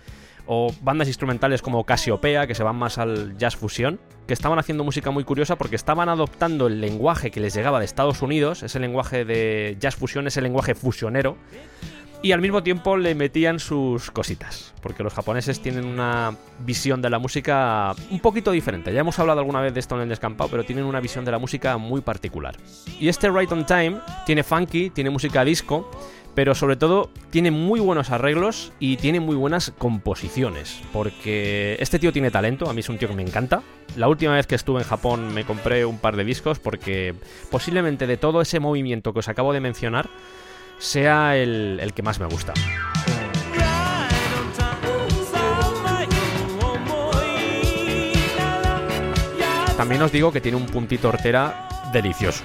o 0.47 0.73
bandas 0.83 1.09
instrumentales 1.09 1.62
como 1.62 1.85
Casiopea, 1.85 2.47
que 2.47 2.55
se 2.55 2.62
van 2.62 2.77
más 2.77 2.99
al 2.99 3.37
jazz 3.39 3.57
fusión, 3.57 4.01
que 4.27 4.35
estaban 4.35 4.59
haciendo 4.59 4.85
música 4.85 5.11
muy 5.11 5.25
curiosa 5.25 5.57
porque 5.57 5.77
estaban 5.77 6.09
adoptando 6.09 6.66
el 6.66 6.81
lenguaje 6.81 7.31
que 7.31 7.41
les 7.41 7.55
llegaba 7.55 7.79
de 7.79 7.85
Estados 7.85 8.23
Unidos, 8.23 8.62
ese 8.62 8.81
lenguaje 8.81 9.25
de 9.25 9.77
jazz 9.81 9.97
fusión, 9.97 10.27
ese 10.27 10.41
lenguaje 10.41 10.75
fusionero, 10.75 11.37
y 12.25 12.33
al 12.33 12.41
mismo 12.41 12.62
tiempo 12.62 12.97
le 12.97 13.15
metían 13.15 13.59
sus 13.59 14.11
cositas, 14.11 14.73
porque 14.81 15.03
los 15.03 15.12
japoneses 15.12 15.61
tienen 15.61 15.85
una 15.85 16.35
visión 16.61 17.03
de 17.03 17.11
la 17.11 17.19
música 17.19 17.95
un 18.11 18.19
poquito 18.19 18.51
diferente. 18.51 18.95
Ya 18.95 19.01
hemos 19.01 19.19
hablado 19.19 19.41
alguna 19.41 19.61
vez 19.61 19.75
de 19.75 19.81
esto 19.81 19.95
en 19.97 20.01
el 20.01 20.09
descampado, 20.09 20.49
pero 20.51 20.65
tienen 20.65 20.87
una 20.87 21.01
visión 21.01 21.27
de 21.27 21.33
la 21.33 21.39
música 21.39 21.77
muy 21.77 22.01
particular. 22.01 22.57
Y 22.99 23.09
este 23.09 23.29
Right 23.29 23.53
on 23.53 23.66
Time 23.66 24.01
tiene 24.25 24.43
funky, 24.43 24.89
tiene 24.89 25.11
música 25.11 25.45
disco, 25.45 25.91
pero 26.35 26.55
sobre 26.55 26.77
todo 26.77 27.11
tiene 27.31 27.51
muy 27.51 27.81
buenos 27.81 28.11
arreglos 28.11 28.73
y 28.78 28.97
tiene 28.97 29.20
muy 29.20 29.36
buenas 29.36 29.73
composiciones, 29.78 30.81
porque 30.93 31.77
este 31.81 31.98
tío 31.98 32.12
tiene 32.12 32.31
talento, 32.31 32.69
a 32.69 32.73
mí 32.73 32.81
es 32.81 32.89
un 32.89 32.98
tío 32.98 33.09
que 33.09 33.15
me 33.15 33.23
encanta. 33.23 33.62
La 33.97 34.09
última 34.09 34.35
vez 34.35 34.47
que 34.47 34.55
estuve 34.55 34.81
en 34.81 34.86
Japón 34.86 35.32
me 35.32 35.44
compré 35.44 35.85
un 35.85 35.98
par 35.98 36.16
de 36.16 36.24
discos 36.24 36.59
porque 36.59 37.15
posiblemente 37.51 38.06
de 38.06 38.16
todo 38.16 38.40
ese 38.40 38.61
movimiento 38.61 39.12
que 39.12 39.20
os 39.20 39.28
acabo 39.28 39.52
de 39.52 39.61
mencionar 39.61 40.09
sea 40.78 41.36
el, 41.36 41.78
el 41.81 41.93
que 41.93 42.02
más 42.02 42.19
me 42.19 42.27
gusta. 42.27 42.52
También 49.77 50.02
os 50.02 50.12
digo 50.12 50.32
que 50.32 50.40
tiene 50.40 50.56
un 50.56 50.66
puntito 50.66 51.09
hortera 51.09 51.69
delicioso. 51.93 52.44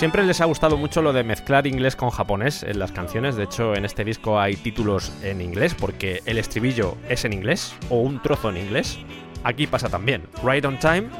Siempre 0.00 0.24
les 0.24 0.40
ha 0.40 0.46
gustado 0.46 0.78
mucho 0.78 1.02
lo 1.02 1.12
de 1.12 1.24
mezclar 1.24 1.66
inglés 1.66 1.94
con 1.94 2.08
japonés 2.08 2.62
en 2.62 2.78
las 2.78 2.90
canciones. 2.90 3.36
De 3.36 3.44
hecho, 3.44 3.74
en 3.74 3.84
este 3.84 4.02
disco 4.02 4.40
hay 4.40 4.56
títulos 4.56 5.12
en 5.22 5.42
inglés 5.42 5.74
porque 5.74 6.22
el 6.24 6.38
estribillo 6.38 6.96
es 7.10 7.26
en 7.26 7.34
inglés 7.34 7.74
o 7.90 7.96
un 7.96 8.22
trozo 8.22 8.48
en 8.48 8.56
inglés. 8.56 8.98
Aquí 9.44 9.66
pasa 9.66 9.90
también. 9.90 10.26
Right 10.42 10.64
on 10.64 10.78
time 10.78 11.10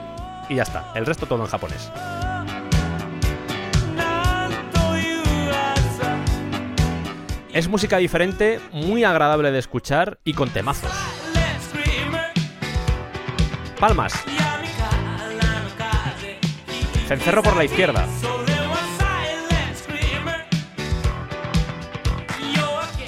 y 0.48 0.54
ya 0.54 0.62
está. 0.62 0.94
El 0.94 1.04
resto 1.04 1.26
todo 1.26 1.42
en 1.42 1.50
japonés. 1.50 1.92
Es 7.52 7.68
música 7.68 7.98
diferente, 7.98 8.60
muy 8.72 9.04
agradable 9.04 9.50
de 9.50 9.58
escuchar 9.58 10.20
y 10.24 10.32
con 10.32 10.48
temazos. 10.48 10.90
Palmas. 13.78 14.14
Cencerro 17.08 17.42
por 17.42 17.58
la 17.58 17.64
izquierda. 17.64 18.06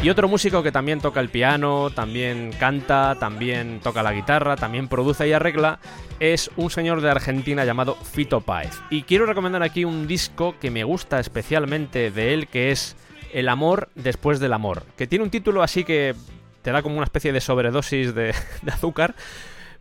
Y 0.02 0.10
otro 0.10 0.26
músico 0.26 0.64
que 0.64 0.72
también 0.72 1.00
toca 1.00 1.20
el 1.20 1.28
piano, 1.28 1.90
también 1.90 2.50
canta, 2.58 3.14
también 3.20 3.78
toca 3.78 4.02
la 4.02 4.12
guitarra, 4.12 4.56
también 4.56 4.88
produce 4.88 5.28
y 5.28 5.32
arregla, 5.32 5.78
es 6.18 6.50
un 6.56 6.70
señor 6.70 7.02
de 7.02 7.08
Argentina 7.08 7.64
llamado 7.64 7.94
Fito 7.94 8.40
Páez. 8.40 8.72
Y 8.90 9.04
quiero 9.04 9.26
recomendar 9.26 9.62
aquí 9.62 9.84
un 9.84 10.08
disco 10.08 10.56
que 10.60 10.72
me 10.72 10.82
gusta 10.82 11.20
especialmente 11.20 12.10
de 12.10 12.34
él, 12.34 12.48
que 12.48 12.72
es 12.72 12.96
El 13.32 13.48
amor 13.48 13.90
después 13.94 14.40
del 14.40 14.54
amor, 14.54 14.82
que 14.96 15.06
tiene 15.06 15.24
un 15.24 15.30
título 15.30 15.62
así 15.62 15.84
que 15.84 16.16
te 16.62 16.72
da 16.72 16.82
como 16.82 16.96
una 16.96 17.04
especie 17.04 17.32
de 17.32 17.40
sobredosis 17.40 18.12
de, 18.12 18.34
de 18.62 18.72
azúcar, 18.72 19.14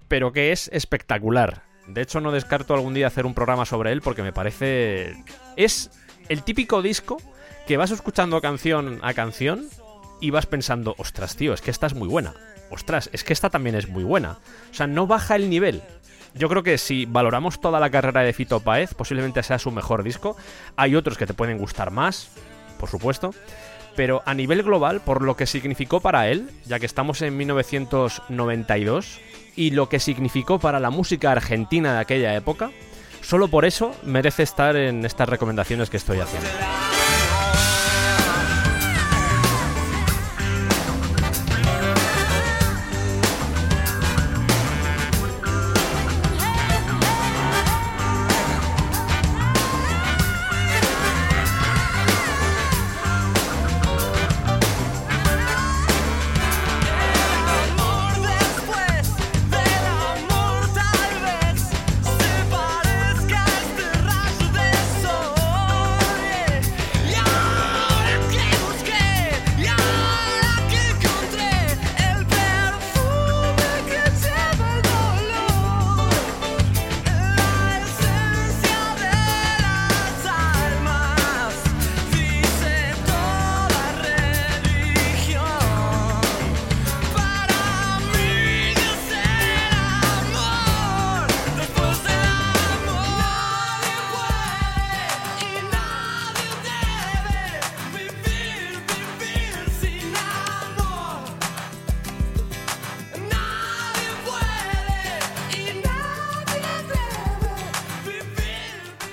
pero 0.08 0.32
que 0.32 0.52
es 0.52 0.70
espectacular. 0.72 1.64
De 1.88 2.04
hecho, 2.04 2.22
no 2.22 2.32
descarto 2.32 2.76
algún 2.76 2.94
día 2.94 3.08
hacer 3.08 3.26
un 3.26 3.34
programa 3.34 3.66
sobre 3.66 3.92
él 3.92 4.02
porque 4.02 4.22
me 4.22 4.32
parece... 4.32 5.16
Es 5.58 5.90
el 6.30 6.44
típico 6.44 6.84
disco 6.84 7.18
que 7.66 7.78
vas 7.78 7.90
escuchando 7.90 8.40
canción 8.40 9.00
a 9.02 9.16
canción 9.16 9.68
y 10.22 10.30
vas 10.30 10.46
pensando, 10.46 10.96
ostras, 10.98 11.36
tío, 11.36 11.54
es 11.54 11.62
que 11.62 11.72
esta 11.72 11.88
es 11.88 11.96
muy 11.96 12.08
buena. 12.08 12.34
Ostras, 12.70 13.10
es 13.12 13.26
que 13.26 13.34
esta 13.34 13.50
también 13.50 13.76
es 13.76 13.90
muy 13.90 14.04
buena. 14.04 14.38
O 14.72 14.74
sea, 14.74 14.88
no 14.88 15.08
baja 15.08 15.36
el 15.36 15.50
nivel. 15.50 15.82
Yo 16.34 16.48
creo 16.48 16.64
que 16.64 16.78
si 16.78 17.06
valoramos 17.06 17.60
toda 17.60 17.82
la 17.82 17.90
carrera 17.90 18.22
de 18.22 18.32
Fito 18.32 18.62
Páez, 18.62 18.94
posiblemente 18.94 19.44
sea 19.44 19.60
su 19.60 19.72
mejor 19.72 20.04
disco. 20.04 20.38
Hay 20.78 20.96
otros 20.96 21.18
que 21.18 21.26
te 21.26 21.34
pueden 21.34 21.58
gustar 21.58 21.92
más, 21.92 22.30
por 22.80 22.90
supuesto. 22.90 23.34
Pero 23.96 24.22
a 24.26 24.34
nivel 24.34 24.64
global, 24.64 25.02
por 25.02 25.22
lo 25.22 25.36
que 25.36 25.46
significó 25.46 26.00
para 26.00 26.30
él, 26.30 26.50
ya 26.66 26.80
que 26.80 26.86
estamos 26.86 27.22
en 27.22 27.36
1992, 27.36 29.20
y 29.58 29.72
lo 29.72 29.90
que 29.90 30.00
significó 30.00 30.60
para 30.60 30.80
la 30.80 30.92
música 30.92 31.34
argentina 31.34 31.96
de 31.96 32.00
aquella 32.00 32.34
época, 32.36 32.72
solo 33.22 33.50
por 33.50 33.66
eso 33.66 33.94
merece 34.04 34.44
estar 34.44 34.78
en 34.78 35.06
estas 35.06 35.28
recomendaciones 35.28 35.90
que 35.90 35.98
estoy 35.98 36.20
haciendo. 36.20 36.48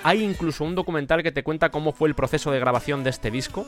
Hay 0.08 0.24
incluso 0.24 0.64
un 0.64 0.74
documental 0.74 1.22
que 1.22 1.32
te 1.32 1.42
cuenta 1.42 1.68
cómo 1.68 1.92
fue 1.92 2.08
el 2.08 2.14
proceso 2.14 2.50
de 2.50 2.58
grabación 2.58 3.04
de 3.04 3.10
este 3.10 3.30
disco, 3.30 3.66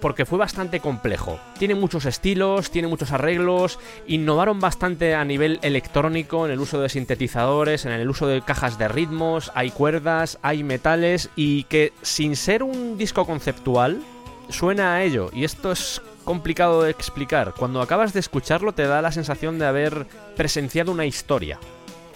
porque 0.00 0.24
fue 0.24 0.38
bastante 0.38 0.80
complejo. 0.80 1.38
Tiene 1.58 1.74
muchos 1.74 2.06
estilos, 2.06 2.70
tiene 2.70 2.88
muchos 2.88 3.12
arreglos, 3.12 3.78
innovaron 4.06 4.60
bastante 4.60 5.14
a 5.14 5.26
nivel 5.26 5.58
electrónico 5.60 6.46
en 6.46 6.52
el 6.52 6.60
uso 6.60 6.80
de 6.80 6.88
sintetizadores, 6.88 7.84
en 7.84 7.92
el 7.92 8.08
uso 8.08 8.26
de 8.26 8.40
cajas 8.40 8.78
de 8.78 8.88
ritmos, 8.88 9.52
hay 9.54 9.72
cuerdas, 9.72 10.38
hay 10.40 10.64
metales 10.64 11.28
y 11.36 11.64
que 11.64 11.92
sin 12.00 12.34
ser 12.34 12.62
un 12.62 12.96
disco 12.96 13.26
conceptual, 13.26 14.00
suena 14.48 14.94
a 14.94 15.02
ello. 15.02 15.28
Y 15.34 15.44
esto 15.44 15.70
es 15.70 16.00
complicado 16.24 16.84
de 16.84 16.92
explicar. 16.92 17.52
Cuando 17.52 17.82
acabas 17.82 18.14
de 18.14 18.20
escucharlo 18.20 18.72
te 18.72 18.86
da 18.86 19.02
la 19.02 19.12
sensación 19.12 19.58
de 19.58 19.66
haber 19.66 20.06
presenciado 20.34 20.92
una 20.92 21.04
historia. 21.04 21.58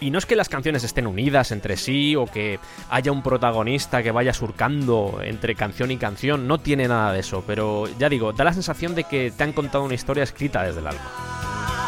Y 0.00 0.10
no 0.10 0.18
es 0.18 0.26
que 0.26 0.36
las 0.36 0.48
canciones 0.48 0.84
estén 0.84 1.06
unidas 1.06 1.50
entre 1.50 1.76
sí 1.76 2.14
o 2.14 2.26
que 2.26 2.60
haya 2.90 3.10
un 3.10 3.22
protagonista 3.22 4.02
que 4.02 4.12
vaya 4.12 4.32
surcando 4.32 5.20
entre 5.22 5.54
canción 5.54 5.90
y 5.90 5.96
canción, 5.96 6.46
no 6.46 6.58
tiene 6.58 6.86
nada 6.86 7.12
de 7.12 7.20
eso, 7.20 7.42
pero 7.46 7.88
ya 7.98 8.08
digo, 8.08 8.32
da 8.32 8.44
la 8.44 8.52
sensación 8.52 8.94
de 8.94 9.04
que 9.04 9.32
te 9.36 9.44
han 9.44 9.52
contado 9.52 9.84
una 9.84 9.94
historia 9.94 10.22
escrita 10.22 10.62
desde 10.62 10.80
el 10.80 10.86
alma. 10.86 11.87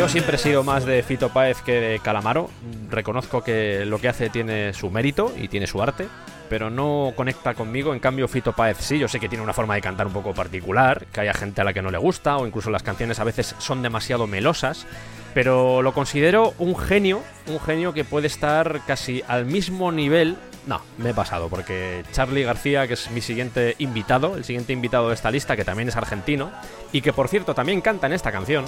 Yo 0.00 0.08
siempre 0.08 0.36
he 0.36 0.38
sido 0.38 0.64
más 0.64 0.86
de 0.86 1.02
Fito 1.02 1.28
Páez 1.28 1.60
que 1.60 1.78
de 1.78 1.98
Calamaro. 1.98 2.48
Reconozco 2.88 3.44
que 3.44 3.84
lo 3.84 3.98
que 3.98 4.08
hace 4.08 4.30
tiene 4.30 4.72
su 4.72 4.88
mérito 4.88 5.30
y 5.36 5.48
tiene 5.48 5.66
su 5.66 5.82
arte, 5.82 6.08
pero 6.48 6.70
no 6.70 7.12
conecta 7.14 7.52
conmigo. 7.52 7.92
En 7.92 8.00
cambio, 8.00 8.26
Fito 8.26 8.54
Páez 8.54 8.78
sí, 8.80 8.98
yo 8.98 9.08
sé 9.08 9.20
que 9.20 9.28
tiene 9.28 9.44
una 9.44 9.52
forma 9.52 9.74
de 9.74 9.82
cantar 9.82 10.06
un 10.06 10.14
poco 10.14 10.32
particular, 10.32 11.04
que 11.12 11.20
haya 11.20 11.34
gente 11.34 11.60
a 11.60 11.64
la 11.64 11.74
que 11.74 11.82
no 11.82 11.90
le 11.90 11.98
gusta, 11.98 12.38
o 12.38 12.46
incluso 12.46 12.70
las 12.70 12.82
canciones 12.82 13.20
a 13.20 13.24
veces 13.24 13.54
son 13.58 13.82
demasiado 13.82 14.26
melosas. 14.26 14.86
Pero 15.34 15.82
lo 15.82 15.92
considero 15.92 16.54
un 16.58 16.78
genio, 16.78 17.22
un 17.46 17.60
genio 17.60 17.92
que 17.92 18.04
puede 18.04 18.26
estar 18.26 18.80
casi 18.86 19.22
al 19.28 19.44
mismo 19.44 19.92
nivel. 19.92 20.38
No, 20.66 20.80
me 20.96 21.10
he 21.10 21.14
pasado, 21.14 21.50
porque 21.50 22.04
Charlie 22.12 22.44
García, 22.44 22.86
que 22.86 22.94
es 22.94 23.10
mi 23.10 23.20
siguiente 23.20 23.74
invitado, 23.76 24.34
el 24.34 24.44
siguiente 24.44 24.72
invitado 24.72 25.08
de 25.08 25.14
esta 25.14 25.30
lista, 25.30 25.56
que 25.56 25.64
también 25.66 25.90
es 25.90 25.96
argentino, 25.96 26.50
y 26.90 27.02
que 27.02 27.12
por 27.12 27.28
cierto 27.28 27.54
también 27.54 27.82
canta 27.82 28.06
en 28.06 28.14
esta 28.14 28.32
canción. 28.32 28.64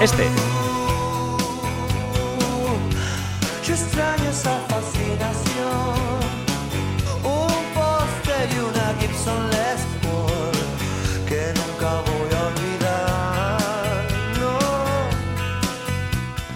Este. 0.00 0.28
Extraño 3.98 4.30
esa 4.30 4.58
fascinación. 4.68 5.94
Un 7.24 7.64
póster 7.74 8.48
y 8.54 8.58
una 8.58 8.94
Gibson 9.00 9.50
Les 9.50 9.80
que 11.28 11.52
nunca 11.54 12.17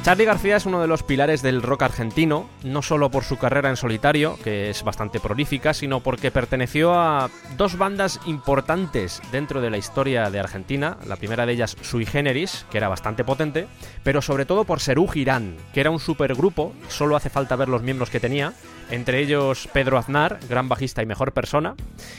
Charlie 0.03 0.25
García 0.25 0.57
es 0.57 0.67
uno 0.67 0.81
de 0.81 0.89
los 0.89 1.05
pilares 1.05 1.43
del 1.43 1.63
rock 1.63 1.83
argentino, 1.83 2.51
no 2.65 2.83
solo 2.83 3.09
por 3.09 3.23
su 3.23 3.39
carrera 3.39 3.71
en 3.71 3.77
solitario, 3.77 4.37
que 4.43 4.69
es 4.69 4.83
bastante 4.83 5.21
prolífica, 5.21 5.73
sino 5.75 6.01
porque 6.01 6.33
perteneció 6.33 6.93
a 6.93 7.31
dos 7.57 7.79
bandas 7.79 8.19
importantes 8.27 9.23
dentro 9.31 9.61
de 9.61 9.71
la 9.71 9.79
historia 9.79 10.29
de 10.29 10.41
Argentina. 10.41 10.97
La 11.07 11.15
primera 11.15 11.47
de 11.47 11.53
ellas, 11.53 11.77
Sui 11.83 12.05
Generis, 12.05 12.67
que 12.69 12.79
era 12.79 12.89
bastante 12.89 13.23
potente, 13.23 13.69
pero 14.03 14.23
sobre 14.23 14.45
todo 14.45 14.65
por 14.65 14.81
Serú 14.81 15.07
Girán, 15.07 15.57
que 15.73 15.81
era 15.81 15.93
un 15.93 16.01
supergrupo, 16.01 16.73
solo 16.89 17.15
hace 17.15 17.31
falta 17.31 17.55
ver 17.55 17.69
los 17.69 17.83
miembros 17.83 18.11
que 18.11 18.19
tenía, 18.19 18.55
entre 18.93 19.21
ellos 19.21 19.69
Pedro 19.73 19.99
Aznar, 19.99 20.39
gran 20.49 20.69
bajista 20.69 21.03
y 21.03 21.07
mejor 21.07 21.33
persona, 21.33 21.75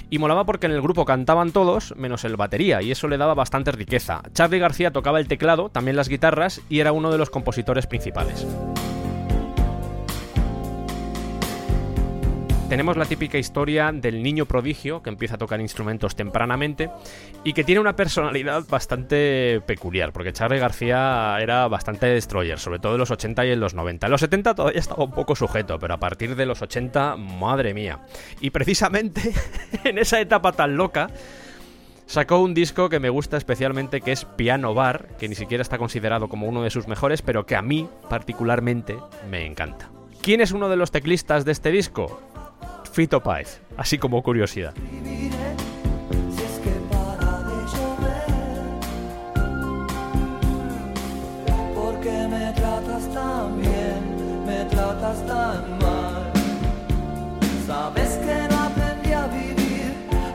y 0.10 0.18
molaba 0.18 0.46
porque 0.46 0.66
en 0.66 0.74
el 0.74 0.82
grupo 0.82 1.06
cantaban 1.06 1.52
todos, 1.52 1.96
menos 1.96 2.26
el 2.26 2.36
batería, 2.36 2.82
y 2.82 2.92
eso 2.92 3.08
le 3.08 3.18
daba 3.18 3.36
bastante 3.36 3.72
riqueza. 3.72 4.24
Charlie 4.34 4.60
García 4.60 4.92
tocaba 4.92 5.20
el 5.20 5.28
teclado, 5.28 5.70
también 5.70 5.96
las 5.96 6.10
guitarras, 6.10 6.62
y 6.70 6.80
era 6.80 6.92
uno 6.92 7.12
de 7.12 7.20
los 7.20 7.30
compositores 7.30 7.86
principales. 7.86 8.46
Tenemos 12.74 12.98
la 12.98 13.06
típica 13.06 13.38
historia 13.38 13.92
del 13.94 14.24
niño 14.24 14.48
prodigio 14.48 15.04
que 15.04 15.12
empieza 15.12 15.36
a 15.36 15.38
tocar 15.38 15.62
instrumentos 15.62 16.16
tempranamente 16.16 16.90
y 17.44 17.54
que 17.54 17.64
tiene 17.64 17.80
una 17.80 17.96
personalidad 17.96 18.64
bastante 18.68 19.62
peculiar, 19.68 20.12
porque 20.12 20.34
Charlie 20.34 20.58
García 20.58 21.38
era 21.40 21.68
bastante 21.68 22.08
destroyer, 22.08 22.58
sobre 22.58 22.80
todo 22.80 22.94
en 22.94 22.98
los 22.98 23.12
80 23.12 23.46
y 23.46 23.52
en 23.52 23.60
los 23.60 23.76
90. 23.76 24.08
En 24.08 24.12
los 24.12 24.22
70 24.22 24.56
todavía 24.56 24.80
estaba 24.80 25.04
un 25.04 25.12
poco 25.12 25.36
sujeto, 25.36 25.78
pero 25.78 25.94
a 25.94 26.00
partir 26.00 26.36
de 26.36 26.48
los 26.48 26.64
80, 26.64 27.16
madre 27.16 27.76
mía. 27.76 28.00
Y 28.42 28.50
precisamente 28.50 29.22
en 29.84 30.00
esa 30.00 30.20
etapa 30.20 30.54
tan 30.54 30.76
loca, 30.76 31.12
sacó 32.08 32.40
un 32.40 32.56
disco 32.56 32.90
que 32.90 33.00
me 33.00 33.12
gusta 33.12 33.38
especialmente, 33.38 34.02
que 34.02 34.14
es 34.14 34.26
Piano 34.26 34.74
Bar, 34.74 35.10
que 35.20 35.30
ni 35.30 35.36
siquiera 35.36 35.62
está 35.62 35.78
considerado 35.78 36.28
como 36.28 36.48
uno 36.48 36.64
de 36.64 36.72
sus 36.72 36.88
mejores, 36.88 37.22
pero 37.22 37.46
que 37.46 37.56
a 37.56 37.62
mí 37.62 37.88
particularmente 38.10 38.98
me 39.30 39.46
encanta. 39.46 39.92
¿Quién 40.24 40.42
es 40.42 40.54
uno 40.54 40.70
de 40.70 40.78
los 40.78 40.90
teclistas 40.90 41.46
de 41.46 41.52
este 41.52 41.70
disco? 41.70 42.33
Fito 42.94 43.24
Páez, 43.24 43.60
así 43.76 43.98
como 43.98 44.22
curiosidad. 44.22 44.72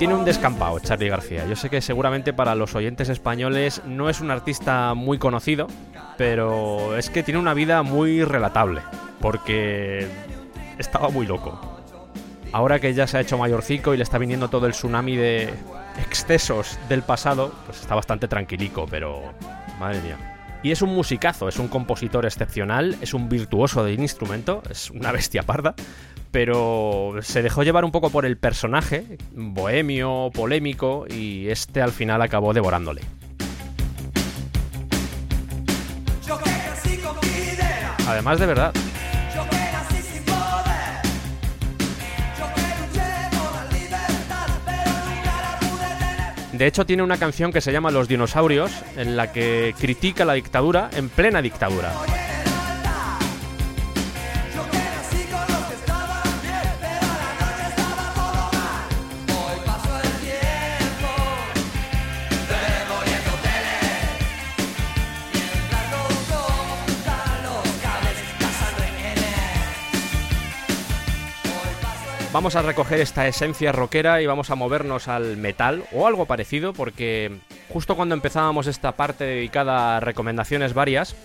Tiene 0.01 0.14
un 0.14 0.24
descampado 0.24 0.80
Charlie 0.80 1.09
García. 1.09 1.47
Yo 1.47 1.55
sé 1.55 1.70
que 1.70 1.80
seguramente 1.80 2.32
para 2.32 2.56
los 2.56 2.74
oyentes 2.74 3.09
españoles 3.09 3.82
no 3.86 4.10
es 4.10 4.20
un 4.20 4.32
artista 4.32 4.94
muy 4.94 5.18
conocido, 5.18 5.68
pero 6.16 6.97
es 6.97 7.09
que 7.09 7.22
tiene 7.22 7.39
una 7.39 7.55
vida 7.55 7.85
muy 7.85 8.24
relatable, 8.24 8.80
porque 9.20 10.09
estaba 10.76 11.09
muy 11.10 11.24
loco. 11.24 11.77
Ahora 12.52 12.80
que 12.80 12.94
ya 12.94 13.06
se 13.06 13.18
ha 13.18 13.20
hecho 13.20 13.36
mayorcico 13.36 13.92
y 13.92 13.98
le 13.98 14.02
está 14.02 14.18
viniendo 14.18 14.48
todo 14.48 14.66
el 14.66 14.72
tsunami 14.72 15.16
de 15.16 15.52
excesos 16.00 16.78
del 16.88 17.02
pasado, 17.02 17.52
pues 17.66 17.80
está 17.80 17.94
bastante 17.94 18.26
tranquilico, 18.26 18.86
pero 18.88 19.34
madre 19.78 20.00
mía. 20.00 20.16
Y 20.62 20.72
es 20.72 20.82
un 20.82 20.94
musicazo, 20.94 21.48
es 21.48 21.58
un 21.58 21.68
compositor 21.68 22.24
excepcional, 22.24 22.96
es 23.00 23.14
un 23.14 23.28
virtuoso 23.28 23.84
de 23.84 23.92
instrumento, 23.92 24.62
es 24.68 24.90
una 24.90 25.12
bestia 25.12 25.42
parda, 25.42 25.74
pero 26.32 27.14
se 27.20 27.42
dejó 27.42 27.62
llevar 27.62 27.84
un 27.84 27.92
poco 27.92 28.10
por 28.10 28.24
el 28.24 28.36
personaje, 28.38 29.18
bohemio, 29.32 30.30
polémico, 30.34 31.06
y 31.08 31.48
este 31.48 31.80
al 31.80 31.92
final 31.92 32.22
acabó 32.22 32.54
devorándole. 32.54 33.02
Además 38.08 38.40
de 38.40 38.46
verdad, 38.46 38.72
de 46.59 46.66
hecho 46.66 46.85
tiene 46.85 47.05
una 47.05 47.18
canción 47.18 47.52
que 47.52 47.60
se 47.60 47.72
llama 47.72 47.93
Los 47.93 48.09
dinosaurios, 48.09 48.72
en 48.97 49.16
la 49.16 49.32
que 49.32 49.74
critica 49.78 50.24
la 50.24 50.35
dictadura 50.35 50.90
en 50.97 51.09
plena 51.09 51.40
dictadura. 51.40 51.93
Vamos 72.39 72.55
a 72.55 72.62
recoger 72.62 73.01
esta 73.01 73.27
esencia 73.27 73.73
rockera 73.73 74.23
y 74.23 74.27
vamos 74.27 74.51
a 74.51 74.55
movernos 74.55 75.09
al 75.09 75.36
metal 75.36 75.82
o 75.90 76.06
algo 76.06 76.27
parecido 76.27 76.73
porque 76.73 77.40
justo 77.69 77.97
cuando 77.97 78.15
empezábamos 78.15 78.69
esta 78.69 78.93
parte 78.93 79.24
dedicada 79.24 79.97
a 79.97 80.01
recomendaciones 80.01 80.73
varias, 80.73 81.16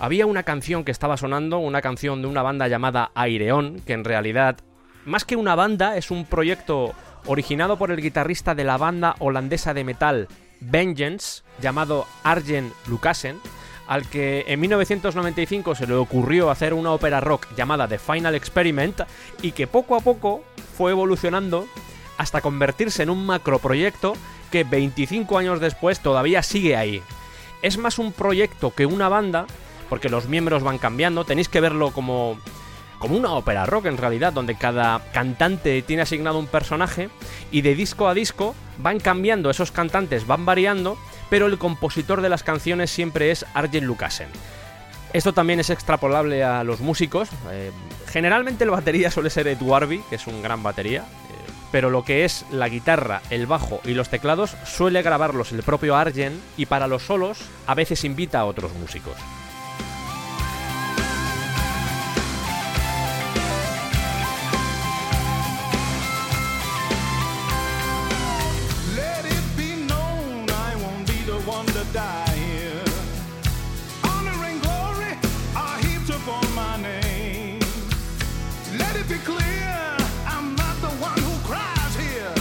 había 0.00 0.26
una 0.26 0.42
canción 0.42 0.82
que 0.82 0.90
estaba 0.90 1.16
sonando, 1.16 1.60
una 1.60 1.82
canción 1.82 2.20
de 2.20 2.26
una 2.26 2.42
banda 2.42 2.66
llamada 2.66 3.12
Aireon, 3.14 3.78
que 3.86 3.92
en 3.92 4.02
realidad, 4.02 4.56
más 5.04 5.24
que 5.24 5.36
una 5.36 5.54
banda, 5.54 5.96
es 5.96 6.10
un 6.10 6.24
proyecto 6.24 6.94
originado 7.26 7.78
por 7.78 7.92
el 7.92 8.02
guitarrista 8.02 8.56
de 8.56 8.64
la 8.64 8.76
banda 8.76 9.14
holandesa 9.20 9.72
de 9.72 9.84
metal 9.84 10.26
Vengeance, 10.58 11.44
llamado 11.62 12.08
Arjen 12.24 12.72
Lucassen, 12.88 13.38
al 13.86 14.08
que 14.08 14.44
en 14.48 14.60
1995 14.60 15.74
se 15.74 15.86
le 15.86 15.94
ocurrió 15.94 16.50
hacer 16.50 16.74
una 16.74 16.92
ópera 16.92 17.20
rock 17.20 17.46
llamada 17.56 17.88
The 17.88 17.98
Final 17.98 18.34
Experiment 18.34 19.02
y 19.42 19.52
que 19.52 19.66
poco 19.66 19.96
a 19.96 20.00
poco 20.00 20.42
fue 20.76 20.90
evolucionando 20.90 21.66
hasta 22.18 22.40
convertirse 22.40 23.02
en 23.02 23.10
un 23.10 23.26
macroproyecto 23.26 24.14
que 24.50 24.64
25 24.64 25.38
años 25.38 25.60
después 25.60 26.00
todavía 26.00 26.42
sigue 26.42 26.76
ahí. 26.76 27.02
Es 27.62 27.78
más 27.78 27.98
un 27.98 28.12
proyecto 28.12 28.74
que 28.74 28.86
una 28.86 29.08
banda, 29.08 29.46
porque 29.88 30.08
los 30.08 30.26
miembros 30.26 30.62
van 30.62 30.78
cambiando, 30.78 31.24
tenéis 31.24 31.48
que 31.48 31.60
verlo 31.60 31.90
como 31.90 32.38
como 32.98 33.16
una 33.16 33.32
ópera 33.32 33.66
rock 33.66 33.86
en 33.86 33.96
realidad, 33.96 34.32
donde 34.32 34.56
cada 34.56 35.00
cantante 35.12 35.82
tiene 35.82 36.02
asignado 36.02 36.38
un 36.38 36.46
personaje 36.46 37.08
y 37.50 37.62
de 37.62 37.74
disco 37.74 38.08
a 38.08 38.14
disco 38.14 38.54
van 38.78 39.00
cambiando, 39.00 39.50
esos 39.50 39.72
cantantes 39.72 40.26
van 40.26 40.44
variando, 40.44 40.98
pero 41.30 41.46
el 41.46 41.58
compositor 41.58 42.20
de 42.20 42.28
las 42.28 42.42
canciones 42.42 42.90
siempre 42.90 43.30
es 43.30 43.44
Arjen 43.54 43.84
Lucassen. 43.84 44.28
Esto 45.12 45.32
también 45.32 45.60
es 45.60 45.70
extrapolable 45.70 46.44
a 46.44 46.64
los 46.64 46.80
músicos. 46.80 47.28
eh, 47.50 47.70
generalmente 48.08 48.66
la 48.66 48.72
batería 48.72 49.10
suele 49.10 49.30
ser 49.30 49.46
Ed 49.48 49.62
Warby, 49.62 50.02
que 50.10 50.16
es 50.16 50.26
un 50.26 50.42
gran 50.42 50.62
batería, 50.62 51.00
eh, 51.00 51.52
pero 51.72 51.90
lo 51.90 52.04
que 52.04 52.24
es 52.24 52.44
la 52.50 52.68
guitarra, 52.68 53.22
el 53.30 53.46
bajo 53.46 53.80
y 53.84 53.94
los 53.94 54.08
teclados 54.08 54.56
suele 54.64 55.02
grabarlos 55.02 55.52
el 55.52 55.62
propio 55.62 55.96
Arjen 55.96 56.40
y 56.56 56.66
para 56.66 56.86
los 56.86 57.02
solos 57.02 57.38
a 57.66 57.74
veces 57.74 58.04
invita 58.04 58.40
a 58.40 58.44
otros 58.44 58.72
músicos. 58.74 59.16
Die 71.92 72.30
here. 72.34 72.84
Honor 74.04 74.44
and 74.44 74.60
glory 74.62 75.12
are 75.54 75.78
heaped 75.78 76.10
upon 76.10 76.44
my 76.54 76.76
name. 76.80 77.60
Let 78.78 78.96
it 78.96 79.08
be 79.08 79.18
clear 79.18 79.96
I'm 80.26 80.54
not 80.56 80.76
the 80.80 80.92
one 81.08 81.18
who 81.18 81.34
cries 81.46 81.94
here. 81.96 82.34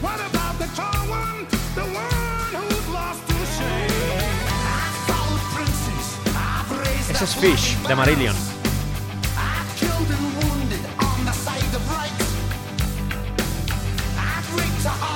What 0.00 0.20
about 0.30 0.58
the 0.58 0.68
tall 0.74 1.02
one? 1.08 1.46
The 1.74 1.86
one 2.06 2.52
who's 2.60 2.88
lost 2.88 3.26
to 3.28 3.38
shame. 3.56 4.48
I 4.78 4.86
followed 5.08 5.44
princes. 5.54 6.06
I've 6.36 6.70
raised 6.84 7.10
Ese 7.10 7.22
es 7.22 7.34
up 7.34 7.40
Fish, 7.42 7.76
de 7.88 7.94
Marillion. 7.94 8.36
I've 9.36 9.70
killed 9.76 10.10
and 10.16 10.26
wounded 10.38 10.84
on 10.98 11.24
the 11.24 11.32
side 11.32 11.74
of 11.78 11.84
right. 11.90 12.18
I've 14.18 14.48
reaped 14.56 14.86
a 14.86 15.13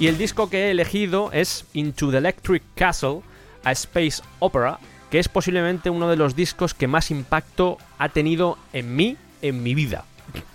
Y 0.00 0.06
el 0.06 0.16
disco 0.16 0.48
que 0.48 0.66
he 0.66 0.70
elegido 0.70 1.32
es 1.32 1.64
Into 1.72 2.12
the 2.12 2.18
Electric 2.18 2.62
Castle, 2.76 3.22
a 3.64 3.72
Space 3.72 4.22
Opera, 4.38 4.78
que 5.10 5.18
es 5.18 5.28
posiblemente 5.28 5.90
uno 5.90 6.08
de 6.08 6.16
los 6.16 6.36
discos 6.36 6.72
que 6.72 6.86
más 6.86 7.10
impacto 7.10 7.78
ha 7.98 8.08
tenido 8.08 8.58
en 8.72 8.94
mí, 8.94 9.16
en 9.42 9.64
mi 9.64 9.74
vida. 9.74 10.04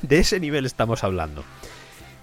De 0.01 0.19
ese 0.19 0.39
nivel 0.39 0.65
estamos 0.65 1.03
hablando. 1.03 1.43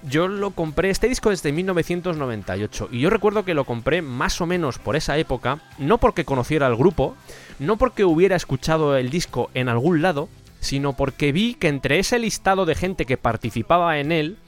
Yo 0.03 0.29
lo 0.29 0.53
compré, 0.53 0.89
este 0.89 1.09
disco 1.09 1.29
desde 1.29 1.53
1998, 1.53 2.89
y 2.91 3.01
yo 3.01 3.11
recuerdo 3.11 3.45
que 3.45 3.53
lo 3.53 3.67
compré 3.67 4.01
más 4.01 4.41
o 4.41 4.47
menos 4.47 4.79
por 4.79 4.97
esa 4.97 5.19
época, 5.19 5.61
no 5.77 5.99
porque 5.99 6.25
conociera 6.25 6.69
al 6.69 6.77
grupo, 6.77 7.17
no 7.59 7.77
porque 7.77 8.07
hubiera 8.07 8.35
escuchado 8.35 8.97
el 8.97 9.11
disco 9.11 9.51
en 9.53 9.69
algún 9.69 10.01
lado, 10.01 10.31
sino 10.61 10.95
porque 10.95 11.33
vi 11.33 11.53
que 11.53 11.69
entre 11.69 11.99
ese 11.99 12.19
listado 12.19 12.65
de 12.65 12.77
gente 12.77 13.05
que 13.05 13.19
participaba 13.19 13.99
en 13.99 14.11
él, 14.11 14.39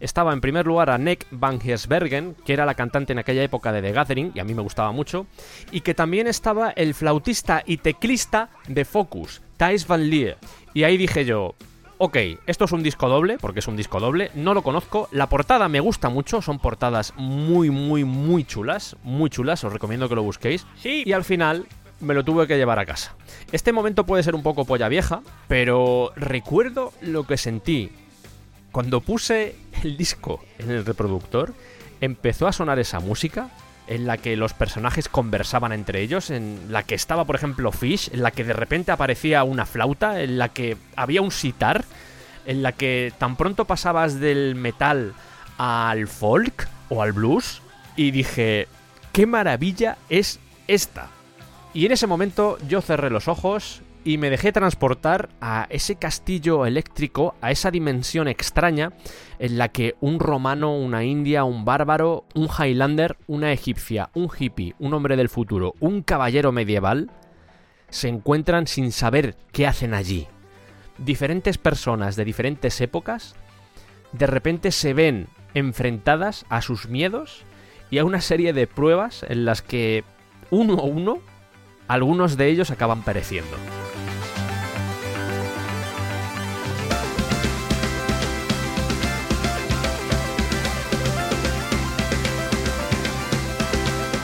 estaba 0.00 0.32
en 0.32 0.40
primer 0.40 0.66
lugar 0.66 0.90
a 0.90 0.98
Nick 0.98 1.26
Van 1.30 1.60
Heersbergen, 1.62 2.34
que 2.44 2.52
era 2.52 2.66
la 2.66 2.74
cantante 2.74 3.12
en 3.12 3.18
aquella 3.18 3.42
época 3.42 3.72
de 3.72 3.82
The 3.82 3.92
Gathering, 3.92 4.32
y 4.34 4.40
a 4.40 4.44
mí 4.44 4.54
me 4.54 4.62
gustaba 4.62 4.92
mucho, 4.92 5.26
y 5.70 5.82
que 5.82 5.94
también 5.94 6.26
estaba 6.26 6.70
el 6.70 6.94
flautista 6.94 7.62
y 7.64 7.76
teclista 7.76 8.48
de 8.66 8.84
Focus, 8.84 9.42
Thijs 9.56 9.86
van 9.86 10.10
Leer. 10.10 10.38
Y 10.74 10.84
ahí 10.84 10.96
dije 10.96 11.24
yo, 11.24 11.54
ok, 11.98 12.16
esto 12.46 12.64
es 12.64 12.72
un 12.72 12.82
disco 12.82 13.08
doble, 13.08 13.36
porque 13.38 13.58
es 13.58 13.68
un 13.68 13.76
disco 13.76 14.00
doble, 14.00 14.30
no 14.34 14.54
lo 14.54 14.62
conozco, 14.62 15.08
la 15.12 15.28
portada 15.28 15.68
me 15.68 15.80
gusta 15.80 16.08
mucho, 16.08 16.40
son 16.40 16.58
portadas 16.58 17.12
muy, 17.16 17.70
muy, 17.70 18.04
muy 18.04 18.44
chulas, 18.44 18.96
muy 19.02 19.28
chulas, 19.28 19.62
os 19.64 19.72
recomiendo 19.72 20.08
que 20.08 20.14
lo 20.14 20.22
busquéis. 20.22 20.66
Sí. 20.76 21.02
Y 21.04 21.12
al 21.12 21.24
final 21.24 21.66
me 22.00 22.14
lo 22.14 22.24
tuve 22.24 22.46
que 22.46 22.56
llevar 22.56 22.78
a 22.78 22.86
casa. 22.86 23.14
Este 23.52 23.72
momento 23.72 24.06
puede 24.06 24.22
ser 24.22 24.34
un 24.34 24.42
poco 24.42 24.64
polla 24.64 24.88
vieja, 24.88 25.20
pero 25.46 26.12
recuerdo 26.16 26.92
lo 27.02 27.26
que 27.26 27.36
sentí 27.36 27.90
cuando 28.72 29.00
puse 29.00 29.56
el 29.82 29.96
disco 29.96 30.44
en 30.58 30.70
el 30.70 30.84
reproductor, 30.84 31.54
empezó 32.00 32.46
a 32.46 32.52
sonar 32.52 32.78
esa 32.78 33.00
música 33.00 33.50
en 33.86 34.06
la 34.06 34.16
que 34.18 34.36
los 34.36 34.54
personajes 34.54 35.08
conversaban 35.08 35.72
entre 35.72 36.00
ellos, 36.00 36.30
en 36.30 36.72
la 36.72 36.84
que 36.84 36.94
estaba, 36.94 37.24
por 37.24 37.34
ejemplo, 37.34 37.72
Fish, 37.72 38.10
en 38.12 38.22
la 38.22 38.30
que 38.30 38.44
de 38.44 38.52
repente 38.52 38.92
aparecía 38.92 39.42
una 39.42 39.66
flauta, 39.66 40.20
en 40.22 40.38
la 40.38 40.50
que 40.50 40.76
había 40.94 41.22
un 41.22 41.32
sitar, 41.32 41.84
en 42.46 42.62
la 42.62 42.72
que 42.72 43.12
tan 43.18 43.36
pronto 43.36 43.64
pasabas 43.64 44.20
del 44.20 44.54
metal 44.54 45.12
al 45.58 46.06
folk 46.06 46.68
o 46.88 47.02
al 47.02 47.12
blues, 47.12 47.62
y 47.96 48.12
dije, 48.12 48.68
qué 49.12 49.26
maravilla 49.26 49.98
es 50.08 50.38
esta. 50.68 51.08
Y 51.74 51.86
en 51.86 51.92
ese 51.92 52.06
momento 52.06 52.58
yo 52.68 52.80
cerré 52.80 53.10
los 53.10 53.26
ojos 53.26 53.82
y 54.04 54.18
me 54.18 54.30
dejé 54.30 54.52
transportar 54.52 55.28
a 55.40 55.66
ese 55.70 55.96
castillo 55.96 56.64
eléctrico, 56.64 57.34
a 57.40 57.50
esa 57.50 57.70
dimensión 57.70 58.28
extraña 58.28 58.92
en 59.38 59.58
la 59.58 59.68
que 59.68 59.94
un 60.00 60.20
romano, 60.20 60.74
una 60.74 61.04
india, 61.04 61.44
un 61.44 61.64
bárbaro, 61.64 62.24
un 62.34 62.48
highlander, 62.48 63.16
una 63.26 63.52
egipcia, 63.52 64.10
un 64.14 64.30
hippie, 64.36 64.74
un 64.78 64.94
hombre 64.94 65.16
del 65.16 65.28
futuro, 65.28 65.74
un 65.80 66.02
caballero 66.02 66.52
medieval 66.52 67.10
se 67.90 68.08
encuentran 68.08 68.66
sin 68.66 68.92
saber 68.92 69.36
qué 69.52 69.66
hacen 69.66 69.94
allí. 69.94 70.28
Diferentes 70.98 71.58
personas 71.58 72.16
de 72.16 72.24
diferentes 72.24 72.80
épocas 72.80 73.34
de 74.12 74.26
repente 74.26 74.70
se 74.70 74.94
ven 74.94 75.28
enfrentadas 75.54 76.46
a 76.48 76.62
sus 76.62 76.88
miedos 76.88 77.44
y 77.90 77.98
a 77.98 78.04
una 78.04 78.20
serie 78.20 78.52
de 78.52 78.66
pruebas 78.66 79.24
en 79.28 79.44
las 79.44 79.62
que 79.62 80.04
uno 80.50 80.74
a 80.74 80.82
uno 80.82 81.18
algunos 81.88 82.36
de 82.36 82.46
ellos 82.46 82.70
acaban 82.70 83.02
pereciendo. 83.02 83.56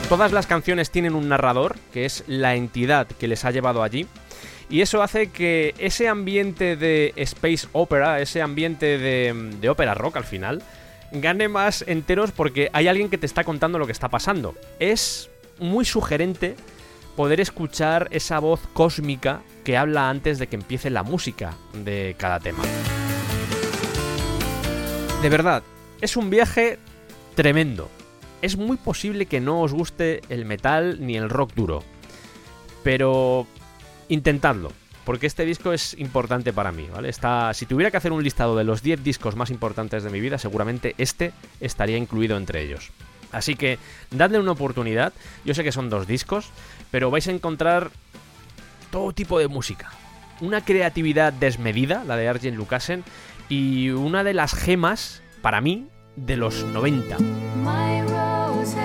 Todas 0.09 0.31
las 0.31 0.47
canciones 0.47 0.89
tienen 0.89 1.15
un 1.15 1.27
narrador, 1.27 1.75
que 1.91 2.05
es 2.05 2.23
la 2.27 2.55
entidad 2.55 3.07
que 3.07 3.27
les 3.27 3.43
ha 3.43 3.51
llevado 3.51 3.83
allí, 3.83 4.07
y 4.69 4.81
eso 4.81 5.01
hace 5.01 5.31
que 5.31 5.75
ese 5.79 6.07
ambiente 6.07 6.77
de 6.77 7.13
space 7.17 7.67
opera, 7.73 8.21
ese 8.21 8.41
ambiente 8.41 8.97
de, 8.97 9.51
de 9.59 9.69
ópera 9.69 9.93
rock 9.93 10.17
al 10.17 10.23
final, 10.23 10.63
gane 11.11 11.49
más 11.49 11.83
enteros 11.87 12.31
porque 12.31 12.69
hay 12.71 12.87
alguien 12.87 13.09
que 13.09 13.17
te 13.17 13.25
está 13.25 13.43
contando 13.43 13.79
lo 13.79 13.85
que 13.85 13.91
está 13.91 14.07
pasando. 14.07 14.55
Es 14.79 15.29
muy 15.59 15.83
sugerente 15.83 16.55
poder 17.17 17.41
escuchar 17.41 18.07
esa 18.11 18.39
voz 18.39 18.61
cósmica 18.73 19.41
que 19.65 19.75
habla 19.75 20.09
antes 20.09 20.39
de 20.39 20.47
que 20.47 20.55
empiece 20.55 20.89
la 20.89 21.03
música 21.03 21.53
de 21.73 22.15
cada 22.17 22.39
tema. 22.39 22.63
De 25.21 25.29
verdad, 25.29 25.63
es 25.99 26.15
un 26.15 26.29
viaje 26.29 26.77
tremendo. 27.35 27.89
Es 28.41 28.57
muy 28.57 28.77
posible 28.77 29.25
que 29.25 29.39
no 29.39 29.61
os 29.61 29.73
guste 29.73 30.21
el 30.29 30.45
metal 30.45 30.97
ni 30.99 31.17
el 31.17 31.29
rock 31.29 31.53
duro. 31.55 31.83
Pero 32.83 33.47
intentadlo, 34.09 34.71
porque 35.05 35.27
este 35.27 35.45
disco 35.45 35.73
es 35.73 35.95
importante 35.97 36.53
para 36.53 36.71
mí, 36.71 36.87
¿vale? 36.93 37.09
Está, 37.09 37.53
si 37.53 37.65
tuviera 37.65 37.91
que 37.91 37.97
hacer 37.97 38.11
un 38.11 38.23
listado 38.23 38.55
de 38.55 38.63
los 38.63 38.81
10 38.81 39.03
discos 39.03 39.35
más 39.35 39.49
importantes 39.49 40.03
de 40.03 40.09
mi 40.09 40.19
vida, 40.19 40.37
seguramente 40.37 40.95
este 40.97 41.33
estaría 41.59 41.97
incluido 41.97 42.37
entre 42.37 42.61
ellos. 42.61 42.91
Así 43.31 43.55
que 43.55 43.79
dadle 44.11 44.39
una 44.39 44.51
oportunidad. 44.51 45.13
Yo 45.45 45.53
sé 45.53 45.63
que 45.63 45.71
son 45.71 45.89
dos 45.89 46.07
discos, 46.07 46.49
pero 46.91 47.11
vais 47.11 47.27
a 47.27 47.31
encontrar 47.31 47.91
todo 48.91 49.13
tipo 49.13 49.39
de 49.39 49.47
música. 49.47 49.91
Una 50.39 50.63
creatividad 50.63 51.33
desmedida, 51.33 52.03
la 52.03 52.15
de 52.15 52.27
Arjen 52.27 52.55
Lucassen, 52.55 53.03
y 53.49 53.89
una 53.89 54.23
de 54.23 54.33
las 54.33 54.53
gemas, 54.53 55.21
para 55.41 55.61
mí, 55.61 55.87
de 56.15 56.37
los 56.37 56.63
90. 56.63 57.17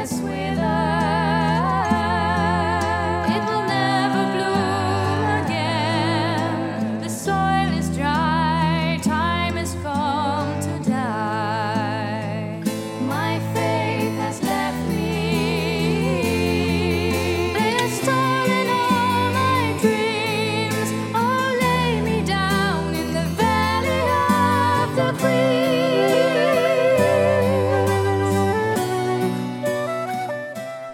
My 0.02 0.08
rose 0.08 0.41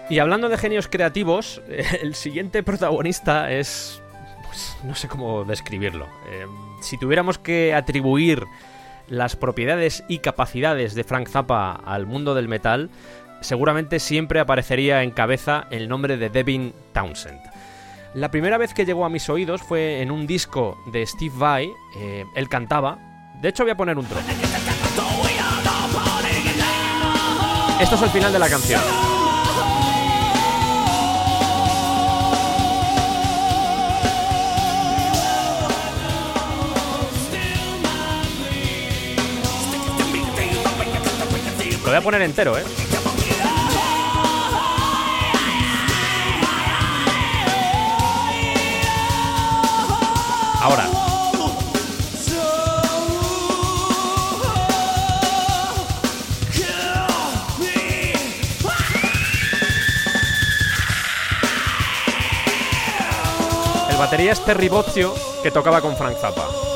Y 0.09 0.17
hablando 0.17 0.49
de 0.49 0.57
genios 0.57 0.87
creativos, 0.87 1.61
el 2.01 2.15
siguiente 2.15 2.63
protagonista 2.63 3.51
es... 3.51 4.01
Pues 4.47 4.75
no 4.83 4.95
sé 4.95 5.07
cómo 5.07 5.45
describirlo. 5.45 6.07
Eh, 6.31 6.47
si 6.81 6.97
tuviéramos 6.97 7.37
que 7.37 7.75
atribuir 7.75 8.43
las 9.07 9.35
propiedades 9.35 10.03
y 10.07 10.19
capacidades 10.19 10.95
de 10.95 11.03
Frank 11.03 11.29
Zappa 11.29 11.73
al 11.73 12.07
mundo 12.07 12.33
del 12.33 12.47
metal, 12.47 12.89
seguramente 13.41 13.99
siempre 13.99 14.39
aparecería 14.39 15.03
en 15.03 15.11
cabeza 15.11 15.67
el 15.69 15.87
nombre 15.87 16.17
de 16.17 16.29
Devin 16.29 16.73
Townsend. 16.93 17.39
La 18.15 18.31
primera 18.31 18.57
vez 18.57 18.73
que 18.73 18.85
llegó 18.85 19.05
a 19.05 19.09
mis 19.09 19.29
oídos 19.29 19.61
fue 19.61 20.01
en 20.01 20.09
un 20.09 20.25
disco 20.25 20.79
de 20.91 21.05
Steve 21.05 21.35
Vai, 21.37 21.71
eh, 21.99 22.25
él 22.35 22.49
cantaba. 22.49 22.97
De 23.39 23.49
hecho 23.49 23.63
voy 23.63 23.71
a 23.71 23.77
poner 23.77 23.99
un 23.99 24.05
trozo. 24.05 24.27
Esto 27.79 27.95
es 27.95 28.01
el 28.01 28.09
final 28.09 28.33
de 28.33 28.39
la 28.39 28.49
canción. 28.49 28.81
Lo 41.89 41.93
voy 41.93 42.01
a 42.01 42.03
poner 42.03 42.21
entero, 42.21 42.55
¿eh? 42.55 42.63
Ahora. 50.61 50.85
El 63.89 63.97
batería 63.97 64.33
es 64.33 64.45
Terry 64.45 64.69
Bozzio, 64.69 65.15
que 65.41 65.49
tocaba 65.49 65.81
con 65.81 65.97
Frank 65.97 66.17
Zappa. 66.19 66.68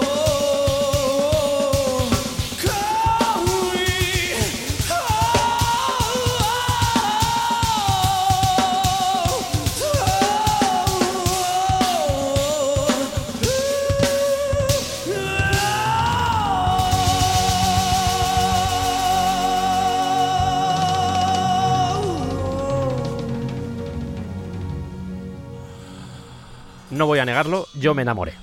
No 26.94 27.08
voy 27.08 27.18
a 27.18 27.26
negarlo, 27.26 27.66
yo 27.74 27.96
me 27.96 28.04
enamoré. 28.04 28.34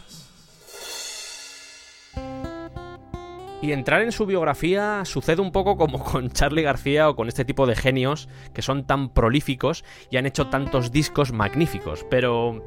Y 3.62 3.72
entrar 3.72 4.02
en 4.02 4.10
su 4.10 4.27
biografía 4.27 5.05
sucede 5.05 5.40
un 5.40 5.52
poco 5.52 5.77
como 5.77 6.02
con 6.02 6.31
Charlie 6.31 6.62
García 6.62 7.09
o 7.09 7.14
con 7.14 7.28
este 7.28 7.44
tipo 7.44 7.66
de 7.66 7.77
genios 7.77 8.28
que 8.52 8.62
son 8.62 8.86
tan 8.86 9.10
prolíficos 9.10 9.85
y 10.10 10.16
han 10.16 10.27
hecho 10.27 10.48
tantos 10.48 10.90
discos 10.90 11.32
magníficos. 11.32 12.05
Pero, 12.10 12.66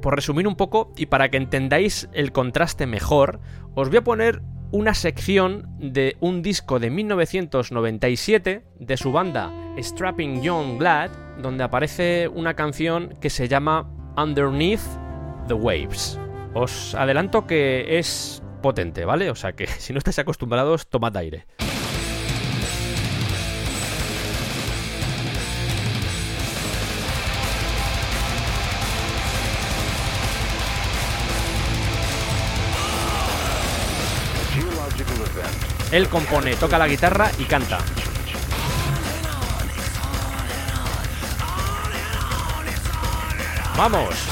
por 0.00 0.14
resumir 0.14 0.48
un 0.48 0.56
poco 0.56 0.92
y 0.96 1.06
para 1.06 1.28
que 1.28 1.36
entendáis 1.36 2.08
el 2.14 2.32
contraste 2.32 2.86
mejor, 2.86 3.40
os 3.74 3.88
voy 3.88 3.98
a 3.98 4.04
poner 4.04 4.40
una 4.70 4.94
sección 4.94 5.66
de 5.78 6.16
un 6.20 6.40
disco 6.40 6.78
de 6.78 6.88
1997 6.88 8.64
de 8.78 8.96
su 8.96 9.12
banda 9.12 9.52
Strapping 9.76 10.40
Young 10.40 10.78
Blood, 10.78 11.10
donde 11.42 11.64
aparece 11.64 12.28
una 12.28 12.54
canción 12.54 13.14
que 13.20 13.28
se 13.28 13.48
llama 13.48 13.90
Underneath 14.16 15.07
the 15.48 15.54
Waves. 15.54 16.18
Os 16.54 16.94
adelanto 16.94 17.46
que 17.46 17.98
es 17.98 18.42
potente, 18.62 19.04
¿vale? 19.04 19.30
O 19.30 19.34
sea 19.34 19.52
que 19.52 19.66
si 19.78 19.92
no 19.92 19.98
estáis 19.98 20.18
acostumbrados, 20.18 20.86
tomad 20.86 21.16
aire. 21.16 21.46
Él 35.90 36.08
compone, 36.08 36.54
toca 36.56 36.76
la 36.76 36.86
guitarra 36.86 37.30
y 37.38 37.44
canta. 37.44 37.78
¡Vamos! 43.78 44.28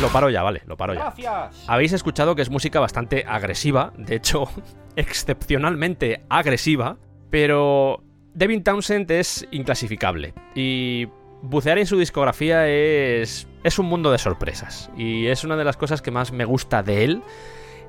Lo 0.00 0.08
paro 0.08 0.28
ya, 0.28 0.42
vale, 0.42 0.62
lo 0.66 0.76
paro 0.76 0.94
ya. 0.94 1.00
Gracias. 1.00 1.64
Habéis 1.68 1.92
escuchado 1.92 2.34
que 2.34 2.42
es 2.42 2.50
música 2.50 2.80
bastante 2.80 3.24
agresiva, 3.26 3.92
de 3.96 4.16
hecho, 4.16 4.48
excepcionalmente 4.96 6.24
agresiva, 6.28 6.98
pero 7.30 8.02
Devin 8.34 8.62
Townsend 8.62 9.10
es 9.10 9.46
inclasificable. 9.52 10.34
Y 10.54 11.06
bucear 11.42 11.78
en 11.78 11.86
su 11.86 11.96
discografía 11.98 12.68
es, 12.68 13.46
es 13.62 13.78
un 13.78 13.86
mundo 13.86 14.10
de 14.10 14.18
sorpresas. 14.18 14.90
Y 14.96 15.26
es 15.28 15.44
una 15.44 15.56
de 15.56 15.64
las 15.64 15.76
cosas 15.76 16.02
que 16.02 16.10
más 16.10 16.32
me 16.32 16.44
gusta 16.44 16.82
de 16.82 17.04
él. 17.04 17.22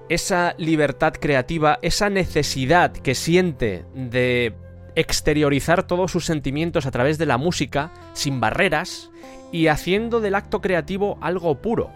Esa 0.08 0.54
libertad 0.58 1.14
creativa, 1.20 1.80
esa 1.82 2.10
necesidad 2.10 2.92
que 2.92 3.16
siente 3.16 3.86
de 3.96 4.54
exteriorizar 4.96 5.84
todos 5.84 6.12
sus 6.12 6.26
sentimientos 6.26 6.86
a 6.86 6.92
través 6.92 7.18
de 7.18 7.26
la 7.26 7.38
música, 7.38 7.92
sin 8.14 8.40
barreras, 8.40 9.12
y 9.56 9.70
haciendo 9.70 10.20
del 10.20 10.36
acto 10.36 10.60
creativo 10.60 11.18
algo 11.22 11.62
puro. 11.62 11.90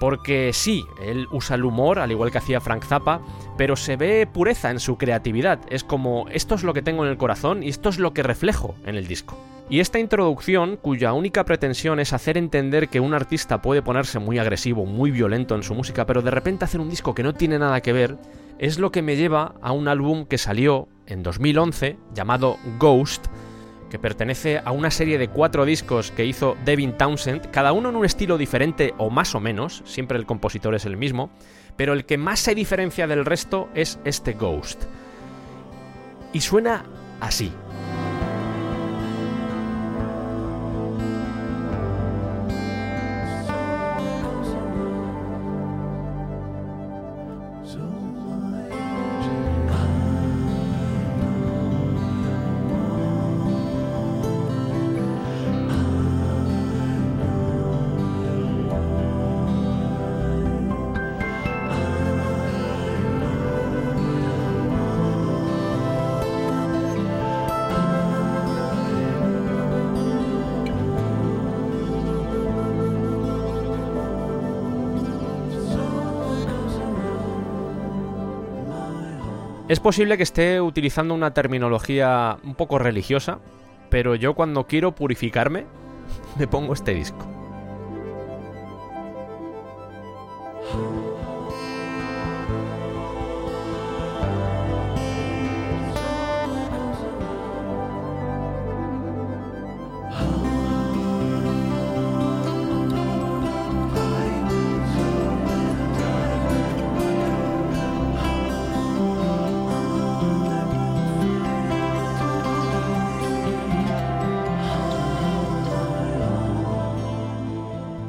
Porque 0.00 0.50
sí, 0.52 0.84
él 1.00 1.28
usa 1.30 1.54
el 1.54 1.64
humor, 1.64 2.00
al 2.00 2.10
igual 2.10 2.32
que 2.32 2.38
hacía 2.38 2.60
Frank 2.60 2.84
Zappa, 2.84 3.20
pero 3.56 3.76
se 3.76 3.94
ve 3.96 4.26
pureza 4.26 4.72
en 4.72 4.80
su 4.80 4.98
creatividad. 4.98 5.60
Es 5.70 5.84
como, 5.84 6.26
esto 6.32 6.56
es 6.56 6.64
lo 6.64 6.74
que 6.74 6.82
tengo 6.82 7.04
en 7.04 7.10
el 7.12 7.16
corazón 7.16 7.62
y 7.62 7.68
esto 7.68 7.88
es 7.88 8.00
lo 8.00 8.12
que 8.12 8.24
reflejo 8.24 8.74
en 8.84 8.96
el 8.96 9.06
disco. 9.06 9.38
Y 9.70 9.78
esta 9.78 10.00
introducción, 10.00 10.76
cuya 10.76 11.12
única 11.12 11.44
pretensión 11.44 12.00
es 12.00 12.12
hacer 12.12 12.36
entender 12.36 12.88
que 12.88 12.98
un 12.98 13.14
artista 13.14 13.62
puede 13.62 13.82
ponerse 13.82 14.18
muy 14.18 14.38
agresivo, 14.38 14.84
muy 14.84 15.12
violento 15.12 15.54
en 15.54 15.62
su 15.62 15.74
música, 15.74 16.04
pero 16.04 16.20
de 16.22 16.32
repente 16.32 16.64
hacer 16.64 16.80
un 16.80 16.90
disco 16.90 17.14
que 17.14 17.22
no 17.22 17.34
tiene 17.34 17.60
nada 17.60 17.80
que 17.80 17.92
ver, 17.92 18.16
es 18.58 18.80
lo 18.80 18.90
que 18.90 19.02
me 19.02 19.14
lleva 19.14 19.54
a 19.62 19.70
un 19.70 19.86
álbum 19.86 20.26
que 20.26 20.38
salió 20.38 20.88
en 21.06 21.22
2011 21.22 21.96
llamado 22.12 22.56
Ghost, 22.78 23.26
que 23.90 23.98
pertenece 23.98 24.60
a 24.64 24.70
una 24.70 24.90
serie 24.90 25.18
de 25.18 25.28
cuatro 25.28 25.64
discos 25.64 26.10
que 26.10 26.24
hizo 26.24 26.56
Devin 26.64 26.96
Townsend, 26.96 27.50
cada 27.50 27.72
uno 27.72 27.88
en 27.88 27.96
un 27.96 28.04
estilo 28.04 28.38
diferente 28.38 28.94
o 28.98 29.10
más 29.10 29.34
o 29.34 29.40
menos, 29.40 29.82
siempre 29.84 30.18
el 30.18 30.26
compositor 30.26 30.74
es 30.74 30.84
el 30.84 30.96
mismo, 30.96 31.30
pero 31.76 31.92
el 31.92 32.04
que 32.04 32.18
más 32.18 32.40
se 32.40 32.54
diferencia 32.54 33.06
del 33.06 33.24
resto 33.24 33.68
es 33.74 33.98
este 34.04 34.32
Ghost. 34.32 34.84
Y 36.32 36.40
suena 36.40 36.84
así. 37.20 37.52
Es 79.78 79.82
posible 79.82 80.16
que 80.16 80.24
esté 80.24 80.60
utilizando 80.60 81.14
una 81.14 81.32
terminología 81.32 82.38
un 82.42 82.56
poco 82.56 82.80
religiosa, 82.80 83.38
pero 83.90 84.16
yo 84.16 84.34
cuando 84.34 84.66
quiero 84.66 84.92
purificarme, 84.92 85.66
me 86.36 86.48
pongo 86.48 86.72
este 86.72 86.94
disco. 86.94 87.37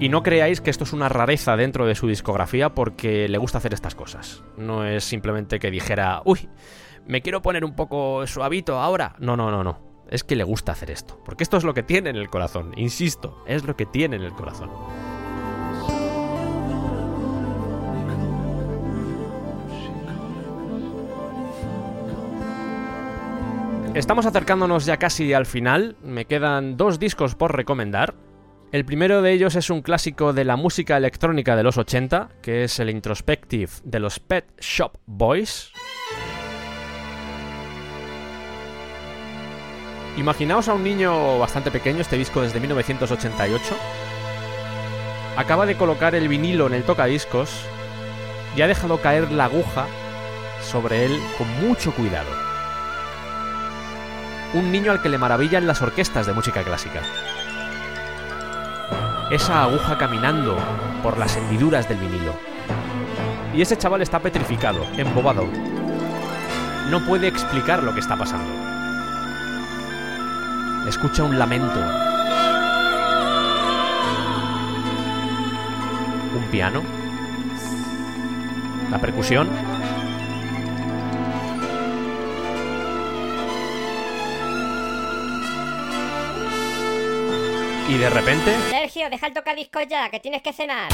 Y 0.02 0.08
no 0.08 0.24
creáis 0.24 0.62
que 0.62 0.70
esto 0.70 0.86
es 0.86 0.94
una 0.94 1.10
rareza 1.10 1.58
dentro 1.58 1.86
de 1.86 1.94
su 1.94 2.08
discografía 2.08 2.74
porque 2.74 3.28
le 3.28 3.38
gusta 3.38 3.58
hacer 3.58 3.74
estas 3.74 3.96
cosas. 3.96 4.44
No 4.56 4.86
es 4.86 5.04
simplemente 5.04 5.60
que 5.60 5.70
dijera, 5.70 6.22
uy, 6.24 6.48
me 7.06 7.22
quiero 7.22 7.42
poner 7.42 7.66
un 7.66 7.76
poco 7.76 8.26
suavito 8.26 8.80
ahora. 8.80 9.16
No, 9.20 9.36
no, 9.36 9.52
no, 9.52 9.62
no. 9.62 10.06
Es 10.10 10.24
que 10.24 10.38
le 10.38 10.46
gusta 10.46 10.72
hacer 10.72 10.90
esto. 10.90 11.20
Porque 11.26 11.44
esto 11.44 11.58
es 11.58 11.66
lo 11.66 11.74
que 11.74 11.84
tiene 11.84 12.12
en 12.12 12.16
el 12.16 12.30
corazón. 12.30 12.72
Insisto, 12.78 13.44
es 13.46 13.66
lo 13.66 13.76
que 13.76 13.86
tiene 13.86 14.16
en 14.16 14.24
el 14.24 14.32
corazón. 14.32 14.70
Estamos 23.96 24.26
acercándonos 24.26 24.86
ya 24.86 24.96
casi 24.96 25.34
al 25.34 25.46
final. 25.46 25.98
Me 26.02 26.24
quedan 26.24 26.78
dos 26.78 27.00
discos 27.00 27.36
por 27.36 27.54
recomendar. 27.54 28.14
El 28.72 28.86
primero 28.86 29.24
de 29.24 29.34
ellos 29.34 29.56
es 29.56 29.72
un 29.72 29.82
clásico 29.82 30.32
de 30.32 30.46
la 30.46 30.56
música 30.56 30.96
electrónica 30.96 31.56
de 31.56 31.64
los 31.64 31.80
80, 31.80 32.30
que 32.40 32.64
es 32.64 32.80
el 32.80 32.92
Introspective 32.92 33.72
de 33.84 34.00
los 34.00 34.20
Pet 34.20 34.46
Shop 34.60 34.92
Boys. 35.08 35.72
Imaginaos 40.18 40.68
a 40.68 40.76
un 40.76 40.84
niño 40.84 41.40
bastante 41.40 41.72
pequeño, 41.72 42.02
este 42.02 42.16
disco 42.16 42.44
desde 42.44 42.60
1988. 42.60 43.76
Acaba 45.36 45.66
de 45.66 45.76
colocar 45.76 46.14
el 46.14 46.28
vinilo 46.28 46.68
en 46.68 46.74
el 46.74 46.84
tocadiscos 46.84 47.50
y 48.56 48.62
ha 48.62 48.68
dejado 48.68 49.02
caer 49.02 49.32
la 49.32 49.46
aguja 49.46 49.88
sobre 50.62 51.06
él 51.06 51.20
con 51.40 51.48
mucho 51.68 51.92
cuidado. 51.92 52.30
Un 54.54 54.72
niño 54.72 54.92
al 54.92 55.02
que 55.02 55.10
le 55.10 55.18
maravillan 55.18 55.66
las 55.66 55.82
orquestas 55.82 56.28
de 56.28 56.34
música 56.34 56.62
clásica. 56.62 57.02
Esa 59.32 59.62
aguja 59.62 59.96
caminando 59.96 60.58
por 61.04 61.20
las 61.20 61.38
hendiduras 61.38 61.88
del 61.88 62.00
vinilo. 62.00 62.34
Y 63.54 63.62
ese 63.62 63.78
chaval 63.78 64.02
está 64.02 64.20
petrificado, 64.20 64.80
embobado. 64.98 65.46
No 66.90 67.06
puede 67.06 67.28
explicar 67.28 67.84
lo 67.84 67.94
que 67.94 68.00
está 68.00 68.16
pasando. 68.16 68.50
Escucha 70.88 71.24
un 71.24 71.38
lamento. 71.38 71.80
Un 76.36 76.44
piano. 76.50 76.82
La 78.90 78.98
percusión. 78.98 79.48
Y 87.90 87.98
de 87.98 88.08
repente... 88.08 88.56
Sergio, 88.70 89.10
deja 89.10 89.26
el 89.26 89.34
tocadiscos 89.34 89.88
ya, 89.90 90.12
que 90.12 90.20
tienes 90.20 90.44
que 90.44 90.54
cenar. 90.54 90.92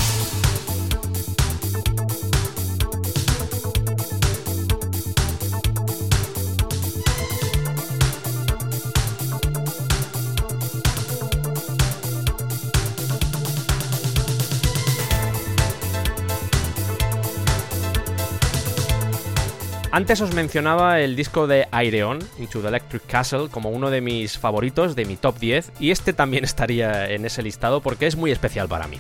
Antes 19.95 20.19
os 20.19 20.33
mencionaba 20.33 20.99
el 20.99 21.15
disco 21.15 21.47
de 21.47 21.69
Aireon, 21.71 22.19
Into 22.37 22.59
the 22.59 22.67
Electric 22.67 23.05
Castle, 23.05 23.47
como 23.49 23.69
uno 23.69 23.89
de 23.89 24.01
mis 24.01 24.37
favoritos, 24.37 24.93
de 24.93 25.05
mi 25.05 25.15
top 25.15 25.39
10, 25.39 25.71
y 25.79 25.91
este 25.91 26.11
también 26.11 26.43
estaría 26.43 27.09
en 27.09 27.23
ese 27.23 27.41
listado 27.41 27.79
porque 27.79 28.05
es 28.05 28.17
muy 28.17 28.29
especial 28.29 28.67
para 28.67 28.89
mí. 28.89 28.99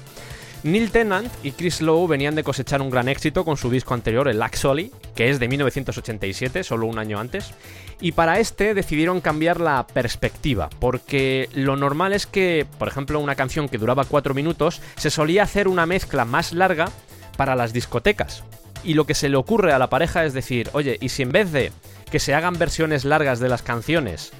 Neil 0.63 0.91
Tennant 0.91 1.29
y 1.43 1.51
Chris 1.51 1.81
Lowe 1.81 2.07
venían 2.07 2.33
de 2.35 2.45
cosechar 2.45 2.81
un 2.81 2.89
gran 2.89 3.09
éxito 3.09 3.43
con 3.43 3.57
su 3.57 3.69
disco 3.69 3.93
anterior, 3.93 4.29
el 4.29 4.41
Actually, 4.41 4.89
que 5.15 5.29
es 5.29 5.37
de 5.37 5.49
1987, 5.49 6.63
solo 6.63 6.87
un 6.87 6.97
año 6.97 7.19
antes, 7.19 7.51
y 7.99 8.13
para 8.13 8.39
este 8.39 8.73
decidieron 8.73 9.19
cambiar 9.19 9.59
la 9.59 9.85
perspectiva, 9.87 10.69
porque 10.79 11.49
lo 11.53 11.75
normal 11.75 12.13
es 12.13 12.25
que, 12.25 12.65
por 12.79 12.87
ejemplo, 12.87 13.19
una 13.19 13.35
canción 13.35 13.67
que 13.67 13.79
duraba 13.79 14.05
4 14.05 14.33
minutos, 14.33 14.81
se 14.95 15.09
solía 15.09 15.43
hacer 15.43 15.67
una 15.67 15.85
mezcla 15.85 16.23
más 16.23 16.53
larga 16.53 16.89
para 17.35 17.57
las 17.57 17.73
discotecas, 17.73 18.45
y 18.85 18.93
lo 18.93 19.05
que 19.05 19.15
se 19.15 19.29
le 19.29 19.37
ocurre 19.37 19.73
a 19.73 19.79
la 19.79 19.89
pareja 19.89 20.23
es 20.23 20.33
decir, 20.33 20.69
oye, 20.73 20.97
¿y 21.01 21.09
si 21.09 21.23
en 21.23 21.31
vez 21.31 21.51
de 21.51 21.71
que 22.11 22.19
se 22.19 22.33
hagan 22.33 22.57
versiones 22.57 23.03
largas 23.03 23.39
de 23.39 23.49
las 23.49 23.61
canciones 23.61 24.31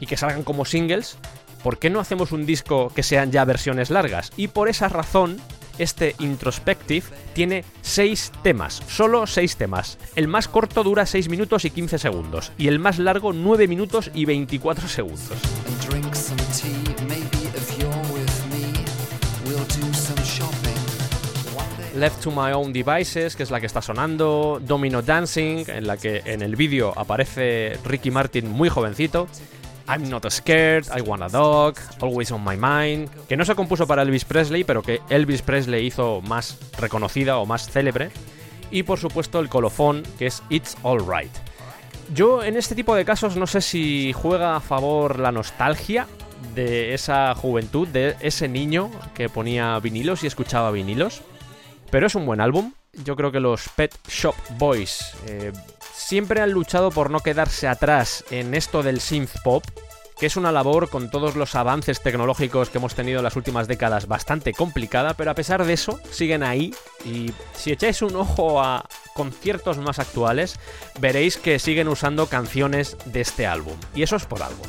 y 0.00 0.06
que 0.06 0.16
salgan 0.16 0.42
como 0.42 0.64
singles, 0.64 1.18
¿por 1.62 1.78
qué 1.78 1.90
no 1.90 2.00
hacemos 2.00 2.32
un 2.32 2.46
disco 2.46 2.90
que 2.94 3.02
sean 3.02 3.30
ya 3.30 3.44
versiones 3.44 3.90
largas? 3.90 4.32
Y 4.36 4.48
por 4.48 4.68
esa 4.68 4.88
razón, 4.88 5.38
este 5.78 6.14
Introspective 6.18 7.06
tiene 7.34 7.64
6 7.82 8.32
temas, 8.42 8.82
solo 8.88 9.26
6 9.26 9.56
temas. 9.56 9.98
El 10.14 10.28
más 10.28 10.48
corto 10.48 10.82
dura 10.82 11.06
6 11.06 11.28
minutos 11.28 11.64
y 11.64 11.70
15 11.70 11.98
segundos, 11.98 12.52
y 12.56 12.68
el 12.68 12.78
más 12.78 12.98
largo 12.98 13.32
9 13.32 13.68
minutos 13.68 14.10
y 14.14 14.24
24 14.24 14.88
segundos. 14.88 15.32
Left 21.96 22.22
to 22.22 22.30
My 22.30 22.52
Own 22.52 22.74
Devices, 22.74 23.36
que 23.36 23.42
es 23.42 23.50
la 23.50 23.58
que 23.58 23.66
está 23.66 23.80
sonando, 23.80 24.60
Domino 24.62 25.00
Dancing, 25.00 25.64
en 25.68 25.86
la 25.86 25.96
que 25.96 26.22
en 26.26 26.42
el 26.42 26.54
vídeo 26.54 26.92
aparece 26.94 27.78
Ricky 27.84 28.10
Martin 28.10 28.50
muy 28.50 28.68
jovencito, 28.68 29.28
I'm 29.88 30.08
Not 30.10 30.28
Scared, 30.28 30.84
I 30.94 31.00
Want 31.00 31.22
a 31.22 31.28
Dog, 31.28 31.76
Always 32.02 32.30
on 32.32 32.44
My 32.44 32.56
Mind, 32.56 33.08
que 33.26 33.36
no 33.36 33.46
se 33.46 33.54
compuso 33.54 33.86
para 33.86 34.02
Elvis 34.02 34.26
Presley, 34.26 34.62
pero 34.62 34.82
que 34.82 35.00
Elvis 35.08 35.40
Presley 35.40 35.86
hizo 35.86 36.20
más 36.20 36.58
reconocida 36.78 37.38
o 37.38 37.46
más 37.46 37.70
célebre, 37.70 38.10
y 38.70 38.82
por 38.82 38.98
supuesto 38.98 39.40
el 39.40 39.48
colofón, 39.48 40.02
que 40.18 40.26
es 40.26 40.42
It's 40.50 40.76
Alright. 40.84 41.32
Yo 42.14 42.44
en 42.44 42.58
este 42.58 42.74
tipo 42.74 42.94
de 42.94 43.06
casos 43.06 43.36
no 43.36 43.46
sé 43.46 43.62
si 43.62 44.12
juega 44.12 44.54
a 44.54 44.60
favor 44.60 45.18
la 45.18 45.32
nostalgia 45.32 46.06
de 46.54 46.92
esa 46.92 47.34
juventud, 47.34 47.88
de 47.88 48.16
ese 48.20 48.48
niño 48.48 48.90
que 49.14 49.30
ponía 49.30 49.78
vinilos 49.80 50.22
y 50.24 50.26
escuchaba 50.26 50.70
vinilos. 50.70 51.22
Pero 51.90 52.06
es 52.06 52.14
un 52.14 52.26
buen 52.26 52.40
álbum. 52.40 52.72
Yo 53.04 53.16
creo 53.16 53.30
que 53.30 53.40
los 53.40 53.68
Pet 53.70 53.94
Shop 54.08 54.34
Boys 54.58 55.12
eh, 55.26 55.52
siempre 55.92 56.40
han 56.40 56.50
luchado 56.50 56.90
por 56.90 57.10
no 57.10 57.20
quedarse 57.20 57.68
atrás 57.68 58.24
en 58.30 58.54
esto 58.54 58.82
del 58.82 59.00
synth 59.00 59.42
pop, 59.44 59.64
que 60.18 60.26
es 60.26 60.36
una 60.36 60.52
labor 60.52 60.88
con 60.88 61.10
todos 61.10 61.36
los 61.36 61.54
avances 61.54 62.00
tecnológicos 62.00 62.70
que 62.70 62.78
hemos 62.78 62.94
tenido 62.94 63.18
en 63.18 63.24
las 63.24 63.36
últimas 63.36 63.68
décadas 63.68 64.06
bastante 64.06 64.54
complicada, 64.54 65.14
pero 65.14 65.30
a 65.30 65.34
pesar 65.34 65.64
de 65.64 65.74
eso 65.74 66.00
siguen 66.10 66.42
ahí 66.42 66.74
y 67.04 67.32
si 67.54 67.72
echáis 67.72 68.00
un 68.00 68.16
ojo 68.16 68.62
a 68.62 68.88
conciertos 69.14 69.78
más 69.78 69.98
actuales, 69.98 70.58
veréis 71.00 71.36
que 71.36 71.58
siguen 71.58 71.88
usando 71.88 72.26
canciones 72.28 72.96
de 73.04 73.20
este 73.20 73.46
álbum. 73.46 73.76
Y 73.94 74.02
eso 74.02 74.16
es 74.16 74.24
por 74.24 74.42
algo. 74.42 74.62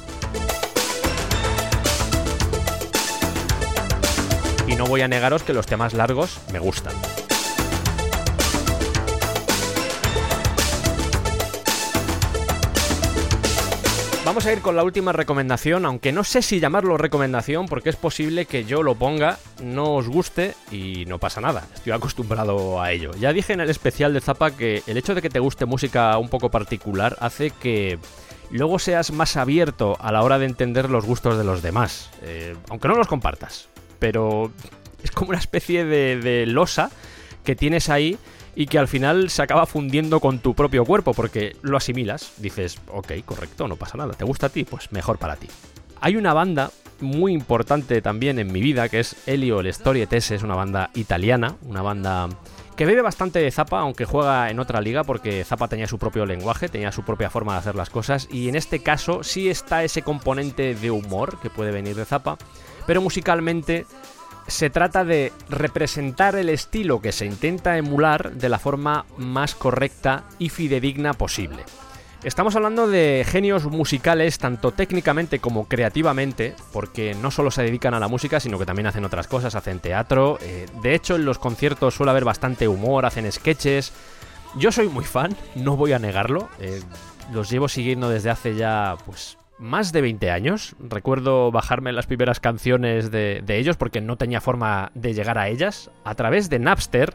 Y 4.68 4.76
no 4.76 4.85
voy 4.85 5.02
a 5.02 5.07
negaros 5.07 5.44
que 5.44 5.53
los 5.53 5.65
temas 5.65 5.94
largos 5.94 6.39
me 6.52 6.60
gustan. 6.60 6.94
Vamos 14.27 14.45
a 14.45 14.52
ir 14.52 14.60
con 14.60 14.76
la 14.76 14.84
última 14.84 15.14
recomendación, 15.14 15.85
aunque 15.85 16.11
no 16.11 16.26
sé 16.26 16.41
si 16.41 16.60
llamarlo 16.60 16.98
recomendación 16.98 17.65
porque 17.65 17.89
es 17.89 17.95
posible 17.95 18.45
que 18.45 18.65
yo 18.65 18.84
lo 18.84 18.94
ponga, 18.94 19.39
no 19.64 19.95
os 19.95 20.10
guste 20.10 20.53
y 20.69 21.06
no 21.06 21.18
pasa 21.18 21.39
nada, 21.39 21.64
estoy 21.73 21.94
acostumbrado 21.94 22.81
a 22.81 22.91
ello. 22.91 23.11
Ya 23.22 23.31
dije 23.31 23.53
en 23.53 23.61
el 23.61 23.69
especial 23.69 24.14
de 24.14 24.19
Zapa 24.19 24.52
que 24.52 24.84
el 24.85 24.98
hecho 24.98 25.15
de 25.15 25.22
que 25.22 25.30
te 25.30 25.39
guste 25.39 25.65
música 25.65 26.18
un 26.18 26.27
poco 26.27 26.52
particular 26.52 27.15
hace 27.22 27.52
que 27.52 27.99
luego 28.52 28.80
seas 28.80 29.11
más 29.11 29.38
abierto 29.38 29.95
a 30.02 30.11
la 30.11 30.22
hora 30.22 30.38
de 30.39 30.45
entender 30.45 30.89
los 30.89 31.06
gustos 31.06 31.38
de 31.38 31.45
los 31.45 31.61
demás, 31.61 32.10
eh, 32.22 32.53
aunque 32.69 32.89
no 32.89 32.95
los 32.95 33.07
compartas, 33.07 33.69
pero 33.99 34.52
es 35.03 35.11
como 35.11 35.30
una 35.30 35.40
especie 35.40 35.86
de, 35.86 36.45
losa 36.45 36.91
que 37.44 37.56
tienes 37.56 37.90
ahí 37.90 38.18
y 38.56 38.65
que 38.65 38.80
al 38.80 38.88
final 38.88 39.30
se 39.30 39.41
acaba 39.41 39.65
fundiendo 39.65 40.19
con 40.19 40.40
tu 40.40 40.53
propio 40.53 40.84
cuerpo 40.86 41.14
porque 41.14 41.56
lo 41.61 41.78
asimilas, 41.78 42.34
dices, 42.38 42.80
ok, 42.88 43.14
correcto, 43.26 43.68
no 43.68 43.76
pasa 43.76 43.98
nada, 43.98 44.14
¿te 44.14 44.26
gusta 44.26 44.48
a 44.48 44.49
ti? 44.49 44.64
Pues 44.64 44.91
mejor 44.91 45.18
para 45.18 45.36
ti. 45.36 45.48
Hay 46.02 46.15
una 46.15 46.34
banda 46.34 46.72
muy 46.99 47.34
importante 47.34 48.02
también 48.02 48.40
en 48.40 48.52
mi 48.52 48.61
vida 48.61 48.90
que 48.90 48.99
es 48.99 49.15
Elio 49.28 49.60
el 49.60 49.72
Storietese, 49.74 50.36
es 50.36 50.44
una 50.44 50.56
banda 50.56 50.90
italiana, 50.95 51.56
una 51.61 51.82
banda 51.82 52.30
que 52.78 52.86
bebe 52.86 53.02
bastante 53.02 53.40
de 53.40 53.49
Zappa, 53.49 53.80
aunque 53.80 54.06
juega 54.06 54.52
en 54.52 54.60
otra 54.60 54.82
liga 54.82 55.03
porque 55.03 55.44
Zappa 55.44 55.68
tenía 55.68 55.88
su 55.88 55.98
propio 55.98 56.28
lenguaje, 56.28 56.69
tenía 56.69 56.91
su 56.91 57.03
propia 57.03 57.30
forma 57.30 57.53
de 57.53 57.60
hacer 57.60 57.76
las 57.76 57.90
cosas 57.90 58.28
y 58.32 58.49
en 58.49 58.56
este 58.56 58.80
caso 58.80 59.24
sí 59.24 59.49
está 59.49 59.84
ese 59.84 60.03
componente 60.03 60.76
de 60.76 60.91
humor 60.91 61.40
que 61.40 61.49
puede 61.49 61.72
venir 61.72 61.95
de 61.95 62.06
Zappa, 62.06 62.38
pero 62.88 63.02
musicalmente 63.02 63.86
se 64.48 64.70
trata 64.72 65.04
de 65.04 65.34
representar 65.50 66.36
el 66.36 66.50
estilo 66.50 67.02
que 67.02 67.12
se 67.12 67.26
intenta 67.26 67.78
emular 67.78 68.32
de 68.32 68.50
la 68.50 68.58
forma 68.58 69.06
más 69.18 69.54
correcta 69.54 70.24
y 70.40 70.50
fidedigna 70.50 71.14
posible. 71.14 71.64
Estamos 72.24 72.56
hablando 72.56 72.88
de 72.88 73.24
genios 73.28 73.66
musicales, 73.66 74.40
tanto 74.40 74.72
técnicamente 74.72 75.38
como 75.40 75.68
creativamente, 75.68 76.56
porque 76.74 77.14
no 77.14 77.30
solo 77.30 77.52
se 77.52 77.62
dedican 77.62 77.94
a 77.94 78.00
la 78.00 78.08
música, 78.08 78.40
sino 78.40 78.58
que 78.58 78.66
también 78.66 78.88
hacen 78.88 79.06
otras 79.06 79.28
cosas, 79.28 79.54
hacen 79.54 79.80
teatro. 79.80 80.40
eh, 80.42 80.66
de 80.82 80.96
hecho, 80.96 81.16
en 81.16 81.26
los 81.26 81.38
conciertos 81.38 81.94
suele 81.94 82.10
haber 82.12 82.26
bastante 82.26 82.68
humor, 82.68 83.06
hacen 83.06 83.32
sketches. 83.32 83.94
Yo 84.56 84.72
soy 84.72 84.88
muy 84.88 85.06
fan, 85.06 85.38
no 85.56 85.76
voy 85.78 85.94
a 85.94 86.00
negarlo. 86.00 86.50
eh, 86.60 86.82
los 87.32 87.50
llevo 87.50 87.68
siguiendo 87.68 88.10
desde 88.10 88.30
hace 88.30 88.56
ya, 88.56 88.96
pues, 89.06 89.38
más 89.60 89.92
de 89.92 90.02
20 90.02 90.32
años. 90.32 90.76
Recuerdo 90.80 91.52
bajarme 91.52 91.92
las 91.92 92.08
primeras 92.08 92.40
canciones 92.40 93.12
de, 93.12 93.42
de 93.44 93.58
ellos 93.58 93.78
porque 93.78 94.02
no 94.02 94.18
tenía 94.18 94.42
forma 94.42 94.92
de 94.94 95.14
llegar 95.14 95.38
a 95.38 95.50
ellas. 95.50 95.92
A 96.04 96.16
través 96.16 96.50
de 96.50 96.60
Napster. 96.60 97.14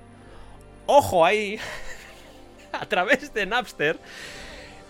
¡Ojo 0.86 1.24
ahí! 1.24 1.58
a 2.72 2.86
través 2.86 3.32
de 3.34 3.46
Napster. 3.46 3.98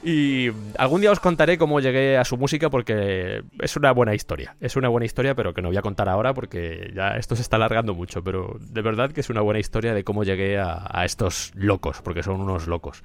Y 0.04 0.50
algún 0.78 1.00
día 1.00 1.12
os 1.12 1.20
contaré 1.20 1.58
cómo 1.58 1.78
llegué 1.78 2.18
a 2.18 2.24
su 2.24 2.36
música 2.36 2.70
porque 2.70 3.44
es 3.60 3.76
una 3.76 3.92
buena 3.92 4.14
historia. 4.14 4.56
Es 4.60 4.74
una 4.74 4.88
buena 4.88 5.06
historia, 5.06 5.36
pero 5.36 5.54
que 5.54 5.62
no 5.62 5.68
voy 5.68 5.76
a 5.76 5.82
contar 5.82 6.08
ahora 6.08 6.34
porque 6.34 6.90
ya 6.94 7.16
esto 7.16 7.36
se 7.36 7.42
está 7.42 7.56
alargando 7.56 7.94
mucho. 7.94 8.24
Pero 8.24 8.56
de 8.58 8.82
verdad 8.82 9.12
que 9.12 9.20
es 9.20 9.30
una 9.30 9.42
buena 9.42 9.60
historia 9.60 9.94
de 9.94 10.02
cómo 10.02 10.24
llegué 10.24 10.58
a, 10.58 10.88
a 10.90 11.04
estos 11.04 11.52
locos, 11.54 12.02
porque 12.02 12.24
son 12.24 12.40
unos 12.40 12.66
locos. 12.66 13.04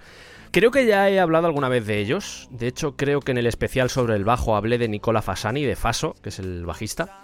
Creo 0.51 0.71
que 0.71 0.85
ya 0.85 1.09
he 1.09 1.19
hablado 1.19 1.47
alguna 1.47 1.69
vez 1.69 1.85
de 1.85 1.99
ellos. 1.99 2.47
De 2.51 2.67
hecho, 2.67 2.95
creo 2.95 3.19
que 3.19 3.31
en 3.31 3.37
el 3.37 3.47
especial 3.47 3.89
sobre 3.89 4.15
el 4.15 4.23
bajo 4.23 4.55
hablé 4.55 4.77
de 4.77 4.87
Nicola 4.87 5.21
Fasani, 5.21 5.65
de 5.65 5.75
Faso, 5.75 6.15
que 6.21 6.29
es 6.29 6.39
el 6.39 6.65
bajista. 6.65 7.21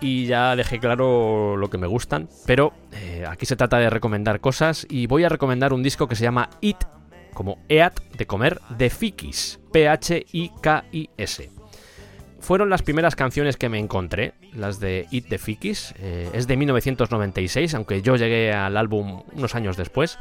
Y 0.00 0.26
ya 0.26 0.56
dejé 0.56 0.80
claro 0.80 1.56
lo 1.56 1.70
que 1.70 1.78
me 1.78 1.86
gustan. 1.86 2.28
Pero 2.46 2.72
eh, 2.92 3.24
aquí 3.28 3.46
se 3.46 3.56
trata 3.56 3.78
de 3.78 3.88
recomendar 3.90 4.40
cosas. 4.40 4.86
Y 4.90 5.06
voy 5.06 5.24
a 5.24 5.28
recomendar 5.28 5.72
un 5.72 5.82
disco 5.82 6.08
que 6.08 6.16
se 6.16 6.24
llama 6.24 6.50
It, 6.60 6.78
como 7.32 7.58
EAT 7.68 8.00
de 8.16 8.26
comer, 8.26 8.60
de 8.76 8.90
Fikis. 8.90 9.60
P-H-I-K-I-S. 9.72 11.50
Fueron 12.40 12.70
las 12.70 12.82
primeras 12.82 13.14
canciones 13.14 13.56
que 13.56 13.68
me 13.68 13.78
encontré, 13.78 14.34
las 14.52 14.80
de 14.80 15.06
It 15.12 15.28
de 15.28 15.38
Fikis. 15.38 15.94
Eh, 16.00 16.28
es 16.32 16.48
de 16.48 16.56
1996, 16.56 17.74
aunque 17.74 18.02
yo 18.02 18.16
llegué 18.16 18.52
al 18.52 18.76
álbum 18.76 19.22
unos 19.32 19.54
años 19.54 19.76
después 19.76 20.18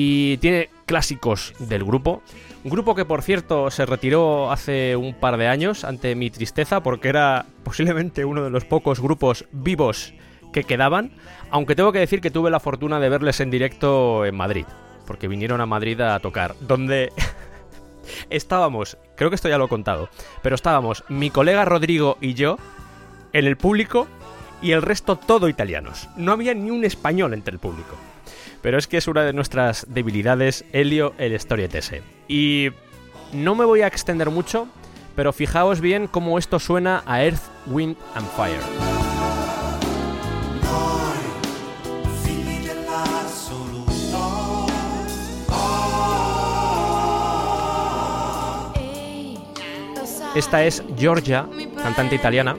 y 0.00 0.36
tiene 0.36 0.70
clásicos 0.86 1.54
del 1.58 1.82
grupo. 1.82 2.22
Un 2.62 2.70
grupo 2.70 2.94
que, 2.94 3.04
por 3.04 3.20
cierto, 3.22 3.68
se 3.72 3.84
retiró 3.84 4.52
hace 4.52 4.94
un 4.94 5.12
par 5.12 5.36
de 5.38 5.48
años 5.48 5.82
ante 5.82 6.14
mi 6.14 6.30
tristeza 6.30 6.84
porque 6.84 7.08
era 7.08 7.46
posiblemente 7.64 8.24
uno 8.24 8.44
de 8.44 8.50
los 8.50 8.64
pocos 8.64 9.00
grupos 9.00 9.46
vivos 9.50 10.14
que 10.52 10.62
quedaban, 10.62 11.10
aunque 11.50 11.74
tengo 11.74 11.90
que 11.90 11.98
decir 11.98 12.20
que 12.20 12.30
tuve 12.30 12.48
la 12.48 12.60
fortuna 12.60 13.00
de 13.00 13.08
verles 13.08 13.40
en 13.40 13.50
directo 13.50 14.24
en 14.24 14.36
Madrid, 14.36 14.66
porque 15.04 15.26
vinieron 15.26 15.60
a 15.60 15.66
Madrid 15.66 16.00
a 16.00 16.20
tocar, 16.20 16.54
donde 16.60 17.12
estábamos, 18.30 18.98
creo 19.16 19.30
que 19.30 19.36
esto 19.36 19.48
ya 19.48 19.58
lo 19.58 19.64
he 19.64 19.68
contado, 19.68 20.10
pero 20.44 20.54
estábamos 20.54 21.02
mi 21.08 21.30
colega 21.30 21.64
Rodrigo 21.64 22.18
y 22.20 22.34
yo 22.34 22.56
en 23.32 23.46
el 23.46 23.56
público 23.56 24.06
y 24.62 24.70
el 24.70 24.82
resto 24.82 25.16
todo 25.16 25.48
italianos. 25.48 26.08
No 26.16 26.30
había 26.30 26.54
ni 26.54 26.70
un 26.70 26.84
español 26.84 27.34
entre 27.34 27.54
el 27.54 27.58
público. 27.58 27.96
Pero 28.62 28.78
es 28.78 28.86
que 28.86 28.96
es 28.96 29.08
una 29.08 29.22
de 29.22 29.32
nuestras 29.32 29.86
debilidades, 29.88 30.64
Helio 30.72 31.14
el 31.18 31.38
Storietese. 31.38 32.02
Y 32.26 32.70
no 33.32 33.54
me 33.54 33.64
voy 33.64 33.82
a 33.82 33.86
extender 33.86 34.30
mucho, 34.30 34.68
pero 35.14 35.32
fijaos 35.32 35.80
bien 35.80 36.06
cómo 36.06 36.38
esto 36.38 36.58
suena 36.58 37.02
a 37.06 37.22
Earth, 37.24 37.42
Wind 37.66 37.96
and 38.14 38.26
Fire. 38.36 38.60
Esta 50.34 50.64
es 50.64 50.84
Georgia, 50.96 51.48
cantante 51.82 52.14
italiana, 52.14 52.56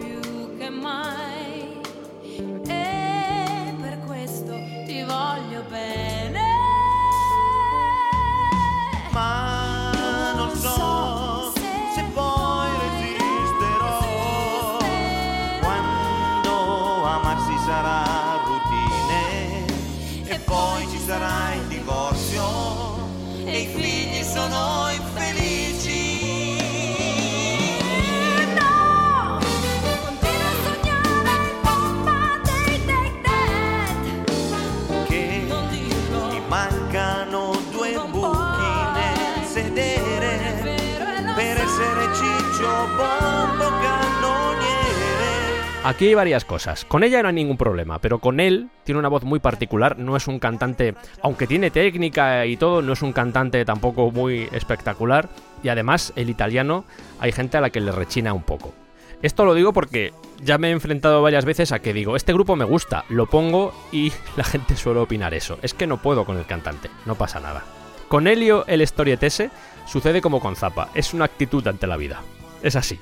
Aquí 45.99 46.07
hay 46.07 46.13
varias 46.13 46.45
cosas. 46.45 46.85
Con 46.85 47.03
ella 47.03 47.21
no 47.21 47.27
hay 47.27 47.33
ningún 47.33 47.57
problema, 47.57 47.99
pero 47.99 48.19
con 48.19 48.39
él 48.39 48.69
tiene 48.85 48.99
una 48.99 49.09
voz 49.09 49.25
muy 49.25 49.39
particular. 49.39 49.99
No 49.99 50.15
es 50.15 50.29
un 50.29 50.39
cantante, 50.39 50.95
aunque 51.21 51.45
tiene 51.45 51.71
técnica 51.71 52.45
y 52.45 52.55
todo, 52.55 52.81
no 52.81 52.93
es 52.93 53.01
un 53.01 53.11
cantante 53.11 53.65
tampoco 53.65 54.09
muy 54.09 54.47
espectacular. 54.53 55.27
Y 55.61 55.67
además, 55.67 56.13
el 56.15 56.29
italiano, 56.29 56.85
hay 57.19 57.33
gente 57.33 57.57
a 57.57 57.59
la 57.59 57.69
que 57.69 57.81
le 57.81 57.91
rechina 57.91 58.31
un 58.31 58.43
poco. 58.43 58.73
Esto 59.21 59.43
lo 59.43 59.53
digo 59.53 59.73
porque 59.73 60.13
ya 60.41 60.57
me 60.57 60.69
he 60.69 60.71
enfrentado 60.71 61.21
varias 61.21 61.43
veces 61.43 61.73
a 61.73 61.79
que 61.79 61.91
digo, 61.91 62.15
este 62.15 62.31
grupo 62.31 62.55
me 62.55 62.63
gusta, 62.63 63.03
lo 63.09 63.25
pongo 63.25 63.73
y 63.91 64.13
la 64.37 64.45
gente 64.45 64.77
suele 64.77 65.01
opinar 65.01 65.33
eso. 65.33 65.59
Es 65.63 65.73
que 65.73 65.85
no 65.85 66.01
puedo 66.01 66.23
con 66.23 66.37
el 66.37 66.45
cantante, 66.45 66.89
no 67.05 67.15
pasa 67.15 67.41
nada. 67.41 67.65
Con 68.07 68.27
Helio 68.27 68.63
el 68.67 68.87
Storietese 68.87 69.49
sucede 69.85 70.21
como 70.21 70.39
con 70.39 70.55
Zappa, 70.55 70.91
es 70.95 71.13
una 71.13 71.25
actitud 71.25 71.67
ante 71.67 71.87
la 71.87 71.97
vida. 71.97 72.21
Es 72.63 72.77
así. 72.77 73.01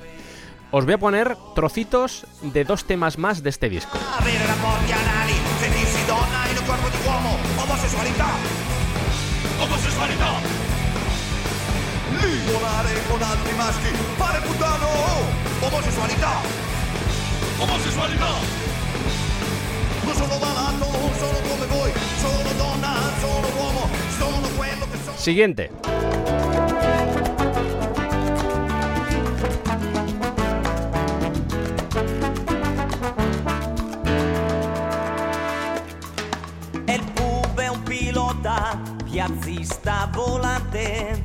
Os 0.72 0.84
voy 0.84 0.96
a 0.96 0.98
poner 0.98 1.38
trocitos 1.56 2.26
de 2.42 2.66
dos 2.66 2.84
temas 2.86 3.18
más 3.18 3.42
de 3.42 3.50
este 3.50 3.70
disco. 3.70 3.98
Avere 4.20 4.48
pilota, 38.38 38.80
piazzista 39.04 40.10
volante. 40.12 41.22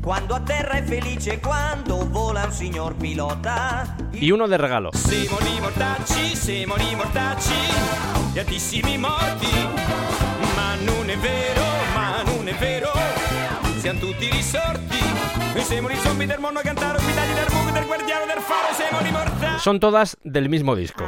Quando 0.00 0.34
a 0.34 0.40
terra 0.40 0.74
è 0.74 0.82
felice, 0.84 1.40
quando 1.40 2.08
vola 2.08 2.44
un 2.44 2.52
signor 2.52 2.94
pilota. 2.94 3.96
Y 4.12 4.30
uno 4.30 4.46
de 4.46 4.56
regalo. 4.56 4.90
Siamo 4.94 5.38
di 5.40 5.60
mortacci, 5.60 6.36
siamo 6.36 6.76
di 6.76 6.94
mortacci, 6.94 7.54
di 8.32 8.38
altissimi 8.38 8.98
morti. 8.98 9.50
Ma 10.54 10.74
non 10.84 11.10
è 11.10 11.16
vero, 11.18 11.64
ma 11.94 12.22
non 12.22 12.48
è 12.48 12.54
vero, 12.54 12.90
siamo 13.78 13.98
tutti 13.98 14.30
risorti. 14.30 14.98
Noi 15.54 15.64
siamo 15.64 15.88
i 15.88 15.96
zombie 15.96 16.26
del 16.26 16.38
mondo 16.38 16.60
a 16.60 16.62
cantare, 16.62 16.98
ospitati 16.98 17.32
del 17.32 17.46
buco, 17.46 17.70
del 17.72 17.86
guardiano 17.86 18.26
del 18.26 18.42
faro, 18.42 18.74
siamo 18.74 19.02
di 19.02 19.10
mortacci. 19.10 19.58
Son 19.60 19.80
todas 19.80 20.16
del 20.22 20.48
mismo 20.48 20.74
disco. 20.74 21.04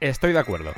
Estoy 0.00 0.32
de 0.32 0.38
acuerdo. 0.38 0.72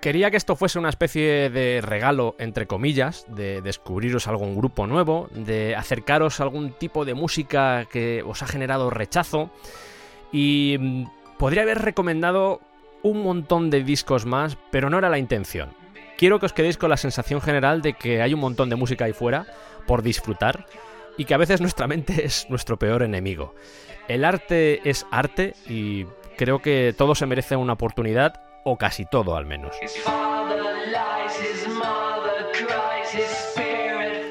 Quería 0.00 0.30
que 0.30 0.36
esto 0.36 0.54
fuese 0.54 0.78
una 0.78 0.90
especie 0.90 1.48
de 1.48 1.80
regalo, 1.80 2.34
entre 2.38 2.66
comillas, 2.66 3.24
de 3.28 3.62
descubriros 3.62 4.26
algún 4.26 4.54
grupo 4.54 4.86
nuevo, 4.86 5.28
de 5.30 5.74
acercaros 5.76 6.40
a 6.40 6.42
algún 6.42 6.72
tipo 6.72 7.06
de 7.06 7.14
música 7.14 7.86
que 7.86 8.22
os 8.22 8.42
ha 8.42 8.46
generado 8.46 8.90
rechazo. 8.90 9.50
Y 10.30 10.76
mm, 10.78 11.04
podría 11.38 11.62
haber 11.62 11.78
recomendado 11.78 12.60
un 13.02 13.22
montón 13.22 13.70
de 13.70 13.82
discos 13.82 14.26
más, 14.26 14.58
pero 14.70 14.90
no 14.90 14.98
era 14.98 15.08
la 15.08 15.18
intención. 15.18 15.83
Quiero 16.16 16.38
que 16.38 16.46
os 16.46 16.52
quedéis 16.52 16.78
con 16.78 16.90
la 16.90 16.96
sensación 16.96 17.40
general 17.40 17.82
de 17.82 17.94
que 17.94 18.22
hay 18.22 18.34
un 18.34 18.40
montón 18.40 18.70
de 18.70 18.76
música 18.76 19.04
ahí 19.04 19.12
fuera, 19.12 19.46
por 19.86 20.02
disfrutar 20.02 20.66
y 21.16 21.24
que 21.24 21.34
a 21.34 21.38
veces 21.38 21.60
nuestra 21.60 21.86
mente 21.86 22.24
es 22.24 22.48
nuestro 22.48 22.78
peor 22.78 23.02
enemigo. 23.02 23.54
El 24.08 24.24
arte 24.24 24.88
es 24.88 25.06
arte 25.10 25.54
y 25.66 26.04
creo 26.36 26.60
que 26.60 26.94
todo 26.96 27.14
se 27.14 27.26
merece 27.26 27.56
una 27.56 27.74
oportunidad, 27.74 28.40
o 28.64 28.78
casi 28.78 29.04
todo 29.04 29.36
al 29.36 29.44
menos. 29.44 29.76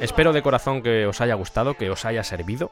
Espero 0.02 0.34
de 0.34 0.42
corazón 0.42 0.82
que 0.82 1.06
os 1.06 1.22
haya 1.22 1.36
gustado, 1.36 1.76
que 1.76 1.90
os 1.90 2.04
haya 2.06 2.24
servido, 2.24 2.72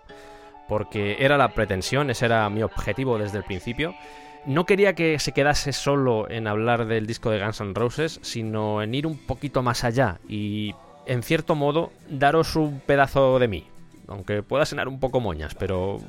porque 0.67 1.17
era 1.19 1.37
la 1.37 1.53
pretensión, 1.53 2.09
ese 2.09 2.25
era 2.25 2.49
mi 2.49 2.63
objetivo 2.63 3.17
desde 3.17 3.37
el 3.37 3.43
principio. 3.43 3.95
No 4.45 4.65
quería 4.65 4.95
que 4.95 5.19
se 5.19 5.33
quedase 5.33 5.71
solo 5.71 6.29
en 6.29 6.47
hablar 6.47 6.87
del 6.87 7.05
disco 7.05 7.29
de 7.29 7.39
Guns 7.39 7.61
N' 7.61 7.73
Roses, 7.75 8.19
sino 8.23 8.81
en 8.81 8.95
ir 8.95 9.05
un 9.05 9.17
poquito 9.17 9.61
más 9.61 9.83
allá 9.83 10.19
y, 10.27 10.73
en 11.05 11.21
cierto 11.21 11.53
modo, 11.53 11.91
daros 12.09 12.55
un 12.55 12.79
pedazo 12.79 13.37
de 13.37 13.47
mí. 13.47 13.67
Aunque 14.07 14.41
pueda 14.41 14.65
sonar 14.65 14.87
un 14.87 14.99
poco 14.99 15.19
moñas, 15.19 15.53
pero 15.53 15.99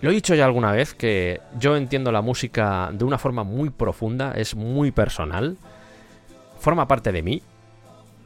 lo 0.00 0.10
he 0.10 0.14
dicho 0.14 0.34
ya 0.34 0.44
alguna 0.44 0.72
vez 0.72 0.94
que 0.94 1.40
yo 1.58 1.76
entiendo 1.76 2.12
la 2.12 2.22
música 2.22 2.90
de 2.92 3.04
una 3.04 3.18
forma 3.18 3.42
muy 3.42 3.70
profunda, 3.70 4.32
es 4.34 4.54
muy 4.54 4.92
personal, 4.92 5.58
forma 6.58 6.86
parte 6.86 7.10
de 7.10 7.22
mí. 7.22 7.42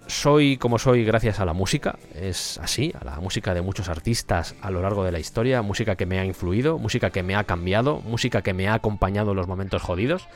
Soy 0.06 0.58
como 0.58 0.78
soy 0.78 1.04
gracias 1.04 1.40
a 1.40 1.46
la 1.46 1.54
música, 1.54 1.96
es 2.14 2.58
así, 2.58 2.92
a 3.00 3.04
la 3.04 3.20
música 3.20 3.54
de 3.54 3.62
muchos 3.62 3.88
artistas 3.88 4.54
a 4.60 4.70
lo 4.70 4.82
largo 4.82 5.02
de 5.02 5.12
la 5.12 5.18
historia, 5.18 5.62
música 5.62 5.96
que 5.96 6.04
me 6.04 6.18
ha 6.18 6.24
influido, 6.26 6.78
música 6.78 7.10
que 7.10 7.22
me 7.22 7.34
ha 7.34 7.44
cambiado, 7.44 8.00
música 8.00 8.42
que 8.42 8.52
me 8.52 8.68
ha 8.68 8.74
acompañado 8.74 9.30
en 9.30 9.38
los 9.38 9.48
momentos 9.48 9.82
jodidos. 9.82 10.28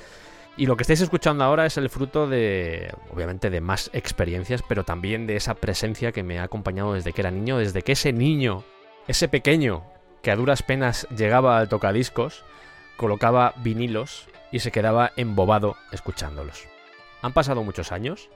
Y 0.57 0.67
lo 0.67 0.77
que 0.77 0.83
estáis 0.83 1.03
escuchando 1.03 1.45
ahora 1.45 1.67
es 1.67 1.77
el 1.77 1.91
fruto 1.91 2.27
de, 2.27 2.93
obviamente, 3.13 3.51
de 3.51 3.61
más 3.61 3.91
experiencias, 3.93 4.63
pero 4.67 4.85
también 4.85 5.27
de 5.27 5.37
esa 5.37 5.55
presencia 5.55 6.13
que 6.13 6.23
me 6.23 6.39
ha 6.39 6.45
acompañado 6.45 6.95
desde 6.95 7.13
que 7.13 7.21
era 7.21 7.31
niño, 7.31 7.59
desde 7.59 7.83
que 7.83 7.93
ese 7.93 8.13
niño, 8.13 8.65
ese 9.07 9.29
pequeño, 9.29 9.85
que 10.23 10.31
a 10.31 10.37
duras 10.37 10.63
penas 10.63 11.07
llegaba 11.17 11.59
al 11.59 11.69
tocadiscos, 11.69 12.43
colocaba 12.97 13.55
vinilos 13.59 14.29
y 14.51 14.61
se 14.61 14.73
quedaba 14.73 15.13
embobado 15.17 15.77
escuchándolos. 15.93 16.67
Han 17.23 17.33
pasado 17.33 17.63
muchos 17.63 17.93
años, 17.93 18.31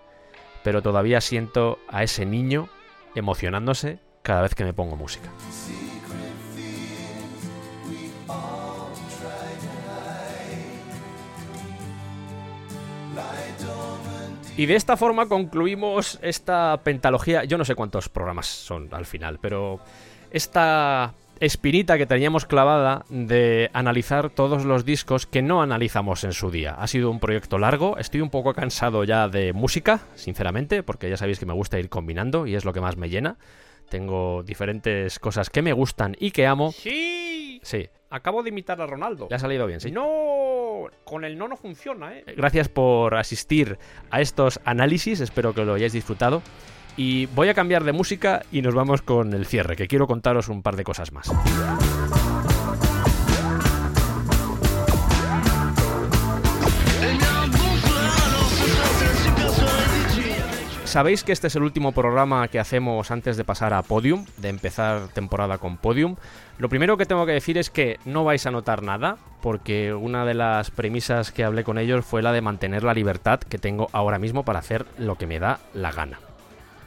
pero 0.62 0.82
todavía 0.82 1.20
siento 1.20 1.78
a 1.88 2.02
ese 2.02 2.26
niño 2.26 2.68
emocionándose 3.14 3.98
cada 4.22 4.42
vez 4.42 4.54
que 4.54 4.64
me 4.64 4.72
pongo 4.72 4.96
música. 4.96 5.28
Y 14.56 14.66
de 14.66 14.76
esta 14.76 14.96
forma 14.96 15.28
concluimos 15.28 16.18
esta 16.20 16.78
pentalogía. 16.84 17.44
Yo 17.44 17.56
no 17.56 17.64
sé 17.64 17.74
cuántos 17.74 18.08
programas 18.08 18.46
son 18.46 18.88
al 18.92 19.06
final, 19.06 19.38
pero 19.40 19.80
esta 20.30 21.14
espinita 21.42 21.98
que 21.98 22.06
teníamos 22.06 22.46
clavada 22.46 23.04
de 23.08 23.68
analizar 23.72 24.30
todos 24.30 24.64
los 24.64 24.84
discos 24.84 25.26
que 25.26 25.42
no 25.42 25.60
analizamos 25.60 26.22
en 26.22 26.32
su 26.32 26.52
día. 26.52 26.76
Ha 26.78 26.86
sido 26.86 27.10
un 27.10 27.18
proyecto 27.18 27.58
largo, 27.58 27.98
estoy 27.98 28.20
un 28.20 28.30
poco 28.30 28.54
cansado 28.54 29.02
ya 29.02 29.26
de 29.26 29.52
música, 29.52 30.02
sinceramente, 30.14 30.84
porque 30.84 31.10
ya 31.10 31.16
sabéis 31.16 31.40
que 31.40 31.46
me 31.46 31.52
gusta 31.52 31.80
ir 31.80 31.88
combinando 31.88 32.46
y 32.46 32.54
es 32.54 32.64
lo 32.64 32.72
que 32.72 32.80
más 32.80 32.96
me 32.96 33.10
llena. 33.10 33.38
Tengo 33.88 34.44
diferentes 34.44 35.18
cosas 35.18 35.50
que 35.50 35.62
me 35.62 35.72
gustan 35.72 36.14
y 36.20 36.30
que 36.30 36.46
amo. 36.46 36.70
Sí. 36.70 37.58
Sí. 37.64 37.88
Acabo 38.08 38.44
de 38.44 38.50
imitar 38.50 38.80
a 38.80 38.86
Ronaldo. 38.86 39.26
Le 39.28 39.34
ha 39.34 39.40
salido 39.40 39.66
bien, 39.66 39.80
sí. 39.80 39.90
No, 39.90 40.84
con 41.02 41.24
el 41.24 41.36
no 41.36 41.48
no 41.48 41.56
funciona, 41.56 42.16
¿eh? 42.16 42.24
Gracias 42.36 42.68
por 42.68 43.16
asistir 43.16 43.78
a 44.10 44.20
estos 44.20 44.60
análisis, 44.64 45.18
espero 45.20 45.54
que 45.54 45.64
lo 45.64 45.74
hayáis 45.74 45.92
disfrutado. 45.92 46.40
Y 46.96 47.26
voy 47.26 47.48
a 47.48 47.54
cambiar 47.54 47.84
de 47.84 47.92
música 47.92 48.42
y 48.52 48.62
nos 48.62 48.74
vamos 48.74 49.02
con 49.02 49.32
el 49.32 49.46
cierre, 49.46 49.76
que 49.76 49.88
quiero 49.88 50.06
contaros 50.06 50.48
un 50.48 50.62
par 50.62 50.76
de 50.76 50.84
cosas 50.84 51.12
más. 51.12 51.30
Sabéis 60.92 61.24
que 61.24 61.32
este 61.32 61.46
es 61.46 61.56
el 61.56 61.62
último 61.62 61.92
programa 61.92 62.46
que 62.48 62.58
hacemos 62.58 63.10
antes 63.10 63.38
de 63.38 63.44
pasar 63.44 63.72
a 63.72 63.80
Podium, 63.80 64.26
de 64.36 64.50
empezar 64.50 65.08
temporada 65.08 65.56
con 65.56 65.78
Podium. 65.78 66.16
Lo 66.58 66.68
primero 66.68 66.98
que 66.98 67.06
tengo 67.06 67.24
que 67.24 67.32
decir 67.32 67.56
es 67.56 67.70
que 67.70 67.98
no 68.04 68.24
vais 68.24 68.44
a 68.44 68.50
notar 68.50 68.82
nada, 68.82 69.16
porque 69.40 69.94
una 69.94 70.26
de 70.26 70.34
las 70.34 70.70
premisas 70.70 71.32
que 71.32 71.44
hablé 71.44 71.64
con 71.64 71.78
ellos 71.78 72.04
fue 72.04 72.20
la 72.20 72.30
de 72.30 72.42
mantener 72.42 72.82
la 72.82 72.92
libertad 72.92 73.40
que 73.40 73.56
tengo 73.56 73.88
ahora 73.92 74.18
mismo 74.18 74.44
para 74.44 74.58
hacer 74.58 74.84
lo 74.98 75.16
que 75.16 75.26
me 75.26 75.38
da 75.38 75.60
la 75.72 75.92
gana. 75.92 76.18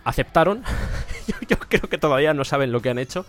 Aceptaron, 0.06 0.64
yo, 1.28 1.36
yo 1.48 1.60
creo 1.60 1.90
que 1.90 1.98
todavía 1.98 2.34
no 2.34 2.46
saben 2.46 2.72
lo 2.72 2.82
que 2.82 2.90
han 2.90 3.00
hecho. 3.00 3.26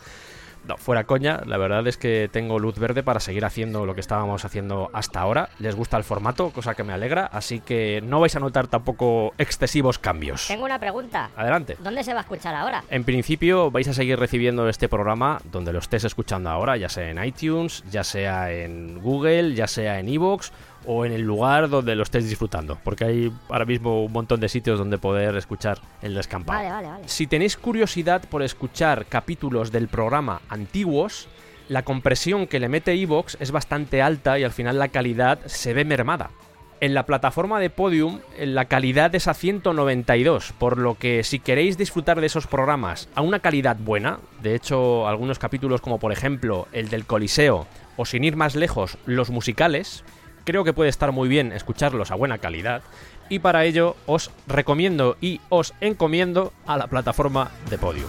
No, 0.67 0.77
fuera 0.77 1.05
coña, 1.05 1.43
la 1.47 1.59
verdad 1.59 1.87
es 1.87 1.97
que 1.97 2.29
tengo 2.33 2.59
luz 2.59 2.79
verde 2.79 3.05
para 3.05 3.21
seguir 3.21 3.45
haciendo 3.45 3.87
lo 3.87 3.95
que 3.95 4.01
estábamos 4.01 4.45
haciendo 4.45 4.91
hasta 4.93 5.21
ahora. 5.21 5.49
Les 5.61 5.77
gusta 5.77 5.97
el 5.97 6.03
formato, 6.03 6.51
cosa 6.51 6.75
que 6.75 6.83
me 6.83 6.93
alegra, 6.93 7.27
así 7.27 7.61
que 7.61 8.03
no 8.03 8.19
vais 8.19 8.35
a 8.35 8.41
notar 8.41 8.67
tampoco 8.67 9.33
excesivos 9.39 10.01
cambios. 10.01 10.49
Tengo 10.49 10.65
una 10.65 10.81
pregunta. 10.81 11.31
Adelante. 11.37 11.77
¿Dónde 11.79 12.03
se 12.03 12.13
va 12.13 12.21
a 12.21 12.23
escuchar 12.23 12.55
ahora? 12.55 12.83
En 12.91 13.05
principio 13.05 13.71
vais 13.71 13.87
a 13.87 13.95
seguir 13.95 14.19
recibiendo 14.19 14.69
este 14.69 14.89
programa 14.89 15.41
donde 15.45 15.73
lo 15.73 15.79
estés 15.79 16.03
escuchando 16.03 16.51
ahora, 16.51 16.77
ya 16.77 16.89
sea 16.89 17.11
en 17.11 17.23
iTunes, 17.23 17.85
ya 17.89 18.03
sea 18.03 18.51
en 18.53 19.01
Google, 19.01 19.55
ya 19.55 19.69
sea 19.69 20.01
en 20.01 20.09
Evox 20.09 20.53
o 20.87 21.05
en 21.05 21.13
el 21.13 21.23
lugar 21.23 21.69
donde 21.69 21.95
lo 21.95 22.03
estés 22.03 22.29
disfrutando, 22.29 22.79
porque 22.83 23.05
hay 23.05 23.33
ahora 23.49 23.65
mismo 23.65 24.05
un 24.05 24.13
montón 24.13 24.41
de 24.41 24.49
sitios 24.49 24.79
donde 24.79 24.99
poder 24.99 25.37
escuchar 25.37 25.79
el 26.03 26.15
descampado. 26.15 26.59
Vale, 26.59 26.71
vale, 26.71 26.89
vale. 26.89 27.09
Si 27.09 27.27
tenéis 27.27 27.57
curiosidad 27.57 28.23
por 28.29 28.43
escuchar 28.43 29.07
capítulos 29.07 29.73
del 29.73 29.89
programa 29.89 30.41
antiguos, 30.49 31.29
la 31.69 31.83
compresión 31.83 32.47
que 32.47 32.61
le 32.61 32.69
mete 32.69 32.93
Evox 32.93 33.37
es 33.41 33.51
bastante 33.51 34.01
alta 34.01 34.39
y 34.39 34.45
al 34.45 34.53
final 34.53 34.79
la 34.79 34.89
calidad 34.89 35.41
se 35.47 35.75
ve 35.75 35.85
mermada. 35.85 36.31
En 36.79 36.93
la 36.93 37.07
plataforma 37.07 37.59
de 37.59 37.71
Podium 37.71 38.21
la 38.39 38.67
calidad 38.67 39.15
es 39.15 39.29
a 39.29 39.35
192, 39.35 40.53
por 40.59 40.77
lo 40.77 40.95
que 40.95 41.25
si 41.25 41.41
queréis 41.41 41.79
disfrutar 41.79 42.21
de 42.21 42.27
esos 42.27 42.47
programas 42.47 43.09
a 43.15 43.23
una 43.23 43.41
calidad 43.41 43.79
buena, 43.79 44.19
de 44.43 44.55
hecho 44.55 45.09
algunos 45.09 45.39
capítulos 45.39 45.81
como 45.81 45.99
por 45.99 46.13
ejemplo 46.13 46.69
el 46.73 46.91
del 46.91 47.07
Coliseo 47.07 47.67
o 47.97 48.05
sin 48.05 48.25
ir 48.25 48.37
más 48.37 48.55
lejos 48.55 48.99
los 49.07 49.31
musicales, 49.31 50.05
creo 50.47 50.63
que 50.65 50.73
puede 50.73 50.89
estar 50.89 51.13
muy 51.13 51.29
bien 51.29 51.53
escucharlos 51.53 52.13
a 52.13 52.15
buena 52.15 52.39
calidad 52.39 52.83
y 53.29 53.41
para 53.41 53.65
ello 53.65 53.97
os 54.07 54.31
recomiendo 54.47 55.17
y 55.21 55.41
os 55.49 55.75
encomiendo 55.81 56.53
a 56.67 56.79
la 56.79 56.87
plataforma 56.87 57.51
de 57.69 57.77
Podium. 57.77 58.09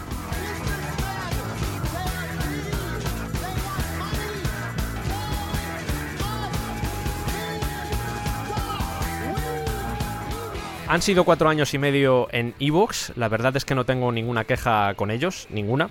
Han 10.87 11.01
sido 11.01 11.25
cuatro 11.25 11.49
años 11.49 11.73
y 11.73 11.79
medio 11.79 12.29
en 12.31 12.53
Evox, 12.59 13.11
la 13.17 13.27
verdad 13.27 13.57
es 13.57 13.65
que 13.65 13.75
no 13.75 13.83
tengo 13.83 14.09
ninguna 14.11 14.45
queja 14.45 14.93
con 14.93 15.11
ellos, 15.11 15.47
ninguna. 15.49 15.89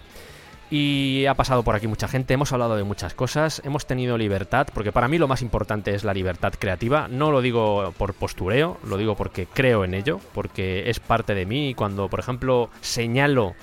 Y 0.69 1.27
ha 1.27 1.35
pasado 1.35 1.63
por 1.63 1.77
aquí 1.77 1.87
mucha 1.87 2.09
gente, 2.09 2.35
hemos 2.35 2.53
hablado 2.53 2.77
de 2.77 2.83
muchas 2.83 3.15
cosas, 3.15 3.63
hemos 3.65 3.87
tenido 3.87 4.19
libertad, 4.19 4.67
porque 4.75 4.91
para 4.91 5.07
mí 5.07 5.17
lo 5.17 5.29
más 5.29 5.41
importante 5.41 5.95
es 5.95 6.03
la 6.03 6.13
libertad 6.13 6.55
creativa. 6.59 7.07
No 7.07 7.31
lo 7.31 7.41
digo 7.41 7.95
por 7.97 8.15
postureo, 8.15 8.79
lo 8.85 8.97
digo 8.97 9.15
porque 9.15 9.47
creo 9.47 9.85
en 9.85 9.95
ello, 9.95 10.19
porque 10.35 10.91
es 10.91 10.99
parte 10.99 11.35
de 11.35 11.47
mí 11.47 11.69
y 11.69 11.75
cuando, 11.75 12.09
por 12.09 12.19
ejemplo, 12.19 12.69
señalo 12.81 13.55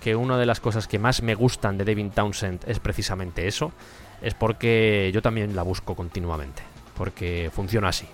que 0.00 0.14
una 0.14 0.38
de 0.38 0.46
las 0.46 0.60
cosas 0.60 0.86
que 0.86 1.00
más 1.00 1.22
me 1.22 1.34
gustan 1.34 1.78
de 1.78 1.84
Devin 1.84 2.10
Townsend 2.10 2.60
es 2.68 2.78
precisamente 2.78 3.48
eso, 3.48 3.72
es 4.20 4.34
porque 4.34 5.10
yo 5.12 5.20
también 5.20 5.56
la 5.56 5.62
busco 5.62 5.96
continuamente, 5.96 6.62
porque 6.96 7.50
funciona 7.52 7.88
así. 7.88 8.06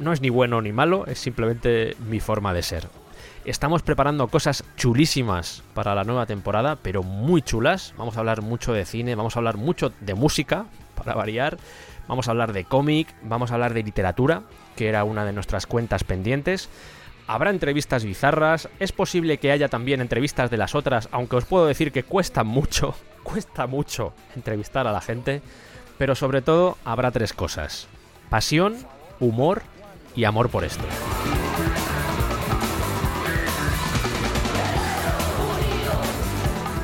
No 0.00 0.12
es 0.12 0.20
ni 0.20 0.28
bueno 0.28 0.60
ni 0.60 0.72
malo, 0.72 1.06
es 1.06 1.20
simplemente 1.20 1.96
mi 2.08 2.18
forma 2.18 2.52
de 2.52 2.62
ser. 2.62 3.01
Estamos 3.44 3.82
preparando 3.82 4.28
cosas 4.28 4.62
chulísimas 4.76 5.64
para 5.74 5.96
la 5.96 6.04
nueva 6.04 6.26
temporada, 6.26 6.76
pero 6.76 7.02
muy 7.02 7.42
chulas. 7.42 7.92
Vamos 7.96 8.16
a 8.16 8.20
hablar 8.20 8.40
mucho 8.40 8.72
de 8.72 8.84
cine, 8.84 9.16
vamos 9.16 9.34
a 9.34 9.40
hablar 9.40 9.56
mucho 9.56 9.92
de 10.00 10.14
música, 10.14 10.66
para 10.94 11.14
variar. 11.14 11.58
Vamos 12.06 12.28
a 12.28 12.30
hablar 12.30 12.52
de 12.52 12.64
cómic, 12.64 13.12
vamos 13.22 13.50
a 13.50 13.54
hablar 13.54 13.74
de 13.74 13.82
literatura, 13.82 14.42
que 14.76 14.88
era 14.88 15.02
una 15.02 15.24
de 15.24 15.32
nuestras 15.32 15.66
cuentas 15.66 16.04
pendientes. 16.04 16.68
Habrá 17.26 17.50
entrevistas 17.50 18.04
bizarras, 18.04 18.68
es 18.78 18.92
posible 18.92 19.38
que 19.38 19.50
haya 19.50 19.68
también 19.68 20.00
entrevistas 20.00 20.50
de 20.50 20.56
las 20.56 20.76
otras, 20.76 21.08
aunque 21.10 21.36
os 21.36 21.44
puedo 21.44 21.66
decir 21.66 21.90
que 21.90 22.04
cuesta 22.04 22.44
mucho, 22.44 22.94
cuesta 23.24 23.66
mucho 23.66 24.12
entrevistar 24.36 24.86
a 24.86 24.92
la 24.92 25.00
gente, 25.00 25.42
pero 25.98 26.14
sobre 26.14 26.42
todo 26.42 26.78
habrá 26.84 27.10
tres 27.10 27.32
cosas. 27.32 27.88
Pasión, 28.30 28.76
humor 29.18 29.62
y 30.14 30.24
amor 30.24 30.48
por 30.48 30.62
esto. 30.62 30.84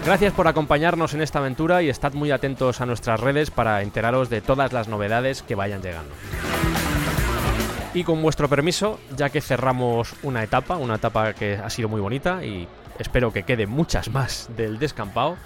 Gracias 0.08 0.32
por 0.32 0.48
acompañarnos 0.48 1.12
en 1.12 1.20
esta 1.20 1.38
aventura 1.38 1.82
y 1.82 1.90
estad 1.90 2.14
muy 2.14 2.30
atentos 2.30 2.80
a 2.80 2.86
nuestras 2.86 3.20
redes 3.20 3.50
para 3.50 3.82
enteraros 3.82 4.30
de 4.30 4.40
todas 4.40 4.72
las 4.72 4.88
novedades 4.88 5.42
que 5.42 5.54
vayan 5.54 5.82
llegando. 5.82 6.14
Y 7.92 8.04
con 8.04 8.22
vuestro 8.22 8.48
permiso, 8.48 8.98
ya 9.14 9.28
que 9.28 9.42
cerramos 9.42 10.14
una 10.22 10.42
etapa, 10.42 10.78
una 10.78 10.94
etapa 10.94 11.34
que 11.34 11.56
ha 11.62 11.68
sido 11.68 11.90
muy 11.90 12.00
bonita 12.00 12.42
y 12.42 12.66
espero 12.98 13.34
que 13.34 13.42
quede 13.42 13.66
muchas 13.66 14.08
más 14.08 14.48
del 14.56 14.78
descampado, 14.78 15.36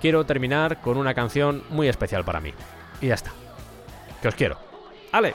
quiero 0.00 0.24
terminar 0.24 0.80
con 0.80 0.96
una 0.96 1.12
canción 1.12 1.62
muy 1.68 1.86
especial 1.86 2.24
para 2.24 2.40
mí. 2.40 2.54
Y 3.02 3.08
ya 3.08 3.14
está. 3.16 3.32
Que 4.22 4.28
os 4.28 4.34
quiero. 4.34 4.56
¡Ale! 5.12 5.34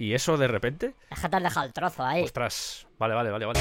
¿Y 0.00 0.14
eso 0.14 0.38
de 0.38 0.48
repente? 0.48 0.94
Déjate 1.10 1.40
dejar 1.40 1.66
el 1.66 1.74
trozo 1.74 2.02
ahí. 2.02 2.22
Ostras, 2.22 2.86
vale, 2.98 3.14
vale, 3.14 3.30
vale, 3.30 3.44
vale. 3.44 3.60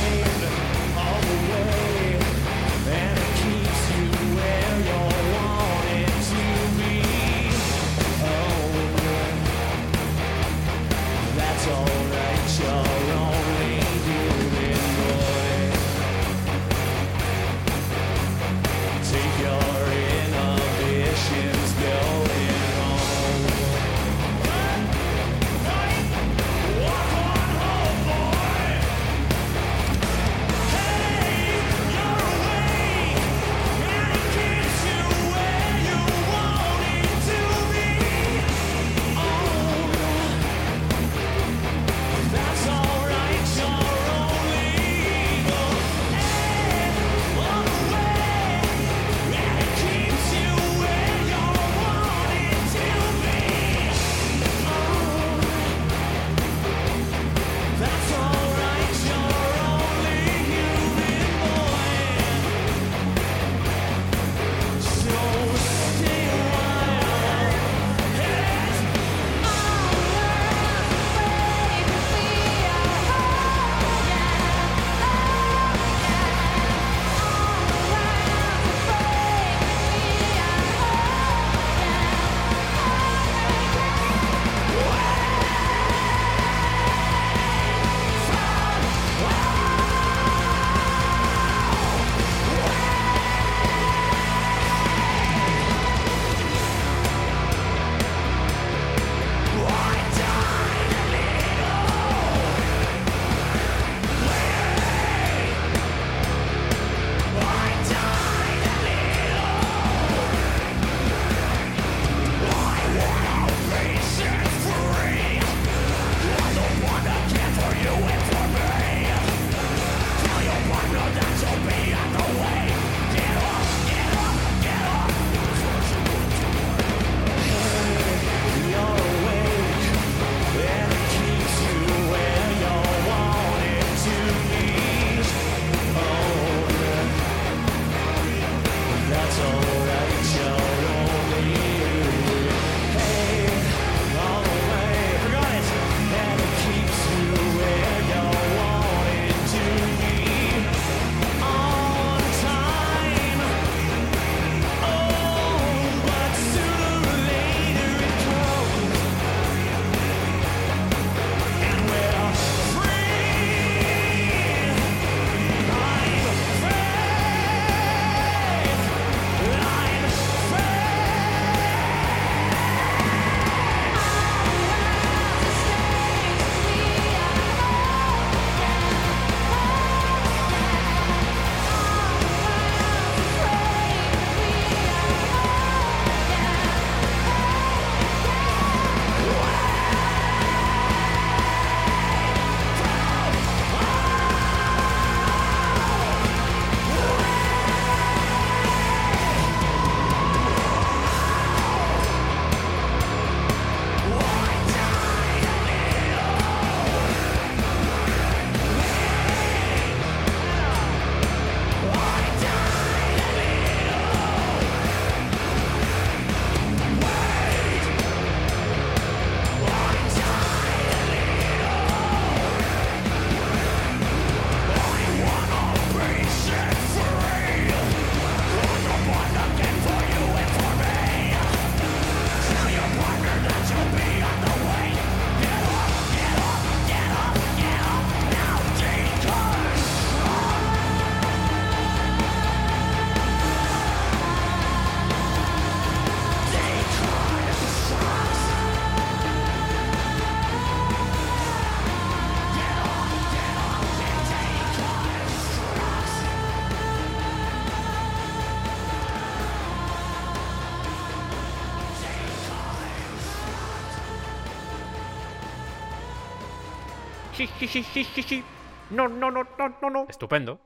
Sí, 267.70 267.84
sí, 267.84 268.04
sí, 268.04 268.23
sí. 268.23 268.44
No, 268.89 269.07
no, 269.07 269.31
no, 269.31 269.44
no, 269.57 269.76
no, 269.81 269.89
no. 269.89 270.06
Estupendo. 270.10 270.59